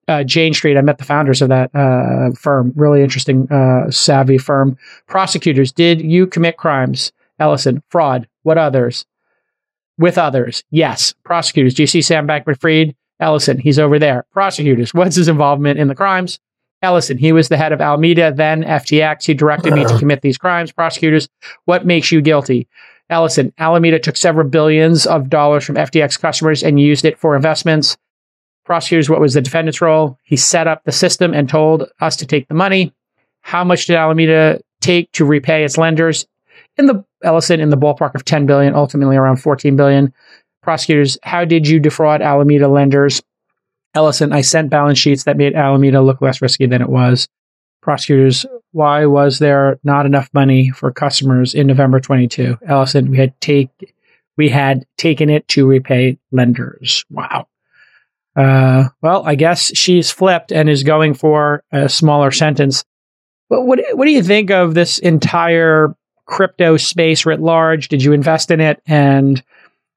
Uh, 0.08 0.24
Jane 0.24 0.54
Street, 0.54 0.78
I 0.78 0.80
met 0.80 0.98
the 0.98 1.04
founders 1.04 1.42
of 1.42 1.50
that 1.50 1.70
uh, 1.74 2.30
firm. 2.32 2.72
Really 2.74 3.02
interesting, 3.02 3.46
uh, 3.52 3.90
savvy 3.90 4.38
firm. 4.38 4.76
Prosecutors, 5.06 5.70
did 5.70 6.00
you 6.00 6.26
commit 6.26 6.56
crimes? 6.56 7.12
Ellison, 7.38 7.82
fraud. 7.90 8.26
What 8.42 8.58
others? 8.58 9.04
With 9.98 10.16
others, 10.16 10.64
yes. 10.70 11.14
Prosecutors, 11.24 11.74
do 11.74 11.82
you 11.82 11.86
see 11.86 12.02
Sam 12.02 12.26
Bankman 12.26 12.58
Fried? 12.58 12.96
Ellison, 13.20 13.58
he's 13.58 13.78
over 13.78 13.98
there. 13.98 14.24
Prosecutors, 14.32 14.94
what's 14.94 15.16
his 15.16 15.28
involvement 15.28 15.78
in 15.78 15.88
the 15.88 15.94
crimes? 15.94 16.38
Ellison, 16.82 17.18
he 17.18 17.32
was 17.32 17.48
the 17.48 17.56
head 17.56 17.72
of 17.72 17.80
Alameda, 17.80 18.32
then 18.32 18.62
FTX. 18.62 19.26
He 19.26 19.34
directed 19.34 19.74
me 19.74 19.84
to 19.84 19.98
commit 19.98 20.22
these 20.22 20.38
crimes. 20.38 20.70
Prosecutors, 20.70 21.28
what 21.64 21.84
makes 21.84 22.12
you 22.12 22.22
guilty? 22.22 22.68
Ellison, 23.10 23.52
Alameda 23.58 23.98
took 23.98 24.16
several 24.16 24.48
billions 24.48 25.06
of 25.06 25.28
dollars 25.28 25.64
from 25.64 25.76
FTX 25.76 26.20
customers 26.20 26.62
and 26.62 26.78
used 26.78 27.04
it 27.04 27.18
for 27.18 27.34
investments. 27.34 27.96
Prosecutors, 28.68 29.08
what 29.08 29.18
was 29.18 29.32
the 29.32 29.40
defendant's 29.40 29.80
role? 29.80 30.18
He 30.24 30.36
set 30.36 30.66
up 30.66 30.84
the 30.84 30.92
system 30.92 31.32
and 31.32 31.48
told 31.48 31.90
us 32.02 32.16
to 32.16 32.26
take 32.26 32.48
the 32.48 32.54
money. 32.54 32.92
How 33.40 33.64
much 33.64 33.86
did 33.86 33.96
Alameda 33.96 34.60
take 34.82 35.10
to 35.12 35.24
repay 35.24 35.64
its 35.64 35.78
lenders? 35.78 36.26
In 36.76 36.84
the 36.84 37.02
Ellison, 37.24 37.60
in 37.60 37.70
the 37.70 37.78
ballpark 37.78 38.14
of 38.14 38.26
10 38.26 38.44
billion, 38.44 38.74
ultimately 38.74 39.16
around 39.16 39.36
14 39.36 39.74
billion. 39.74 40.12
Prosecutors, 40.62 41.16
how 41.22 41.46
did 41.46 41.66
you 41.66 41.80
defraud 41.80 42.20
Alameda 42.20 42.68
lenders? 42.68 43.22
Ellison, 43.94 44.34
I 44.34 44.42
sent 44.42 44.68
balance 44.68 44.98
sheets 44.98 45.24
that 45.24 45.38
made 45.38 45.54
Alameda 45.54 46.02
look 46.02 46.20
less 46.20 46.42
risky 46.42 46.66
than 46.66 46.82
it 46.82 46.90
was. 46.90 47.26
Prosecutors, 47.80 48.44
why 48.72 49.06
was 49.06 49.38
there 49.38 49.80
not 49.82 50.04
enough 50.04 50.28
money 50.34 50.68
for 50.68 50.92
customers 50.92 51.54
in 51.54 51.68
November 51.68 52.00
22? 52.00 52.58
Ellison, 52.66 53.10
we 53.10 53.16
had 53.16 53.40
take 53.40 53.70
we 54.36 54.50
had 54.50 54.84
taken 54.98 55.30
it 55.30 55.48
to 55.48 55.66
repay 55.66 56.18
lenders. 56.32 57.06
Wow. 57.08 57.46
Uh, 58.38 58.88
well, 59.02 59.26
I 59.26 59.34
guess 59.34 59.76
she's 59.76 60.10
flipped 60.10 60.52
and 60.52 60.68
is 60.68 60.84
going 60.84 61.14
for 61.14 61.64
a 61.72 61.88
smaller 61.88 62.30
sentence. 62.30 62.84
But 63.48 63.62
what 63.62 63.80
what 63.92 64.04
do 64.04 64.12
you 64.12 64.22
think 64.22 64.50
of 64.50 64.74
this 64.74 64.98
entire 64.98 65.94
crypto 66.26 66.76
space 66.76 67.26
writ 67.26 67.40
large? 67.40 67.88
Did 67.88 68.02
you 68.02 68.12
invest 68.12 68.50
in 68.50 68.60
it? 68.60 68.80
And 68.86 69.42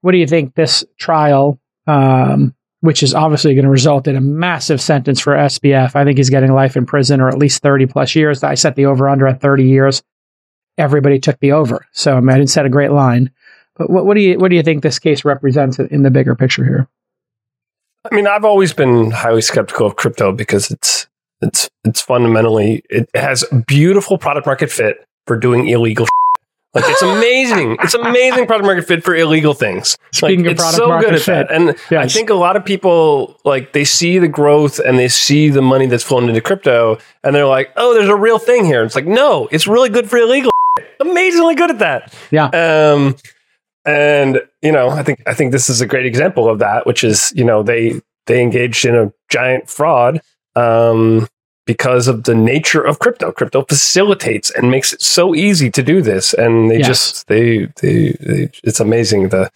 what 0.01 0.13
do 0.13 0.17
you 0.17 0.27
think 0.27 0.55
this 0.55 0.83
trial 0.97 1.59
um, 1.87 2.55
which 2.81 3.03
is 3.03 3.13
obviously 3.13 3.53
going 3.53 3.65
to 3.65 3.71
result 3.71 4.07
in 4.07 4.15
a 4.15 4.21
massive 4.21 4.81
sentence 4.81 5.19
for 5.19 5.33
SBF. 5.33 5.95
I 5.95 6.03
think 6.03 6.17
he's 6.17 6.29
getting 6.29 6.51
life 6.51 6.75
in 6.75 6.85
prison 6.85 7.21
or 7.21 7.29
at 7.29 7.37
least 7.37 7.61
30 7.61 7.85
plus 7.85 8.15
years. 8.15 8.43
I 8.43 8.55
set 8.55 8.75
the 8.75 8.87
over 8.87 9.07
under 9.07 9.27
at 9.27 9.39
30 9.39 9.65
years. 9.65 10.03
Everybody 10.77 11.19
took 11.19 11.39
the 11.39 11.51
over. 11.51 11.85
So 11.91 12.17
I, 12.17 12.19
mean, 12.19 12.29
I 12.29 12.37
didn't 12.37 12.49
set 12.49 12.65
a 12.65 12.69
great 12.69 12.91
line. 12.91 13.31
But 13.75 13.89
what, 13.89 14.05
what, 14.05 14.15
do 14.15 14.21
you 14.21 14.37
what 14.37 14.49
do 14.49 14.55
you 14.55 14.63
think 14.63 14.83
this 14.83 14.99
case 14.99 15.23
represents 15.23 15.79
in 15.79 16.01
the 16.01 16.11
bigger 16.11 16.35
picture 16.35 16.65
here? 16.65 16.87
I 18.09 18.15
mean, 18.15 18.27
I've 18.27 18.45
always 18.45 18.73
been 18.73 19.11
highly 19.11 19.41
skeptical 19.41 19.85
of 19.85 19.95
crypto 19.95 20.31
because 20.31 20.71
it's 20.71 21.07
it's 21.41 21.69
it's 21.83 22.01
fundamentally 22.01 22.83
it 22.89 23.09
has 23.15 23.43
beautiful 23.67 24.17
product 24.17 24.45
market 24.45 24.71
fit 24.71 25.05
for 25.27 25.37
doing 25.37 25.67
illegal 25.67 26.07
like 26.73 26.85
it's 26.87 27.01
amazing. 27.01 27.77
it's 27.81 27.93
amazing 27.95 28.47
product 28.47 28.65
market 28.65 28.87
fit 28.87 29.03
for 29.03 29.13
illegal 29.13 29.53
things. 29.53 29.97
Speaking 30.13 30.45
like, 30.45 30.53
of 30.53 30.57
product 30.57 30.77
so 30.77 30.87
market 30.87 31.19
fit, 31.19 31.49
that. 31.49 31.51
and 31.51 31.75
yes. 31.89 32.05
I 32.05 32.07
think 32.07 32.29
a 32.29 32.33
lot 32.33 32.55
of 32.55 32.63
people 32.63 33.37
like 33.43 33.73
they 33.73 33.83
see 33.83 34.19
the 34.19 34.29
growth 34.29 34.79
and 34.79 34.97
they 34.97 35.09
see 35.09 35.49
the 35.49 35.61
money 35.61 35.87
that's 35.87 36.03
flowing 36.03 36.29
into 36.29 36.39
crypto, 36.39 36.97
and 37.25 37.35
they're 37.35 37.45
like, 37.45 37.71
"Oh, 37.75 37.93
there's 37.93 38.07
a 38.07 38.15
real 38.15 38.39
thing 38.39 38.63
here." 38.63 38.83
It's 38.83 38.95
like, 38.95 39.05
no, 39.05 39.49
it's 39.51 39.67
really 39.67 39.89
good 39.89 40.09
for 40.09 40.17
illegal. 40.17 40.49
Amazingly 41.01 41.55
good 41.55 41.71
at 41.71 41.79
that. 41.79 42.13
Yeah. 42.31 42.45
Um, 42.45 43.17
and 43.85 44.41
you 44.61 44.71
know, 44.71 44.89
I 44.89 45.03
think 45.03 45.21
I 45.25 45.33
think 45.33 45.51
this 45.51 45.69
is 45.69 45.81
a 45.81 45.85
great 45.85 46.05
example 46.05 46.49
of 46.49 46.59
that, 46.59 46.85
which 46.85 47.03
is 47.03 47.31
you 47.35 47.43
know 47.43 47.63
they 47.63 48.01
they 48.27 48.41
engaged 48.41 48.85
in 48.85 48.95
a 48.95 49.11
giant 49.29 49.69
fraud. 49.69 50.21
Um, 50.55 51.27
because 51.65 52.07
of 52.07 52.23
the 52.23 52.35
nature 52.35 52.81
of 52.81 52.99
crypto. 52.99 53.31
Crypto 53.31 53.63
facilitates 53.63 54.49
and 54.49 54.71
makes 54.71 54.93
it 54.93 55.01
so 55.01 55.35
easy 55.35 55.69
to 55.71 55.83
do 55.83 56.01
this, 56.01 56.33
and 56.33 56.69
they 56.69 56.79
yes. 56.79 56.87
just 56.87 57.27
they, 57.27 57.67
they, 57.81 58.11
they 58.19 58.49
it's 58.63 58.79
amazing 58.79 59.29
the 59.29 59.49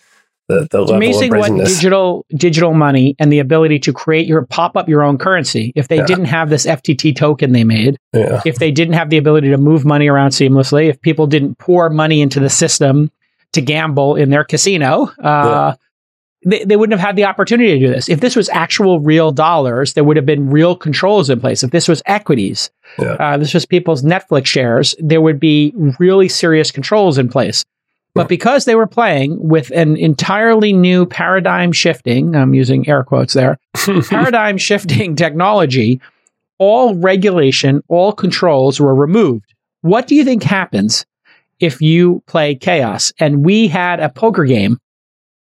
the, 0.47 0.67
the 0.69 0.83
it's 0.83 0.91
amazing 0.91 1.35
what 1.35 1.49
digital 1.65 2.25
digital 2.35 2.73
money 2.73 3.15
and 3.17 3.33
the 3.33 3.39
ability 3.39 3.79
to 3.79 3.91
create 3.91 4.27
your 4.27 4.45
pop 4.45 4.77
up 4.77 4.87
your 4.87 5.01
own 5.01 5.17
currency. 5.17 5.73
If 5.75 5.87
they 5.87 5.97
yeah. 5.97 6.05
didn't 6.05 6.25
have 6.25 6.49
this 6.49 6.65
FTT 6.65 7.15
token 7.15 7.51
they 7.51 7.63
made, 7.63 7.97
yeah. 8.13 8.41
if 8.45 8.59
they 8.59 8.71
didn't 8.71 8.93
have 8.93 9.09
the 9.09 9.17
ability 9.17 9.49
to 9.49 9.57
move 9.57 9.85
money 9.85 10.07
around 10.07 10.29
seamlessly, 10.29 10.87
if 10.87 11.01
people 11.01 11.25
didn't 11.25 11.57
pour 11.57 11.89
money 11.89 12.21
into 12.21 12.39
the 12.39 12.49
system 12.49 13.11
to 13.55 13.61
gamble 13.61 14.15
in 14.15 14.29
their 14.29 14.43
casino, 14.43 15.11
uh, 15.23 15.73
yeah 15.73 15.75
they, 16.45 16.63
they 16.63 16.75
wouldn't 16.75 16.97
have 16.97 17.05
had 17.05 17.15
the 17.15 17.25
opportunity 17.25 17.71
to 17.73 17.79
do 17.79 17.91
this. 17.91 18.07
If 18.07 18.19
this 18.19 18.35
was 18.35 18.47
actual 18.49 18.99
real 18.99 19.31
dollars, 19.31 19.93
there 19.93 20.03
would 20.03 20.15
have 20.15 20.27
been 20.27 20.49
real 20.49 20.75
controls 20.75 21.29
in 21.29 21.39
place. 21.39 21.63
If 21.63 21.71
this 21.71 21.87
was 21.87 22.03
equities, 22.05 22.69
yeah. 22.99 23.13
uh, 23.13 23.37
this 23.37 23.53
was 23.53 23.65
people's 23.65 24.03
Netflix 24.03 24.45
shares, 24.45 24.95
there 24.99 25.21
would 25.21 25.39
be 25.39 25.73
really 25.99 26.29
serious 26.29 26.71
controls 26.71 27.17
in 27.17 27.29
place. 27.29 27.65
But 28.13 28.29
because 28.29 28.63
they 28.63 28.75
were 28.75 28.87
playing 28.87 29.45
with 29.45 29.71
an 29.71 29.97
entirely 29.97 30.71
new 30.71 31.05
paradigm 31.05 31.73
shifting, 31.73 32.33
I'm 32.33 32.53
using 32.53 32.87
air 32.87 33.03
quotes 33.03 33.33
there, 33.33 33.59
paradigm 34.07 34.57
shifting 34.57 35.17
technology, 35.17 35.99
all 36.57 36.95
regulation, 36.95 37.83
all 37.89 38.13
controls 38.13 38.79
were 38.79 38.95
removed. 38.95 39.53
What 39.81 40.07
do 40.07 40.15
you 40.15 40.23
think 40.23 40.43
happens 40.43 41.05
if 41.59 41.81
you 41.81 42.23
play 42.27 42.55
chaos? 42.55 43.13
And 43.19 43.45
we 43.45 43.67
had 43.67 43.99
a 43.99 44.09
poker 44.09 44.45
game 44.45 44.79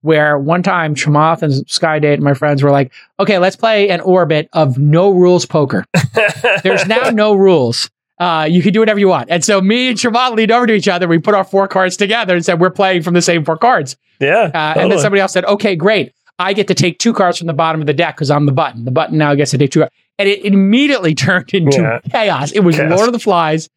where 0.02 0.38
one 0.38 0.62
time 0.62 0.94
Chamath 0.94 1.42
and 1.42 1.68
Sky 1.68 1.98
Dayton 1.98 2.14
and 2.14 2.24
my 2.24 2.34
friends 2.34 2.62
were 2.62 2.70
like, 2.70 2.92
okay, 3.18 3.38
let's 3.38 3.56
play 3.56 3.90
an 3.90 4.00
orbit 4.00 4.48
of 4.52 4.78
no 4.78 5.10
rules 5.10 5.44
poker. 5.44 5.84
There's 6.62 6.86
now 6.86 7.10
no 7.10 7.34
rules. 7.34 7.90
Uh, 8.18 8.46
you 8.50 8.62
can 8.62 8.72
do 8.72 8.80
whatever 8.80 8.98
you 8.98 9.08
want. 9.08 9.30
And 9.30 9.44
so 9.44 9.60
me 9.60 9.88
and 9.88 9.98
Chamath 9.98 10.34
leaned 10.34 10.50
over 10.50 10.66
to 10.66 10.72
each 10.72 10.88
other. 10.88 11.06
We 11.06 11.18
put 11.18 11.34
our 11.34 11.44
four 11.44 11.68
cards 11.68 11.96
together 11.96 12.34
and 12.34 12.44
said, 12.44 12.60
we're 12.60 12.70
playing 12.70 13.02
from 13.02 13.14
the 13.14 13.22
same 13.22 13.44
four 13.44 13.56
cards. 13.56 13.96
Yeah. 14.20 14.50
Uh, 14.54 14.74
totally. 14.74 14.82
And 14.82 14.92
then 14.92 14.98
somebody 14.98 15.20
else 15.20 15.32
said, 15.32 15.44
okay, 15.44 15.76
great. 15.76 16.12
I 16.38 16.52
get 16.52 16.68
to 16.68 16.74
take 16.74 16.98
two 16.98 17.12
cards 17.12 17.38
from 17.38 17.46
the 17.46 17.52
bottom 17.52 17.80
of 17.80 17.86
the 17.86 17.94
deck 17.94 18.16
because 18.16 18.30
I'm 18.30 18.46
the 18.46 18.52
button. 18.52 18.84
The 18.84 18.90
button 18.90 19.18
now 19.18 19.34
gets 19.34 19.50
to 19.52 19.58
take 19.58 19.72
two. 19.72 19.84
And 20.18 20.28
it 20.28 20.44
immediately 20.44 21.14
turned 21.16 21.52
into 21.52 21.80
yeah. 21.82 22.00
chaos. 22.10 22.52
It 22.52 22.60
was 22.60 22.76
chaos. 22.76 22.90
Lord 22.90 23.08
of 23.08 23.12
the 23.12 23.18
Flies. 23.18 23.68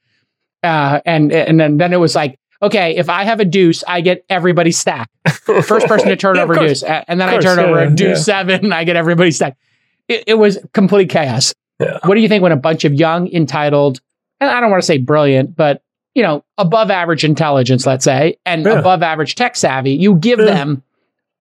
Uh, 0.63 1.01
and 1.05 1.31
and 1.31 1.59
then, 1.59 1.77
then 1.77 1.93
it 1.93 1.97
was 1.97 2.15
like 2.15 2.37
okay, 2.61 2.95
if 2.95 3.09
I 3.09 3.23
have 3.23 3.39
a 3.39 3.45
deuce, 3.45 3.83
I 3.87 4.01
get 4.01 4.23
everybody's 4.29 4.77
stack. 4.77 5.09
First 5.63 5.87
person 5.87 6.09
to 6.09 6.15
turn 6.15 6.35
yeah, 6.35 6.43
over 6.43 6.55
deuce. 6.55 6.83
And 6.83 7.19
then 7.19 7.27
I 7.27 7.39
turn 7.39 7.59
over 7.59 7.79
a 7.79 7.89
deuce 7.89 8.19
yeah. 8.19 8.45
seven, 8.45 8.71
I 8.71 8.83
get 8.83 8.95
everybody's 8.95 9.37
stack. 9.37 9.57
It, 10.07 10.25
it, 10.27 10.33
was 10.35 10.59
complete 10.73 11.09
chaos. 11.09 11.53
Yeah. 11.79 11.99
What 12.03 12.15
do 12.15 12.21
you 12.21 12.27
think 12.27 12.43
when 12.43 12.51
a 12.51 12.57
bunch 12.57 12.85
of 12.85 12.93
young, 12.93 13.31
entitled, 13.31 14.01
and 14.39 14.49
I 14.49 14.59
don't 14.59 14.69
want 14.69 14.83
to 14.83 14.85
say 14.85 14.97
brilliant, 14.97 15.55
but 15.55 15.81
you 16.13 16.21
know, 16.23 16.43
above 16.57 16.91
average 16.91 17.23
intelligence, 17.23 17.85
let's 17.85 18.03
say, 18.03 18.37
and 18.45 18.65
Yeah. 18.65 18.79
above 18.79 19.01
average 19.01 19.35
tech 19.35 19.55
savvy, 19.55 19.93
you 19.93 20.15
give 20.15 20.39
Yeah. 20.39 20.45
them 20.45 20.83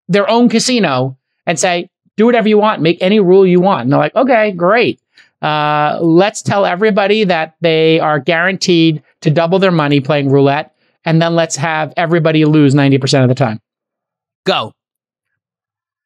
their 0.08 0.30
own 0.30 0.50
casino 0.50 1.18
and 1.46 1.60
say, 1.60 1.90
do 2.18 2.26
whatever 2.26 2.48
you 2.48 2.58
want, 2.58 2.82
make 2.82 3.02
any 3.02 3.20
rule 3.20 3.48
you 3.48 3.62
want. 3.62 3.84
And 3.84 3.92
they're 3.92 4.00
like, 4.00 4.16
okay, 4.16 4.52
great. 4.52 5.00
Uh, 5.42 5.98
let's 6.02 6.42
tell 6.42 6.66
everybody 6.66 7.24
that 7.24 7.56
they 7.62 8.00
are 8.00 8.20
guaranteed 8.20 9.02
to 9.22 9.30
double 9.32 9.60
their 9.60 9.72
money 9.72 10.00
playing 10.02 10.30
roulette, 10.30 10.76
and 11.06 11.22
then 11.22 11.36
let's 11.36 11.56
have 11.56 11.94
everybody 11.98 12.44
lose 12.46 12.76
90% 12.76 13.24
of 13.24 13.30
the 13.30 13.36
time. 13.36 13.60
Go. 14.46 14.74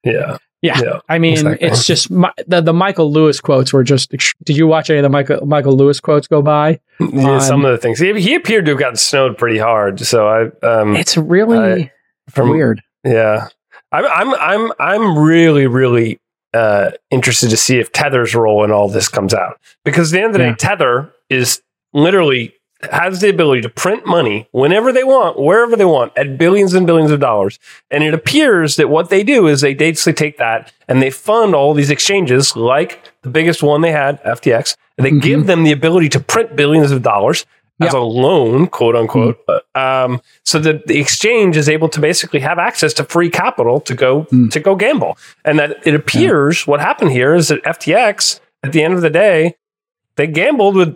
Yeah. 0.04 0.38
Yeah. 0.62 0.80
Yeah. 0.82 1.00
I 1.10 1.18
mean, 1.18 1.34
exactly. 1.34 1.68
it's 1.68 1.86
just 1.86 2.10
mi- 2.10 2.30
the, 2.48 2.62
the 2.62 2.74
Michael 2.74 3.12
Lewis 3.12 3.42
quotes 3.42 3.74
were 3.74 3.84
just. 3.84 4.12
Did 4.44 4.56
you 4.56 4.66
watch 4.68 4.90
any 4.90 5.00
of 5.00 5.04
the 5.04 5.10
Michael 5.10 5.46
Michael 5.46 5.76
Lewis 5.76 6.00
quotes 6.00 6.26
go 6.28 6.42
by? 6.42 6.80
Yeah, 7.02 7.34
Um, 7.36 7.40
some 7.42 7.66
of 7.66 7.72
the 7.72 7.78
things 7.78 8.00
he, 8.00 8.14
he 8.22 8.34
appeared 8.36 8.66
to 8.66 8.72
have 8.72 8.80
gotten 8.80 8.96
snowed 8.96 9.38
pretty 9.38 9.58
hard. 9.58 10.00
So 10.00 10.28
I 10.28 10.66
um 10.66 10.96
It's 10.96 11.18
really 11.18 11.84
I- 11.84 11.92
from 12.30 12.50
weird. 12.50 12.82
yeah, 13.04 13.48
I'm 13.92 14.06
I'm 14.06 14.34
I'm 14.36 14.72
I'm 14.80 15.18
really 15.20 15.68
really 15.68 16.20
uh 16.54 16.92
interested 17.12 17.50
to 17.50 17.58
see 17.58 17.80
if 17.80 17.92
Tether's 17.92 18.36
role 18.36 18.64
in 18.64 18.72
all 18.72 18.88
this 18.90 19.08
comes 19.08 19.34
out 19.34 19.60
because 19.84 20.14
at 20.14 20.18
the 20.18 20.24
end 20.24 20.36
of 20.36 20.40
the 20.40 20.44
Yeah. 20.46 20.50
day, 20.52 20.56
Tether 20.58 21.14
is 21.30 21.62
literally 21.94 22.54
has 22.92 23.22
the 23.22 23.30
ability 23.30 23.62
to 23.62 23.70
print 23.70 24.06
money 24.06 24.46
whenever 24.52 24.92
they 24.92 25.06
want, 25.06 25.40
wherever 25.40 25.76
they 25.78 25.86
want, 25.86 26.12
at 26.18 26.38
billions 26.38 26.74
and 26.74 26.86
billions 26.86 27.12
of 27.12 27.20
dollars. 27.22 27.58
And 27.90 28.04
it 28.04 28.14
appears 28.14 28.76
that 28.76 28.90
what 28.90 29.10
they 29.10 29.24
do 29.24 29.48
is 29.48 29.62
they 29.62 29.74
basically 29.74 30.12
take 30.12 30.38
that 30.38 30.70
and 30.90 31.02
they 31.02 31.10
fund 31.10 31.56
all 31.56 31.74
these 31.74 31.90
exchanges, 31.90 32.58
like 32.58 33.00
the 33.22 33.30
biggest 33.30 33.64
one 33.64 33.80
they 33.82 33.94
had, 33.94 34.22
FTX. 34.26 34.76
And 34.98 35.06
they 35.06 35.12
Mhm. 35.12 35.22
give 35.22 35.46
them 35.48 35.64
the 35.64 35.72
ability 35.72 36.10
to 36.10 36.20
print 36.20 36.58
billions 36.58 36.92
of 36.92 37.02
dollars 37.02 37.46
as 37.82 37.88
Yep. 37.88 37.94
a 37.94 37.98
loan, 37.98 38.68
quote 38.68 38.96
unquote. 38.96 39.40
Um, 39.76 40.22
so 40.46 40.60
that 40.60 40.88
the 40.88 41.00
exchange 41.00 41.58
is 41.58 41.68
able 41.68 41.90
to 41.90 42.00
basically 42.00 42.40
have 42.42 42.60
access 42.60 42.94
to 42.96 43.04
free 43.04 43.30
capital 43.30 43.80
to 43.82 43.94
go 43.96 44.24
Mm. 44.32 44.52
to 44.52 44.60
go 44.60 44.76
gamble. 44.76 45.18
And 45.44 45.58
that 45.60 45.78
it 45.86 45.96
appears 45.96 46.66
what 46.68 46.80
happened 46.80 47.12
here 47.12 47.34
is 47.36 47.48
that 47.50 47.62
FTX, 47.66 48.40
at 48.64 48.72
the 48.72 48.84
end 48.84 48.94
of 48.94 49.02
the 49.02 49.10
day, 49.10 49.56
they 50.16 50.28
gambled 50.28 50.76
with 50.76 50.96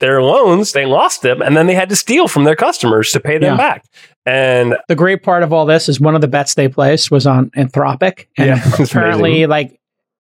their 0.00 0.22
loans, 0.22 0.72
they 0.72 0.86
lost 0.86 1.22
them, 1.22 1.42
and 1.42 1.56
then 1.56 1.66
they 1.66 1.74
had 1.74 1.88
to 1.90 1.96
steal 1.96 2.26
from 2.26 2.44
their 2.44 2.56
customers 2.56 3.12
to 3.12 3.20
pay 3.20 3.38
them 3.38 3.52
Yeah. 3.52 3.56
back. 3.56 3.84
And 4.26 4.76
The 4.88 4.94
great 4.94 5.22
part 5.22 5.42
of 5.42 5.52
all 5.52 5.66
this 5.66 5.88
is 5.88 6.00
one 6.00 6.14
of 6.14 6.20
the 6.20 6.28
bets 6.28 6.54
they 6.54 6.68
placed 6.68 7.10
was 7.10 7.26
on 7.26 7.50
Anthropic, 7.50 8.26
and 8.36 8.48
Yeah, 8.48 8.62
apparently, 8.78 9.46
like 9.46 9.78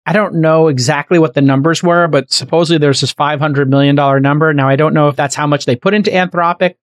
I 0.07 0.13
don't 0.13 0.37
know 0.37 0.69
exactly 0.69 1.19
what 1.19 1.35
the 1.35 1.43
numbers 1.43 1.83
were, 1.83 2.07
but 2.07 2.31
supposedly 2.33 2.79
there's 2.79 3.01
this 3.01 3.13
five 3.13 3.41
hundred 3.41 3.69
million 3.69 3.97
dollar 3.97 4.21
number. 4.21 4.53
Now 4.55 4.69
I 4.69 4.77
don't 4.77 4.95
know 4.95 5.09
if 5.09 5.17
that's 5.17 5.35
how 5.35 5.47
much 5.47 5.65
they 5.67 5.75
put 5.77 5.95
into 5.95 6.11
Anthropic 6.11 6.77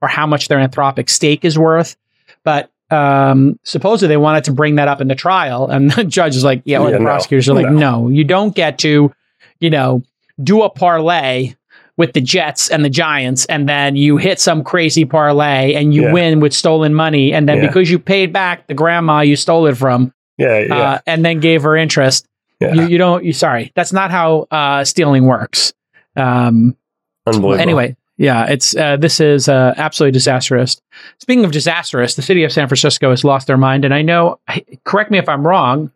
or 0.00 0.08
how 0.08 0.26
much 0.26 0.48
their 0.48 0.58
Anthropic 0.58 1.10
stake 1.10 1.44
is 1.44 1.58
worth, 1.58 1.96
but 2.42 2.70
um, 2.90 3.58
supposedly 3.62 4.08
they 4.08 4.16
wanted 4.16 4.44
to 4.44 4.52
bring 4.52 4.76
that 4.76 4.88
up 4.88 5.00
in 5.00 5.08
the 5.08 5.14
trial, 5.14 5.68
and 5.68 5.90
the 5.92 6.04
judge 6.18 6.34
is 6.36 6.42
like, 6.42 6.62
"Yeah," 6.64 6.78
or 6.78 6.86
Yeah, 6.86 6.94
the 6.94 6.98
no. 7.00 7.04
prosecutors 7.04 7.48
are 7.48 7.54
like, 7.54 7.66
No. 7.70 7.78
"No, 8.02 8.08
you 8.08 8.24
don't 8.24 8.54
get 8.54 8.78
to, 8.78 9.12
you 9.60 9.70
know, 9.70 10.02
do 10.42 10.62
a 10.62 10.70
parlay." 10.70 11.54
With 11.96 12.14
the 12.14 12.20
Jets 12.22 12.70
and 12.70 12.82
the 12.82 12.88
Giants, 12.88 13.44
and 13.44 13.68
then 13.68 13.94
you 13.94 14.16
hit 14.16 14.40
some 14.40 14.64
crazy 14.64 15.04
parlay 15.04 15.74
and 15.74 15.92
you 15.92 16.04
Yeah. 16.04 16.12
win 16.14 16.40
with 16.40 16.54
stolen 16.54 16.94
money, 16.94 17.34
and 17.34 17.46
then 17.46 17.58
Yeah. 17.58 17.66
because 17.66 17.90
you 17.90 17.98
paid 17.98 18.32
back 18.32 18.66
the 18.68 18.72
grandma 18.74 19.20
you 19.20 19.36
stole 19.36 19.66
it 19.66 19.76
from, 19.76 20.10
yeah, 20.38 20.60
yeah, 20.60 20.74
uh, 20.74 20.98
and 21.06 21.22
then 21.26 21.40
gave 21.40 21.62
her 21.64 21.76
interest, 21.76 22.26
yeah. 22.60 22.74
you, 22.74 22.88
you 22.88 22.98
don't. 22.98 23.24
You 23.24 23.32
sorry, 23.32 23.72
that's 23.74 23.92
not 23.92 24.10
how 24.10 24.46
uh, 24.50 24.84
stealing 24.84 25.26
works. 25.26 25.72
Um, 26.16 26.76
unbelievable. 27.26 27.60
anyway, 27.60 27.96
yeah, 28.16 28.46
it's 28.46 28.76
uh, 28.76 28.98
this 28.98 29.18
is 29.18 29.48
uh, 29.48 29.74
absolutely 29.78 30.12
disastrous. 30.12 30.80
Speaking 31.18 31.44
of 31.44 31.52
disastrous, 31.52 32.16
the 32.16 32.22
city 32.22 32.44
of 32.44 32.52
San 32.52 32.68
Francisco 32.68 33.10
has 33.10 33.24
lost 33.24 33.46
their 33.46 33.56
mind, 33.56 33.84
and 33.84 33.94
I 33.94 34.02
know. 34.02 34.38
Correct 34.84 35.10
me 35.10 35.16
if 35.16 35.28
I'm 35.28 35.46
wrong, 35.46 35.90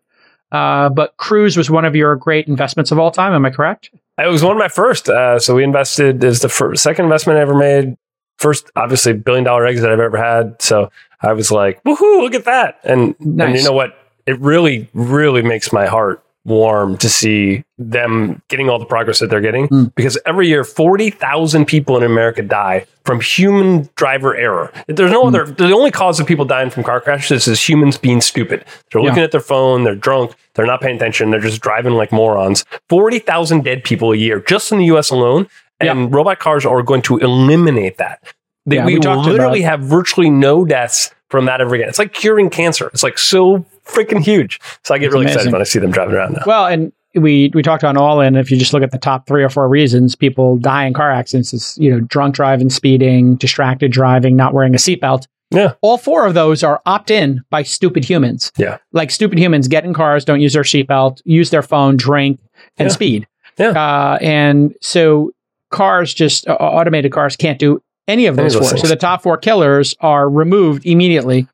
uh, 0.51 0.89
but 0.89 1.17
Cruise 1.19 1.57
was 1.57 1.71
one 1.71 1.85
of 1.85 1.95
your 1.95 2.17
great 2.17 2.49
investments 2.49 2.91
of 2.91 2.99
all 2.99 3.11
time. 3.11 3.35
Am 3.35 3.45
I 3.45 3.51
correct? 3.51 3.91
It 4.17 4.29
was 4.29 4.43
one 4.43 4.53
of 4.53 4.59
my 4.59 4.69
first. 4.69 5.09
Uh, 5.09 5.39
so 5.39 5.57
we 5.57 5.65
invested 5.65 6.25
is 6.25 6.41
the 6.41 6.49
first, 6.49 6.83
second 6.83 7.05
investment 7.05 7.39
I 7.39 7.43
ever 7.43 7.55
made. 7.55 7.97
First, 8.39 8.71
obviously, 8.75 9.13
billion 9.13 9.45
dollar 9.45 9.67
exit 9.67 9.91
I've 9.91 10.01
ever 10.01 10.17
had. 10.17 10.63
So 10.63 10.91
I 11.21 11.35
was 11.35 11.53
like, 11.53 11.83
woohoo, 11.85 12.23
look 12.23 12.35
at 12.35 12.47
that. 12.47 12.81
And, 12.85 13.15
and 13.21 13.55
you 13.55 13.65
know 13.65 13.73
what? 13.73 13.99
It 14.27 14.41
really, 14.41 14.89
really 14.95 15.43
makes 15.43 15.75
my 15.75 15.87
heart 15.87 16.24
warm 16.45 16.97
to 16.99 17.09
see 17.09 17.65
them 17.79 18.43
getting 18.49 18.69
all 18.69 18.79
the 18.79 18.85
progress 18.85 19.19
that 19.21 19.31
they're 19.31 19.41
getting 19.41 19.67
Mm. 19.69 19.95
because 19.95 20.19
every 20.27 20.47
year 20.49 20.63
40,000 20.63 21.65
people 21.67 21.97
in 21.97 22.03
America 22.03 22.43
die 22.43 22.85
from 23.05 23.21
human 23.21 23.89
driver 23.97 24.37
error. 24.37 24.71
There's 24.87 25.11
no 25.11 25.25
Mm. 25.25 25.29
other 25.29 25.45
the 25.47 25.73
only 25.73 25.91
cause 25.91 26.21
of 26.21 26.27
people 26.27 26.45
dying 26.45 26.71
from 26.71 26.83
car 26.85 27.01
crashes 27.01 27.49
is 27.49 27.67
humans 27.67 27.97
being 27.97 28.21
stupid. 28.21 28.65
They're 28.93 29.01
Yeah. 29.03 29.09
looking 29.09 29.23
at 29.23 29.31
their 29.33 29.41
phone, 29.41 29.85
they're 29.85 29.95
drunk, 29.95 30.33
they're 30.55 30.67
not 30.67 30.81
paying 30.81 30.97
attention, 30.97 31.31
they're 31.31 31.41
just 31.41 31.61
driving 31.63 31.95
like 31.95 32.13
morons. 32.13 32.65
40,000 32.89 33.65
dead 33.65 33.83
people 33.85 34.13
a 34.13 34.17
year 34.17 34.41
just 34.41 34.71
in 34.71 34.79
the 34.79 34.85
US 34.87 35.11
alone 35.11 35.47
and 35.81 36.15
robot 36.15 36.39
cars 36.39 36.65
are 36.67 36.83
going 36.83 37.03
to 37.03 37.19
eliminate 37.19 37.99
that. 37.99 38.21
They, 38.67 38.77
Yeah, 38.77 38.87
we 38.87 38.99
we 38.99 39.01
literally 39.01 39.63
have 39.63 39.81
virtually 39.81 40.31
no 40.31 40.65
deaths 40.65 41.11
from 41.39 41.47
that 41.47 41.61
ever 41.61 41.75
again. 41.75 41.89
It's 41.89 41.99
like 41.99 42.13
curing 42.13 42.51
cancer. 42.51 42.89
It's 42.95 43.03
like 43.03 43.19
so 43.19 43.65
freaking 43.85 44.23
huge. 44.23 44.61
So 44.85 44.95
I 44.95 44.99
get 44.99 45.07
It's 45.07 45.13
really 45.15 45.25
amazing. 45.27 45.39
excited 45.41 45.53
when 45.53 45.61
I 45.61 45.65
see 45.65 45.79
them 45.79 45.91
driving 45.91 46.15
around 46.15 46.33
now. 46.35 46.43
Well, 46.47 46.67
and 46.67 46.93
we 47.15 47.51
we 47.55 47.63
talked 47.63 47.85
on 47.85 47.97
All-In. 47.97 48.37
If 48.37 48.51
you 48.51 48.57
just 48.57 48.73
look 48.73 48.83
at 48.83 48.91
the 48.91 48.99
top 48.99 49.27
three 49.27 49.43
or 49.45 49.49
four 49.49 49.69
reasons 49.69 50.15
people 50.17 50.57
die 50.59 50.85
in 50.85 50.95
car 50.95 51.11
accidents, 51.11 51.53
is 51.53 51.77
you 51.79 51.91
know 51.91 52.01
drunk 52.01 52.35
driving, 52.35 52.71
speeding, 52.71 53.37
distracted 53.37 53.93
driving, 53.93 54.37
not 54.37 54.53
wearing 54.55 54.75
a 54.75 54.79
seatbelt. 54.79 55.27
Yeah. 55.51 55.75
All 55.83 55.99
four 55.99 56.27
of 56.27 56.35
those 56.35 56.65
are 56.65 56.81
opt 56.87 57.11
in 57.11 57.43
by 57.51 57.63
stupid 57.63 58.05
humans. 58.05 58.51
Yeah. 58.57 58.79
Like 58.93 59.11
stupid 59.13 59.39
humans 59.39 59.69
get 59.69 59.85
in 59.85 59.95
cars, 59.95 60.25
don't 60.25 60.41
use 60.41 60.55
their 60.55 60.63
seatbelt, 60.65 61.21
use 61.25 61.51
their 61.51 61.63
phone, 61.63 61.97
drink, 61.97 62.41
and 62.79 62.89
Yeah. 62.89 62.93
speed. 62.93 63.27
Yeah. 63.59 63.69
Uh, 63.71 64.19
and 64.21 64.75
so 64.81 65.31
cars 65.71 66.13
just 66.15 66.49
uh, 66.49 66.55
automated 66.55 67.13
cars 67.13 67.37
can't 67.37 67.59
do 67.61 67.81
any 68.09 68.27
of 68.27 68.37
those 68.37 68.55
those 68.55 68.71
four. 68.71 68.79
So 68.79 68.87
the 68.87 68.97
top 68.97 69.23
four 69.23 69.37
killers 69.37 69.95
are 70.01 70.29
removed 70.29 70.87
immediately. 70.87 71.47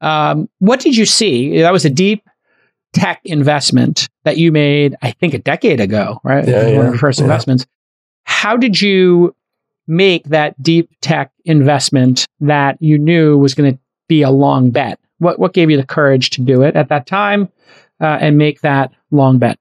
Um, 0.00 0.48
what 0.58 0.80
did 0.80 0.96
you 0.96 1.04
see? 1.04 1.60
That 1.60 1.72
was 1.72 1.84
a 1.84 1.90
deep 1.90 2.26
tech 2.92 3.20
investment 3.24 4.08
that 4.24 4.38
you 4.38 4.50
made, 4.50 4.96
I 5.02 5.12
think, 5.12 5.34
a 5.34 5.38
decade 5.38 5.80
ago, 5.80 6.20
right? 6.24 6.46
Yeah, 6.46 6.76
One 6.76 6.86
of 6.86 6.92
your 6.92 6.98
first 6.98 7.18
yeah. 7.18 7.24
investments. 7.24 7.66
How 8.24 8.56
did 8.56 8.80
you 8.80 9.34
make 9.86 10.24
that 10.24 10.60
deep 10.62 10.90
tech 11.00 11.32
investment 11.44 12.26
that 12.40 12.80
you 12.80 12.98
knew 12.98 13.36
was 13.36 13.54
going 13.54 13.74
to 13.74 13.78
be 14.08 14.22
a 14.22 14.30
long 14.30 14.70
bet? 14.70 14.98
What 15.18 15.38
what 15.38 15.52
gave 15.52 15.70
you 15.70 15.76
the 15.76 15.86
courage 15.86 16.30
to 16.30 16.40
do 16.40 16.62
it 16.62 16.76
at 16.76 16.88
that 16.88 17.06
time 17.06 17.48
uh, 18.00 18.18
and 18.20 18.38
make 18.38 18.62
that 18.62 18.92
long 19.10 19.38
bet? 19.38 19.58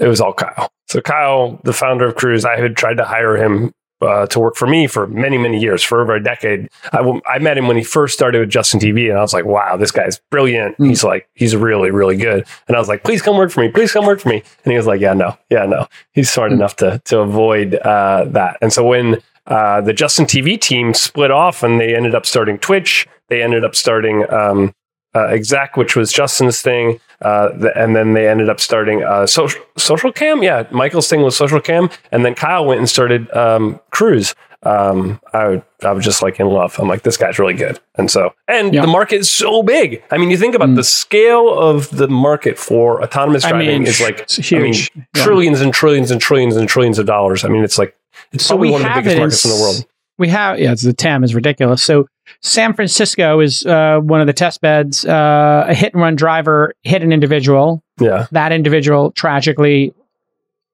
it 0.00 0.06
was 0.06 0.20
all 0.20 0.32
Kyle. 0.32 0.70
So 0.86 1.00
Kyle, 1.00 1.60
the 1.64 1.72
founder 1.72 2.06
of 2.06 2.14
Cruise, 2.14 2.44
I 2.44 2.58
had 2.58 2.76
tried 2.76 2.96
to 2.98 3.04
hire 3.04 3.36
him 3.36 3.72
uh, 4.00 4.26
to 4.26 4.38
work 4.40 4.54
for 4.56 4.66
me 4.66 4.86
for 4.86 5.06
many, 5.06 5.38
many 5.38 5.58
years, 5.60 5.82
for 5.82 6.00
over 6.00 6.14
a 6.14 6.22
decade. 6.22 6.68
I, 6.92 6.98
w- 6.98 7.20
I 7.26 7.38
met 7.38 7.58
him 7.58 7.66
when 7.66 7.76
he 7.76 7.82
first 7.82 8.14
started 8.14 8.38
with 8.40 8.48
Justin 8.50 8.78
TV, 8.80 9.08
and 9.10 9.18
I 9.18 9.22
was 9.22 9.32
like, 9.34 9.44
"Wow, 9.44 9.76
this 9.76 9.90
guy's 9.90 10.20
brilliant. 10.30 10.76
Mm. 10.78 10.88
He's 10.88 11.02
like, 11.04 11.28
he's 11.34 11.56
really, 11.56 11.90
really 11.90 12.16
good." 12.16 12.44
And 12.68 12.76
I 12.76 12.80
was 12.80 12.88
like, 12.88 13.02
"Please 13.04 13.22
come 13.22 13.36
work 13.36 13.50
for 13.50 13.60
me. 13.60 13.68
Please 13.70 13.92
come 13.92 14.06
work 14.06 14.20
for 14.20 14.28
me." 14.28 14.42
And 14.64 14.72
he 14.72 14.76
was 14.76 14.86
like, 14.86 15.00
"Yeah, 15.00 15.14
no, 15.14 15.36
yeah, 15.50 15.66
no." 15.66 15.86
He's 16.12 16.30
smart 16.30 16.50
Mm. 16.52 16.54
enough 16.54 16.76
to 16.76 17.00
to 17.06 17.18
avoid 17.20 17.74
uh, 17.74 18.24
that. 18.28 18.56
And 18.62 18.72
so 18.72 18.84
when 18.84 19.20
uh, 19.46 19.80
the 19.80 19.92
Justin 19.92 20.26
TV 20.26 20.60
team 20.60 20.94
split 20.94 21.30
off, 21.30 21.62
and 21.62 21.80
they 21.80 21.94
ended 21.96 22.14
up 22.14 22.26
starting 22.26 22.58
Twitch, 22.58 23.06
they 23.28 23.42
ended 23.42 23.64
up 23.64 23.74
starting. 23.74 24.30
Um, 24.32 24.74
uh, 25.14 25.24
exec, 25.28 25.76
which 25.76 25.96
was 25.96 26.12
Justin's 26.12 26.60
thing, 26.60 27.00
uh, 27.22 27.48
the, 27.56 27.72
and 27.76 27.94
then 27.96 28.14
they 28.14 28.28
ended 28.28 28.48
up 28.48 28.60
starting 28.60 29.02
uh, 29.02 29.26
social 29.26 29.60
Socialcam. 29.76 30.42
Yeah, 30.42 30.66
Michael's 30.70 31.08
thing 31.08 31.22
was 31.22 31.38
Socialcam, 31.38 31.92
and 32.12 32.24
then 32.24 32.34
Kyle 32.34 32.64
went 32.64 32.78
and 32.78 32.88
started 32.88 33.30
um, 33.34 33.80
Cruise. 33.90 34.34
Um, 34.64 35.20
I 35.32 35.62
I 35.84 35.92
was 35.92 36.04
just 36.04 36.20
like 36.20 36.40
in 36.40 36.48
love. 36.48 36.76
I'm 36.80 36.88
like, 36.88 37.02
this 37.02 37.16
guy's 37.16 37.38
really 37.38 37.54
good, 37.54 37.78
and 37.96 38.10
so 38.10 38.34
and 38.48 38.74
Yeah. 38.74 38.80
the 38.82 38.88
market 38.88 39.16
is 39.20 39.30
so 39.30 39.62
big. 39.62 40.02
I 40.10 40.18
mean, 40.18 40.30
you 40.30 40.36
think 40.36 40.54
about 40.56 40.68
Mm. 40.70 40.76
the 40.76 40.82
scale 40.84 41.48
of 41.56 41.88
the 41.96 42.08
market 42.08 42.58
for 42.58 43.00
autonomous 43.02 43.44
I 43.44 43.50
driving 43.50 43.68
mean, 43.68 43.86
is 43.86 44.00
like 44.00 44.18
it's 44.20 44.52
I 44.52 44.56
mean, 44.58 44.66
huge. 44.72 44.90
Yeah. 44.96 45.02
trillions 45.22 45.60
and 45.60 45.72
trillions 45.72 46.10
and 46.10 46.20
trillions 46.20 46.56
and 46.56 46.68
trillions 46.68 46.98
of 46.98 47.06
dollars. 47.06 47.44
I 47.44 47.48
mean, 47.48 47.62
it's 47.62 47.78
like 47.78 47.94
it's 48.32 48.44
So 48.46 48.54
probably 48.54 48.70
one 48.70 48.82
of 48.84 48.88
the 48.94 49.00
biggest 49.00 49.16
markets 49.18 49.44
in 49.44 49.50
the 49.52 49.56
world. 49.60 49.86
We 50.18 50.26
have, 50.30 50.58
yeah, 50.58 50.74
the 50.74 50.92
TAM 50.92 51.22
is 51.22 51.32
ridiculous. 51.36 51.80
So 51.80 52.08
San 52.40 52.72
Francisco 52.74 53.40
is 53.40 53.64
uh, 53.66 53.98
one 54.00 54.20
of 54.20 54.26
the 54.26 54.32
test 54.32 54.60
beds. 54.60 55.04
Uh, 55.04 55.64
a 55.68 55.74
hit 55.74 55.92
and 55.94 56.02
run 56.02 56.16
driver 56.16 56.74
hit 56.82 57.02
an 57.02 57.12
individual. 57.12 57.82
Yeah, 58.00 58.26
That 58.32 58.52
individual 58.52 59.10
tragically 59.12 59.92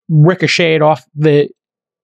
ricocheted 0.08 0.82
off 0.82 1.04
the 1.14 1.48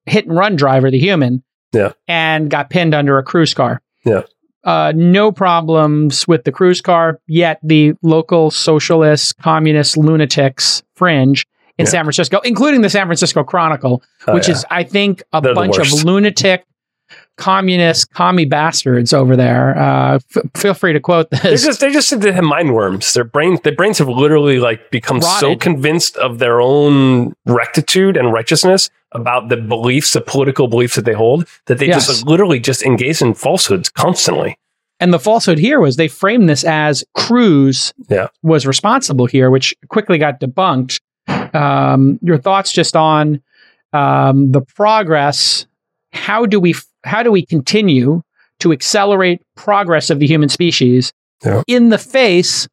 hit 0.06 0.26
and 0.26 0.36
run 0.36 0.56
driver, 0.56 0.90
the 0.90 0.98
human, 0.98 1.42
Yeah. 1.72 1.92
and 2.08 2.50
got 2.50 2.70
pinned 2.70 2.94
under 2.94 3.18
a 3.18 3.22
cruise 3.22 3.54
car. 3.54 3.82
Yeah. 4.04 4.22
Uh, 4.64 4.92
no 4.94 5.32
problems 5.32 6.26
with 6.28 6.44
the 6.44 6.52
cruise 6.52 6.80
car, 6.80 7.20
yet 7.26 7.58
the 7.62 7.94
local 8.02 8.50
socialist, 8.50 9.36
communist 9.38 9.96
lunatics 9.96 10.82
fringe 10.94 11.46
in 11.78 11.84
Yeah. 11.86 11.90
San 11.90 12.04
Francisco, 12.04 12.40
including 12.44 12.82
the 12.82 12.90
San 12.90 13.06
Francisco 13.06 13.42
Chronicle, 13.42 14.02
Oh, 14.26 14.34
which 14.34 14.48
yeah. 14.48 14.54
is, 14.54 14.66
I 14.70 14.84
think, 14.84 15.22
a 15.32 15.40
They're 15.40 15.54
bunch 15.54 15.78
of 15.78 16.04
lunatic, 16.04 16.64
communist, 17.40 18.12
commie 18.14 18.44
bastards 18.44 19.12
over 19.12 19.34
there. 19.34 19.76
Uh, 19.76 20.14
f- 20.36 20.42
feel 20.56 20.74
free 20.74 20.92
to 20.92 21.00
quote 21.00 21.28
They're 21.30 21.40
this. 21.52 21.64
just 21.64 21.80
they 21.80 21.90
just 21.92 22.20
they 22.20 22.30
have 22.32 22.44
mind 22.44 22.74
worms. 22.74 23.12
Their 23.14 23.24
brain 23.24 23.58
their 23.64 23.74
brains 23.74 23.98
have 23.98 24.08
literally 24.08 24.58
like 24.60 24.90
become 24.90 25.20
so 25.20 25.56
convinced 25.56 26.16
of 26.18 26.38
their 26.38 26.60
own 26.60 27.32
rectitude 27.46 28.16
and 28.16 28.32
righteousness 28.32 28.90
about 29.12 29.48
the 29.48 29.56
beliefs, 29.56 30.12
the 30.12 30.20
political 30.20 30.68
beliefs 30.68 30.94
that 30.94 31.04
they 31.04 31.14
hold, 31.14 31.44
that 31.66 31.78
they 31.78 31.86
Yes. 31.88 32.06
just 32.06 32.22
like, 32.22 32.30
literally 32.30 32.60
just 32.60 32.82
engage 32.84 33.20
in 33.20 33.34
falsehoods 33.34 33.88
constantly. 33.90 34.56
And 35.00 35.12
the 35.12 35.18
falsehood 35.18 35.58
here 35.58 35.80
was 35.80 35.96
they 35.96 36.08
framed 36.08 36.48
this 36.48 36.62
as 36.62 37.02
Cruise 37.14 37.92
Yeah. 38.08 38.28
was 38.42 38.66
responsible 38.66 39.26
here, 39.26 39.50
which 39.50 39.74
quickly 39.88 40.18
got 40.18 40.38
debunked. 40.40 41.00
Um, 41.54 42.18
your 42.22 42.38
thoughts 42.38 42.70
just 42.70 42.94
on 42.94 43.40
um, 43.92 44.52
the 44.52 44.60
progress? 44.60 45.66
How 46.12 46.44
do 46.46 46.60
we 46.60 46.74
how 47.04 47.22
do 47.22 47.30
we 47.32 47.44
continue 47.44 48.22
to 48.60 48.72
accelerate 48.72 49.40
progress 49.56 50.10
of 50.10 50.18
the 50.18 50.26
human 50.26 50.48
species 50.48 51.12
Yeah. 51.44 51.62
in 51.66 51.88
the 51.88 51.98
face 51.98 52.68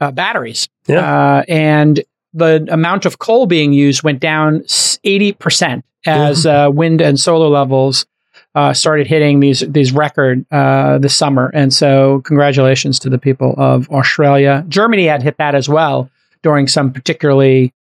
uh, 0.00 0.10
batteries. 0.10 0.68
Yeah. 0.86 1.38
Uh, 1.38 1.44
and 1.48 2.02
the 2.32 2.66
amount 2.70 3.06
of 3.06 3.18
coal 3.18 3.46
being 3.46 3.72
used 3.72 4.02
went 4.02 4.20
down 4.20 4.60
80% 4.60 5.82
as 6.06 6.44
uh, 6.46 6.68
wind 6.72 7.00
and 7.00 7.18
solar 7.18 7.48
levels 7.48 8.06
uh, 8.54 8.72
started 8.72 9.06
hitting 9.08 9.40
these 9.40 9.60
these 9.60 9.92
record 9.92 10.44
uh, 10.52 10.98
this 10.98 11.16
summer. 11.16 11.50
And 11.54 11.72
so, 11.74 12.20
congratulations 12.24 12.98
to 13.00 13.10
the 13.10 13.18
people 13.18 13.54
of 13.56 13.88
Australia. 13.90 14.64
Germany 14.68 15.06
had 15.06 15.22
hit 15.24 15.38
that 15.38 15.54
as 15.56 15.68
well 15.68 16.08
during 16.42 16.68
some 16.68 16.92
particularly 16.92 17.72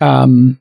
um, 0.00 0.58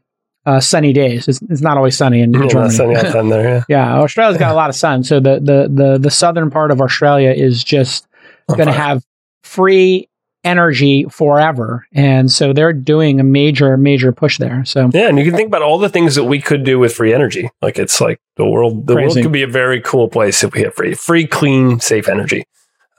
uh, 0.47 0.59
sunny 0.59 0.91
days. 0.91 1.27
It's, 1.27 1.39
it's 1.49 1.61
not 1.61 1.77
always 1.77 1.95
sunny 1.95 2.21
in 2.21 2.33
Yeah, 2.33 2.47
Germany. 2.47 2.61
that's 2.63 2.77
sunny 2.77 2.95
out 2.95 3.29
there, 3.29 3.43
yeah. 3.43 3.63
Yeah, 3.69 3.99
Australia's 3.99 4.37
got 4.39 4.51
a 4.51 4.55
lot 4.55 4.69
of 4.71 4.75
sun, 4.75 5.03
so 5.03 5.19
the 5.19 5.39
the 5.39 5.69
the, 5.71 5.97
the 5.99 6.11
southern 6.11 6.49
part 6.49 6.71
of 6.71 6.81
Australia 6.81 7.29
is 7.31 7.63
just 7.63 8.07
going 8.47 8.65
to 8.67 8.71
have 8.73 9.03
free 9.43 10.08
energy 10.43 11.05
forever, 11.09 11.85
and 11.93 12.31
so 12.31 12.53
they're 12.53 12.73
doing 12.73 13.19
a 13.19 13.23
major 13.23 13.75
major 13.77 14.11
push 14.11 14.37
there. 14.37 14.63
So 14.65 14.89
Yeah, 14.93 15.09
and 15.09 15.17
you 15.17 15.25
can 15.25 15.35
think 15.35 15.47
about 15.47 15.61
all 15.61 15.77
the 15.77 15.89
things 15.89 16.15
that 16.15 16.23
we 16.23 16.39
could 16.39 16.63
do 16.63 16.79
with 16.79 16.93
free 16.93 17.13
energy. 17.13 17.49
Like 17.61 17.77
it's 17.77 17.99
like 17.99 18.19
the 18.35 18.45
world, 18.45 18.87
the 18.87 18.93
Crazy. 18.95 19.07
world 19.07 19.23
could 19.23 19.31
be 19.31 19.43
a 19.43 19.47
very 19.47 19.81
cool 19.81 20.07
place 20.07 20.43
if 20.43 20.53
we 20.53 20.61
had 20.61 20.73
free, 20.73 20.93
free, 20.93 21.27
clean, 21.27 21.79
safe 21.79 22.07
energy. 22.07 22.45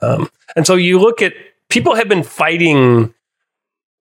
Um, 0.01 0.29
and 0.55 0.65
so 0.67 0.75
you 0.75 0.99
look 0.99 1.21
at 1.21 1.33
people 1.69 1.95
have 1.95 2.09
been 2.09 2.23
fighting 2.23 3.13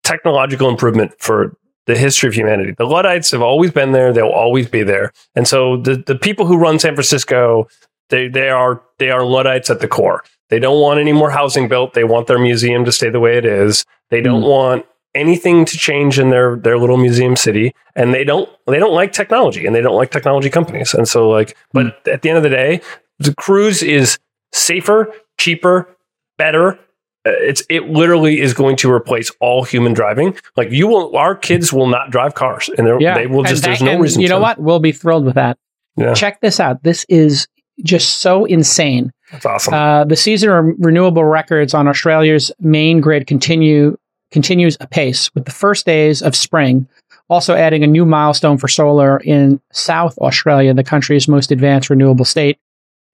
technological 0.05 0.69
improvement 0.69 1.13
for 1.19 1.57
the 1.87 1.97
history 1.97 2.29
of 2.29 2.35
humanity. 2.35 2.75
The 2.77 2.85
Luddites 2.87 3.31
have 3.31 3.43
always 3.43 3.71
been 3.71 3.93
there; 3.93 4.13
they'll 4.13 4.27
always 4.29 4.69
be 4.69 4.83
there. 4.83 5.13
And 5.35 5.47
so 5.47 5.77
the 5.77 5.97
the 5.97 6.17
people 6.17 6.47
who 6.47 6.57
run 6.57 6.79
San 6.79 6.95
Francisco, 6.95 7.69
they 8.09 8.29
they 8.29 8.49
are 8.49 8.83
they 8.99 9.11
are 9.11 9.25
Luddites 9.25 9.71
at 9.71 9.81
the 9.81 9.89
core. 9.89 10.25
They 10.49 10.59
don't 10.59 10.81
want 10.81 11.01
any 11.01 11.13
more 11.13 11.31
housing 11.31 11.69
built. 11.69 11.95
They 11.95 12.05
want 12.05 12.27
their 12.27 12.39
museum 12.39 12.85
to 12.85 12.93
stay 12.93 13.11
the 13.11 13.21
way 13.21 13.37
it 13.37 13.45
is. 13.45 13.85
They 14.11 14.21
don't 14.21 14.43
want 14.43 14.87
anything 15.15 15.65
to 15.65 15.79
change 15.79 16.19
in 16.19 16.29
their 16.31 16.57
their 16.57 16.79
little 16.79 16.99
museum 16.99 17.37
city 17.37 17.75
and 17.95 18.13
they 18.13 18.23
don't 18.23 18.51
they 18.67 18.79
don't 18.79 18.93
like 18.93 19.13
technology 19.13 19.65
and 19.65 19.75
they 19.75 19.81
don't 19.81 19.97
like 19.97 20.11
technology 20.11 20.51
companies 20.51 20.93
and 20.93 21.09
so 21.09 21.31
like 21.31 21.57
but 21.73 22.07
at 22.07 22.21
the 22.21 22.29
end 22.29 22.37
of 22.37 22.43
the 22.43 22.51
day 22.51 22.83
the 23.19 23.35
cruise 23.35 23.83
is 23.83 24.19
safer 24.53 25.11
cheaper 25.39 25.89
better 26.37 26.79
Uh, 27.25 27.33
it's 27.41 27.63
it 27.71 27.89
literally 27.89 28.41
is 28.41 28.53
going 28.53 28.77
to 28.77 28.93
replace 28.93 29.33
all 29.41 29.65
human 29.65 29.95
driving 29.95 30.37
like 30.55 30.71
you 30.71 30.87
will 30.87 31.17
our 31.17 31.35
kids 31.35 31.73
will 31.73 31.87
not 31.87 32.11
drive 32.11 32.35
cars 32.35 32.69
and 32.77 33.01
yeah, 33.01 33.15
they 33.15 33.27
will 33.27 33.43
just 33.43 33.63
there's 33.65 33.81
no 33.81 33.99
reason 33.99 34.21
You 34.21 34.29
know 34.29 34.39
what? 34.39 34.59
We'll 34.61 34.81
be 34.81 34.93
thrilled 34.93 35.25
with 35.25 35.37
that. 35.37 35.57
yeah 35.97 36.13
Check 36.13 36.43
this 36.43 36.61
out. 36.61 36.83
This 36.83 37.07
is 37.09 37.49
just 37.83 38.19
so 38.19 38.45
insane. 38.45 39.13
That's 39.33 39.47
awesome 39.47 39.75
Uh, 39.75 40.05
the 40.05 40.17
season 40.17 40.51
of 40.51 40.65
renewable 40.79 41.25
records 41.25 41.75
on 41.75 41.89
Australia's 41.89 42.51
main 42.61 43.01
grid 43.01 43.27
continue 43.27 43.97
continues 44.33 44.77
apace 44.81 45.33
with 45.35 45.45
the 45.45 45.53
first 45.53 45.87
days 45.87 46.21
of 46.21 46.35
spring, 46.35 46.87
also 47.29 47.55
adding 47.55 47.85
a 47.85 47.87
new 47.87 48.05
milestone 48.05 48.59
for 48.59 48.69
solar 48.69 49.19
in 49.19 49.61
South 49.73 50.19
Australia, 50.19 50.75
the 50.75 50.83
country's 50.85 51.29
most 51.29 51.53
advanced 51.53 51.91
renewable 51.91 52.25
state. 52.25 52.59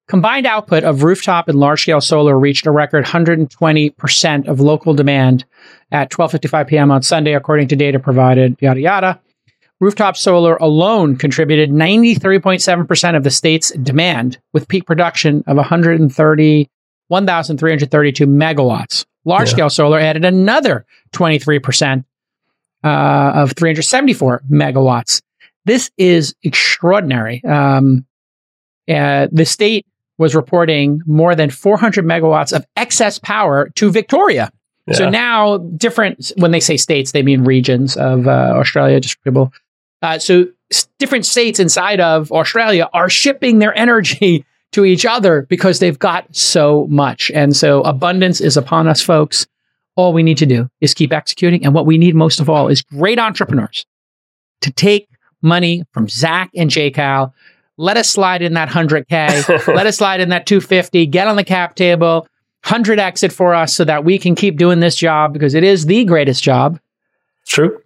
Combined 0.08 0.46
output 0.46 0.84
of 0.84 1.04
rooftop 1.04 1.48
and 1.48 1.58
large 1.58 1.82
scale 1.82 2.00
solar 2.00 2.38
reached 2.38 2.66
a 2.66 2.70
record 2.70 3.04
120% 3.04 4.48
of 4.48 4.60
local 4.60 4.94
demand 4.94 5.44
at 5.90 6.10
12:55 6.10 6.66
p.m. 6.66 6.90
on 6.90 7.02
Sunday, 7.02 7.34
according 7.34 7.68
to 7.68 7.76
data 7.76 7.98
provided. 7.98 8.56
Yada 8.60 8.80
yada. 8.80 9.20
Rooftop 9.82 10.16
solar 10.16 10.54
alone 10.58 11.16
contributed 11.16 11.70
93.7% 11.70 13.16
of 13.16 13.24
the 13.24 13.32
state's 13.32 13.72
demand, 13.72 14.38
with 14.52 14.68
peak 14.68 14.86
production 14.86 15.42
of 15.48 15.56
130, 15.56 16.70
1,332 17.08 18.26
megawatts. 18.28 19.04
Large 19.24 19.50
scale 19.50 19.68
solar 19.68 19.98
added 19.98 20.24
another 20.24 20.86
23% 21.14 22.04
uh, 22.84 23.32
of 23.34 23.54
374 23.54 24.42
megawatts. 24.48 25.20
This 25.64 25.90
is 25.96 26.36
extraordinary. 26.44 27.42
Um, 27.42 28.06
uh, 28.88 29.26
the 29.32 29.44
state 29.44 29.84
was 30.16 30.36
reporting 30.36 31.02
more 31.06 31.34
than 31.34 31.50
400 31.50 32.04
megawatts 32.04 32.52
of 32.52 32.64
excess 32.76 33.18
power 33.18 33.68
to 33.70 33.90
Victoria. 33.90 34.52
So 34.90 35.08
now, 35.08 35.58
different, 35.58 36.32
when 36.36 36.50
they 36.50 36.58
say 36.58 36.76
states, 36.76 37.12
they 37.12 37.22
mean 37.22 37.44
regions 37.44 37.96
of 37.96 38.26
uh, 38.26 38.54
Australia, 38.56 39.00
distributable. 39.00 39.52
Uh, 40.02 40.18
so 40.18 40.46
different 40.98 41.24
states 41.24 41.60
inside 41.60 42.00
of 42.00 42.30
Australia 42.32 42.88
are 42.92 43.08
shipping 43.08 43.58
their 43.58 43.76
energy 43.76 44.44
to 44.72 44.84
each 44.84 45.04
other 45.04 45.42
because 45.48 45.78
they've 45.78 45.98
got 45.98 46.34
so 46.34 46.86
much. 46.88 47.30
And 47.34 47.54
so 47.54 47.82
abundance 47.82 48.40
is 48.40 48.56
upon 48.56 48.88
us, 48.88 49.02
folks. 49.02 49.46
All 49.96 50.14
we 50.14 50.22
need 50.22 50.38
to 50.38 50.46
do 50.46 50.70
is 50.80 50.94
keep 50.94 51.12
executing. 51.12 51.64
And 51.64 51.74
what 51.74 51.84
we 51.84 51.98
need 51.98 52.14
most 52.14 52.40
of 52.40 52.48
all 52.48 52.68
is 52.68 52.80
great 52.80 53.18
entrepreneurs 53.18 53.84
to 54.62 54.70
take 54.70 55.08
money 55.42 55.84
from 55.92 56.08
Zach 56.08 56.50
and 56.56 56.70
JCal. 56.70 57.32
Let 57.76 57.98
us 57.98 58.08
slide 58.08 58.40
in 58.40 58.54
that 58.54 58.70
100K. 58.70 59.66
Let 59.74 59.86
us 59.86 59.98
slide 59.98 60.20
in 60.20 60.30
that 60.30 60.46
250. 60.46 61.06
Get 61.06 61.28
on 61.28 61.36
the 61.36 61.44
cap 61.44 61.74
table. 61.74 62.26
100 62.64 62.98
exit 63.00 63.32
for 63.32 63.54
us 63.54 63.74
so 63.74 63.84
that 63.84 64.04
we 64.04 64.18
can 64.18 64.34
keep 64.34 64.56
doing 64.56 64.80
this 64.80 64.94
job 64.94 65.32
because 65.32 65.54
it 65.54 65.64
is 65.64 65.86
the 65.86 66.04
greatest 66.04 66.42
job 66.42 66.78
true 67.44 67.82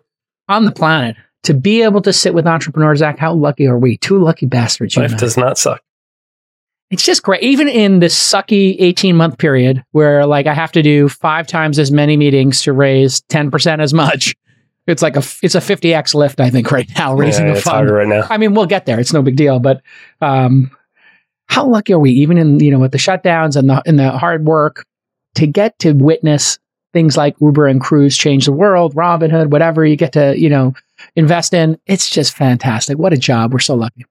on 0.49 0.67
the 0.67 0.73
planet. 0.73 1.17
To 1.47 1.55
be 1.55 1.83
able 1.83 2.03
to 2.03 2.13
sit 2.13 2.35
with 2.35 2.47
entrepreneurs, 2.47 2.99
Zach, 2.99 3.19
how 3.19 3.33
lucky 3.33 3.67
are 3.67 3.79
we? 3.79 3.97
Two 3.97 4.19
lucky 4.19 4.47
bastards. 4.47 4.97
You 4.97 5.03
life 5.03 5.17
does 5.17 5.37
not 5.37 5.59
suck 5.59 5.81
It's 6.91 7.05
just 7.05 7.23
great. 7.23 7.43
Even 7.43 7.69
in 7.69 8.01
this 8.01 8.19
sucky 8.19 8.77
18 8.79 9.17
month 9.17 9.39
period 9.39 9.85
where 9.93 10.27
like 10.27 10.47
I 10.47 10.55
have 10.55 10.73
to 10.73 10.83
do 10.83 11.09
five 11.09 11.47
times 11.47 11.79
as 11.79 11.91
many 11.91 12.17
meetings 12.17 12.63
to 12.63 12.73
raise 12.73 13.21
10% 13.23 13.81
as 13.81 13.95
much, 13.95 14.35
It's 14.87 15.03
like 15.03 15.17
a 15.17 15.23
it's 15.43 15.55
a 15.55 15.61
50x 15.61 16.15
lift, 16.15 16.41
I 16.41 16.51
think, 16.51 16.71
right 16.71 16.89
now 16.97 17.15
raising 17.15 17.47
yeah, 17.47 17.55
it's 17.55 17.63
fund. 17.63 17.91
right 17.91 18.07
now. 18.07 18.27
I 18.31 18.39
mean, 18.39 18.55
we'll 18.55 18.67
get 18.67 18.87
there. 18.87 19.01
It's 19.01 19.13
no 19.13 19.23
big 19.23 19.37
deal, 19.37 19.59
but 19.59 19.83
um, 20.21 20.71
how 21.47 21.67
lucky 21.67 21.93
are 21.93 21.99
we, 21.99 22.11
even 22.13 22.39
in 22.39 22.61
you 22.61 22.71
know 22.71 22.79
with 22.79 22.93
the 22.93 22.99
shutdowns 22.99 23.57
and 23.57 23.69
the 23.69 23.83
and 23.85 23.99
the 23.99 24.13
hard 24.13 24.47
work, 24.47 24.85
to 25.37 25.47
get 25.47 25.79
to 25.81 25.93
witness 25.93 26.59
things 26.93 27.17
like 27.17 27.35
Uber 27.41 27.67
and 27.67 27.81
Cruise 27.81 28.17
change 28.17 28.47
the 28.47 28.53
world, 28.53 28.95
Robinhood, 28.95 29.51
whatever 29.51 29.85
you 29.85 29.97
get 29.97 30.13
to 30.13 30.39
you 30.39 30.49
know 30.49 30.75
invest 31.15 31.55
in. 31.55 31.79
It's 31.87 32.11
just 32.11 32.37
fantastic. 32.37 32.99
What 32.99 33.13
a 33.13 33.17
job. 33.17 33.53
We're 33.53 33.59
so 33.61 33.75
lucky. 33.75 34.05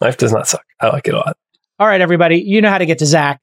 Life 0.00 0.16
does 0.16 0.32
not 0.32 0.48
suck. 0.48 0.64
I 0.80 0.88
like 0.88 1.06
it 1.06 1.14
a 1.14 1.18
lot. 1.18 1.36
All 1.78 1.86
right, 1.86 2.00
everybody, 2.00 2.36
you 2.36 2.60
know 2.60 2.70
how 2.70 2.78
to 2.78 2.86
get 2.86 2.98
to 2.98 3.06
Zach. 3.06 3.40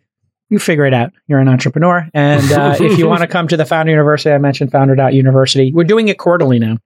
You 0.50 0.60
figure 0.60 0.86
it 0.86 0.94
out. 0.94 1.12
You're 1.28 1.40
an 1.40 1.48
entrepreneur. 1.48 2.08
And 2.14 2.52
uh, 2.52 2.76
if 2.80 2.98
you 2.98 3.08
want 3.10 3.22
to 3.22 3.28
come 3.28 3.48
to 3.50 3.58
the 3.58 3.66
Founder 3.66 3.92
University, 3.92 4.32
I 4.32 4.38
mentioned 4.38 4.72
founder.university. 4.72 5.74
We're 5.74 5.84
doing 5.84 6.08
it 6.08 6.18
quarterly 6.18 6.60
now. 6.60 6.78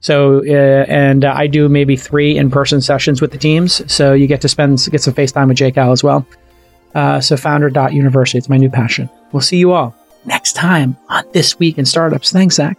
So, 0.00 0.44
uh, 0.46 0.84
and 0.88 1.24
uh, 1.24 1.34
I 1.36 1.48
do 1.48 1.68
maybe 1.68 1.96
three 1.96 2.36
in 2.36 2.50
person 2.50 2.80
sessions 2.80 3.20
with 3.20 3.32
the 3.32 3.38
teams. 3.38 3.90
So 3.92 4.12
you 4.12 4.26
get 4.26 4.40
to 4.42 4.48
spend, 4.48 4.86
get 4.90 5.02
some 5.02 5.14
FaceTime 5.14 5.48
with 5.48 5.56
JCal 5.56 5.92
as 5.92 6.04
well. 6.04 6.26
Uh, 6.94 7.20
so, 7.20 7.36
founder.university. 7.36 8.38
It's 8.38 8.48
my 8.48 8.56
new 8.56 8.70
passion. 8.70 9.10
We'll 9.32 9.40
see 9.40 9.58
you 9.58 9.72
all 9.72 9.94
next 10.24 10.52
time 10.52 10.96
on 11.08 11.24
This 11.32 11.58
Week 11.58 11.78
in 11.78 11.84
Startups. 11.84 12.32
Thanks, 12.32 12.56
Zach. 12.56 12.78